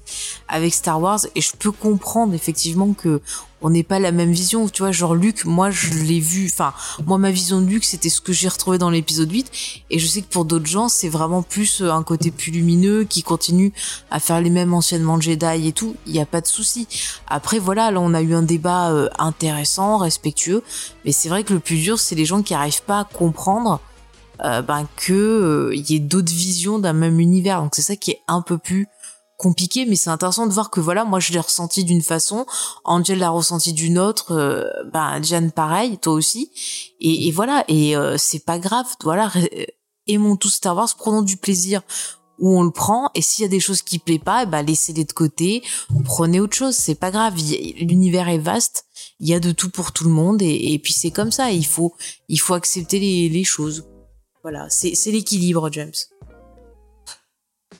avec 0.47 0.73
Star 0.73 0.99
Wars. 0.99 1.19
Et 1.35 1.41
je 1.41 1.51
peux 1.55 1.71
comprendre, 1.71 2.33
effectivement, 2.33 2.93
que 2.93 3.21
on 3.63 3.69
n'est 3.69 3.83
pas 3.83 3.99
la 3.99 4.11
même 4.11 4.31
vision. 4.31 4.67
Tu 4.67 4.83
vois, 4.83 4.91
genre 4.91 5.15
Luke, 5.15 5.45
moi, 5.45 5.71
je 5.71 5.93
l'ai 5.93 6.19
vu. 6.19 6.45
Enfin, 6.45 6.73
moi, 7.05 7.17
ma 7.17 7.31
vision 7.31 7.61
de 7.61 7.65
Luke, 7.67 7.85
c'était 7.85 8.09
ce 8.09 8.21
que 8.21 8.33
j'ai 8.33 8.47
retrouvé 8.47 8.77
dans 8.77 8.89
l'épisode 8.89 9.31
8. 9.31 9.51
Et 9.89 9.99
je 9.99 10.05
sais 10.05 10.21
que 10.21 10.27
pour 10.27 10.45
d'autres 10.45 10.67
gens, 10.67 10.89
c'est 10.89 11.09
vraiment 11.09 11.41
plus 11.41 11.81
euh, 11.81 11.91
un 11.91 12.03
côté 12.03 12.29
plus 12.29 12.51
lumineux 12.51 13.05
qui 13.05 13.23
continue 13.23 13.73
à 14.11 14.19
faire 14.19 14.41
les 14.41 14.49
mêmes 14.49 14.73
de 14.73 15.21
Jedi 15.21 15.67
et 15.67 15.71
tout. 15.71 15.95
Il 16.05 16.13
n'y 16.13 16.21
a 16.21 16.25
pas 16.25 16.41
de 16.41 16.47
souci. 16.47 16.87
Après, 17.27 17.57
voilà, 17.57 17.89
là, 17.89 17.99
on 17.99 18.13
a 18.13 18.21
eu 18.21 18.33
un 18.33 18.43
débat 18.43 18.91
euh, 18.91 19.09
intéressant, 19.17 19.97
respectueux. 19.97 20.61
Mais 21.05 21.11
c'est 21.11 21.29
vrai 21.29 21.43
que 21.43 21.53
le 21.53 21.59
plus 21.59 21.77
dur, 21.77 21.99
c'est 21.99 22.15
les 22.15 22.25
gens 22.25 22.41
qui 22.41 22.53
arrivent 22.53 22.83
pas 22.83 22.99
à 22.99 23.03
comprendre 23.05 23.79
euh, 24.43 24.61
ben, 24.61 24.87
que 24.97 25.13
euh, 25.13 25.75
il 25.75 25.89
y 25.89 25.95
ait 25.95 25.99
d'autres 25.99 26.31
visions 26.31 26.79
d'un 26.79 26.93
même 26.93 27.19
univers. 27.19 27.61
Donc 27.61 27.75
c'est 27.75 27.81
ça 27.81 27.95
qui 27.95 28.11
est 28.11 28.21
un 28.27 28.41
peu 28.41 28.57
plus 28.57 28.87
compliqué, 29.43 29.85
mais 29.85 29.97
c'est 29.97 30.09
intéressant 30.09 30.47
de 30.47 30.53
voir 30.53 30.69
que 30.69 30.79
voilà, 30.79 31.03
moi 31.03 31.19
je 31.19 31.33
l'ai 31.33 31.39
ressenti 31.39 31.83
d'une 31.83 32.01
façon, 32.01 32.45
Angel 32.85 33.19
l'a 33.19 33.29
ressenti 33.29 33.73
d'une 33.73 33.99
autre, 33.99 34.31
euh, 34.31 34.63
ben 34.93 35.21
Jeanne 35.21 35.51
pareil, 35.51 35.97
toi 35.97 36.13
aussi, 36.13 36.49
et, 37.01 37.27
et 37.27 37.31
voilà, 37.31 37.65
et 37.67 37.97
euh, 37.97 38.15
c'est 38.17 38.45
pas 38.45 38.57
grave, 38.57 38.87
voilà, 39.03 39.27
ré- 39.27 39.75
aimons 40.07 40.37
tous 40.37 40.49
Star 40.49 40.75
Wars, 40.77 40.89
prenons 40.97 41.21
du 41.21 41.35
plaisir 41.35 41.81
où 42.39 42.57
on 42.57 42.63
le 42.63 42.71
prend, 42.71 43.09
et 43.15 43.21
s'il 43.21 43.43
y 43.43 43.45
a 43.45 43.49
des 43.49 43.59
choses 43.59 43.81
qui 43.81 43.99
plaisent 43.99 44.19
pas, 44.25 44.43
eh 44.43 44.45
ben 44.45 44.63
laissez-les 44.63 45.03
de 45.05 45.13
côté, 45.13 45.61
prenez 46.05 46.39
autre 46.39 46.55
chose, 46.55 46.75
c'est 46.75 46.95
pas 46.95 47.11
grave, 47.11 47.35
l'univers 47.35 48.29
est 48.29 48.39
vaste, 48.39 48.85
il 49.19 49.27
y 49.27 49.33
a 49.33 49.39
de 49.39 49.51
tout 49.51 49.69
pour 49.69 49.91
tout 49.91 50.05
le 50.05 50.09
monde, 50.09 50.41
et, 50.41 50.79
puis 50.83 50.93
c'est 50.93 51.11
comme 51.11 51.31
ça, 51.31 51.51
il 51.51 51.65
faut, 51.65 51.93
il 52.29 52.39
faut 52.39 52.55
accepter 52.55 52.99
les, 52.99 53.29
les 53.29 53.43
choses. 53.43 53.85
Voilà, 54.41 54.67
c'est 54.69 55.11
l'équilibre, 55.11 55.69
James. 55.71 55.93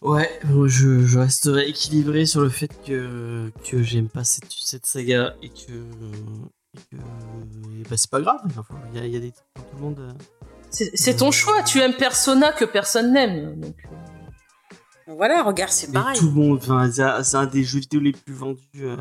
Ouais, 0.04 0.30
je, 0.68 1.06
je 1.06 1.20
resterai 1.20 1.68
équilibré 1.70 2.26
sur 2.26 2.42
le 2.42 2.50
fait 2.50 2.70
que, 2.86 3.50
que 3.70 3.82
j'aime 3.82 4.10
pas 4.10 4.24
cette, 4.26 4.52
cette 4.52 4.86
saga 4.86 5.34
et 5.42 5.50
que. 5.50 5.72
et 6.74 6.78
que 6.92 6.96
et 6.96 7.84
bah, 7.90 7.96
c'est 7.96 8.10
pas 8.10 8.20
grave, 8.22 8.42
enfin, 8.58 8.76
il 8.94 9.00
y, 9.00 9.02
a- 9.02 9.06
il 9.08 9.14
y 9.14 9.18
a 9.18 9.20
des 9.20 9.32
trucs 9.32 9.48
pour 9.54 9.64
tout 9.66 9.76
le 9.78 9.82
monde. 9.82 10.00
euh. 10.00 10.12
C'est 10.70 10.92
c'est 10.96 11.16
ton 11.18 11.32
choix, 11.32 11.62
tu 11.64 11.80
aimes 11.80 11.94
Persona 11.94 12.52
que 12.52 12.66
personne 12.66 13.14
n'aime. 13.14 13.60
donc, 13.62 13.76
euh, 13.86 15.14
Voilà, 15.16 15.44
regarde, 15.44 15.72
c'est 15.72 15.88
Mais 15.94 16.00
tout 16.16 16.26
le 16.26 16.32
monde, 16.32 16.58
enfin, 16.62 16.90
c'est 16.92 17.02
un- 17.04 17.24
c'est 17.24 17.38
un 17.38 17.46
des 17.46 17.64
jeux 17.64 17.80
vidéo 17.80 18.00
les 18.02 18.12
plus 18.12 18.34
vendus 18.34 18.60
euh, 18.82 18.98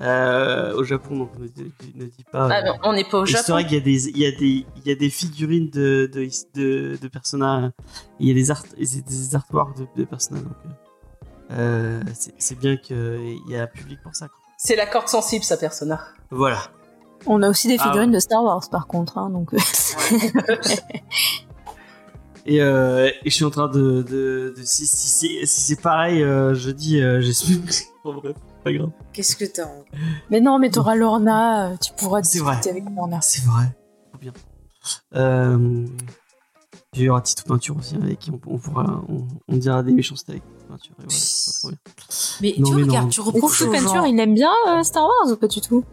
euh, 0.00 0.74
au 0.74 0.84
Japon, 0.84 1.16
donc 1.16 1.30
ne, 1.38 1.44
ne 1.44 2.06
dis 2.06 2.24
pas. 2.30 2.48
Ah 2.50 2.58
euh, 2.60 2.64
non, 2.66 2.74
on 2.84 2.92
n'est 2.92 3.04
pas 3.04 3.18
au 3.18 3.24
Et 3.24 3.28
C'est 3.28 3.38
Japon. 3.38 3.52
vrai 3.54 3.64
qu'il 3.64 3.74
y 3.74 3.80
a 3.80 3.80
des, 3.80 4.08
il 4.10 4.18
y 4.18 4.26
a 4.26 4.30
des, 4.32 4.66
il 4.76 4.86
y 4.86 4.90
a 4.90 4.94
des 4.94 5.10
figurines 5.10 5.70
de, 5.70 6.10
de, 6.12 6.28
de, 6.54 6.98
de 7.00 7.08
Persona. 7.08 7.72
Il 8.20 8.28
y 8.28 8.30
a 8.30 8.34
des, 8.34 8.50
art, 8.50 8.64
des 8.78 9.34
artworks 9.34 9.76
de, 9.78 9.86
de 9.96 10.04
Persona. 10.04 10.40
Donc, 10.40 10.52
euh, 11.52 12.02
c'est- 12.14 12.34
c'est 12.38 12.58
bien 12.58 12.76
qu'il 12.76 13.38
y 13.48 13.56
a 13.56 13.62
un 13.62 13.66
public 13.66 13.98
pour 14.02 14.14
ça. 14.14 14.28
C'est 14.58 14.76
la 14.76 14.86
corde 14.86 15.08
sensible, 15.08 15.44
ça, 15.44 15.56
Persona. 15.56 16.00
Voilà. 16.30 16.58
On 17.26 17.42
a 17.42 17.48
aussi 17.48 17.66
des 17.68 17.76
Ah 17.78 17.84
figurines 17.84 18.10
ouais. 18.10 18.16
de 18.16 18.20
Star 18.20 18.42
Wars 18.44 18.68
par 18.70 18.86
contre, 18.86 19.16
hein, 19.18 19.30
donc. 19.30 19.54
euh, 19.54 19.58
Et, 22.48 22.60
euh, 22.62 23.08
et 23.24 23.30
je 23.30 23.34
suis 23.34 23.44
en 23.44 23.50
train 23.50 23.66
de. 23.68 24.02
de, 24.02 24.54
de- 24.56 24.62
si 24.62 24.86
si, 24.86 25.08
si, 25.08 25.46
si 25.46 25.60
c'est 25.62 25.80
pareil, 25.82 26.22
euh, 26.22 26.54
je 26.54 26.70
dis, 26.70 27.00
euh, 27.00 27.20
j'espère. 27.20 27.56
Pas 28.66 28.72
grave. 28.72 28.90
Qu'est-ce 29.12 29.36
que 29.36 29.44
t'as 29.44 29.68
Mais 30.30 30.40
non, 30.40 30.58
mais 30.58 30.70
t'auras 30.70 30.94
Lorna, 30.96 31.68
euh, 31.70 31.76
tu 31.76 31.92
pourras 31.92 32.22
C'est 32.22 32.38
discuter 32.40 32.70
vrai. 32.70 32.70
avec 32.70 32.84
Lorna. 32.94 33.20
C'est 33.20 33.44
vrai. 33.44 33.76
Trop 34.10 34.18
bien. 34.20 34.32
Euh, 35.14 35.86
il 36.94 37.02
y 37.02 37.08
aura 37.08 37.20
Tito 37.20 37.42
Peinture 37.46 37.76
aussi 37.76 37.94
avec 37.96 38.18
qui 38.18 38.30
on, 38.30 38.40
on 38.46 38.58
pourra. 38.58 39.02
On, 39.08 39.26
on 39.48 39.56
dira 39.56 39.82
des 39.82 39.92
méchancetés 39.92 40.32
avec 40.32 40.42
Tito 40.44 40.64
Peinture. 40.68 40.92
Et 40.98 41.02
voilà, 41.04 41.10
c'est 41.10 41.52
pas 41.52 41.58
trop 41.60 41.68
bien. 41.68 41.78
Mais 42.40 42.54
Non, 42.58 42.68
tu 42.70 42.74
mais 42.76 42.82
regardes, 42.82 43.04
non. 43.04 43.10
tu 43.10 43.20
reproches 43.20 43.70
Peinture, 43.70 44.06
il 44.06 44.18
aime 44.20 44.34
bien 44.34 44.52
euh, 44.68 44.82
Star 44.82 45.04
Wars 45.04 45.32
ou 45.32 45.36
pas 45.36 45.46
du 45.48 45.60
tout? 45.60 45.84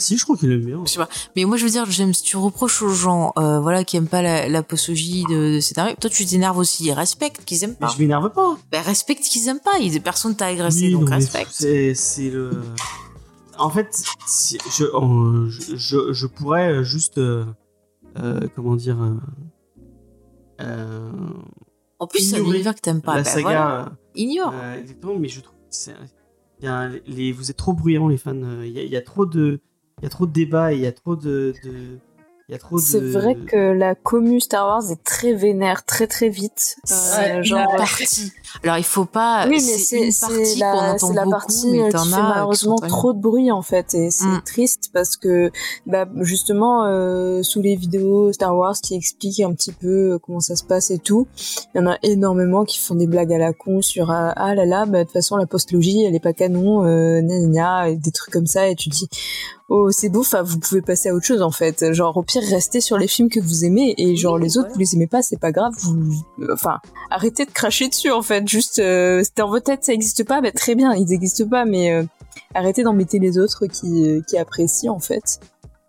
Si, 0.00 0.16
je 0.16 0.22
crois 0.24 0.36
qu'il 0.36 0.52
aime 0.52 0.64
bien. 0.64 0.80
Je 0.86 0.92
sais 0.92 0.98
pas. 0.98 1.08
Mais 1.34 1.44
moi, 1.44 1.56
je 1.56 1.64
veux 1.64 1.70
dire, 1.70 1.84
James, 1.90 2.12
tu 2.12 2.36
reproches 2.36 2.82
aux 2.82 2.88
gens, 2.94 3.32
euh, 3.36 3.58
voilà, 3.58 3.82
qui 3.84 3.96
aiment 3.96 4.06
pas 4.06 4.22
la, 4.22 4.48
la 4.48 4.62
posologie 4.62 5.24
de, 5.28 5.54
de 5.56 5.60
scénario. 5.60 5.96
Toi, 6.00 6.08
tu 6.08 6.24
t'énerves 6.24 6.56
aussi. 6.58 6.92
Respecte 6.92 7.44
qu'ils 7.44 7.64
aiment 7.64 7.76
Mais 7.80 7.86
pas. 7.88 7.92
je 7.96 8.00
m'énerve 8.00 8.30
pas. 8.32 8.56
Ben, 8.70 8.80
respecte 8.82 9.24
qu'ils 9.24 9.48
aiment 9.48 9.58
pas. 9.60 9.72
Personne 10.04 10.36
t'a 10.36 10.46
agressé, 10.46 10.86
Oui, 10.86 10.92
donc 10.92 11.02
non, 11.02 11.08
mais 11.10 11.14
respecte. 11.16 11.50
C'est, 11.52 11.94
c'est 11.94 12.30
le. 12.30 12.50
En 13.58 13.70
fait, 13.70 13.88
si- 14.26 14.58
je, 14.70 14.84
je, 15.50 15.76
je, 15.76 16.12
je 16.12 16.26
pourrais 16.28 16.84
juste. 16.84 17.18
euh, 17.18 17.44
euh, 18.20 18.40
comment 18.54 18.76
dire. 18.76 18.96
En 20.60 22.06
plus, 22.06 22.20
c'est 22.20 22.36
un 22.36 22.44
univers 22.44 22.74
que 22.74 22.80
t'aimes 22.80 23.02
pas. 23.02 23.16
la 23.16 23.22
Ben, 23.22 23.28
saga. 23.30 23.42
voilà. 23.42 23.92
Ignore. 24.14 24.54
exactement, 24.80 25.16
mais 25.18 25.28
je 25.28 25.40
trouve 25.40 25.54
c'est. 25.70 25.94
il 26.60 26.64
y 26.64 26.68
a 26.68 26.88
les, 27.06 27.32
vous 27.32 27.50
êtes 27.50 27.56
trop 27.56 27.72
bruyants, 27.72 28.08
les 28.08 28.16
fans. 28.16 28.34
Il 28.62 28.70
y 28.70 28.78
a, 28.78 28.82
il 28.82 28.90
y 28.90 28.96
a 28.96 29.02
trop 29.02 29.26
de. 29.26 29.60
Il 30.00 30.04
y 30.04 30.06
a 30.06 30.10
trop 30.10 30.26
de 30.26 30.32
débats 30.32 30.72
et 30.72 30.76
il 30.76 30.82
y 30.82 30.86
a 30.86 30.92
trop 30.92 31.16
de. 31.16 31.54
de- 31.64 31.98
il 32.48 32.52
y 32.52 32.54
a 32.54 32.58
trop 32.58 32.76
de. 32.78 32.82
C'est 32.82 32.98
vrai 33.00 33.34
que 33.34 33.72
la 33.72 33.94
commu 33.94 34.40
Star 34.40 34.66
Wars 34.66 34.90
est 34.90 35.04
très 35.04 35.34
vénère, 35.34 35.84
très 35.84 36.06
très 36.06 36.30
vite. 36.30 36.76
Euh, 36.90 37.16
Ouais, 37.18 37.42
genre, 37.44 37.70
la- 37.72 37.76
partie. 37.76 38.32
Alors, 38.62 38.78
il 38.78 38.84
faut 38.84 39.04
pas. 39.04 39.46
oui, 39.46 39.56
mais 39.56 39.60
c'est 39.60 40.10
partie 40.20 40.58
la, 40.58 40.96
beaucoup, 41.00 41.30
partie 41.30 41.70
mais 41.70 41.82
euh, 41.82 41.90
qui 41.90 42.08
fait 42.08 42.20
malheureusement 42.22 42.76
trop 42.76 43.12
de 43.12 43.20
bruit 43.20 43.50
en 43.50 43.62
fait 43.62 43.94
et 43.94 44.10
c'est 44.10 44.28
Mm. 44.28 44.42
triste 44.44 44.90
parce 44.92 45.16
que 45.16 45.50
bah, 45.86 46.06
justement 46.20 46.84
euh, 46.86 47.42
sous 47.42 47.60
les 47.62 47.76
vidéos 47.76 48.32
Star 48.32 48.56
Wars 48.56 48.76
qui 48.80 48.94
expliquent 48.94 49.40
un 49.40 49.52
petit 49.54 49.72
peu 49.72 50.12
euh, 50.12 50.18
comment 50.18 50.40
ça 50.40 50.56
se 50.56 50.64
passe 50.64 50.90
et 50.90 50.98
tout, 50.98 51.26
il 51.74 51.78
y 51.78 51.80
en 51.80 51.86
a 51.86 51.98
énormément 52.02 52.64
qui 52.64 52.78
font 52.78 52.94
des 52.94 53.06
blagues 53.06 53.32
à 53.32 53.38
la 53.38 53.52
con 53.52 53.82
sur 53.82 54.10
ah, 54.10 54.32
ah 54.36 54.54
là 54.54 54.64
là 54.64 54.86
bah, 54.86 54.98
de 55.00 55.04
toute 55.04 55.12
façon 55.12 55.36
la 55.36 55.46
postlogie 55.46 56.04
elle 56.04 56.14
est 56.14 56.20
pas 56.20 56.32
canon 56.32 56.84
euh, 56.84 57.20
gna, 57.20 57.38
gna, 57.86 57.94
des 57.94 58.10
trucs 58.12 58.32
comme 58.32 58.46
ça 58.46 58.68
et 58.68 58.74
tu 58.74 58.88
dis 58.88 59.08
oh 59.68 59.90
c'est 59.90 60.08
beau 60.08 60.20
enfin 60.20 60.42
vous 60.42 60.58
pouvez 60.58 60.82
passer 60.82 61.10
à 61.10 61.14
autre 61.14 61.26
chose 61.26 61.42
en 61.42 61.50
fait 61.50 61.92
genre 61.92 62.16
au 62.16 62.22
pire 62.22 62.42
restez 62.48 62.80
sur 62.80 62.98
les 62.98 63.08
films 63.08 63.28
que 63.28 63.40
vous 63.40 63.64
aimez 63.64 63.94
et 63.98 64.16
genre 64.16 64.34
Oui, 64.34 64.42
les 64.42 64.58
autres 64.58 64.70
vous 64.72 64.78
les 64.78 64.94
aimez 64.94 65.06
pas 65.06 65.22
c'est 65.22 65.38
pas 65.38 65.52
grave 65.52 65.72
vous 65.78 66.24
enfin 66.52 66.78
arrêtez 67.10 67.44
de 67.44 67.50
cracher 67.50 67.88
dessus 67.88 68.10
en 68.10 68.22
fait 68.22 68.37
juste 68.46 68.78
euh, 68.78 69.22
dans 69.36 69.48
votre 69.48 69.64
tête 69.64 69.84
ça 69.84 69.92
existe 69.92 70.24
pas 70.24 70.40
très 70.52 70.74
bien 70.74 70.94
ils 70.94 71.12
existent 71.12 71.46
pas 71.48 71.64
mais 71.64 71.92
euh, 71.92 72.04
arrêtez 72.54 72.82
d'embêter 72.82 73.18
les 73.18 73.38
autres 73.38 73.66
qui 73.66 74.06
euh, 74.06 74.20
qui 74.26 74.36
apprécient 74.36 74.92
en 74.92 75.00
fait 75.00 75.40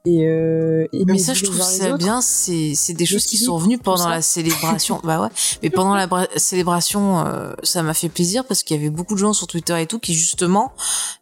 et, 0.05 0.25
euh, 0.27 0.85
et 0.93 1.03
Mais 1.05 1.17
ça, 1.19 1.33
je 1.33 1.43
trouve 1.43 1.61
ça 1.61 1.97
bien. 1.97 2.21
C'est, 2.21 2.73
c'est 2.75 2.93
des 2.93 3.05
choses 3.05 3.25
qui 3.25 3.37
sont 3.37 3.57
venues 3.57 3.77
pendant 3.77 4.07
la 4.07 4.21
célébration. 4.21 4.99
bah 5.03 5.21
ouais. 5.21 5.27
Mais 5.61 5.69
pendant 5.69 5.93
la 5.95 6.07
bra- 6.07 6.27
célébration, 6.35 7.25
euh, 7.25 7.53
ça 7.63 7.83
m'a 7.83 7.93
fait 7.93 8.09
plaisir 8.09 8.45
parce 8.45 8.63
qu'il 8.63 8.77
y 8.77 8.79
avait 8.79 8.89
beaucoup 8.89 9.13
de 9.13 9.19
gens 9.19 9.33
sur 9.33 9.47
Twitter 9.47 9.79
et 9.81 9.85
tout 9.87 9.99
qui 9.99 10.13
justement 10.13 10.71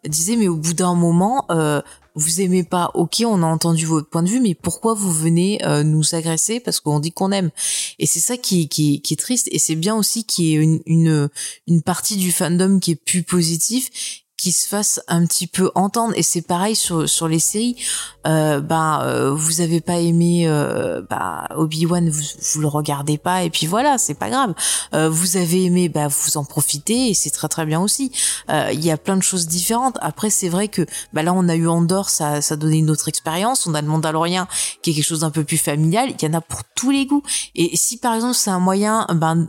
disaient, 0.06 0.36
mais 0.36 0.48
au 0.48 0.56
bout 0.56 0.74
d'un 0.74 0.94
moment, 0.94 1.44
euh, 1.50 1.82
vous 2.14 2.40
aimez 2.40 2.64
pas, 2.64 2.90
ok, 2.94 3.22
on 3.26 3.42
a 3.42 3.46
entendu 3.46 3.84
votre 3.86 4.08
point 4.08 4.22
de 4.24 4.28
vue, 4.28 4.40
mais 4.40 4.54
pourquoi 4.54 4.94
vous 4.94 5.12
venez 5.12 5.64
euh, 5.64 5.82
nous 5.84 6.14
agresser? 6.16 6.58
Parce 6.58 6.80
qu'on 6.80 6.98
dit 6.98 7.12
qu'on 7.12 7.30
aime 7.30 7.50
Et 8.00 8.06
c'est 8.06 8.18
ça 8.20 8.36
qui, 8.36 8.68
qui, 8.68 9.00
qui 9.02 9.14
est 9.14 9.18
triste. 9.18 9.48
Et 9.52 9.58
c'est 9.58 9.76
bien 9.76 9.94
aussi 9.94 10.24
qu'il 10.24 10.44
y 10.46 10.52
ait 10.54 10.58
une, 10.58 10.80
une, 10.86 11.28
une 11.68 11.82
partie 11.82 12.16
du 12.16 12.32
fandom 12.32 12.80
qui 12.80 12.92
est 12.92 12.96
plus 13.04 13.22
positif 13.22 13.90
qui 14.38 14.52
se 14.52 14.66
fasse 14.66 15.00
un 15.08 15.26
petit 15.26 15.46
peu 15.46 15.70
entendre. 15.74 16.14
Et 16.16 16.22
c'est 16.22 16.42
pareil 16.42 16.76
sur 16.76 17.08
sur 17.08 17.28
les 17.28 17.40
séries. 17.40 17.76
Euh, 18.26 18.60
ben 18.60 19.00
euh, 19.02 19.34
vous 19.34 19.60
avez 19.60 19.80
pas 19.80 19.98
aimé 19.98 20.44
euh, 20.46 21.02
bah, 21.08 21.48
Obi 21.56 21.86
Wan 21.86 22.08
vous 22.08 22.22
vous 22.54 22.60
le 22.60 22.68
regardez 22.68 23.16
pas 23.16 23.42
et 23.42 23.50
puis 23.50 23.66
voilà 23.66 23.98
c'est 23.98 24.14
pas 24.14 24.30
grave. 24.30 24.54
Euh, 24.94 25.10
vous 25.10 25.36
avez 25.36 25.64
aimé 25.64 25.88
bah 25.88 26.08
vous 26.08 26.36
en 26.36 26.44
profitez 26.44 27.10
et 27.10 27.14
c'est 27.14 27.30
très 27.30 27.48
très 27.48 27.66
bien 27.66 27.80
aussi. 27.80 28.12
Euh, 28.50 28.70
il 28.72 28.84
y 28.84 28.90
a 28.90 28.96
plein 28.96 29.16
de 29.16 29.22
choses 29.22 29.46
différentes. 29.48 29.98
Après 30.00 30.30
c'est 30.30 30.48
vrai 30.48 30.68
que 30.68 30.86
bah 31.12 31.22
là 31.22 31.32
on 31.34 31.48
a 31.48 31.56
eu 31.56 31.66
Andorre 31.66 32.10
ça 32.10 32.40
ça 32.40 32.56
donnait 32.56 32.78
une 32.78 32.90
autre 32.90 33.08
expérience. 33.08 33.66
On 33.66 33.74
a 33.74 33.82
le 33.82 33.88
Mandalorien 33.88 34.46
qui 34.82 34.90
est 34.90 34.94
quelque 34.94 35.04
chose 35.04 35.20
d'un 35.20 35.30
peu 35.30 35.44
plus 35.44 35.58
familial. 35.58 36.10
Il 36.10 36.24
y 36.24 36.30
en 36.30 36.34
a 36.34 36.40
pour 36.40 36.62
tous 36.76 36.92
les 36.92 37.06
goûts. 37.06 37.24
Et 37.56 37.76
si 37.76 37.96
par 37.96 38.14
exemple 38.14 38.34
c'est 38.34 38.50
un 38.50 38.60
moyen 38.60 39.06
ben 39.14 39.48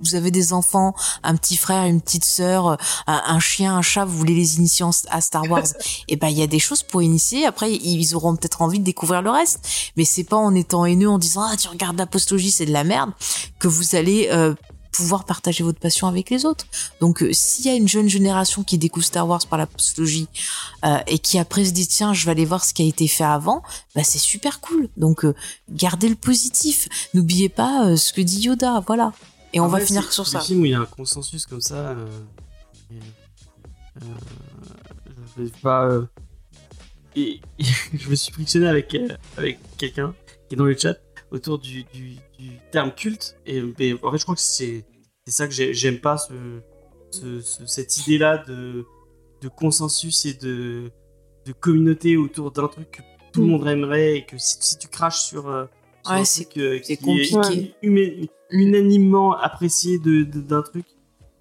vous 0.00 0.14
avez 0.14 0.30
des 0.30 0.52
enfants, 0.52 0.94
un 1.22 1.36
petit 1.36 1.56
frère, 1.56 1.84
une 1.84 2.00
petite 2.00 2.24
sœur, 2.24 2.68
euh, 2.68 2.76
un, 3.06 3.22
un 3.26 3.40
chien, 3.40 3.76
un 3.76 3.82
chat, 3.82 4.04
vous 4.04 4.16
voulez 4.16 4.34
les 4.34 4.56
initier 4.56 4.86
à 5.10 5.20
Star 5.20 5.48
Wars, 5.50 5.66
et 6.08 6.16
ben 6.16 6.28
il 6.28 6.38
y 6.38 6.42
a 6.42 6.46
des 6.46 6.58
choses 6.58 6.82
pour 6.82 7.02
initier. 7.02 7.46
Après, 7.46 7.72
ils 7.72 8.14
auront 8.14 8.36
peut-être 8.36 8.62
envie 8.62 8.78
de 8.78 8.84
découvrir 8.84 9.22
le 9.22 9.30
reste, 9.30 9.60
mais 9.96 10.04
c'est 10.04 10.24
pas 10.24 10.36
en 10.36 10.54
étant 10.54 10.84
haineux, 10.84 11.08
en 11.08 11.18
disant 11.18 11.42
ah 11.42 11.56
tu 11.56 11.68
regardes 11.68 11.98
l'apostologie, 11.98 12.50
c'est 12.50 12.66
de 12.66 12.72
la 12.72 12.84
merde, 12.84 13.12
que 13.58 13.68
vous 13.68 13.94
allez 13.94 14.28
euh, 14.32 14.54
pouvoir 14.94 15.24
partager 15.24 15.64
votre 15.64 15.80
passion 15.80 16.06
avec 16.06 16.30
les 16.30 16.46
autres. 16.46 16.66
Donc 17.00 17.22
euh, 17.22 17.32
s'il 17.32 17.66
y 17.66 17.68
a 17.68 17.74
une 17.74 17.88
jeune 17.88 18.08
génération 18.08 18.62
qui 18.62 18.78
découvre 18.78 19.04
Star 19.04 19.28
Wars 19.28 19.44
par 19.48 19.58
l'apostologie 19.58 20.28
euh, 20.84 20.98
et 21.06 21.18
qui 21.18 21.38
après 21.38 21.64
se 21.64 21.72
dit 21.72 21.86
tiens 21.86 22.14
je 22.14 22.24
vais 22.24 22.30
aller 22.30 22.44
voir 22.44 22.64
ce 22.64 22.72
qui 22.72 22.82
a 22.82 22.86
été 22.86 23.08
fait 23.08 23.24
avant, 23.24 23.62
bah 23.94 24.04
c'est 24.04 24.18
super 24.18 24.60
cool. 24.60 24.88
Donc 24.96 25.24
euh, 25.24 25.34
gardez 25.70 26.08
le 26.08 26.14
positif. 26.14 26.88
N'oubliez 27.12 27.48
pas 27.48 27.86
euh, 27.86 27.96
ce 27.96 28.12
que 28.12 28.20
dit 28.20 28.42
Yoda, 28.42 28.82
voilà. 28.86 29.12
Et 29.54 29.60
on 29.60 29.64
En 29.64 29.68
va 29.68 29.78
vrai, 29.78 29.86
finir 29.86 30.02
c'est- 30.04 30.12
sur 30.12 30.26
ça. 30.26 30.40
films 30.40 30.60
où 30.62 30.64
il 30.66 30.72
y 30.72 30.74
a 30.74 30.80
un 30.80 30.86
consensus 30.86 31.46
comme 31.46 31.60
ça. 31.60 31.90
euh, 31.90 32.06
et, 32.90 32.94
euh, 34.02 34.04
je 35.36 35.42
vais 35.44 35.50
pas. 35.62 35.86
euh, 35.86 36.06
et, 37.16 37.40
et 37.58 37.64
je 37.94 38.10
me 38.10 38.14
suis 38.14 38.32
frictionné 38.32 38.66
avec, 38.66 38.94
euh, 38.94 39.08
avec 39.36 39.58
quelqu'un 39.78 40.14
qui 40.48 40.54
est 40.54 40.58
dans 40.58 40.64
le 40.64 40.76
chat 40.76 40.96
autour 41.30 41.58
du, 41.58 41.84
du, 41.84 42.16
du 42.38 42.58
terme 42.72 42.92
culte. 42.92 43.36
Et 43.46 43.62
en 43.62 43.66
fait, 44.10 44.18
je 44.18 44.22
crois 44.24 44.34
que 44.34 44.40
c'est 44.40 44.84
c'est 45.26 45.32
ça 45.32 45.46
que 45.48 45.54
j'ai- 45.54 45.72
j'aime 45.72 46.00
pas, 46.00 46.18
ce, 46.18 46.32
ce- 47.10 47.40
ce- 47.40 47.66
cette 47.66 47.96
idée-là 47.98 48.38
de, 48.46 48.84
de 49.40 49.48
consensus 49.48 50.26
et 50.26 50.34
de, 50.34 50.90
de 51.46 51.52
communauté 51.52 52.16
autour 52.18 52.50
d'un 52.50 52.68
truc 52.68 52.90
que 52.90 53.02
tout 53.32 53.40
le 53.40 53.46
Mm. 53.46 53.50
monde 53.50 53.68
aimerait 53.68 54.16
et 54.18 54.26
que 54.26 54.36
si, 54.36 54.56
si 54.60 54.76
tu 54.78 54.88
craches 54.88 55.20
sur. 55.22 55.48
euh, 55.48 55.64
sur 56.04 56.12
Ouais, 56.14 56.24
c'est- 56.26 56.56
euh, 56.58 56.78
c'est 56.82 56.92
est 56.94 56.96
compliqué. 56.98 57.74
Unanimement 58.54 59.36
apprécié 59.36 59.98
de- 59.98 60.22
de- 60.24 60.40
d'un 60.40 60.62
truc. 60.62 60.86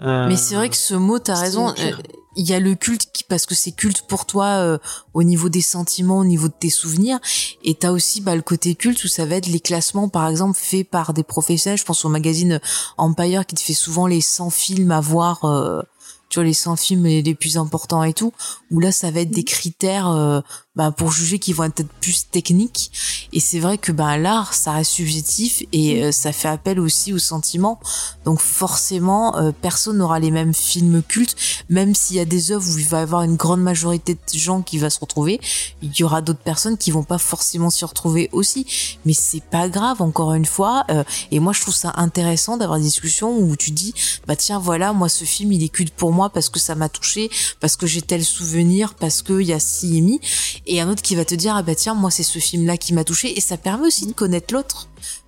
euh, 0.01 0.28
Mais 0.28 0.36
c'est 0.36 0.55
vrai 0.55 0.70
que 0.70 0.76
ce 0.76 0.95
mot, 0.95 1.20
t'as 1.20 1.36
raison. 1.39 1.72
pire. 1.74 1.99
euh, 1.99 2.11
Il 2.36 2.49
y 2.49 2.53
a 2.55 2.59
le 2.59 2.74
culte 2.74 3.11
qui, 3.14 3.24
parce 3.24 3.45
que 3.45 3.53
c'est 3.53 3.72
culte 3.74 4.07
pour 4.07 4.26
toi 4.26 4.45
euh, 4.45 4.80
au 5.14 5.22
niveau 5.22 5.49
des 5.49 5.61
sentiments, 5.61 6.18
au 6.18 6.26
niveau 6.26 6.47
de 6.47 6.53
tes 6.59 6.72
souvenirs, 6.72 7.20
et 7.64 7.76
t'as 7.76 7.91
aussi 7.91 8.22
bah, 8.22 8.36
le 8.36 8.41
côté 8.41 8.74
culte 8.74 9.03
où 9.03 9.07
ça 9.07 9.28
va 9.28 9.36
être 9.36 9.45
les 9.45 9.59
classements, 9.59 10.09
par 10.09 10.28
exemple, 10.28 10.57
faits 10.59 10.89
par 10.89 11.14
des 11.14 11.22
professionnels. 11.22 11.78
Je 11.78 11.86
pense 11.86 12.03
au 12.05 12.09
magazine 12.09 12.59
Empire 12.97 13.45
qui 13.45 13.53
te 13.53 13.61
fait 13.61 13.76
souvent 13.76 14.07
les 14.07 14.20
100 14.22 14.49
films 14.49 14.89
à 14.89 14.99
voir, 14.99 15.45
euh, 15.45 15.84
tu 16.30 16.39
vois, 16.39 16.43
les 16.45 16.55
100 16.55 16.76
films 16.76 17.03
les, 17.03 17.22
les 17.22 17.36
plus 17.36 17.55
importants 17.57 18.01
et 18.03 18.14
tout. 18.16 18.34
Où 18.72 18.80
là, 18.80 18.91
ça 18.91 19.11
va 19.11 19.20
être 19.20 19.30
des 19.30 19.43
critères 19.43 20.07
euh, 20.09 20.41
bah, 20.76 20.91
pour 20.91 21.11
juger 21.11 21.38
qui 21.38 21.53
vont 21.53 21.65
être 21.65 21.76
peut-être 21.76 21.93
plus 22.01 22.30
techniques. 22.30 22.91
Et 23.32 23.39
c'est 23.39 23.59
vrai 23.59 23.78
que 23.78 23.91
bah, 23.91 24.17
l'art, 24.17 24.53
ça 24.53 24.71
reste 24.71 24.91
subjectif 24.91 25.63
et 25.71 26.03
euh, 26.03 26.11
ça 26.11 26.32
fait 26.32 26.47
appel 26.47 26.80
aussi 26.80 27.13
aux 27.13 27.19
sentiments. 27.19 27.80
Donc 28.26 28.39
forcément, 28.39 29.38
euh, 29.38 29.51
personne 29.61 29.97
n'aura 29.97 30.19
les 30.19 30.32
mêmes 30.32 30.53
films 30.53 31.03
cultes, 31.03 31.36
même 31.69 31.93
s'il 31.93 32.15
y 32.15 32.19
a 32.19 32.26
des 32.26 32.51
œuvres 32.51 32.67
où 32.74 32.78
il 32.78 32.88
va 32.88 32.99
y 32.99 33.01
avoir 33.01 33.21
une 33.24 33.36
grande 33.36 33.61
majorité 33.61 34.15
de 34.15 34.39
gens 34.39 34.61
qui 34.61 34.78
va 34.78 34.89
se 34.89 34.99
retrouver, 34.99 35.39
il 35.82 35.91
y 35.95 36.03
aura 36.03 36.21
d'autres 36.21 36.43
personnes 36.43 36.78
qui 36.78 36.91
vont 36.91 37.03
pas 37.03 37.17
forcément 37.17 37.69
s'y 37.69 37.86
retrouver 37.86 38.30
aussi. 38.32 38.65
Mais 39.05 39.13
c'est 39.13 39.43
pas 39.43 39.69
grave, 39.69 40.01
encore 40.01 40.34
une 40.34 40.45
fois. 40.45 40.86
euh, 40.89 41.03
et 41.32 41.39
moi, 41.39 41.53
je 41.53 41.61
trouve 41.61 41.76
ça 41.76 41.93
intéressant 41.97 42.57
d'avoir 42.57 42.80
des 42.80 42.86
discussions 42.86 43.38
où 43.38 43.55
tu 43.55 43.71
dis, 43.71 43.93
bah 44.28 44.36
tiens, 44.36 44.59
voilà, 44.59 44.93
moi 44.93 45.09
ce 45.09 45.24
film, 45.24 45.51
il 45.51 45.63
est 45.63 45.69
culte 45.69 45.93
pour 45.93 46.11
moi 46.11 46.30
parce 46.30 46.49
que 46.49 46.59
ça 46.59 46.76
m'a 46.76 46.89
touché, 46.89 47.30
parce 47.59 47.76
que 47.76 47.86
j'ai 47.86 48.01
tel 48.01 48.24
souvenir, 48.24 48.95
parce 48.95 49.21
que 49.21 49.39
il 49.39 49.47
y 49.47 49.53
a 49.53 49.59
ci 49.59 49.97
et 49.97 50.01
mi. 50.01 50.19
Et 50.66 50.80
un 50.82 50.89
autre 50.89 51.01
qui 51.01 51.16
va 51.16 51.26
te 51.26 51.36
dire, 51.36 51.55
ah 51.55 51.61
bah 51.64 51.76
tiens, 51.76 51.93
moi 51.93 52.11
c'est 52.11 52.24
ce 52.24 52.39
film-là 52.39 52.78
qui 52.78 52.93
m'a 52.93 53.03
touché. 53.03 53.38
Et 53.38 53.41
ça 53.41 53.57
permet 53.57 53.88
aussi 53.88 54.05
de 54.07 54.14
connaître 54.14 54.53
l'autre 54.53 54.88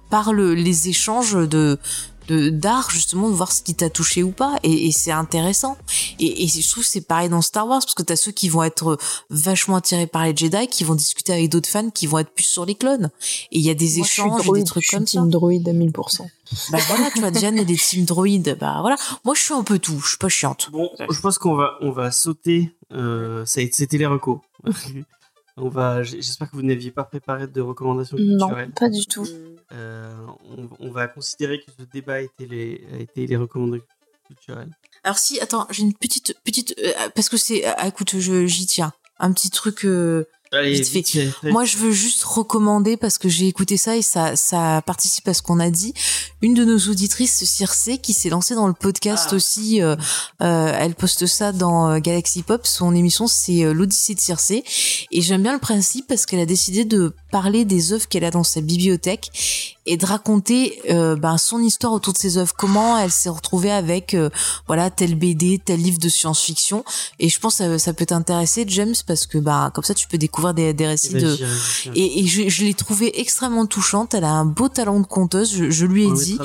par 0.10 0.34
le, 0.34 0.54
les 0.54 0.88
échanges 0.90 1.34
de 1.34 1.78
de 2.28 2.50
d'art 2.50 2.90
justement 2.90 3.30
de 3.30 3.36
voir 3.36 3.52
ce 3.52 3.62
qui 3.62 3.76
t'a 3.76 3.90
touché 3.92 4.24
ou 4.24 4.32
pas. 4.32 4.58
Et, 4.64 4.88
et 4.88 4.92
c'est 4.92 5.12
intéressant. 5.12 5.78
Et, 6.20 6.44
et 6.44 6.48
je 6.48 6.68
trouve 6.68 6.84
que 6.84 6.90
c'est 6.90 7.02
pareil 7.02 7.30
dans 7.30 7.42
Star 7.44 7.68
Wars 7.68 7.80
parce 7.82 7.94
que 7.94 8.02
t'as 8.02 8.16
ceux 8.16 8.32
qui 8.32 8.50
vont 8.50 8.64
être 8.64 8.98
vachement 9.30 9.76
attirés 9.76 10.08
par 10.08 10.24
les 10.26 10.36
Jedi 10.36 10.68
qui 10.68 10.84
vont 10.84 10.96
discuter 10.96 11.34
avec 11.34 11.50
d'autres 11.50 11.70
fans 11.70 11.90
qui 11.92 12.08
vont 12.08 12.18
être 12.20 12.32
plus 12.32 12.46
sur 12.46 12.66
les 12.66 12.74
clones. 12.76 13.12
Et 13.52 13.60
il 13.60 13.62
y 13.62 13.70
a 13.70 13.76
des 13.76 13.98
Moi, 13.98 14.06
je 14.08 14.12
suis 14.12 14.22
échanges 14.24 14.42
et 14.42 14.44
droïde, 14.44 14.64
des 14.64 14.68
trucs 14.68 14.84
je 14.84 14.88
suis 14.88 14.98
comme 14.98 15.06
ça. 15.06 15.20
team 15.20 15.30
droïde 15.30 15.70
à 15.70 15.74
1000%. 15.74 16.22
bah 16.72 16.80
voilà 16.88 17.12
tu 17.12 17.20
vois 17.20 17.30
Diane 17.32 17.60
et 17.60 17.66
des 17.66 17.76
team 17.78 18.06
droïdes 18.06 18.58
bah 18.60 18.78
voilà. 18.82 18.96
Moi 19.24 19.36
je 19.36 19.42
suis 19.42 19.54
un 19.54 19.64
peu 19.64 19.78
tout. 19.78 20.00
Je 20.02 20.10
suis 20.10 20.18
pas 20.18 20.30
chiante. 20.30 20.70
Bon, 20.72 20.90
je 21.08 21.20
pense 21.20 21.38
qu'on 21.38 21.56
va, 21.56 21.74
on 21.82 21.92
va 21.92 22.10
sauter. 22.12 22.72
Euh, 22.92 23.44
C'était 23.46 23.98
les 24.00 24.08
recos. 24.08 24.40
on 25.58 25.70
va. 25.70 26.04
J'espère 26.04 26.50
que 26.52 26.56
vous 26.56 26.62
n'aviez 26.64 26.92
pas 26.92 27.04
préparé 27.04 27.48
de 27.48 27.62
recommandations 27.62 28.18
Non, 28.20 28.48
culturelles. 28.48 28.72
pas 28.72 28.90
du 28.90 29.06
tout. 29.06 29.26
Euh, 29.72 30.14
on, 30.58 30.70
on 30.80 30.92
va 30.92 31.08
considérer 31.08 31.60
que 31.60 31.72
ce 31.78 31.84
débat 31.92 32.16
a 32.16 32.20
été 32.22 32.46
les, 32.46 32.82
été 33.00 33.26
les 33.26 33.36
recommandations 33.36 33.86
culturelles. 34.28 34.70
alors 35.04 35.18
si 35.18 35.40
attends 35.40 35.68
j'ai 35.72 35.82
une 35.84 35.94
petite 35.94 36.36
petite 36.44 36.76
euh, 36.84 36.92
parce 37.16 37.30
que 37.30 37.38
c'est 37.38 37.64
ah, 37.66 37.88
écoute 37.88 38.18
je 38.20 38.46
j'y 38.48 38.66
tiens 38.68 38.92
un 39.20 39.32
petit 39.32 39.50
truc 39.52 39.86
euh, 39.86 40.26
Allez, 40.56 40.74
Vite 40.74 40.88
fait. 40.88 40.94
vite 41.00 41.10
fait, 41.10 41.28
très 41.32 41.52
Moi, 41.52 41.66
je 41.66 41.78
veux 41.78 41.92
juste 41.92 42.24
recommander 42.24 42.98
parce 42.98 43.18
que 43.18 43.30
j'ai 43.30 43.48
écouté 43.48 43.78
ça 43.78 43.96
et 43.98 44.02
ça, 44.02 44.36
ça 44.36 44.82
participe 44.86 45.28
à 45.28 45.34
ce 45.34 45.42
qu'on 45.42 45.60
a 45.60 45.70
dit. 45.70 45.94
Une 46.42 46.54
de 46.54 46.64
nos 46.66 46.78
auditrices, 46.90 47.44
Circe, 47.44 47.90
qui 48.02 48.14
s'est 48.14 48.30
lancée 48.30 48.56
dans 48.56 48.68
le 48.68 48.74
podcast 48.74 49.30
Ah. 49.32 49.36
aussi. 49.36 49.82
euh, 49.82 49.96
euh, 50.42 50.72
elle 50.80 50.96
poste 50.96 51.26
ça 51.26 51.52
dans 51.52 51.90
euh, 51.92 52.00
Galaxy 52.00 52.42
Pop. 52.44 52.66
Son 52.66 52.96
émission, 52.96 53.28
c'est 53.28 53.64
euh, 53.64 53.74
l'Odyssée 53.74 54.16
de 54.16 54.20
Circe. 54.20 54.52
Et 54.52 55.22
j'aime 55.22 55.44
bien 55.44 55.54
le 55.54 55.60
principe 55.60 56.08
parce 56.08 56.26
qu'elle 56.26 56.40
a 56.40 56.46
décidé 56.46 56.86
de 56.86 57.14
parler 57.32 57.66
des 57.66 57.94
œuvres 57.94 58.08
qu'elle 58.08 58.24
a 58.26 58.32
dans 58.32 58.44
sa 58.44 58.62
bibliothèque 58.62 59.75
et 59.86 59.98
de 59.98 60.06
raconter 60.06 60.80
euh, 60.90 61.16
ben, 61.16 61.38
son 61.38 61.60
histoire 61.62 61.94
autour 61.94 62.14
de 62.14 62.18
ces 62.18 62.38
œuvres. 62.38 62.54
Comment 62.58 62.98
elle 62.98 63.12
s'est 63.12 63.30
retrouvée 63.30 63.72
avec 63.72 64.14
euh, 64.14 64.30
voilà 64.68 64.90
tel 64.90 65.16
BD, 65.16 65.60
tel 65.64 65.80
livre 65.80 66.00
de 66.00 66.10
science-fiction. 66.10 66.84
Et 67.20 67.30
je 67.30 67.40
pense 67.40 67.58
que 67.58 67.78
ça, 67.78 67.80
ça 67.80 67.94
peut 67.94 68.06
t'intéresser, 68.06 68.66
James, 68.68 68.96
parce 69.06 69.26
que 69.26 69.38
bah 69.38 69.72
comme 69.74 69.84
ça, 69.84 69.94
tu 69.94 70.08
peux 70.08 70.18
découvrir 70.18 70.54
des, 70.54 70.74
des 70.74 70.88
récits 70.88 71.14
ben, 71.14 71.24
de 71.24 71.38
et, 71.96 72.20
et 72.22 72.26
je, 72.28 72.50
je 72.50 72.64
l'ai 72.64 72.74
trouvée 72.74 73.20
extrêmement 73.20 73.66
touchante. 73.66 74.14
Elle 74.14 74.24
a 74.24 74.32
un 74.32 74.46
beau 74.46 74.70
talent 74.70 75.00
de 75.00 75.06
conteuse. 75.06 75.54
Je, 75.56 75.70
je 75.70 75.86
lui 75.86 76.04
ai 76.04 76.08
On 76.08 76.14
dit, 76.14 76.38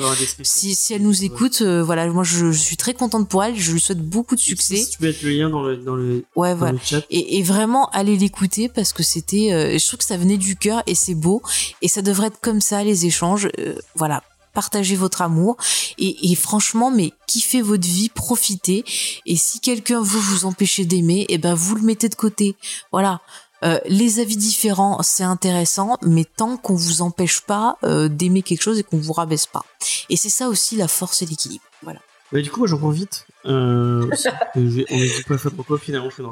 si, 0.43 0.75
si 0.75 0.93
elle 0.93 1.01
nous 1.03 1.23
écoute, 1.23 1.59
euh, 1.61 1.83
voilà, 1.83 2.07
moi 2.07 2.23
je, 2.23 2.51
je 2.51 2.59
suis 2.59 2.77
très 2.77 2.93
contente 2.93 3.27
pour 3.27 3.43
elle. 3.43 3.57
Je 3.57 3.71
lui 3.71 3.79
souhaite 3.81 4.01
beaucoup 4.01 4.35
de 4.35 4.39
succès. 4.41 4.77
Si 4.77 4.89
tu 4.91 4.97
peux 4.99 5.07
mettre 5.07 5.23
le 5.23 5.31
lien 5.31 5.49
dans 5.49 5.63
le, 5.63 5.77
dans 5.77 5.95
le, 5.95 6.23
Ouais, 6.35 6.51
dans 6.51 6.57
voilà. 6.57 6.73
le 6.73 6.79
chat. 6.83 7.01
Et, 7.09 7.37
et 7.37 7.43
vraiment, 7.43 7.89
allez 7.89 8.17
l'écouter 8.17 8.69
parce 8.69 8.93
que 8.93 9.03
c'était, 9.03 9.51
euh, 9.51 9.77
je 9.79 9.85
trouve 9.87 9.97
que 9.99 10.05
ça 10.05 10.17
venait 10.17 10.37
du 10.37 10.55
cœur 10.55 10.83
et 10.87 10.95
c'est 10.95 11.15
beau. 11.15 11.41
Et 11.81 11.87
ça 11.87 12.01
devrait 12.01 12.27
être 12.27 12.39
comme 12.41 12.61
ça 12.61 12.83
les 12.83 13.05
échanges. 13.05 13.30
Euh, 13.37 13.75
voilà. 13.95 14.23
Partagez 14.53 14.97
votre 14.97 15.21
amour 15.21 15.55
et, 15.97 16.31
et 16.31 16.35
franchement, 16.35 16.91
mais 16.91 17.13
kiffez 17.25 17.61
votre 17.61 17.87
vie, 17.87 18.09
profitez. 18.09 18.83
Et 19.25 19.37
si 19.37 19.61
quelqu'un 19.61 20.01
veut 20.01 20.19
vous 20.19 20.45
empêcher 20.45 20.83
d'aimer, 20.83 21.25
eh 21.29 21.37
ben 21.37 21.53
vous 21.53 21.75
le 21.75 21.83
mettez 21.83 22.09
de 22.09 22.15
côté. 22.15 22.57
Voilà. 22.91 23.21
Euh, 23.63 23.79
les 23.85 24.19
avis 24.19 24.37
différents, 24.37 25.01
c'est 25.03 25.23
intéressant, 25.23 25.97
mais 26.01 26.25
tant 26.25 26.57
qu'on 26.57 26.75
vous 26.75 27.01
empêche 27.01 27.41
pas 27.41 27.77
euh, 27.83 28.07
d'aimer 28.07 28.41
quelque 28.41 28.63
chose 28.63 28.79
et 28.79 28.83
qu'on 28.83 28.97
vous 28.97 29.13
rabaisse 29.13 29.45
pas. 29.45 29.63
Et 30.09 30.17
c'est 30.17 30.29
ça 30.29 30.49
aussi 30.49 30.75
la 30.75 30.87
force 30.87 31.21
et 31.21 31.25
l'équilibre. 31.25 31.63
Voilà. 31.83 31.99
Bah, 32.31 32.41
du 32.41 32.49
coup, 32.49 32.59
moi, 32.59 32.67
j'en 32.67 32.79
prends 32.79 32.89
vite. 32.89 33.27
Euh, 33.45 34.09
je 34.55 34.59
on 34.91 34.97
est 34.97 35.17
du 35.17 35.23
coup 35.23 35.33
à 35.33 35.37
faire 35.37 35.51
pourquoi 35.51 35.77
finalement 35.77 36.09
je 36.09 36.15
fais 36.15 36.23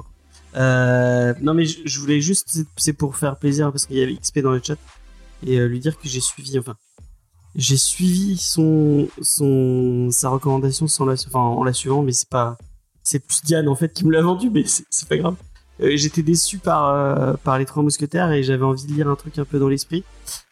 Euh, 0.55 1.33
non, 1.41 1.53
mais 1.53 1.65
je, 1.65 1.79
je 1.85 1.99
voulais 1.99 2.19
juste, 2.19 2.59
c'est 2.77 2.93
pour 2.93 3.15
faire 3.15 3.35
plaisir 3.37 3.71
parce 3.71 3.85
qu'il 3.85 3.97
y 3.97 4.01
avait 4.03 4.15
XP 4.15 4.39
dans 4.39 4.51
le 4.51 4.61
chat 4.63 4.77
et 5.45 5.57
euh, 5.59 5.67
lui 5.67 5.79
dire 5.79 5.97
que 5.97 6.07
j'ai 6.07 6.19
suivi, 6.19 6.59
enfin, 6.59 6.75
j'ai 7.55 7.77
suivi 7.77 8.37
son, 8.37 9.07
son, 9.21 10.09
sa 10.11 10.29
recommandation 10.29 10.87
sans 10.87 11.05
la, 11.05 11.13
enfin, 11.13 11.39
en 11.39 11.63
la 11.63 11.73
suivant, 11.73 12.01
mais 12.03 12.11
c'est 12.11 12.29
pas, 12.29 12.57
c'est 13.03 13.19
plus 13.19 13.41
Diane 13.43 13.67
en 13.67 13.75
fait 13.75 13.93
qui 13.93 14.05
me 14.05 14.11
l'a 14.11 14.21
vendu, 14.21 14.49
mais 14.49 14.63
c'est 14.65 15.07
pas 15.07 15.17
grave. 15.17 15.35
Euh, 15.81 15.95
J'étais 15.95 16.23
déçu 16.23 16.57
par, 16.57 16.89
euh, 16.89 17.33
par 17.43 17.57
les 17.57 17.65
trois 17.65 17.83
mousquetaires 17.83 18.31
et 18.31 18.43
j'avais 18.43 18.65
envie 18.65 18.85
de 18.85 18.93
lire 18.93 19.07
un 19.07 19.15
truc 19.15 19.39
un 19.39 19.45
peu 19.45 19.59
dans 19.59 19.69
l'esprit. 19.69 20.03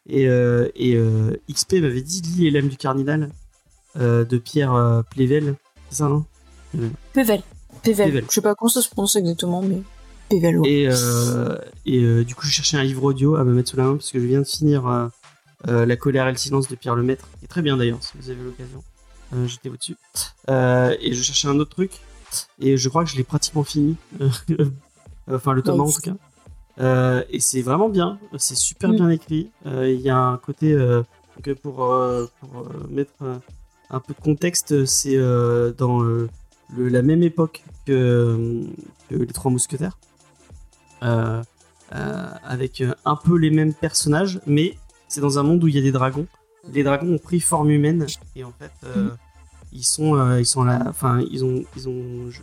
Et, 0.09 0.27
euh, 0.27 0.69
et 0.75 0.97
XP 1.51 1.73
m'avait 1.73 2.01
dit 2.01 2.21
lis 2.21 2.43
les 2.45 2.51
lames 2.51 2.69
du 2.69 2.77
cardinal 2.77 3.29
de 3.95 4.37
Pierre 4.37 5.03
Plével. 5.09 5.55
C'est 5.89 5.97
ça, 5.97 6.07
non? 6.07 6.23
Pével. 7.13 7.41
Pével. 7.83 8.23
Je 8.29 8.33
sais 8.33 8.41
pas 8.41 8.55
comment 8.55 8.69
ça 8.69 8.81
se 8.81 8.89
prononce 8.89 9.15
exactement, 9.15 9.61
mais 9.61 9.81
Et, 10.65 10.87
euh, 10.89 11.57
et 11.85 11.99
euh, 12.03 12.23
du 12.23 12.35
coup, 12.35 12.45
je 12.45 12.51
cherchais 12.51 12.77
un 12.77 12.83
livre 12.83 13.03
audio 13.03 13.35
à 13.35 13.43
me 13.43 13.53
mettre 13.53 13.69
sous 13.69 13.77
la 13.77 13.83
main 13.83 13.95
parce 13.95 14.11
que 14.11 14.19
je 14.19 14.25
viens 14.25 14.39
de 14.41 14.45
finir 14.47 14.85
euh, 15.67 15.85
La 15.85 15.95
colère 15.95 16.27
et 16.27 16.31
le 16.31 16.37
silence 16.37 16.67
de 16.67 16.75
Pierre 16.75 16.95
Lemaître, 16.95 17.27
qui 17.39 17.45
est 17.45 17.47
très 17.47 17.61
bien 17.61 17.77
d'ailleurs, 17.77 18.01
si 18.03 18.13
vous 18.19 18.29
avez 18.29 18.41
l'occasion. 18.43 18.83
J'étais 19.45 19.69
au-dessus. 19.69 19.95
Et 20.47 21.13
je 21.13 21.21
cherchais 21.21 21.47
un 21.47 21.59
autre 21.59 21.71
truc. 21.71 21.91
Et 22.59 22.77
je 22.77 22.89
crois 22.89 23.03
que 23.05 23.09
je 23.09 23.15
l'ai 23.17 23.23
pratiquement 23.23 23.63
fini. 23.63 23.95
enfin, 25.31 25.53
le 25.53 25.61
tome 25.61 25.79
1 25.79 25.83
en 25.83 25.91
tout 25.91 26.01
cas. 26.01 26.15
Euh, 26.79 27.23
et 27.29 27.39
c'est 27.39 27.61
vraiment 27.61 27.89
bien. 27.89 28.19
C'est 28.37 28.55
super 28.55 28.89
Mm. 28.91 28.95
bien 28.95 29.09
écrit. 29.09 29.49
Euh, 29.65 29.89
Il 29.91 30.01
y 30.01 30.09
a 30.09 30.17
un 30.17 30.37
côté. 30.37 30.73
euh, 30.73 31.03
donc, 31.45 31.55
pour 31.59 31.75
pour 32.39 32.65
mettre 32.89 33.13
un 33.89 33.99
peu 33.99 34.13
de 34.13 34.19
contexte, 34.21 34.85
c'est 34.85 35.17
dans 35.77 35.99
le- 35.99 36.29
la 36.77 37.01
même 37.01 37.23
époque 37.23 37.63
que, 37.85 38.63
que 39.09 39.15
les 39.15 39.27
Trois 39.27 39.51
Mousquetaires. 39.51 39.97
Euh, 41.03 41.43
euh, 41.95 42.27
avec 42.43 42.81
euh, 42.81 42.93
un 43.05 43.15
peu 43.15 43.37
les 43.37 43.49
mêmes 43.49 43.73
personnages, 43.73 44.41
mais 44.45 44.77
c'est 45.07 45.21
dans 45.21 45.39
un 45.39 45.43
monde 45.43 45.63
où 45.63 45.69
il 45.69 45.75
y 45.75 45.77
a 45.77 45.81
des 45.81 45.93
dragons. 45.93 46.27
Les 46.73 46.83
dragons 46.83 47.13
ont 47.13 47.17
pris 47.17 47.39
forme 47.39 47.69
humaine 47.69 48.05
et 48.35 48.43
en 48.43 48.51
fait, 48.51 48.71
ils 49.71 49.85
sont, 49.85 50.37
ils 50.37 50.45
sont 50.45 50.65
là, 50.65 50.83
enfin, 50.87 51.21
ils 51.31 51.45
ont, 51.45 51.63
ils 51.77 51.87
ont, 51.87 52.29
je, 52.29 52.41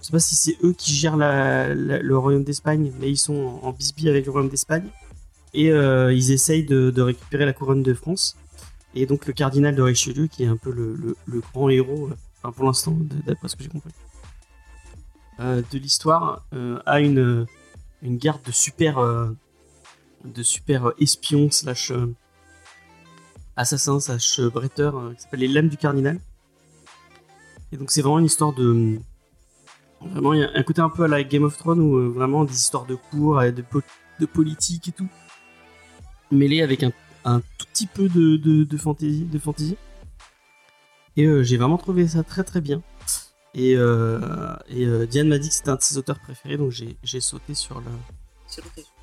je 0.00 0.06
sais 0.06 0.12
pas 0.12 0.20
si 0.20 0.36
c'est 0.36 0.56
eux 0.62 0.72
qui 0.72 0.94
gèrent 0.94 1.16
le 1.16 2.16
royaume 2.16 2.44
d'Espagne, 2.44 2.92
mais 3.00 3.10
ils 3.10 3.16
sont 3.16 3.58
en, 3.62 3.66
en 3.66 3.72
bisbille 3.72 4.08
avec 4.08 4.26
le 4.26 4.30
royaume 4.30 4.50
d'Espagne 4.50 4.86
et 5.54 5.70
ils 5.70 6.30
essayent 6.30 6.64
de, 6.64 7.00
récupérer 7.00 7.46
la 7.46 7.52
couronne 7.52 7.82
de 7.82 7.94
France. 7.94 8.36
Et 8.94 9.06
donc 9.06 9.26
le 9.26 9.32
cardinal 9.32 9.74
de 9.74 9.82
Richelieu, 9.82 10.28
qui 10.28 10.44
est 10.44 10.48
un 10.48 10.56
peu 10.56 10.70
le, 10.70 11.16
grand 11.52 11.68
héros, 11.68 12.10
pour 12.42 12.64
l'instant, 12.64 12.96
d'après 13.26 13.48
ce 13.48 13.56
que 13.56 13.64
j'ai 13.64 13.70
compris, 13.70 13.90
de 15.40 15.78
l'histoire, 15.78 16.46
a 16.86 17.00
une 17.00 17.48
une 18.04 18.18
garde 18.18 18.42
de 18.42 18.52
super 18.52 18.98
euh, 18.98 19.30
de 20.24 20.42
super 20.42 20.88
euh, 20.88 20.94
espions 21.00 21.50
slash 21.50 21.90
euh, 21.90 22.14
assassins 23.56 23.98
slash 23.98 24.40
bretteurs 24.40 25.12
qui 25.16 25.22
s'appelle 25.22 25.40
les 25.40 25.48
lames 25.48 25.68
du 25.68 25.76
cardinal. 25.76 26.20
Et 27.72 27.76
donc 27.76 27.90
c'est 27.90 28.02
vraiment 28.02 28.18
une 28.18 28.26
histoire 28.26 28.52
de 28.52 28.98
vraiment 30.00 30.34
il 30.34 30.40
y 30.40 30.44
a 30.44 30.50
un 30.54 30.62
côté 30.62 30.80
un 30.82 30.90
peu 30.90 31.04
à 31.04 31.08
la 31.08 31.24
Game 31.24 31.44
of 31.44 31.56
Thrones 31.56 31.80
où 31.80 32.12
vraiment 32.12 32.44
des 32.44 32.54
histoires 32.54 32.84
de 32.84 32.94
cours 32.94 33.42
et 33.42 33.52
de, 33.52 33.62
po- 33.62 33.82
de 34.20 34.26
politique 34.26 34.88
et 34.88 34.92
tout 34.92 35.08
mêlé 36.30 36.62
avec 36.62 36.82
un, 36.82 36.92
tout 37.58 37.66
petit 37.72 37.86
peu 37.86 38.08
de, 38.08 38.36
de, 38.36 38.76
fantasy 38.76 39.24
de 39.24 39.38
fantasy. 39.38 39.76
Et 41.16 41.44
j'ai 41.44 41.56
vraiment 41.56 41.78
trouvé 41.78 42.06
ça 42.08 42.22
très 42.22 42.44
très 42.44 42.60
bien 42.60 42.82
et, 43.54 43.74
euh, 43.76 44.18
et 44.68 44.84
euh, 44.84 45.06
Diane 45.06 45.28
m'a 45.28 45.38
dit 45.38 45.48
que 45.48 45.54
c'était 45.54 45.70
un 45.70 45.76
de 45.76 45.82
ses 45.82 45.96
auteurs 45.98 46.18
préférés, 46.18 46.56
donc 46.56 46.70
j'ai 46.70 47.20
sauté 47.20 47.54
sur 47.54 47.80
le 47.80 47.86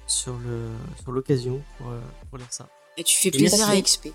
sur 0.07 0.33
le 0.33 0.69
sur 1.01 1.11
l'occasion 1.11 1.61
pour, 1.77 1.89
euh, 1.89 1.99
pour 2.29 2.37
lire 2.37 2.47
ça. 2.49 2.67
Et 2.97 3.03
tu 3.03 3.17
fais 3.17 3.31
plaisir 3.31 3.69
à 3.69 3.79
XP. 3.79 4.09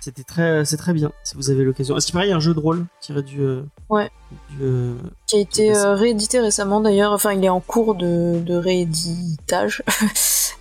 C'était 0.00 0.24
très 0.24 0.64
c'est 0.64 0.76
très 0.76 0.92
bien 0.92 1.12
si 1.22 1.36
vous 1.36 1.50
avez 1.50 1.62
l'occasion. 1.62 1.96
Est-ce 1.96 2.06
qu'il 2.06 2.14
paraît 2.14 2.26
il 2.26 2.30
y 2.30 2.32
a 2.32 2.36
un 2.36 2.40
jeu 2.40 2.54
de 2.54 2.58
rôle 2.58 2.84
tiré 3.00 3.22
du 3.22 3.40
Ouais. 3.88 4.10
du, 4.50 4.94
qui 5.28 5.36
a 5.36 5.38
été 5.38 5.76
euh, 5.76 5.94
réédité 5.94 6.40
récemment 6.40 6.80
d'ailleurs. 6.80 7.12
Enfin, 7.12 7.32
il 7.32 7.44
est 7.44 7.48
en 7.48 7.60
cours 7.60 7.94
de, 7.94 8.40
de 8.44 8.54
rééditage. 8.54 9.82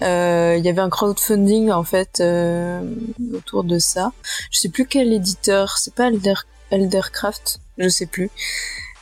Euh, 0.03 0.55
Il 0.57 0.65
y 0.65 0.69
avait 0.69 0.81
un 0.81 0.89
crowdfunding 0.89 1.69
en 1.69 1.83
fait 1.83 2.21
euh, 2.21 2.81
autour 3.35 3.63
de 3.63 3.77
ça. 3.77 4.13
Je 4.49 4.57
sais 4.57 4.69
plus 4.69 4.87
quel 4.87 5.13
éditeur. 5.13 5.77
C'est 5.77 5.93
pas 5.93 6.07
Elder, 6.07 6.33
Eldercraft. 6.71 7.60
Je 7.81 7.89
sais 7.89 8.05
plus. 8.05 8.29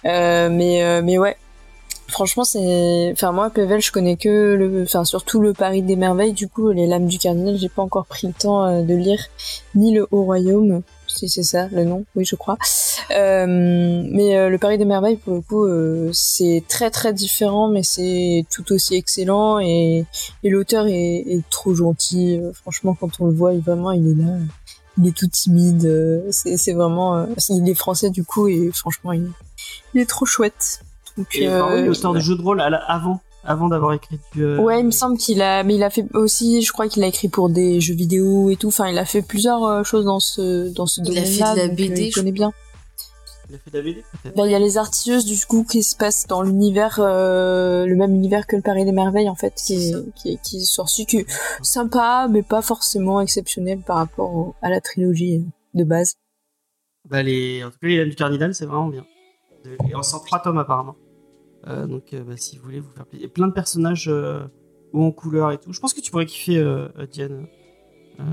Euh, 0.05 0.49
mais 0.49 0.83
euh, 0.83 1.01
mais 1.03 1.17
ouais. 1.17 1.35
Franchement, 2.07 2.43
c'est. 2.43 3.11
Enfin, 3.11 3.31
moi, 3.31 3.51
Pevel, 3.51 3.81
je 3.81 3.91
connais 3.91 4.15
que 4.15 4.55
le. 4.55 4.83
Enfin, 4.83 5.05
surtout 5.05 5.39
le 5.39 5.53
Paris 5.53 5.83
des 5.83 5.95
merveilles. 5.95 6.33
Du 6.33 6.47
coup, 6.47 6.71
les 6.71 6.87
lames 6.87 7.07
du 7.07 7.19
cardinal, 7.19 7.57
j'ai 7.57 7.69
pas 7.69 7.83
encore 7.83 8.07
pris 8.07 8.27
le 8.27 8.33
temps 8.33 8.65
euh, 8.65 8.81
de 8.81 8.95
lire 8.95 9.23
ni 9.75 9.93
le 9.93 10.07
Haut 10.09 10.23
Royaume, 10.23 10.81
si 11.07 11.29
c'est 11.29 11.43
ça 11.43 11.67
le 11.71 11.83
nom. 11.83 12.05
Oui, 12.15 12.25
je 12.25 12.35
crois. 12.35 12.57
Euh, 13.11 13.45
mais 13.47 14.37
euh, 14.37 14.49
le 14.49 14.57
Paris 14.57 14.77
des 14.77 14.85
merveilles, 14.85 15.17
pour 15.17 15.33
le 15.33 15.41
coup, 15.41 15.65
euh, 15.65 16.09
c'est 16.13 16.63
très 16.67 16.89
très 16.91 17.13
différent, 17.13 17.69
mais 17.69 17.83
c'est 17.83 18.45
tout 18.51 18.71
aussi 18.71 18.95
excellent 18.95 19.59
et, 19.59 20.05
l'auteur 20.43 20.87
est, 20.87 21.23
est 21.27 21.49
trop 21.49 21.73
gentil. 21.73 22.37
Euh, 22.37 22.51
franchement, 22.53 22.95
quand 22.99 23.19
on 23.19 23.25
le 23.25 23.33
voit, 23.33 23.53
il 23.53 23.61
vraiment, 23.61 23.91
il 23.91 24.07
est 24.07 24.23
là, 24.23 24.37
il 24.99 25.07
est 25.07 25.15
tout 25.15 25.27
timide. 25.27 25.85
euh, 25.85 26.21
c'est 26.31 26.73
vraiment, 26.73 27.15
euh, 27.17 27.25
il 27.49 27.67
est 27.69 27.73
français 27.75 28.09
du 28.09 28.23
coup 28.23 28.47
et 28.47 28.69
franchement, 28.73 29.11
il, 29.13 29.29
il 29.93 30.01
est 30.01 30.05
trop 30.09 30.25
chouette. 30.25 30.81
Donc, 31.17 31.27
et 31.35 31.47
vraiment, 31.47 31.71
il 31.75 31.83
est 31.85 31.87
euh, 31.87 31.91
auteur 31.91 32.13
de 32.13 32.19
jeux 32.19 32.35
de 32.37 32.41
rôle 32.41 32.61
à 32.61 32.69
la- 32.69 32.77
avant 32.77 33.19
avant 33.45 33.69
d'avoir 33.69 33.93
écrit 33.93 34.19
du 34.33 34.43
euh, 34.43 34.57
Ouais, 34.59 34.81
il 34.81 34.85
me 34.85 34.91
semble 34.91 35.17
qu'il 35.17 35.41
a, 35.41 35.63
mais 35.63 35.75
il 35.75 35.83
a 35.83 35.89
fait 35.89 36.05
aussi, 36.13 36.61
je 36.61 36.71
crois 36.73 36.89
qu'il 36.89 37.03
a 37.03 37.07
écrit 37.07 37.29
pour 37.29 37.49
des 37.49 37.79
jeux 37.79 37.93
vidéo 37.95 38.49
et 38.49 38.57
tout. 38.57 38.67
Enfin, 38.67 38.89
il 38.89 38.97
a 38.97 39.05
fait 39.05 39.21
plusieurs 39.21 39.63
euh, 39.63 39.83
choses 39.83 40.03
dans 40.05 40.19
ce 40.19 40.67
dans 40.73 40.85
ce 40.85 40.99
Il 41.01 41.17
a 41.17 41.23
fait 41.23 41.39
domaine-là. 41.39 41.55
de 41.55 41.59
la 41.61 41.67
BD, 41.69 42.11
je 42.11 42.15
connaît 42.19 42.31
bien. 42.33 42.51
Il 43.49 43.55
a 43.55 43.57
fait 43.59 43.71
de 43.71 43.77
la 43.77 43.83
BD 43.83 44.03
peut-être. 44.21 44.35
Ben, 44.35 44.45
il 44.45 44.51
y 44.51 44.55
a 44.55 44.59
les 44.59 44.77
artilleuses 44.77 45.25
du 45.25 45.37
coup 45.45 45.63
qui 45.63 45.81
se 45.83 45.95
passent 45.95 46.27
dans 46.27 46.41
l'univers, 46.41 46.99
euh, 46.99 47.85
le 47.85 47.95
même 47.95 48.13
univers 48.13 48.45
que 48.47 48.55
le 48.55 48.61
Paris 48.61 48.85
des 48.85 48.91
Merveilles 48.91 49.29
en 49.29 49.35
fait, 49.35 49.53
qui 49.55 49.93
qui 50.15 50.37
qui 50.43 50.57
est 50.57 50.65
sorti, 50.65 51.05
qui 51.05 51.17
est 51.17 51.25
sympa, 51.61 52.27
mais 52.29 52.43
pas 52.43 52.61
forcément 52.61 53.19
exceptionnel 53.21 53.79
par 53.81 53.97
rapport 53.97 54.33
au- 54.35 54.55
à 54.61 54.69
la 54.69 54.81
trilogie 54.81 55.45
de 55.73 55.83
base. 55.83 56.15
Bah, 57.09 57.23
les, 57.23 57.63
en 57.63 57.71
tout 57.71 57.77
cas, 57.81 57.87
les 57.87 57.97
lames 57.97 58.09
du 58.09 58.15
cardinal, 58.15 58.53
c'est 58.53 58.65
vraiment 58.65 58.87
bien. 58.89 59.05
Et 59.89 59.95
en 59.95 60.03
103 60.03 60.39
tomes 60.39 60.57
apparemment. 60.57 60.95
Euh, 61.67 61.87
donc, 61.87 62.13
euh, 62.13 62.23
bah, 62.23 62.37
si 62.37 62.57
vous 62.57 62.63
voulez 62.63 62.79
vous 62.79 62.91
faire 62.95 63.05
plaisir. 63.05 63.25
Et 63.27 63.29
plein 63.29 63.47
de 63.47 63.53
personnages 63.53 64.07
euh, 64.09 64.41
ou 64.93 65.03
en 65.03 65.11
couleur 65.11 65.51
et 65.51 65.57
tout. 65.57 65.73
Je 65.73 65.79
pense 65.79 65.93
que 65.93 66.01
tu 66.01 66.11
pourrais 66.11 66.25
kiffer 66.25 66.63
Diane. 67.11 67.47
Euh, 68.19 68.23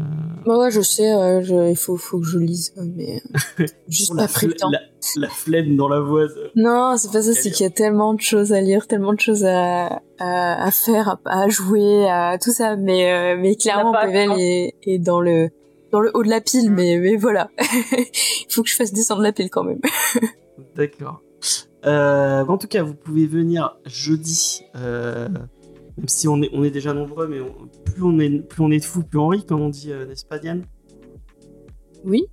Bah 0.44 0.58
ouais, 0.58 0.70
je 0.70 0.80
sais, 0.80 1.12
euh, 1.12 1.42
je- 1.42 1.70
il 1.70 1.76
faut, 1.76 1.96
faut 1.96 2.18
que 2.18 2.26
je 2.26 2.38
lise, 2.38 2.72
euh, 2.76 2.82
mais 2.96 3.22
euh, 3.60 3.66
juste 3.88 4.16
pas 4.16 4.26
pris 4.28 4.46
le 4.48 4.54
temps. 4.54 4.70
la, 4.70 4.80
la 5.16 5.28
flemme 5.28 5.76
dans 5.76 5.88
la 5.88 6.00
voix. 6.00 6.26
Non, 6.56 6.96
c'est 6.96 7.10
pas 7.12 7.22
ça, 7.22 7.32
c'est 7.34 7.50
qu'il 7.50 7.64
y 7.64 7.66
a 7.68 7.70
tellement 7.70 8.14
de 8.14 8.20
choses 8.20 8.52
à 8.52 8.60
lire, 8.60 8.86
tellement 8.86 9.12
de 9.14 9.20
choses 9.20 9.44
à, 9.44 10.02
à, 10.18 10.64
à 10.66 10.70
faire, 10.70 11.18
à, 11.24 11.42
à 11.42 11.48
jouer, 11.48 12.08
à 12.08 12.36
tout 12.38 12.52
ça, 12.52 12.76
mais, 12.76 13.12
euh, 13.12 13.36
mais 13.40 13.54
clairement, 13.56 13.92
le 13.92 14.26
temps. 14.26 14.36
est, 14.38 14.74
est 14.82 14.98
dans 14.98 15.20
le, 15.20 15.50
dans 15.92 16.00
le 16.00 16.10
haut 16.14 16.22
de 16.24 16.28
la 16.30 16.40
pile, 16.40 16.70
mais, 16.72 16.98
mais 16.98 17.16
voilà. 17.16 17.48
il 17.60 18.46
faut 18.52 18.62
que 18.62 18.68
je 18.68 18.74
fasse 18.76 18.92
descendre 18.92 19.22
la 19.22 19.32
pile 19.32 19.50
quand 19.50 19.64
même. 19.64 19.80
D'accord. 20.76 21.22
Euh, 21.84 22.44
en 22.44 22.58
tout 22.58 22.66
cas, 22.66 22.82
vous 22.82 22.94
pouvez 22.94 23.26
venir 23.26 23.76
jeudi, 23.86 24.62
euh, 24.74 25.28
même 25.96 26.08
si 26.08 26.28
on 26.28 26.42
est, 26.42 26.50
on 26.52 26.62
est 26.64 26.70
déjà 26.70 26.92
nombreux, 26.94 27.26
mais 27.28 27.40
on- 27.40 27.68
plus, 27.84 28.02
on 28.02 28.18
est, 28.18 28.30
plus 28.46 28.62
on 28.62 28.70
est 28.70 28.78
de 28.80 28.84
fous, 28.84 29.02
plus 29.02 29.18
on 29.18 29.28
rit, 29.28 29.44
comme 29.44 29.60
on 29.62 29.68
dit, 29.70 29.92
euh, 29.92 30.06
n'est-ce 30.06 30.24
pas 30.26 30.38
Diane? 30.38 30.64
Oui. 32.04 32.26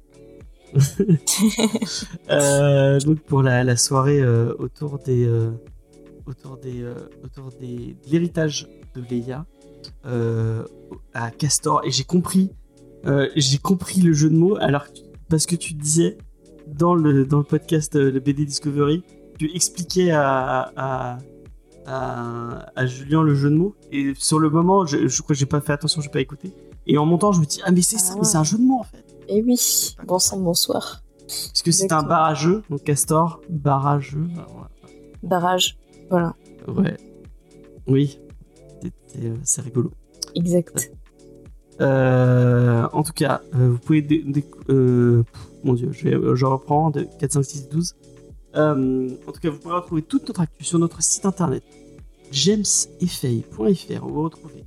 Euh, 2.29 2.99
donc 3.01 3.19
pour 3.21 3.43
la, 3.43 3.63
la 3.63 3.75
soirée 3.75 4.19
euh, 4.21 4.53
autour 4.57 4.97
des 4.99 5.29
autour 6.25 6.57
des 6.57 6.83
autour 7.23 7.49
des 7.59 7.95
de 8.05 8.11
l'héritage 8.11 8.67
de 8.95 9.01
Leia 9.09 9.45
à 11.13 11.31
Castor 11.31 11.81
et 11.85 11.91
j'ai 11.91 12.03
compris 12.05 12.51
euh, 13.05 13.29
j'ai 13.35 13.57
compris 13.57 14.01
le 14.01 14.13
jeu 14.13 14.29
de 14.29 14.35
mots 14.35 14.55
alors 14.57 14.85
parce 15.29 15.45
que 15.45 15.55
tu 15.55 15.73
disais 15.73 16.17
dans 16.67 16.95
le 16.95 17.25
dans 17.25 17.39
le 17.39 17.43
podcast 17.43 17.95
euh, 17.95 18.11
le 18.11 18.19
BD 18.19 18.45
Discovery 18.45 19.03
tu 19.37 19.53
expliquais 19.53 20.11
à 20.11 20.71
à, 20.75 21.17
à, 21.85 22.65
à 22.75 22.85
Julien 22.85 23.21
le 23.23 23.35
jeu 23.35 23.49
de 23.49 23.55
mots 23.55 23.75
et 23.91 24.13
sur 24.15 24.39
le 24.39 24.49
moment 24.49 24.85
je, 24.85 25.07
je 25.07 25.21
crois 25.21 25.33
que 25.33 25.39
j'ai 25.39 25.45
pas 25.45 25.61
fait 25.61 25.73
attention 25.73 26.01
j'ai 26.01 26.09
pas 26.09 26.21
écouté 26.21 26.53
et 26.87 26.97
en 26.97 27.05
montant 27.05 27.31
je 27.31 27.39
me 27.41 27.45
dis 27.45 27.59
ah 27.65 27.71
mais 27.71 27.81
c'est 27.81 27.97
ça 27.97 28.13
Ah. 28.13 28.17
mais 28.19 28.25
c'est 28.25 28.37
un 28.37 28.43
jeu 28.43 28.57
de 28.57 28.63
mots 28.63 28.79
en 28.79 28.83
fait 28.83 29.03
Et 29.27 29.41
oui, 29.43 29.55
bon 30.07 30.19
sang, 30.19 30.39
bonsoir. 30.39 31.03
parce 31.27 31.61
que 31.63 31.71
c'est 31.71 31.91
un 31.91 32.03
barrageux, 32.03 32.63
donc 32.69 32.83
Castor, 32.83 33.41
barrageux. 33.49 34.27
alors, 34.35 34.67
Barrage. 35.23 35.77
Voilà, 36.09 36.35
Ouais. 36.67 36.97
Oui. 37.87 38.19
C'était, 38.81 39.27
euh, 39.27 39.35
C'est 39.43 39.61
rigolo. 39.61 39.91
exact. 40.35 40.91
Euh, 41.81 42.87
en 42.93 43.03
tout 43.03 43.13
cas, 43.13 43.41
euh, 43.55 43.69
vous 43.71 43.77
pouvez. 43.77 44.05
euh, 44.69 45.23
pff, 45.23 45.41
mon 45.63 45.73
dieu, 45.73 45.89
je, 45.91 46.03
vais- 46.09 46.35
je 46.35 46.45
reprends 46.45 46.91
de 46.91 47.07
4, 47.19 47.31
5, 47.33 47.43
6, 47.43 47.69
12. 47.69 47.95
Euh, 48.55 49.09
en 49.27 49.31
tout 49.31 49.39
cas, 49.39 49.49
vous 49.49 49.57
pourrez 49.57 49.75
retrouver 49.75 50.01
toute 50.03 50.27
notre 50.27 50.41
actu 50.41 50.63
sur 50.63 50.77
notre 50.79 51.01
site 51.01 51.25
internet 51.25 51.63
jamesfay.fr 52.31 54.05
où 54.05 54.09
vous 54.09 54.23
retrouvez 54.23 54.65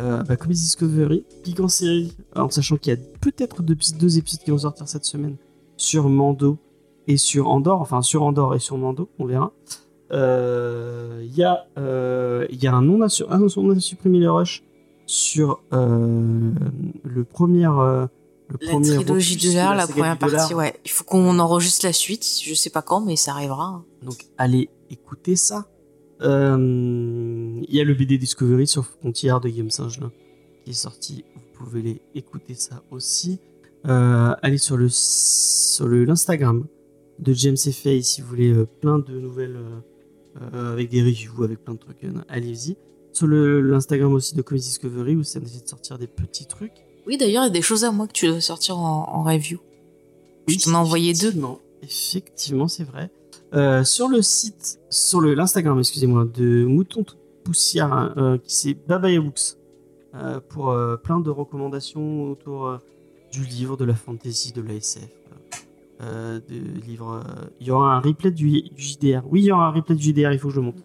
euh, 0.00 0.22
bah, 0.22 0.36
Comedy 0.36 0.60
Discovery, 0.60 1.24
Geek 1.44 1.60
en 1.60 1.68
série, 1.68 2.16
en 2.36 2.48
sachant 2.50 2.76
qu'il 2.76 2.92
y 2.92 2.96
a 2.96 3.00
peut-être 3.20 3.62
deux, 3.62 4.18
épisodes 4.18 4.40
qui 4.44 4.50
vont 4.50 4.58
sortir 4.58 4.88
cette 4.88 5.04
semaine 5.04 5.36
sur 5.76 6.08
Mando 6.08 6.58
et 7.08 7.16
sur 7.16 7.48
Andorre, 7.48 7.80
enfin 7.80 8.02
sur 8.02 8.22
Andorre 8.22 8.54
et 8.54 8.60
sur 8.60 8.78
Mando, 8.78 9.08
on 9.18 9.24
verra. 9.26 9.52
Euh, 10.12 11.22
Il 11.24 11.34
y, 11.36 11.42
a, 11.42 11.66
euh, 11.78 12.46
un 12.62 12.82
nom 12.82 13.02
à, 13.02 13.08
su- 13.08 13.24
ah 13.28 13.38
on 13.56 13.70
a 13.70 13.80
supprimé 13.80 14.20
le 14.20 14.30
rush 14.30 14.62
sur 15.06 15.60
euh, 15.72 16.50
le 17.02 17.24
premier. 17.24 17.66
Le 18.48 18.56
La 18.60 18.72
premier 18.72 18.94
trilogie 18.94 19.36
de 19.36 19.54
l'art, 19.54 19.74
la 19.74 19.86
première 19.86 20.18
partie, 20.18 20.54
ouais. 20.54 20.74
Il 20.84 20.90
faut 20.90 21.04
qu'on 21.04 21.38
enregistre 21.38 21.84
la 21.84 21.92
suite. 21.92 22.26
Je 22.42 22.54
sais 22.54 22.70
pas 22.70 22.82
quand, 22.82 23.00
mais 23.00 23.16
ça 23.16 23.32
arrivera. 23.32 23.84
Donc 24.02 24.26
allez 24.38 24.70
écouter 24.90 25.36
ça. 25.36 25.68
Euh, 26.22 26.56
Il 27.68 27.74
y 27.74 27.80
a 27.80 27.84
le 27.84 27.94
BD 27.94 28.18
Discovery 28.18 28.66
sur 28.66 28.84
Frontière 28.86 29.40
de 29.40 29.48
Guillaume 29.48 29.70
Singelin 29.70 30.10
qui 30.64 30.70
est 30.70 30.74
sorti. 30.74 31.24
Vous 31.34 31.64
pouvez 31.64 31.82
les 31.82 32.02
écouter 32.14 32.54
ça 32.54 32.82
aussi. 32.90 33.38
Euh, 33.86 34.34
allez 34.42 34.58
sur 34.58 34.76
le 34.76 34.88
sur 34.88 35.86
le 35.86 36.04
l'Instagram 36.04 36.66
de 37.18 37.32
James 37.32 37.56
Fay 37.56 38.02
si 38.02 38.22
vous 38.22 38.28
voulez 38.28 38.52
euh, 38.52 38.66
plein 38.80 38.98
de 38.98 39.18
nouvelles 39.20 39.58
avec 40.52 40.88
des 40.88 41.02
reviews, 41.02 41.42
avec 41.42 41.64
plein 41.64 41.74
de 41.74 41.80
trucs. 41.80 42.06
Allez-y. 42.28 42.76
Sur 43.12 43.26
l'Instagram 43.26 44.12
aussi 44.14 44.36
de 44.36 44.42
Comics 44.42 44.62
Discovery 44.62 45.16
où 45.16 45.24
ça 45.24 45.40
essaie 45.40 45.62
de 45.62 45.68
sortir 45.68 45.98
des 45.98 46.06
petits 46.06 46.46
trucs. 46.46 46.87
Oui, 47.08 47.16
d'ailleurs, 47.16 47.44
il 47.44 47.46
y 47.46 47.50
a 47.50 47.52
des 47.52 47.62
choses 47.62 47.84
à 47.84 47.90
moi 47.90 48.06
que 48.06 48.12
tu 48.12 48.26
dois 48.26 48.40
sortir 48.42 48.76
en, 48.76 49.08
en 49.08 49.22
review. 49.22 49.58
Je 50.46 50.58
t'en 50.62 50.72
ai 50.72 50.76
envoyé 50.76 51.14
deux. 51.14 51.32
Effectivement, 51.82 52.68
c'est 52.68 52.84
vrai. 52.84 53.10
Euh, 53.54 53.82
sur 53.82 54.08
le 54.08 54.20
site, 54.20 54.78
sur 54.90 55.20
le 55.20 55.32
l'Instagram, 55.32 55.78
excusez-moi, 55.78 56.26
de 56.26 56.66
Mouton 56.66 57.04
Toute 57.04 57.18
Poussière, 57.44 58.12
euh, 58.18 58.36
qui 58.36 58.54
c'est 58.54 58.74
Babaya 58.74 59.22
Books, 59.22 59.56
euh, 60.14 60.38
pour 60.50 60.68
euh, 60.68 60.96
plein 60.96 61.18
de 61.18 61.30
recommandations 61.30 62.30
autour 62.30 62.78
du 63.32 63.42
livre, 63.42 63.78
de 63.78 63.86
la 63.86 63.94
fantasy, 63.94 64.52
de 64.52 64.60
la 64.60 64.74
SF, 64.74 65.08
euh, 66.02 66.40
de 66.46 66.80
livres. 66.86 67.24
Il 67.58 67.68
y 67.68 67.70
aura 67.70 67.96
un 67.96 68.00
replay 68.00 68.30
du, 68.30 68.62
du 68.62 68.82
JDR. 68.82 69.22
Oui, 69.30 69.40
il 69.40 69.46
y 69.46 69.52
aura 69.52 69.68
un 69.68 69.70
replay 69.70 69.94
du 69.94 70.02
JDR. 70.02 70.32
Il 70.32 70.38
faut 70.38 70.48
que 70.48 70.54
je 70.54 70.60
monte. 70.60 70.76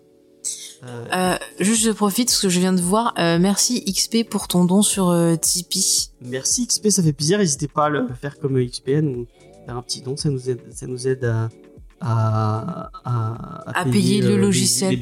Euh, 0.83 1.05
Euh, 1.13 1.35
juste, 1.59 1.83
je 1.83 1.91
profite 1.91 2.27
parce 2.27 2.41
que 2.41 2.49
je 2.49 2.59
viens 2.59 2.73
de 2.73 2.81
voir. 2.81 3.13
euh, 3.17 3.39
merci 3.39 3.83
XP 3.85 4.27
pour 4.29 4.47
ton 4.47 4.65
don 4.65 4.81
sur 4.81 5.09
euh, 5.09 5.35
Tipeee. 5.35 6.09
Merci 6.21 6.67
XP, 6.67 6.89
ça 6.89 7.01
fait 7.03 7.13
plaisir. 7.13 7.37
N'hésitez 7.39 7.67
pas 7.67 7.85
à 7.85 7.89
le 7.89 8.07
faire 8.19 8.37
comme 8.39 8.57
XPN 8.63 9.07
ou 9.07 9.27
faire 9.65 9.77
un 9.77 9.81
petit 9.81 10.01
don, 10.01 10.17
ça 10.17 10.29
nous 10.29 10.49
aide, 10.49 10.59
ça 10.73 10.85
nous 10.87 11.07
aide 11.07 11.23
à, 11.23 11.49
à, 12.01 12.89
à, 13.05 13.79
À 13.79 13.85
payer 13.85 14.21
euh, 14.21 14.27
le 14.29 14.35
les- 14.35 14.41
logiciel 14.41 14.99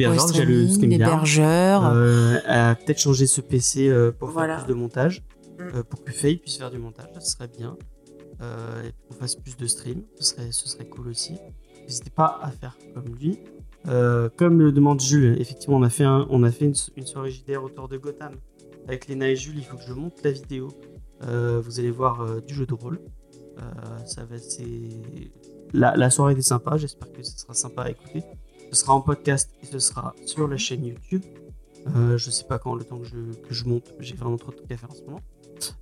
l'hébergeur. 0.79 1.85
Euh, 1.85 2.37
à 2.45 2.75
peut-être 2.75 2.99
changer 2.99 3.25
ce 3.27 3.41
PC 3.41 3.87
euh, 3.87 4.11
pour 4.11 4.29
Voilà. 4.29 4.57
faire 4.57 4.65
plus 4.65 4.73
de 4.73 4.77
montage, 4.79 5.23
Mm. 5.57 5.63
euh, 5.77 5.83
pour 5.83 6.03
que 6.03 6.11
Faye 6.11 6.37
puisse 6.37 6.57
faire 6.57 6.71
du 6.71 6.77
montage, 6.77 7.07
ce 7.19 7.31
serait 7.31 7.47
bien. 7.47 7.75
Euh, 8.41 8.83
et 8.87 8.91
qu'on 9.07 9.13
fasse 9.19 9.35
plus 9.35 9.55
de 9.55 9.67
streams, 9.67 10.01
ce 10.19 10.25
serait, 10.33 10.51
ce 10.51 10.67
serait 10.67 10.85
cool 10.85 11.07
aussi. 11.09 11.33
N'hésitez 11.87 12.09
pas 12.09 12.39
à 12.41 12.49
faire 12.51 12.75
comme 12.93 13.15
lui. 13.19 13.39
Euh, 13.87 14.29
comme 14.37 14.59
le 14.59 14.71
demande 14.71 15.01
Jules, 15.01 15.39
effectivement, 15.39 15.77
on 15.77 15.83
a 15.83 15.89
fait, 15.89 16.05
on 16.05 16.43
a 16.43 16.51
fait 16.51 16.65
une, 16.65 17.05
soirée 17.05 17.31
JDR 17.31 17.63
autour 17.63 17.87
de 17.87 17.97
Gotham 17.97 18.35
avec 18.87 19.07
Léna 19.07 19.29
et 19.29 19.35
Jules. 19.35 19.57
Il 19.57 19.63
faut 19.63 19.77
que 19.77 19.83
je 19.87 19.93
monte 19.93 20.23
la 20.23 20.31
vidéo. 20.31 20.69
Euh, 21.23 21.61
vous 21.63 21.79
allez 21.79 21.91
voir 21.91 22.21
euh, 22.21 22.41
du 22.41 22.53
jeu 22.53 22.65
de 22.65 22.73
rôle. 22.73 22.99
Ça 24.05 24.25
va, 24.25 24.37
la, 25.73 25.95
la 25.95 26.09
soirée 26.09 26.33
était 26.33 26.41
sympa. 26.41 26.77
J'espère 26.77 27.11
que 27.11 27.21
ce 27.21 27.37
sera 27.37 27.53
sympa 27.53 27.83
à 27.83 27.89
écouter. 27.91 28.23
Ce 28.71 28.79
sera 28.79 28.93
en 28.93 29.01
podcast 29.01 29.51
et 29.61 29.67
ce 29.67 29.77
sera 29.77 30.15
sur 30.25 30.47
la 30.47 30.57
chaîne 30.57 30.83
YouTube. 30.83 31.21
Je 31.85 32.29
sais 32.31 32.45
pas 32.45 32.57
quand 32.57 32.73
le 32.73 32.83
temps 32.83 32.97
que 32.97 33.05
je, 33.05 33.17
que 33.47 33.53
je 33.53 33.65
monte. 33.65 33.93
J'ai 33.99 34.15
vraiment 34.15 34.37
trop 34.37 34.51
de 34.51 34.57
trucs 34.57 34.71
à 34.71 34.77
faire 34.77 34.89
en 34.89 34.95
ce 34.95 35.03
moment. 35.03 35.21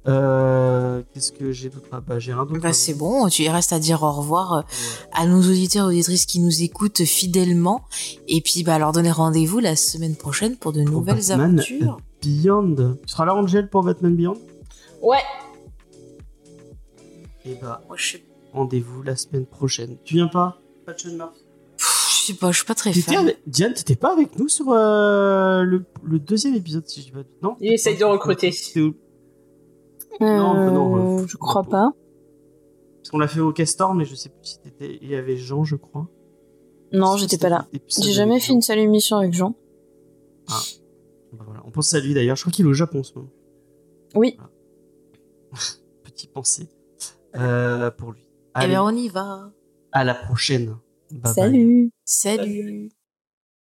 Euh, 0.08 1.02
Qu'est-ce 1.14 1.32
que 1.32 1.52
j'ai 1.52 1.70
d'autre 1.70 1.88
Ah, 1.92 2.02
bah, 2.02 2.20
j'ai 2.20 2.34
rien 2.34 2.46
d'autre. 2.46 2.62
Bah, 2.62 2.74
c'est 2.74 2.94
bon, 2.94 3.28
tu 3.30 3.44
il 3.44 3.50
reste 3.50 3.74
à 3.74 3.80
dire 3.80 4.04
au 4.04 4.12
revoir 4.12 4.54
euh, 4.54 4.60
Ouais. 4.62 4.66
à 5.14 5.26
nos 5.26 5.40
auditeurs 5.42 5.86
et 5.92 5.96
auditrices 5.96 6.26
qui 6.26 6.40
nous 6.40 6.62
écoutent 6.64 7.04
fidèlement. 7.06 7.82
Et 8.28 8.42
puis, 8.42 8.64
bah, 8.64 8.78
leur 8.80 8.92
donner 8.92 9.12
rendez-vous 9.12 9.60
la 9.60 9.76
semaine 9.76 10.16
prochaine 10.16 10.56
pour 10.58 10.74
de 10.74 10.82
nouvelles 10.82 11.16
Batman, 11.18 11.54
aventures. 11.60 11.98
Beyond. 12.24 12.76
Tu 13.06 13.08
seras 13.12 13.26
là, 13.26 13.36
Angel, 13.36 13.70
pour 13.70 13.84
Batman 13.84 14.16
Beyond? 14.16 14.38
Ouais. 15.02 15.18
Et 17.46 17.56
bah, 17.62 17.82
je 17.96 18.12
sais, 18.12 18.24
rendez-vous 18.54 19.02
la 19.04 19.16
semaine 19.16 19.46
prochaine. 19.46 19.98
Tu 20.04 20.16
viens 20.16 20.28
pas? 20.28 20.60
Mars 20.88 21.04
pff, 21.78 22.08
je 22.22 22.26
sais 22.26 22.34
pas, 22.34 22.52
je 22.52 22.58
suis 22.58 22.66
pas 22.66 22.76
très 22.76 22.92
fan. 22.92 23.16
avec- 23.18 23.38
Diane, 23.48 23.74
t'étais 23.74 23.96
pas 23.96 24.12
avec 24.12 24.38
nous 24.40 24.50
sur 24.50 24.66
euh, 24.72 25.62
le, 25.64 25.86
le 26.04 26.20
deuxième 26.20 26.56
épisode, 26.56 26.88
si 26.88 27.00
je 27.02 27.06
dis 27.06 27.12
pas 27.12 27.20
Non? 27.44 27.56
Il 27.62 27.72
essaye 27.74 27.98
de 27.98 28.04
recruter. 28.06 28.52
Non, 30.22 30.56
Euh, 30.56 30.72
non, 30.72 31.20
euh, 31.20 31.28
je 31.28 31.38
crois 31.38 31.64
pas. 31.64 31.92
Parce 32.98 33.10
qu'on 33.12 33.20
l'a 33.20 33.28
fait 33.28 33.40
au 33.40 33.52
Castor, 33.54 33.94
mais 33.96 34.06
je 34.06 34.16
sais 34.16 34.30
plus 34.30 34.40
si 34.44 34.60
t'étais. 34.60 34.98
Il 35.02 35.10
y 35.10 35.16
avait 35.16 35.38
Jean, 35.38 35.64
je 35.64 35.76
crois. 35.76 36.08
Non, 36.92 37.18
j'étais 37.18 37.38
pas 37.38 37.50
là. 37.50 37.68
J'ai 38.02 38.12
jamais 38.12 38.40
fait 38.40 38.52
une 38.54 38.62
seule 38.62 38.80
émission 38.80 39.18
avec 39.18 39.34
Jean. 39.34 39.56
Bah 40.48 41.44
voilà. 41.46 41.62
On 41.66 41.72
pense 41.72 41.94
à 41.94 42.00
lui 42.00 42.14
d'ailleurs. 42.14 42.36
Je 42.36 42.42
crois 42.42 42.52
qu'il 42.52 42.66
est 42.66 42.70
au 42.70 42.74
Japon 42.74 43.00
en 43.00 43.04
ce 43.04 43.14
moment. 43.16 43.30
Oui. 44.16 44.38
Petit 46.04 46.28
pensée 46.28 46.68
euh, 47.36 47.92
pour 47.92 48.12
lui. 48.12 48.22
Eh 48.26 48.50
Allez, 48.56 48.68
bien, 48.70 48.84
on 48.84 48.90
y 48.96 49.08
va. 49.08 49.52
à 49.92 50.04
la 50.04 50.16
prochaine. 50.16 50.76
Bye 51.12 51.22
bye. 51.22 51.34
Salut. 51.34 51.92
Salut. 52.04 52.90